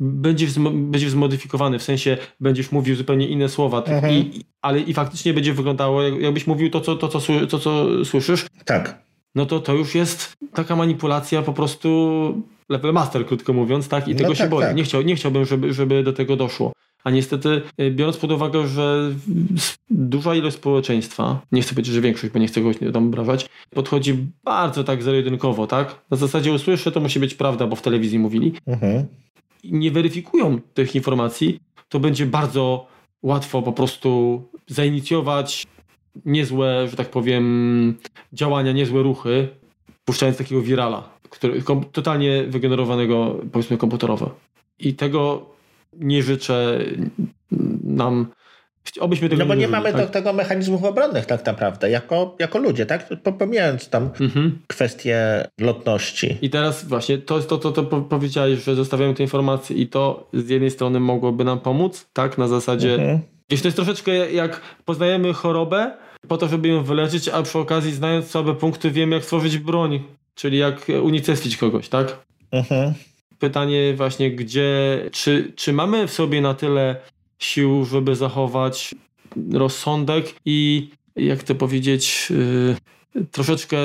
będzie, 0.00 0.46
będzie 0.72 1.10
zmodyfikowany, 1.10 1.78
w 1.78 1.82
sensie 1.82 2.18
będziesz 2.40 2.72
mówił 2.72 2.96
zupełnie 2.96 3.28
inne 3.28 3.48
słowa, 3.48 3.78
mhm. 3.78 4.14
i, 4.14 4.44
ale 4.62 4.80
i 4.80 4.94
faktycznie 4.94 5.34
będzie 5.34 5.52
wyglądało, 5.54 6.02
jakbyś 6.02 6.46
mówił 6.46 6.70
to 6.70 6.80
co, 6.80 6.96
to, 6.96 7.08
co, 7.08 7.20
to, 7.50 7.58
co 7.58 8.04
słyszysz. 8.04 8.46
Tak. 8.64 8.98
No 9.34 9.46
to 9.46 9.60
to 9.60 9.74
już 9.74 9.94
jest 9.94 10.36
taka 10.54 10.76
manipulacja 10.76 11.42
po 11.42 11.52
prostu 11.52 11.88
level 12.68 12.92
master, 12.92 13.26
krótko 13.26 13.52
mówiąc, 13.52 13.88
tak? 13.88 14.08
I 14.08 14.12
no 14.12 14.18
tego 14.18 14.30
tak, 14.30 14.38
się 14.38 14.48
boję. 14.48 14.66
Tak. 14.66 14.76
Nie, 14.76 14.84
chciał, 14.84 15.02
nie 15.02 15.16
chciałbym, 15.16 15.44
żeby, 15.44 15.72
żeby 15.72 16.02
do 16.02 16.12
tego 16.12 16.36
doszło. 16.36 16.72
A 17.06 17.10
niestety, 17.10 17.62
y, 17.80 17.90
biorąc 17.90 18.16
pod 18.16 18.32
uwagę, 18.32 18.66
że 18.68 19.14
duża 19.90 20.34
ilość 20.34 20.56
społeczeństwa, 20.56 21.40
nie 21.52 21.62
chcę 21.62 21.74
powiedzieć, 21.74 21.94
że 21.94 22.00
większość, 22.00 22.32
bo 22.32 22.38
nie 22.38 22.46
chcę 22.46 22.60
kogoś 22.60 22.76
tam 22.92 23.06
obrażać, 23.06 23.48
podchodzi 23.70 24.26
bardzo 24.44 24.84
tak 24.84 25.02
zero-jedynkowo, 25.02 25.66
tak? 25.66 26.02
Na 26.10 26.16
zasadzie 26.16 26.52
usłyszę, 26.52 26.92
to 26.92 27.00
musi 27.00 27.20
być 27.20 27.34
prawda, 27.34 27.66
bo 27.66 27.76
w 27.76 27.82
telewizji 27.82 28.18
mówili. 28.18 28.52
Mhm. 28.66 29.06
I 29.62 29.72
nie 29.72 29.90
weryfikują 29.90 30.60
tych 30.74 30.94
informacji, 30.94 31.60
to 31.88 32.00
będzie 32.00 32.26
bardzo 32.26 32.86
łatwo 33.22 33.62
po 33.62 33.72
prostu 33.72 34.42
zainicjować 34.66 35.66
niezłe, 36.24 36.88
że 36.90 36.96
tak 36.96 37.10
powiem, 37.10 37.94
działania, 38.32 38.72
niezłe 38.72 39.02
ruchy, 39.02 39.48
puszczając 40.04 40.38
takiego 40.38 40.62
wirala, 40.62 41.08
który, 41.30 41.62
totalnie 41.92 42.44
wygenerowanego, 42.48 43.36
powiedzmy, 43.52 43.76
komputerowo. 43.76 44.34
I 44.78 44.94
tego 44.94 45.55
nie 45.98 46.22
życzę 46.22 46.78
nam. 47.84 48.26
Obyśmy 49.00 49.28
tego 49.28 49.42
no 49.42 49.46
bo 49.48 49.54
nie, 49.54 49.60
nie 49.60 49.68
mamy 49.68 49.92
tak? 49.92 50.00
do 50.00 50.06
tego 50.06 50.32
mechanizmów 50.32 50.84
obronnych 50.84 51.26
tak 51.26 51.46
naprawdę, 51.46 51.90
jako, 51.90 52.36
jako 52.38 52.58
ludzie, 52.58 52.86
tak? 52.86 53.08
Pomijając 53.38 53.88
tam 53.88 54.10
mhm. 54.20 54.58
kwestie 54.66 55.46
lotności. 55.60 56.38
I 56.42 56.50
teraz 56.50 56.84
właśnie 56.84 57.18
to 57.18 57.36
jest 57.36 57.48
to, 57.48 57.58
to, 57.58 57.72
to 57.72 57.82
powiedziałeś, 57.82 58.64
że 58.64 58.74
zostawiamy 58.74 59.14
te 59.14 59.22
informacje 59.22 59.76
i 59.76 59.86
to 59.86 60.28
z 60.32 60.48
jednej 60.48 60.70
strony 60.70 61.00
mogłoby 61.00 61.44
nam 61.44 61.60
pomóc, 61.60 62.06
tak? 62.12 62.38
Na 62.38 62.48
zasadzie, 62.48 62.94
mhm. 62.94 63.20
wiesz, 63.50 63.62
to 63.62 63.68
jest 63.68 63.76
troszeczkę 63.76 64.32
jak 64.32 64.60
poznajemy 64.84 65.32
chorobę 65.32 65.90
po 66.28 66.36
to, 66.36 66.48
żeby 66.48 66.68
ją 66.68 66.82
wyleczyć, 66.82 67.28
a 67.28 67.42
przy 67.42 67.58
okazji 67.58 67.92
znając 67.92 68.30
słabe 68.30 68.54
punkty 68.54 68.90
wiemy 68.90 69.14
jak 69.14 69.24
stworzyć 69.24 69.58
broń, 69.58 70.02
czyli 70.34 70.58
jak 70.58 70.86
unicestwić 71.02 71.56
kogoś, 71.56 71.88
tak? 71.88 72.16
Mhm 72.52 72.94
pytanie 73.38 73.94
właśnie, 73.96 74.30
gdzie, 74.30 75.00
czy, 75.12 75.52
czy 75.56 75.72
mamy 75.72 76.06
w 76.06 76.12
sobie 76.12 76.40
na 76.40 76.54
tyle 76.54 76.96
sił, 77.38 77.84
żeby 77.84 78.16
zachować 78.16 78.94
rozsądek 79.52 80.34
i 80.44 80.88
jak 81.16 81.42
to 81.42 81.54
powiedzieć, 81.54 82.32
yy, 83.14 83.26
troszeczkę, 83.30 83.76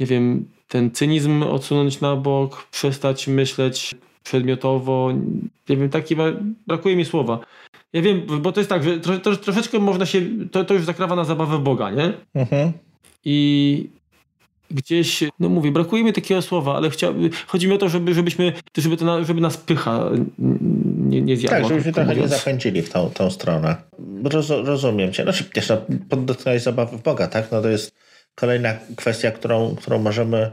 nie 0.00 0.06
wiem, 0.06 0.48
ten 0.68 0.90
cynizm 0.90 1.42
odsunąć 1.42 2.00
na 2.00 2.16
bok, 2.16 2.66
przestać 2.70 3.28
myśleć 3.28 3.94
przedmiotowo, 4.24 5.12
nie 5.68 5.76
wiem, 5.76 5.90
taki, 5.90 6.16
brakuje 6.66 6.96
mi 6.96 7.04
słowa. 7.04 7.38
Ja 7.92 8.02
wiem, 8.02 8.22
bo 8.40 8.52
to 8.52 8.60
jest 8.60 8.70
tak, 8.70 8.84
że 8.84 9.00
tro, 9.00 9.18
tro, 9.18 9.36
troszeczkę 9.36 9.78
można 9.78 10.06
się, 10.06 10.22
to, 10.52 10.64
to 10.64 10.74
już 10.74 10.84
zakrawa 10.84 11.16
na 11.16 11.24
zabawę 11.24 11.58
Boga, 11.58 11.90
nie? 11.90 12.12
Mhm. 12.34 12.72
I 13.24 13.90
gdzieś, 14.70 15.24
no 15.40 15.48
mówię, 15.48 15.72
brakuje 15.72 16.04
mi 16.04 16.12
takiego 16.12 16.42
słowa, 16.42 16.76
ale 16.76 16.90
chcia, 16.90 17.08
chodzi 17.46 17.68
mi 17.68 17.74
o 17.74 17.78
to, 17.78 17.88
żeby, 17.88 18.14
żebyśmy, 18.14 18.52
żeby, 18.76 18.96
to, 18.96 19.24
żeby 19.24 19.40
nas 19.40 19.56
pycha 19.56 20.10
nie, 20.98 21.22
nie 21.22 21.36
zjadła. 21.36 21.58
Tak, 21.58 21.68
żebyśmy 21.68 21.92
trochę 21.92 22.16
nie 22.16 22.28
zapędzili 22.28 22.82
w 22.82 22.90
tą, 22.90 23.10
tą 23.10 23.30
stronę. 23.30 23.76
Roz, 24.24 24.50
rozumiem 24.50 25.12
cię. 25.12 25.22
Znaczy, 25.22 25.44
wiesz, 25.54 25.68
no, 25.68 25.80
zabawy 26.58 26.98
w 26.98 27.02
Boga, 27.02 27.26
tak? 27.26 27.52
No 27.52 27.62
to 27.62 27.68
jest 27.68 27.92
kolejna 28.34 28.74
kwestia, 28.96 29.30
którą, 29.30 29.76
którą 29.76 29.98
możemy 29.98 30.50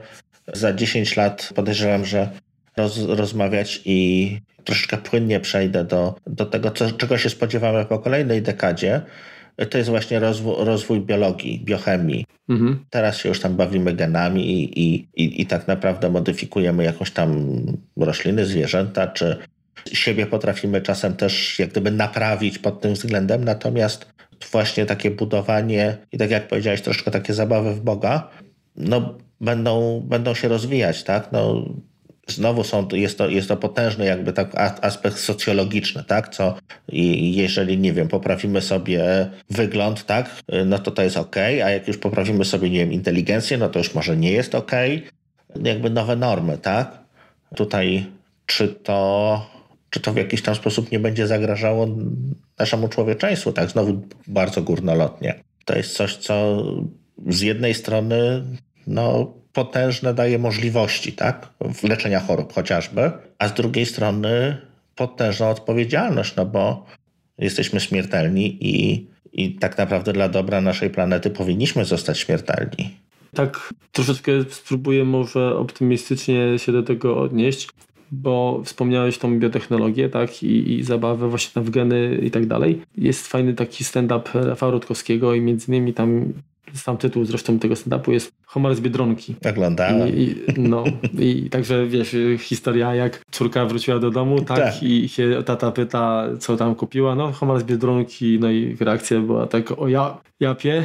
za 0.54 0.74
10 0.74 1.18
lat 1.18 1.50
podejrzewam, 1.56 2.06
że 2.06 2.30
roz, 2.78 3.00
rozmawiać 3.00 3.82
i 3.86 4.40
troszeczkę 4.64 4.98
płynnie 4.98 5.40
przejdę 5.40 5.84
do, 5.84 6.16
do 6.28 6.46
tego, 6.46 6.72
co, 6.72 6.92
czego 6.92 7.18
się 7.18 7.30
spodziewamy 7.30 7.86
po 7.86 8.00
kolejnej 8.00 8.42
dekadzie 8.42 9.02
to 9.70 9.78
jest 9.78 9.90
właśnie 9.90 10.20
rozwój, 10.20 10.56
rozwój 10.58 11.02
biologii, 11.02 11.62
biochemii. 11.66 12.26
Mhm. 12.50 12.86
Teraz 12.90 13.18
się 13.18 13.30
już 13.30 13.40
tam 13.40 13.56
bawimy 13.56 13.94
genami 13.94 14.52
i, 14.52 14.80
i, 14.80 15.08
i, 15.16 15.42
i 15.42 15.46
tak 15.46 15.68
naprawdę 15.68 16.10
modyfikujemy 16.10 16.84
jakąś 16.84 17.12
tam 17.12 17.62
rośliny, 17.98 18.46
zwierzęta, 18.46 19.08
czy 19.08 19.38
siebie 19.94 20.26
potrafimy 20.26 20.82
czasem 20.82 21.16
też 21.16 21.60
jak 21.60 21.70
gdyby 21.70 21.92
naprawić 21.92 22.60
pod 22.60 22.82
tym 22.82 22.94
względem, 22.94 23.44
natomiast 23.44 24.16
właśnie 24.52 24.86
takie 24.86 25.12
budowanie 25.12 25.98
i 26.12 26.18
tak 26.18 26.32
jak 26.32 26.48
powiedziałeś, 26.48 26.82
troszkę 26.82 27.12
takie 27.12 27.34
zabawy 27.34 27.74
w 27.74 27.82
Boga, 27.82 28.30
no 28.76 29.18
będą, 29.42 30.02
będą 30.06 30.34
się 30.34 30.48
rozwijać, 30.48 31.04
tak? 31.04 31.32
No, 31.32 31.66
Znowu 32.28 32.64
są, 32.64 32.88
jest, 32.92 33.18
to, 33.18 33.30
jest 33.30 33.48
to 33.48 33.58
potężny 33.58 34.06
jakby 34.06 34.34
tak 34.34 34.52
aspekt 34.82 35.18
socjologiczny, 35.18 36.04
tak? 36.04 36.30
Co 36.30 36.56
jeżeli, 36.88 37.78
nie 37.78 37.94
wiem, 37.94 38.08
poprawimy 38.08 38.62
sobie 38.62 39.30
wygląd, 39.50 40.06
tak? 40.06 40.30
No 40.66 40.80
to 40.80 40.92
to 40.92 41.02
jest 41.02 41.18
ok, 41.18 41.38
a 41.38 41.70
jak 41.70 41.88
już 41.88 41.98
poprawimy 41.98 42.46
sobie, 42.46 42.70
nie 42.70 42.80
wiem, 42.80 42.94
inteligencję, 42.94 43.58
no 43.58 43.70
to 43.70 43.80
już 43.80 43.96
może 43.96 44.18
nie 44.18 44.32
jest 44.32 44.56
ok. 44.56 44.72
Jakby 45.64 45.90
nowe 45.90 46.16
normy, 46.16 46.58
tak? 46.58 47.00
Tutaj 47.56 48.06
czy 48.46 48.68
to, 48.68 49.50
czy 49.90 50.00
to 50.00 50.14
w 50.14 50.18
jakiś 50.18 50.42
tam 50.42 50.56
sposób 50.56 50.92
nie 50.92 51.00
będzie 51.00 51.28
zagrażało 51.28 51.88
naszemu 52.60 52.88
człowieczeństwu, 52.88 53.52
tak? 53.52 53.70
Znowu 53.70 54.02
bardzo 54.28 54.62
górnolotnie. 54.62 55.44
To 55.66 55.78
jest 55.78 55.94
coś, 55.94 56.16
co 56.16 56.64
z 57.28 57.42
jednej 57.42 57.74
strony, 57.74 58.44
no 58.88 59.34
potężne 59.56 60.14
daje 60.14 60.40
możliwości, 60.40 61.14
tak? 61.14 61.50
W 61.74 61.84
leczenia 61.84 62.20
chorób 62.20 62.54
chociażby, 62.54 63.12
a 63.40 63.48
z 63.48 63.54
drugiej 63.54 63.86
strony 63.86 64.58
potężną 64.96 65.50
odpowiedzialność, 65.50 66.36
no 66.36 66.46
bo 66.46 66.86
jesteśmy 67.38 67.80
śmiertelni 67.80 68.58
i, 68.62 69.08
i 69.34 69.56
tak 69.56 69.78
naprawdę 69.78 70.14
dla 70.14 70.30
dobra 70.30 70.62
naszej 70.62 70.90
planety 70.90 71.30
powinniśmy 71.30 71.86
zostać 71.86 72.20
śmiertelni. 72.20 72.90
Tak, 73.34 73.74
troszeczkę 73.92 74.32
spróbuję 74.50 75.06
może 75.06 75.58
optymistycznie 75.58 76.60
się 76.60 76.72
do 76.72 76.84
tego 76.84 77.18
odnieść, 77.18 77.70
bo 78.12 78.62
wspomniałeś 78.66 79.18
tą 79.18 79.40
biotechnologię, 79.40 80.10
tak, 80.10 80.44
i, 80.44 80.74
i 80.74 80.84
zabawę 80.84 81.30
właśnie 81.30 81.62
w 81.62 81.70
geny 81.70 82.20
i 82.24 82.32
tak 82.32 82.46
dalej. 82.46 82.82
Jest 82.98 83.28
fajny 83.28 83.54
taki 83.54 83.84
stand-up 83.84 84.30
Rafała 84.34 84.72
Rutkowskiego 84.72 85.34
i 85.34 85.42
między 85.42 85.68
innymi 85.68 85.94
tam 85.94 86.34
sam 86.76 86.98
tytuł 86.98 87.26
zresztą 87.26 87.60
tego 87.60 87.76
stand-upu 87.76 88.12
jest 88.12 88.32
Homar 88.46 88.76
z 88.76 88.80
Biedronki. 88.80 89.36
Oglądałem. 89.50 90.08
I, 90.08 90.22
i, 90.22 90.36
no, 90.58 90.84
i 91.20 91.50
także 91.50 91.88
wiesz, 91.88 92.16
historia 92.40 92.96
jak 92.96 93.22
córka 93.32 93.66
wróciła 93.66 94.00
do 94.00 94.12
domu, 94.12 94.42
tak, 94.42 94.58
tak, 94.58 94.84
i 94.84 95.10
się 95.10 95.44
tata 95.46 95.72
pyta, 95.72 96.28
co 96.40 96.58
tam 96.58 96.76
kupiła, 96.76 97.16
no 97.16 97.32
Homar 97.32 97.60
z 97.60 97.64
Biedronki, 97.64 98.38
no 98.40 98.52
i 98.52 98.78
reakcja 98.80 99.20
była 99.20 99.48
tak, 99.48 99.80
o 99.80 99.88
ja, 99.88 100.18
japie, 100.40 100.84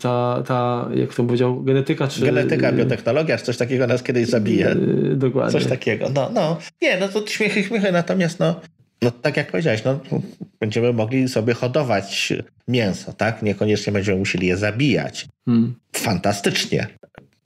ta, 0.00 0.42
ta, 0.46 0.88
jak 0.94 1.14
to 1.14 1.24
powiedział, 1.24 1.62
genetyka 1.62 2.08
czy... 2.08 2.20
Genetyka, 2.24 2.72
biotechnologia, 2.72 3.38
coś 3.38 3.56
takiego 3.56 3.86
nas 3.86 4.02
kiedyś 4.02 4.28
zabije. 4.28 4.76
Yy, 5.02 5.16
dokładnie. 5.16 5.60
Coś 5.60 5.68
takiego, 5.68 6.06
no, 6.14 6.30
no. 6.34 6.56
Nie, 6.82 6.98
no 7.00 7.08
to 7.08 7.26
śmiechy, 7.26 7.64
śmiechy, 7.64 7.92
natomiast 7.92 8.40
no, 8.40 8.60
no 9.02 9.10
tak 9.10 9.36
jak 9.36 9.50
powiedziałeś, 9.50 9.84
no, 9.84 10.00
będziemy 10.60 10.92
mogli 10.92 11.28
sobie 11.28 11.54
hodować 11.54 12.32
mięso, 12.68 13.12
tak? 13.12 13.42
Niekoniecznie 13.42 13.92
będziemy 13.92 14.18
musieli 14.18 14.46
je 14.46 14.56
zabijać. 14.56 15.28
Hmm. 15.44 15.74
Fantastycznie. 15.92 16.86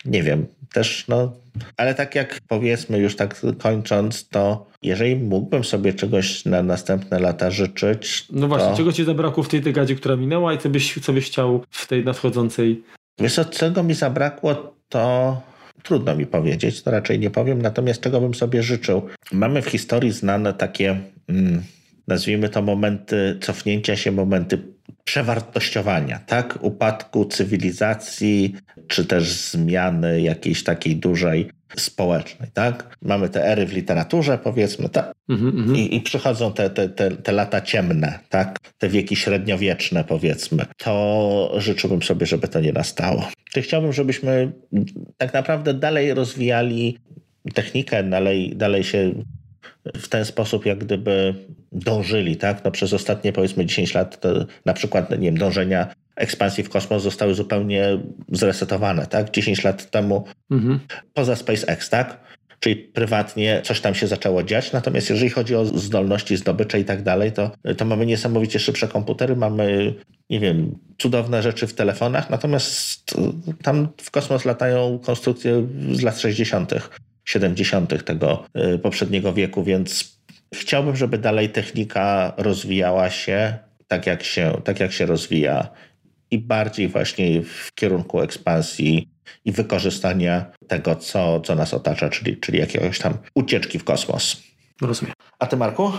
Nie 0.04 0.22
wiem, 0.22 0.46
też 0.72 1.04
no, 1.08 1.32
ale 1.76 1.94
tak 1.94 2.14
jak 2.14 2.40
powiedzmy 2.48 2.98
już 2.98 3.16
tak 3.16 3.40
kończąc, 3.58 4.28
to 4.28 4.66
jeżeli 4.82 5.16
mógłbym 5.16 5.64
sobie 5.64 5.94
czegoś 5.94 6.44
na 6.44 6.62
następne 6.62 7.18
lata 7.18 7.50
życzyć. 7.50 8.26
No 8.30 8.48
właśnie, 8.48 8.70
to... 8.70 8.76
czego 8.76 8.92
ci 8.92 9.04
zabrakło 9.04 9.42
w 9.42 9.48
tej 9.48 9.60
dekadzie, 9.60 9.94
która 9.94 10.16
minęła 10.16 10.54
i 10.54 10.58
co 10.58 10.68
byś, 10.68 10.98
co 11.02 11.12
byś 11.12 11.26
chciał 11.26 11.64
w 11.70 11.86
tej 11.86 12.04
nadchodzącej? 12.04 12.82
Wiesz 13.18 13.34
co, 13.34 13.44
czego 13.44 13.82
mi 13.82 13.94
zabrakło, 13.94 14.74
to 14.88 15.40
trudno 15.82 16.16
mi 16.16 16.26
powiedzieć, 16.26 16.82
to 16.82 16.90
raczej 16.90 17.18
nie 17.18 17.30
powiem, 17.30 17.62
natomiast 17.62 18.00
czego 18.00 18.20
bym 18.20 18.34
sobie 18.34 18.62
życzył. 18.62 19.02
Mamy 19.32 19.62
w 19.62 19.66
historii 19.66 20.12
znane 20.12 20.54
takie, 20.54 21.00
nazwijmy 22.08 22.48
to 22.48 22.62
momenty 22.62 23.38
cofnięcia 23.40 23.96
się, 23.96 24.12
momenty 24.12 24.58
przewartościowania, 25.04 26.18
tak? 26.18 26.58
Upadku 26.60 27.24
cywilizacji, 27.24 28.54
czy 28.88 29.04
też 29.04 29.32
zmiany 29.32 30.20
jakiejś 30.20 30.64
takiej 30.64 30.96
dużej 30.96 31.50
społecznej, 31.76 32.48
tak? 32.54 32.96
Mamy 33.02 33.28
te 33.28 33.44
ery 33.44 33.66
w 33.66 33.72
literaturze, 33.72 34.38
powiedzmy, 34.38 34.88
tak? 34.88 35.12
Mhm, 35.28 35.76
I, 35.76 35.96
I, 35.96 36.00
przychodzą 36.00 36.52
te, 36.52 36.70
te, 36.70 36.88
te, 36.88 37.10
te 37.10 37.32
lata 37.32 37.60
ciemne, 37.60 38.18
tak? 38.28 38.58
Te 38.78 38.88
wieki 38.88 39.16
średniowieczne, 39.16 40.04
powiedzmy. 40.04 40.66
To 40.76 41.54
życzyłbym 41.56 42.02
sobie, 42.02 42.26
żeby 42.26 42.48
to 42.48 42.60
nie 42.60 42.72
nastało. 42.72 43.28
To 43.54 43.60
chciałbym, 43.62 43.92
żebyśmy 43.92 44.52
tak 45.16 45.34
naprawdę 45.34 45.74
dalej 45.74 46.14
rozwijali 46.14 46.98
technikę, 47.54 48.04
dalej, 48.04 48.56
dalej 48.56 48.84
się 48.84 49.12
w 49.94 50.08
ten 50.08 50.24
sposób 50.24 50.66
jak 50.66 50.78
gdyby 50.78 51.34
dążyli, 51.72 52.36
tak? 52.36 52.64
No 52.64 52.70
przez 52.70 52.92
ostatnie 52.92 53.32
powiedzmy 53.32 53.66
10 53.66 53.94
lat 53.94 54.20
na 54.64 54.72
przykład, 54.74 55.10
nie 55.10 55.16
wiem, 55.16 55.38
dążenia 55.38 55.94
ekspansji 56.16 56.64
w 56.64 56.70
kosmos 56.70 57.02
zostały 57.02 57.34
zupełnie 57.34 57.98
zresetowane, 58.32 59.06
tak? 59.06 59.30
10 59.30 59.64
lat 59.64 59.90
temu 59.90 60.24
mhm. 60.50 60.80
poza 61.14 61.36
SpaceX, 61.36 61.90
tak? 61.90 62.26
Czyli 62.60 62.76
prywatnie 62.76 63.60
coś 63.64 63.80
tam 63.80 63.94
się 63.94 64.06
zaczęło 64.06 64.42
dziać, 64.42 64.72
natomiast 64.72 65.10
jeżeli 65.10 65.30
chodzi 65.30 65.54
o 65.54 65.64
zdolności 65.64 66.36
zdobycze 66.36 66.80
i 66.80 66.84
tak 66.84 67.02
dalej, 67.02 67.32
to, 67.32 67.50
to 67.76 67.84
mamy 67.84 68.06
niesamowicie 68.06 68.58
szybsze 68.58 68.88
komputery, 68.88 69.36
mamy, 69.36 69.94
nie 70.30 70.40
wiem, 70.40 70.78
cudowne 70.98 71.42
rzeczy 71.42 71.66
w 71.66 71.74
telefonach, 71.74 72.30
natomiast 72.30 73.16
tam 73.62 73.88
w 74.02 74.10
kosmos 74.10 74.44
latają 74.44 74.98
konstrukcje 74.98 75.66
z 75.92 76.02
lat 76.02 76.20
60., 76.20 76.74
70. 77.26 78.04
tego 78.04 78.44
y, 78.74 78.78
poprzedniego 78.78 79.32
wieku, 79.32 79.64
więc 79.64 80.18
chciałbym, 80.54 80.96
żeby 80.96 81.18
dalej 81.18 81.48
technika 81.48 82.32
rozwijała 82.36 83.10
się 83.10 83.58
tak, 83.88 84.06
jak 84.06 84.22
się, 84.22 84.60
tak 84.64 84.80
jak 84.80 84.92
się 84.92 85.06
rozwija 85.06 85.68
i 86.30 86.38
bardziej 86.38 86.88
właśnie 86.88 87.42
w 87.42 87.74
kierunku 87.74 88.20
ekspansji 88.20 89.08
i 89.44 89.52
wykorzystania 89.52 90.44
tego, 90.68 90.96
co, 90.96 91.40
co 91.40 91.54
nas 91.54 91.74
otacza, 91.74 92.08
czyli, 92.08 92.36
czyli 92.36 92.58
jakiegoś 92.58 92.98
tam 92.98 93.14
ucieczki 93.34 93.78
w 93.78 93.84
kosmos. 93.84 94.42
Rozumiem. 94.80 95.14
A 95.38 95.46
ty, 95.46 95.56
Marku? 95.56 95.92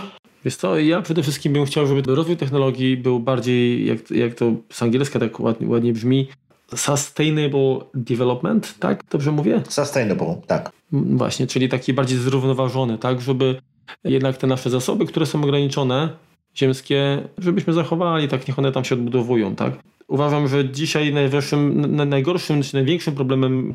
Wiesz 0.44 0.56
co, 0.56 0.78
ja 0.78 1.02
przede 1.02 1.22
wszystkim 1.22 1.52
bym 1.52 1.64
chciał, 1.64 1.86
żeby 1.86 2.14
rozwój 2.14 2.36
technologii 2.36 2.96
był 2.96 3.20
bardziej, 3.20 3.86
jak, 3.86 4.10
jak 4.10 4.34
to 4.34 4.52
z 4.72 4.82
angielska 4.82 5.18
tak 5.18 5.40
ładnie, 5.40 5.68
ładnie 5.68 5.92
brzmi, 5.92 6.28
sustainable 6.76 7.78
development, 7.94 8.78
tak? 8.78 9.04
Dobrze 9.10 9.32
mówię? 9.32 9.62
Sustainable, 9.68 10.40
tak. 10.46 10.70
Właśnie, 10.92 11.46
czyli 11.46 11.68
taki 11.68 11.92
bardziej 11.92 12.18
zrównoważony, 12.18 12.98
tak? 12.98 13.20
Żeby 13.20 13.60
jednak 14.04 14.36
te 14.36 14.46
nasze 14.46 14.70
zasoby, 14.70 15.06
które 15.06 15.26
są 15.26 15.44
ograniczone, 15.44 16.08
ziemskie, 16.56 17.28
żebyśmy 17.38 17.72
zachowali, 17.72 18.28
tak 18.28 18.48
niech 18.48 18.58
one 18.58 18.72
tam 18.72 18.84
się 18.84 18.94
odbudowują, 18.94 19.54
tak? 19.56 19.72
Uważam, 20.08 20.48
że 20.48 20.70
dzisiaj 20.70 21.14
najwyższym, 21.14 21.96
najgorszym, 22.08 22.62
czy 22.62 22.74
największym 22.74 23.14
problemem, 23.14 23.74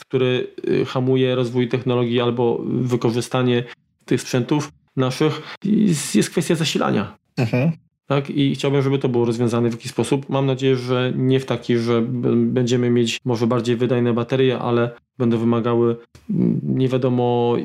który 0.00 0.46
y, 0.68 0.84
hamuje 0.84 1.34
rozwój 1.34 1.68
technologii 1.68 2.20
albo 2.20 2.60
wykorzystanie 2.64 3.64
tych 4.04 4.20
sprzętów 4.20 4.72
naszych, 4.96 5.56
jest, 5.64 6.14
jest 6.14 6.30
kwestia 6.30 6.54
zasilania. 6.54 7.16
Mhm. 7.36 7.72
Tak? 8.08 8.30
I 8.30 8.54
chciałbym, 8.54 8.82
żeby 8.82 8.98
to 8.98 9.08
było 9.08 9.24
rozwiązane 9.24 9.68
w 9.70 9.72
jakiś 9.72 9.90
sposób. 9.90 10.28
Mam 10.28 10.46
nadzieję, 10.46 10.76
że 10.76 11.12
nie 11.16 11.40
w 11.40 11.44
taki, 11.44 11.78
że 11.78 12.02
będziemy 12.36 12.90
mieć 12.90 13.20
może 13.24 13.46
bardziej 13.46 13.76
wydajne 13.76 14.12
baterie, 14.12 14.58
ale 14.58 14.90
będą 15.18 15.38
wymagały 15.38 15.96
mm, 16.30 16.60
nie 16.62 16.88
wiadomo 16.88 17.56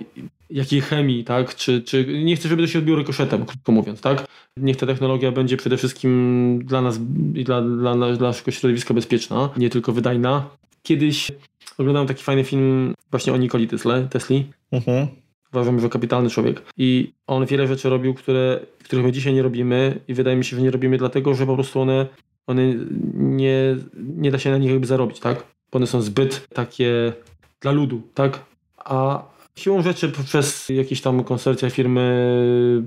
jakiej 0.50 0.82
chemii, 0.82 1.24
tak? 1.24 1.56
Czy, 1.56 1.82
czy 1.82 2.24
nie 2.24 2.36
chcę, 2.36 2.50
żeby 2.50 2.62
to 2.62 2.68
się 2.68 2.80
odbiło 2.80 2.98
rykoszetem, 2.98 3.46
krótko 3.46 3.72
mówiąc, 3.72 4.02
tak? 4.02 4.28
Niech 4.58 4.78
ta 4.78 4.86
technologia 4.86 5.32
będzie 5.32 5.58
przede 5.58 5.78
wszystkim 5.78 6.60
dla 6.66 6.82
nas 6.82 7.00
i 7.36 7.44
dla, 7.44 7.62
dla, 7.62 7.96
dla 7.96 8.28
naszego 8.28 8.52
środowiska 8.52 8.94
bezpieczna, 8.94 9.50
nie 9.58 9.70
tylko 9.70 9.92
wydajna. 9.92 10.50
Kiedyś 10.84 11.32
oglądałem 11.78 12.08
taki 12.08 12.24
fajny 12.24 12.44
film 12.44 12.94
właśnie 13.12 13.34
o 13.34 13.38
Nikoli 13.38 13.68
Tesla, 13.68 14.02
Tesli. 14.02 14.46
Mhm. 14.72 15.08
Uważam, 15.54 15.80
że 15.80 15.90
kapitalny 15.90 16.30
człowiek. 16.30 16.62
I 16.78 17.14
on 17.28 17.46
wiele 17.46 17.68
rzeczy 17.68 17.90
robił, 17.90 18.14
które, 18.14 18.60
których 18.84 19.06
my 19.06 19.12
dzisiaj 19.12 19.34
nie 19.34 19.42
robimy 19.42 20.00
i 20.08 20.14
wydaje 20.14 20.38
mi 20.38 20.46
się, 20.46 20.56
że 20.56 20.62
nie 20.62 20.72
robimy 20.72 20.98
dlatego, 20.98 21.34
że 21.34 21.46
po 21.46 21.56
prostu 21.56 21.80
one, 21.80 22.08
one 22.48 22.74
nie, 23.14 23.78
nie 23.96 24.32
da 24.32 24.40
się 24.40 24.52
na 24.52 24.58
nich 24.58 24.72
jakby 24.72 24.88
zarobić, 24.88 25.20
tak? 25.20 25.44
Bo 25.72 25.78
one 25.78 25.88
są 25.88 26.02
zbyt 26.02 26.48
takie 26.54 27.14
dla 27.62 27.72
ludu, 27.72 28.02
tak? 28.14 28.46
A 28.78 29.24
siłą 29.56 29.82
rzeczy 29.82 30.12
przez 30.26 30.70
jakieś 30.70 31.02
tam 31.02 31.24
konsorcja 31.24 31.70
firmy 31.70 32.84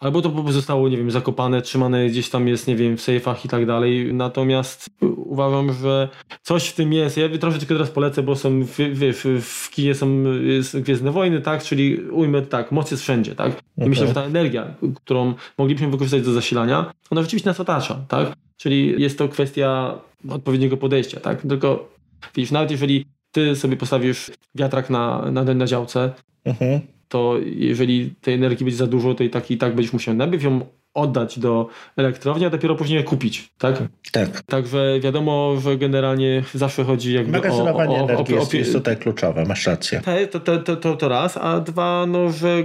Albo 0.00 0.22
to 0.22 0.28
po 0.30 0.34
prostu 0.34 0.52
zostało, 0.52 0.88
nie 0.88 0.96
wiem, 0.96 1.10
zakopane, 1.10 1.62
trzymane 1.62 2.06
gdzieś 2.06 2.30
tam 2.30 2.48
jest, 2.48 2.68
nie 2.68 2.76
wiem, 2.76 2.96
w 2.96 3.00
sejfach 3.00 3.44
i 3.44 3.48
tak 3.48 3.66
dalej. 3.66 4.14
Natomiast 4.14 4.90
uważam, 5.16 5.72
że 5.72 6.08
coś 6.42 6.68
w 6.68 6.74
tym 6.74 6.92
jest. 6.92 7.16
Ja 7.16 7.38
troszeczkę 7.38 7.66
teraz 7.66 7.90
polecę, 7.90 8.22
bo 8.22 8.36
są, 8.36 8.64
w, 8.64 8.76
w, 9.42 9.70
kinie 9.70 9.94
są 9.94 10.24
Gwiezdne 10.74 11.10
Wojny, 11.10 11.40
tak? 11.40 11.62
Czyli 11.62 12.00
ujmę 12.10 12.42
tak, 12.42 12.72
moc 12.72 12.90
jest 12.90 13.02
wszędzie, 13.02 13.34
tak? 13.34 13.48
Okay. 13.48 13.88
myślę, 13.88 14.06
że 14.06 14.14
ta 14.14 14.22
energia, 14.22 14.74
którą 14.94 15.34
moglibyśmy 15.58 15.90
wykorzystać 15.90 16.22
do 16.22 16.32
zasilania, 16.32 16.92
ona 17.10 17.22
rzeczywiście 17.22 17.50
nas 17.50 17.60
otacza, 17.60 18.04
tak? 18.08 18.32
Czyli 18.56 19.02
jest 19.02 19.18
to 19.18 19.28
kwestia 19.28 19.94
odpowiedniego 20.30 20.76
podejścia, 20.76 21.20
tak? 21.20 21.42
Tylko 21.42 21.88
widzisz, 22.34 22.50
nawet 22.50 22.70
jeżeli 22.70 23.06
ty 23.32 23.56
sobie 23.56 23.76
postawisz 23.76 24.30
wiatrak 24.54 24.90
na, 24.90 25.30
na, 25.30 25.44
na 25.44 25.66
działce, 25.66 26.12
mhm 26.44 26.97
to 27.08 27.36
jeżeli 27.44 28.14
tej 28.20 28.34
energii 28.34 28.64
będzie 28.64 28.78
za 28.78 28.86
dużo, 28.86 29.14
to 29.14 29.24
i 29.24 29.30
tak 29.30 29.50
i 29.50 29.58
tak 29.58 29.74
będziesz 29.74 29.92
musiał 29.92 30.14
najpierw 30.14 30.42
ją 30.42 30.60
oddać 30.94 31.38
do 31.38 31.68
elektrowni, 31.96 32.46
a 32.46 32.50
dopiero 32.50 32.74
później 32.74 33.04
kupić, 33.04 33.48
tak? 33.58 33.82
Tak. 34.12 34.42
Także 34.42 35.00
wiadomo, 35.00 35.56
że 35.60 35.76
generalnie 35.76 36.42
zawsze 36.54 36.84
chodzi 36.84 37.14
jakby 37.14 37.32
Magazynowanie 37.32 37.96
o, 37.96 38.00
o, 38.00 38.08
energii 38.08 38.34
o, 38.34 38.38
jest, 38.38 38.54
jest 38.54 38.72
tutaj 38.72 38.96
kluczowe, 38.96 39.44
masz 39.44 39.66
rację. 39.66 40.02
To, 40.30 40.40
to, 40.40 40.58
to, 40.58 40.76
to, 40.76 40.96
to 40.96 41.08
raz, 41.08 41.36
a 41.36 41.60
dwa, 41.60 42.06
no, 42.08 42.32
że 42.32 42.62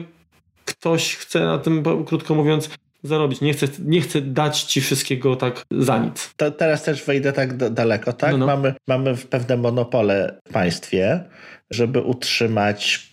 ktoś 0.65 1.15
chce 1.15 1.39
na 1.39 1.57
tym, 1.57 1.83
krótko 2.05 2.35
mówiąc, 2.35 2.69
zarobić. 3.03 3.41
Nie 3.41 3.53
chcę, 3.53 3.67
nie 3.85 4.01
chcę 4.01 4.21
dać 4.21 4.63
ci 4.63 4.81
wszystkiego 4.81 5.35
tak 5.35 5.65
za 5.71 5.97
nic. 5.97 6.33
To 6.37 6.51
teraz 6.51 6.83
też 6.83 7.05
wejdę 7.05 7.33
tak 7.33 7.57
do, 7.57 7.69
daleko, 7.69 8.13
tak? 8.13 8.31
No, 8.31 8.37
no. 8.37 8.45
Mamy, 8.45 8.73
mamy 8.87 9.15
pewne 9.29 9.57
monopole 9.57 10.39
w 10.49 10.53
państwie, 10.53 11.23
żeby 11.71 12.01
utrzymać 12.01 13.12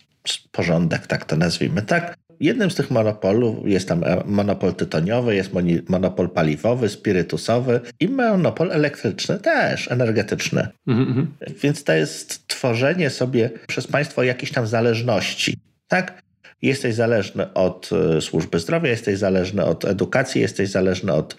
porządek, 0.53 1.07
tak 1.07 1.25
to 1.25 1.37
nazwijmy, 1.37 1.83
tak? 1.83 2.17
Jednym 2.41 2.71
z 2.71 2.75
tych 2.75 2.91
monopolów 2.91 3.69
jest 3.69 3.89
tam 3.89 4.05
e, 4.05 4.23
monopol 4.27 4.75
tytoniowy, 4.75 5.35
jest 5.35 5.51
monopol 5.89 6.31
paliwowy, 6.31 6.89
spirytusowy 6.89 7.81
i 8.01 8.09
monopol 8.09 8.73
elektryczny 8.73 9.39
też, 9.39 9.91
energetyczny. 9.91 10.69
Mm-hmm. 10.89 11.27
Więc 11.63 11.85
to 11.85 11.93
jest 11.93 12.49
tworzenie 12.49 13.11
sobie 13.11 13.51
przez 13.67 13.87
państwo 13.87 14.23
jakiejś 14.23 14.53
tam 14.53 14.67
zależności, 14.67 15.57
tak? 15.89 16.23
Jesteś 16.63 16.95
zależny 16.95 17.53
od 17.53 17.91
e, 17.93 18.21
służby 18.21 18.59
zdrowia, 18.59 18.91
jesteś 18.91 19.19
zależny 19.19 19.65
od 19.65 19.85
edukacji, 19.85 20.41
jesteś 20.41 20.71
zależny 20.71 21.13
od 21.13 21.37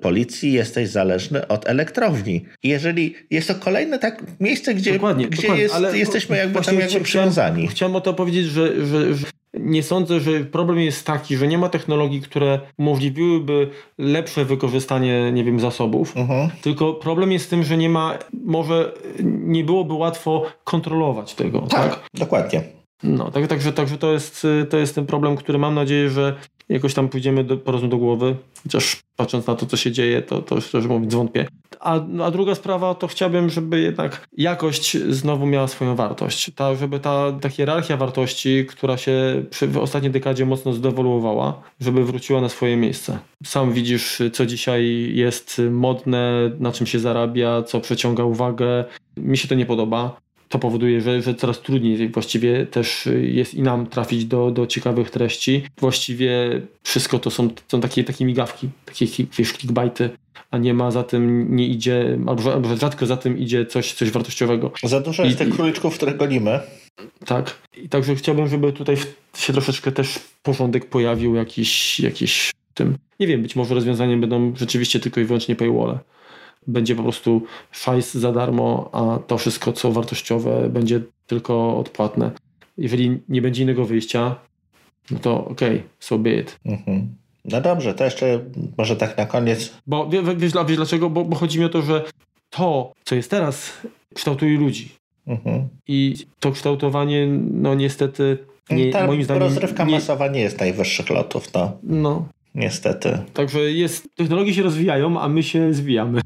policji, 0.00 0.52
jesteś 0.52 0.88
zależny 0.88 1.48
od 1.48 1.68
elektrowni. 1.68 2.44
Jeżeli 2.62 3.14
jest 3.30 3.48
to 3.48 3.54
kolejne 3.54 3.98
tak 3.98 4.22
miejsce, 4.40 4.74
gdzie, 4.74 4.92
dokładnie, 4.92 5.26
gdzie 5.26 5.42
dokładnie, 5.42 5.62
jest, 5.62 5.94
jesteśmy 5.94 6.36
jakby 6.36 6.60
tam 6.60 6.78
jakby 6.78 7.00
przywiązani. 7.00 7.68
Chciałem 7.68 7.96
o 7.96 8.00
to 8.00 8.14
powiedzieć, 8.14 8.46
że, 8.46 8.86
że, 8.86 9.14
że 9.14 9.26
nie 9.54 9.82
sądzę, 9.82 10.20
że 10.20 10.40
problem 10.40 10.80
jest 10.80 11.06
taki, 11.06 11.36
że 11.36 11.48
nie 11.48 11.58
ma 11.58 11.68
technologii, 11.68 12.20
które 12.20 12.60
umożliwiłyby 12.78 13.70
lepsze 13.98 14.44
wykorzystanie, 14.44 15.32
nie 15.32 15.44
wiem, 15.44 15.60
zasobów, 15.60 16.14
uh-huh. 16.16 16.48
tylko 16.62 16.94
problem 16.94 17.32
jest 17.32 17.50
tym, 17.50 17.64
że 17.64 17.76
nie 17.76 17.88
ma, 17.88 18.18
może 18.44 18.92
nie 19.22 19.64
byłoby 19.64 19.94
łatwo 19.94 20.46
kontrolować 20.64 21.34
tego. 21.34 21.60
Tak, 21.60 21.90
tak? 21.90 22.00
dokładnie. 22.14 22.62
No, 23.02 23.30
tak, 23.30 23.46
także, 23.46 23.72
także 23.72 23.98
to, 23.98 24.12
jest, 24.12 24.46
to 24.70 24.78
jest 24.78 24.94
ten 24.94 25.06
problem, 25.06 25.36
który 25.36 25.58
mam 25.58 25.74
nadzieję, 25.74 26.10
że 26.10 26.34
jakoś 26.68 26.94
tam 26.94 27.08
pójdziemy 27.08 27.44
do, 27.44 27.56
po 27.56 27.64
prostu 27.64 27.88
do 27.88 27.96
głowy, 27.96 28.36
chociaż 28.62 29.02
patrząc 29.16 29.46
na 29.46 29.54
to, 29.54 29.66
co 29.66 29.76
się 29.76 29.92
dzieje, 29.92 30.22
to, 30.22 30.42
to 30.42 30.60
szczerze 30.60 30.88
mówiąc 30.88 31.14
wątpię. 31.14 31.46
A, 31.80 31.94
a 32.24 32.30
druga 32.30 32.54
sprawa, 32.54 32.94
to 32.94 33.06
chciałbym, 33.06 33.50
żeby 33.50 33.80
jednak 33.80 34.26
jakość 34.36 34.98
znowu 34.98 35.46
miała 35.46 35.68
swoją 35.68 35.96
wartość. 35.96 36.50
Ta, 36.54 36.74
żeby 36.74 37.00
ta, 37.00 37.32
ta 37.40 37.48
hierarchia 37.48 37.96
wartości, 37.96 38.66
która 38.68 38.96
się 38.96 39.44
przy, 39.50 39.68
w 39.68 39.78
ostatniej 39.78 40.12
dekadzie 40.12 40.46
mocno 40.46 40.72
zdewoluowała, 40.72 41.62
żeby 41.80 42.04
wróciła 42.04 42.40
na 42.40 42.48
swoje 42.48 42.76
miejsce. 42.76 43.18
Sam 43.44 43.72
widzisz, 43.72 44.22
co 44.32 44.46
dzisiaj 44.46 45.10
jest 45.14 45.62
modne, 45.70 46.50
na 46.60 46.72
czym 46.72 46.86
się 46.86 46.98
zarabia, 46.98 47.62
co 47.62 47.80
przeciąga 47.80 48.24
uwagę. 48.24 48.84
Mi 49.16 49.38
się 49.38 49.48
to 49.48 49.54
nie 49.54 49.66
podoba 49.66 50.23
to 50.54 50.58
powoduje, 50.58 51.00
że, 51.00 51.22
że 51.22 51.34
coraz 51.34 51.60
trudniej 51.60 52.08
właściwie 52.08 52.66
też 52.66 53.08
jest 53.22 53.54
i 53.54 53.62
nam 53.62 53.86
trafić 53.86 54.24
do, 54.24 54.50
do 54.50 54.66
ciekawych 54.66 55.10
treści. 55.10 55.62
Właściwie 55.80 56.60
wszystko 56.82 57.18
to 57.18 57.30
są, 57.30 57.48
są 57.68 57.80
takie, 57.80 58.04
takie 58.04 58.24
migawki, 58.24 58.68
takie 58.84 59.06
wiesz, 59.38 59.52
clickbaity, 59.52 60.10
a 60.50 60.58
nie 60.58 60.74
ma 60.74 60.90
za 60.90 61.02
tym, 61.02 61.56
nie 61.56 61.66
idzie, 61.66 62.18
albo, 62.26 62.52
albo 62.52 62.76
rzadko 62.76 63.06
za 63.06 63.16
tym 63.16 63.38
idzie 63.38 63.66
coś, 63.66 63.92
coś 63.92 64.10
wartościowego. 64.10 64.72
Za 64.82 65.00
dużo 65.00 65.24
jest 65.24 65.40
I, 65.40 65.44
tych 65.44 65.54
króliczków, 65.54 65.94
które 65.94 66.14
gonimy. 66.14 66.60
Tak. 67.26 67.58
I 67.76 67.88
także 67.88 68.14
chciałbym, 68.14 68.48
żeby 68.48 68.72
tutaj 68.72 68.96
się 69.36 69.52
troszeczkę 69.52 69.92
też 69.92 70.18
porządek 70.42 70.86
pojawił 70.86 71.34
jakiś, 71.34 72.00
jakiś 72.00 72.52
tym. 72.74 72.98
Nie 73.20 73.26
wiem, 73.26 73.42
być 73.42 73.56
może 73.56 73.74
rozwiązaniem 73.74 74.20
będą 74.20 74.56
rzeczywiście 74.56 75.00
tylko 75.00 75.20
i 75.20 75.24
wyłącznie 75.24 75.56
paywall 75.56 75.98
będzie 76.66 76.94
po 76.94 77.02
prostu 77.02 77.42
szajs 77.70 78.14
za 78.14 78.32
darmo, 78.32 78.90
a 78.92 79.18
to 79.26 79.38
wszystko, 79.38 79.72
co 79.72 79.92
wartościowe, 79.92 80.68
będzie 80.68 81.00
tylko 81.26 81.78
odpłatne. 81.78 82.30
Jeżeli 82.78 83.20
nie 83.28 83.42
będzie 83.42 83.62
innego 83.62 83.84
wyjścia, 83.84 84.36
no 85.10 85.18
to 85.18 85.44
okej, 85.44 85.76
okay, 85.76 85.88
so 86.00 86.18
be 86.18 86.34
it. 86.34 86.58
Mhm. 86.64 87.14
No 87.44 87.60
dobrze, 87.60 87.94
to 87.94 88.04
jeszcze 88.04 88.40
może 88.78 88.96
tak 88.96 89.16
na 89.18 89.26
koniec. 89.26 89.74
Bo 89.86 90.08
wiesz, 90.08 90.22
wiesz 90.36 90.76
dlaczego? 90.76 91.10
Bo, 91.10 91.24
bo 91.24 91.36
chodzi 91.36 91.58
mi 91.58 91.64
o 91.64 91.68
to, 91.68 91.82
że 91.82 92.04
to, 92.50 92.92
co 93.04 93.14
jest 93.14 93.30
teraz, 93.30 93.72
kształtuje 94.14 94.58
ludzi. 94.58 94.88
Mhm. 95.26 95.68
I 95.88 96.14
to 96.40 96.52
kształtowanie, 96.52 97.26
no 97.50 97.74
niestety, 97.74 98.38
nie, 98.70 98.90
Ta 98.90 99.06
moim 99.06 99.24
zdaniem. 99.24 99.42
Rozrywka 99.42 99.84
nie... 99.84 99.94
masowa 99.94 100.28
nie 100.28 100.40
jest 100.40 100.60
najwyższych 100.60 101.10
lotów, 101.10 101.54
no. 101.54 101.78
No. 101.82 102.28
Niestety. 102.54 103.18
Także 103.32 103.60
jest, 103.60 104.08
technologie 104.14 104.54
się 104.54 104.62
rozwijają, 104.62 105.20
a 105.20 105.28
my 105.28 105.42
się 105.42 105.74
zwijamy. 105.74 106.20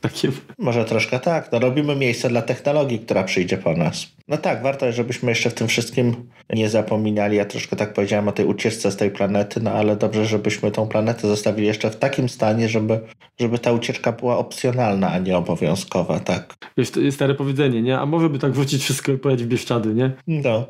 Takie... 0.00 0.28
Może 0.58 0.84
troszkę 0.84 1.18
tak. 1.18 1.52
No, 1.52 1.58
robimy 1.58 1.96
miejsce 1.96 2.28
dla 2.28 2.42
technologii, 2.42 2.98
która 2.98 3.24
przyjdzie 3.24 3.56
po 3.56 3.72
nas. 3.72 4.06
No 4.28 4.36
tak, 4.36 4.62
warto, 4.62 4.92
żebyśmy 4.92 5.30
jeszcze 5.30 5.50
w 5.50 5.54
tym 5.54 5.68
wszystkim 5.68 6.14
nie 6.50 6.68
zapominali. 6.68 7.36
Ja 7.36 7.44
troszkę 7.44 7.76
tak 7.76 7.92
powiedziałem 7.92 8.28
o 8.28 8.32
tej 8.32 8.46
ucieczce 8.46 8.90
z 8.90 8.96
tej 8.96 9.10
planety, 9.10 9.60
no 9.60 9.72
ale 9.72 9.96
dobrze, 9.96 10.26
żebyśmy 10.26 10.70
tą 10.70 10.88
planetę 10.88 11.28
zostawili 11.28 11.66
jeszcze 11.66 11.90
w 11.90 11.96
takim 11.96 12.28
stanie, 12.28 12.68
żeby, 12.68 13.00
żeby 13.40 13.58
ta 13.58 13.72
ucieczka 13.72 14.12
była 14.12 14.38
opcjonalna, 14.38 15.10
a 15.10 15.18
nie 15.18 15.36
obowiązkowa, 15.36 16.20
tak. 16.20 16.54
Wiesz, 16.76 16.90
to 16.90 17.00
jest 17.00 17.16
stare 17.16 17.34
powiedzenie, 17.34 17.82
nie? 17.82 17.98
A 17.98 18.06
może 18.06 18.28
by 18.28 18.38
tak 18.38 18.52
wrócić 18.52 18.82
wszystko 18.82 19.12
i 19.12 19.18
pojechać 19.18 19.44
w 19.44 19.48
Bieszczady, 19.48 19.94
nie? 19.94 20.10
No. 20.26 20.66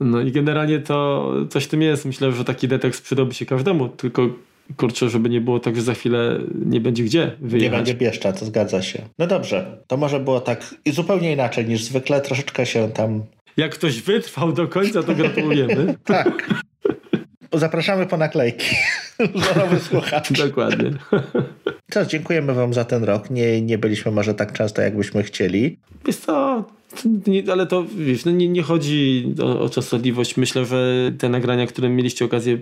No 0.00 0.20
i 0.20 0.32
generalnie 0.32 0.78
to 0.78 1.28
coś 1.50 1.64
w 1.64 1.68
tym 1.68 1.82
jest. 1.82 2.04
Myślę, 2.04 2.32
że 2.32 2.44
taki 2.44 2.68
detekst 2.68 3.02
przydałby 3.02 3.34
się 3.34 3.46
każdemu, 3.46 3.88
tylko 3.88 4.22
kurczę, 4.76 5.08
żeby 5.08 5.28
nie 5.28 5.40
było 5.40 5.60
tak, 5.60 5.76
że 5.76 5.82
za 5.82 5.94
chwilę 5.94 6.38
nie 6.66 6.80
będzie 6.80 7.04
gdzie 7.04 7.32
wyjechać. 7.40 7.72
Nie 7.72 7.76
będzie 7.76 7.94
Bieszcza, 7.94 8.32
to 8.32 8.44
zgadza 8.44 8.82
się. 8.82 9.02
No 9.18 9.26
dobrze, 9.26 9.78
to 9.86 9.96
może 9.96 10.20
było 10.20 10.40
tak 10.40 10.74
i 10.84 10.90
zupełnie 10.90 11.32
inaczej 11.32 11.66
niż 11.66 11.84
zwykle, 11.84 12.20
troszeczkę 12.20 12.66
się 12.66 12.90
tam... 12.90 13.22
Jak 13.56 13.74
ktoś 13.74 14.00
wytrwał 14.00 14.52
do 14.52 14.68
końca, 14.68 15.02
to 15.02 15.14
gratulujemy. 15.14 15.94
tak. 16.04 16.54
Zapraszamy 17.52 18.06
po 18.06 18.16
naklejki. 18.16 18.76
Nowy 19.56 19.80
słuchacz. 19.80 20.32
Dokładnie. 20.32 20.90
Co, 21.90 22.06
dziękujemy 22.06 22.54
wam 22.54 22.74
za 22.74 22.84
ten 22.84 23.04
rok. 23.04 23.30
Nie, 23.30 23.62
nie 23.62 23.78
byliśmy 23.78 24.12
może 24.12 24.34
tak 24.34 24.52
często, 24.52 24.82
jakbyśmy 24.82 25.22
chcieli. 25.22 25.78
Wiesz 26.06 26.16
co, 26.16 26.64
nie, 27.26 27.52
ale 27.52 27.66
to 27.66 27.84
wiesz, 27.96 28.24
no 28.24 28.32
nie, 28.32 28.48
nie 28.48 28.62
chodzi 28.62 29.26
o, 29.42 29.60
o 29.60 29.68
częstotliwość. 29.68 30.36
Myślę, 30.36 30.64
że 30.64 31.12
te 31.18 31.28
nagrania, 31.28 31.66
które 31.66 31.88
mieliście 31.88 32.24
okazję 32.24 32.58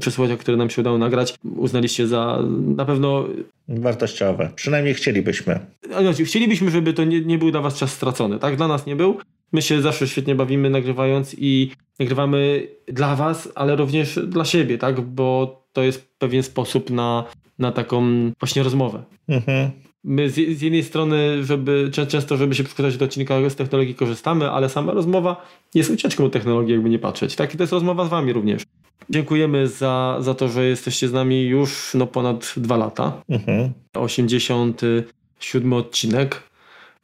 przesłuchać, 0.00 0.40
które 0.40 0.56
nam 0.56 0.70
się 0.70 0.80
udało 0.80 0.98
nagrać, 0.98 1.34
uznaliście 1.56 2.06
za 2.06 2.38
na 2.76 2.84
pewno 2.84 3.26
wartościowe. 3.68 4.50
Przynajmniej 4.54 4.94
chcielibyśmy. 4.94 5.58
Znaczy, 6.00 6.24
chcielibyśmy, 6.24 6.70
żeby 6.70 6.92
to 6.92 7.04
nie, 7.04 7.20
nie 7.20 7.38
był 7.38 7.50
dla 7.50 7.60
was 7.60 7.78
czas 7.78 7.92
stracony. 7.92 8.38
Tak, 8.38 8.56
dla 8.56 8.68
nas 8.68 8.86
nie 8.86 8.96
był. 8.96 9.16
My 9.52 9.62
się 9.62 9.82
zawsze 9.82 10.08
świetnie 10.08 10.34
bawimy 10.34 10.70
nagrywając 10.70 11.36
i 11.38 11.70
nagrywamy 11.98 12.66
dla 12.86 13.16
was, 13.16 13.52
ale 13.54 13.76
również 13.76 14.18
dla 14.26 14.44
siebie, 14.44 14.78
tak? 14.78 15.00
Bo 15.00 15.62
to 15.72 15.82
jest 15.82 16.08
pewien 16.18 16.42
sposób 16.42 16.90
na, 16.90 17.24
na 17.58 17.72
taką 17.72 18.30
właśnie 18.40 18.62
rozmowę. 18.62 19.02
Mhm 19.28 19.70
my 20.04 20.30
z, 20.30 20.34
z, 20.34 20.62
jednej 20.62 20.82
strony, 20.82 21.44
żeby 21.44 21.90
często, 22.08 22.36
żeby 22.36 22.54
się 22.54 22.64
przygotować 22.64 22.96
do 22.96 23.04
odcinka 23.04 23.50
z 23.50 23.54
technologii 23.54 23.94
korzystamy, 23.94 24.50
ale 24.50 24.68
sama 24.68 24.92
rozmowa 24.92 25.46
jest 25.74 25.90
ucieczką 25.90 26.24
od 26.24 26.32
technologii, 26.32 26.72
jakby 26.72 26.90
nie 26.90 26.98
patrzeć. 26.98 27.36
Tak, 27.36 27.54
i 27.54 27.56
to 27.56 27.62
jest 27.62 27.72
rozmowa 27.72 28.04
z 28.04 28.08
wami 28.08 28.32
również. 28.32 28.62
Dziękujemy 29.10 29.68
za, 29.68 30.16
za 30.20 30.34
to, 30.34 30.48
że 30.48 30.64
jesteście 30.64 31.08
z 31.08 31.12
nami 31.12 31.44
już 31.44 31.94
no, 31.94 32.06
ponad 32.06 32.54
dwa 32.56 32.76
lata. 32.76 33.22
Mhm. 33.28 33.72
87 33.94 35.72
odcinek, 35.72 36.42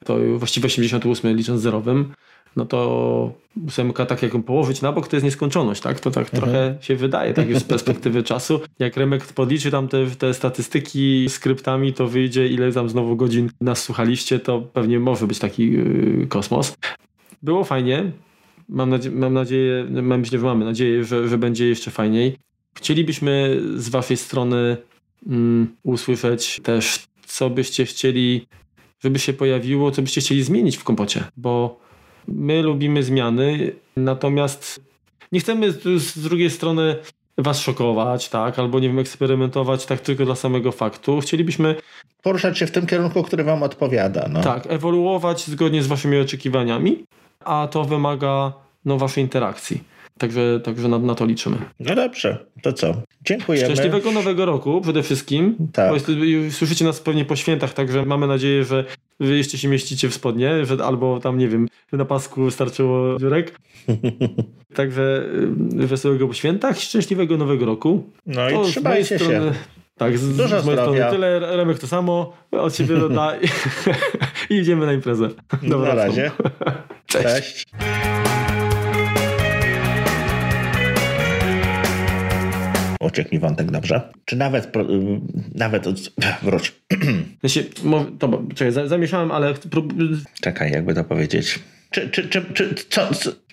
to 0.05 0.17
właściwie 0.37 0.67
88 0.67 1.37
licząc 1.37 1.61
zerowym 1.61 2.13
no 2.59 2.67
to 2.67 3.33
ósemka 3.67 4.07
tak 4.07 4.23
jak 4.23 4.35
ją 4.35 4.43
położyć 4.43 4.83
na 4.83 4.93
bok, 4.93 5.09
to 5.09 5.17
jest 5.17 5.25
nieskończoność, 5.25 5.83
tak? 5.83 6.01
To 6.01 6.11
tak 6.11 6.35
mhm. 6.35 6.43
trochę 6.43 6.77
się 6.81 6.97
wydaje, 6.97 7.35
tak 7.35 7.49
już 7.49 7.59
z 7.59 7.65
perspektywy 7.75 8.23
czasu. 8.23 8.61
Jak 8.79 8.97
Remek 8.97 9.25
podliczy 9.25 9.71
tam 9.71 9.89
te, 9.89 10.07
te 10.07 10.35
statystyki 10.35 11.27
skryptami, 11.29 11.93
to 11.93 12.09
wyjdzie 12.09 12.49
ile 12.49 12.73
tam 12.73 12.89
znowu 12.89 13.17
godzin 13.17 13.51
nas 13.61 13.83
słuchaliście, 13.83 14.39
to 14.39 14.61
pewnie 14.61 15.01
może 15.01 15.27
być 15.27 15.39
taki 15.39 15.73
yy, 15.73 16.27
kosmos. 16.29 16.77
Było 17.43 17.65
fajnie. 17.65 18.13
Mam, 18.69 18.91
nadzie 18.91 19.11
mam 19.11 19.35
nadzieję, 19.35 19.87
mam, 20.03 20.21
myślę, 20.21 20.39
że 20.39 20.45
mamy 20.45 20.65
nadzieję, 20.65 21.05
że, 21.05 21.29
że 21.29 21.39
będzie 21.39 21.69
jeszcze 21.69 21.91
fajniej. 21.91 22.37
Chcielibyśmy 22.77 23.61
z 23.77 23.89
waszej 23.89 24.17
strony 24.17 24.77
mm, 25.27 25.69
usłyszeć 25.83 26.61
też, 26.63 27.07
co 27.27 27.51
byście 27.51 27.85
chcieli, 27.85 28.47
żeby 29.01 29.19
się 29.19 29.33
pojawiło, 29.33 29.91
co 29.91 30.03
byście 30.03 30.21
chcieli 30.21 30.43
zmienić 30.43 30.77
w 30.77 30.85
kompocie, 30.85 31.25
bo 31.37 31.88
My 32.29 32.63
lubimy 32.63 33.03
zmiany, 33.03 33.73
natomiast 33.97 34.81
nie 35.33 35.41
chcemy 35.41 35.73
z, 35.73 36.19
drugiej 36.19 36.51
strony 36.51 36.97
was 37.39 37.61
szokować, 37.61 38.29
tak, 38.29 38.59
albo 38.59 38.81
nie 38.81 38.89
wiem, 38.89 38.99
eksperymentować 38.99 39.87
tak 39.87 40.01
tylko 40.01 40.25
dla 40.25 40.35
samego 40.35 40.73
faktu. 40.73 41.21
Chcielibyśmy 41.21 41.75
poruszać 42.23 42.59
się 42.59 42.67
w 42.67 42.71
tym 42.71 42.87
kierunku, 42.87 43.23
który 43.23 43.45
wam 43.45 43.63
odpowiada. 43.63 44.29
No. 44.33 44.41
Tak, 44.41 44.67
ewoluować 44.67 45.47
zgodnie 45.47 45.83
z 45.83 45.87
waszymi 45.87 46.21
oczekiwaniami, 46.21 47.05
a 47.45 47.69
to 47.71 47.85
wymaga 47.85 48.53
no, 48.85 48.99
waszej 48.99 49.25
interakcji. 49.25 49.83
Także, 50.19 50.61
także 50.65 50.89
na, 50.89 50.99
na 50.99 51.15
to 51.15 51.27
liczymy. 51.27 51.57
No 51.81 51.95
dobrze, 51.95 52.47
to 52.63 52.73
co? 52.73 52.95
Dziękujemy. 53.25 53.65
Szczęśliwego 53.65 54.13
nowego 54.13 54.47
roku 54.47 54.81
przede 54.81 55.03
wszystkim. 55.03 55.57
Tak. 55.73 55.93
Jest, 55.95 56.07
słyszycie 56.51 56.85
nas 56.85 57.01
pewnie 57.01 57.25
po 57.25 57.37
świętach, 57.37 57.73
także 57.73 58.05
mamy 58.05 58.27
nadzieję, 58.27 58.65
że 58.65 58.85
wy 59.21 59.37
jeszcze 59.37 59.59
się 59.59 59.69
mieścicie 59.69 60.09
w 60.09 60.15
spodnie, 60.15 60.65
że 60.67 60.85
albo 60.85 61.21
tam, 61.21 61.39
nie 61.39 61.49
wiem, 61.49 61.69
na 61.93 62.05
pasku 62.05 62.45
wystarczyło 62.45 63.19
dziurek. 63.19 63.59
także 64.75 65.25
y, 65.83 65.87
wesołego 65.87 66.29
po 66.29 66.35
świętach, 66.35 66.79
szczęśliwego 66.79 67.37
nowego 67.37 67.67
roku. 67.67 68.11
No 68.27 68.51
to 68.51 68.63
i 68.63 68.67
trzymajcie 68.67 69.19
strony, 69.19 69.35
się. 69.35 69.53
Tak, 69.97 70.19
z, 70.19 70.37
Dużo 70.37 70.61
z 70.61 70.65
mojej 70.65 70.81
strony 70.81 71.05
tyle, 71.11 71.57
Remek 71.57 71.79
to 71.79 71.87
samo, 71.87 72.33
od 72.51 72.77
siebie 72.77 72.97
doda 73.09 73.37
i, 73.37 73.49
i 74.55 74.59
idziemy 74.59 74.87
na 74.87 74.93
imprezę. 74.93 75.29
Dobra, 75.63 75.95
na 75.95 75.95
razie. 75.95 76.31
Cześć. 77.07 77.25
Cześć. 77.25 77.67
Mi 83.33 83.39
wątek 83.39 83.71
dobrze. 83.71 84.13
Czy 84.25 84.37
nawet, 84.37 84.73
nawet 85.55 85.87
wróć. 86.43 86.75
Znaczy, 87.41 87.67
to, 88.19 88.43
czekaj, 88.55 88.89
zamieszałem, 88.89 89.33
ale... 89.33 89.55
Czekaj, 90.41 90.71
jakby 90.71 90.95
to 90.95 91.05
powiedzieć. 91.05 91.59
Czy, 91.91 92.09
czy, 92.11 92.29
czy, 92.29 92.45
czy, 92.55 92.75
co, 92.75 93.09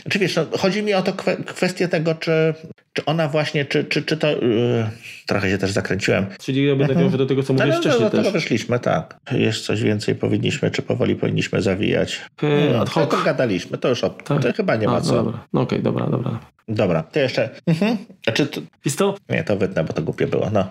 czy 0.10 0.20
wiesz, 0.20 0.36
no, 0.36 0.46
chodzi 0.58 0.84
mi 0.84 0.94
o 0.94 1.02
to 1.02 1.14
kwestię 1.46 1.88
tego, 1.88 2.16
czy, 2.16 2.54
czy 2.94 3.06
ona 3.06 3.28
właśnie, 3.28 3.66
czy, 3.66 3.84
czy, 3.84 4.04
czy 4.04 4.18
to. 4.18 4.28
Yy, 4.32 4.86
trochę 5.26 5.50
się 5.50 5.58
też 5.58 5.72
zakręciłem. 5.72 6.26
Czyli 6.44 6.68
ja 6.68 6.76
będę 6.76 6.94
mhm. 6.94 7.18
do 7.18 7.26
tego, 7.26 7.44
co 7.44 7.54
mówisz 7.54 7.68
no, 7.68 7.76
no, 7.76 7.82
wcześniej. 7.82 8.04
No, 8.04 8.10
do 8.10 8.18
tego 8.18 8.32
wyszliśmy, 8.32 8.80
tak. 8.80 9.18
Jeszcze 9.32 9.68
coś 9.68 9.84
więcej 9.84 10.16
powinniśmy, 10.16 10.72
czy 10.72 10.82
powoli 10.82 11.16
powinniśmy 11.16 11.62
zawijać. 11.62 12.22
Yy, 12.42 12.50
no, 12.74 12.86
to, 12.86 13.06
to 13.06 13.24
gadaliśmy, 13.24 13.78
to 13.78 13.90
już 13.90 14.04
o, 14.04 14.10
tak. 14.10 14.42
to 14.42 14.54
chyba 14.54 14.76
nie 14.76 14.88
ma 14.88 14.96
A, 14.96 15.02
co. 15.02 15.16
No 15.16 15.24
dobra, 15.24 15.40
no 15.54 15.62
okej, 15.62 15.80
okay, 15.80 15.84
dobra, 15.84 16.08
dobra. 16.08 16.40
Dobra, 16.68 17.04
to 17.04 17.20
jeszcze. 17.20 17.50
Mhm. 17.68 17.98
To... 18.36 18.62
Wiesz 18.86 18.96
to? 18.96 19.16
Nie, 19.30 19.44
to 19.44 19.58
wytnę, 19.58 19.84
bo 19.84 19.94
to 19.94 20.02
głupie 20.02 20.28
było. 20.28 20.50
No. 20.54 20.68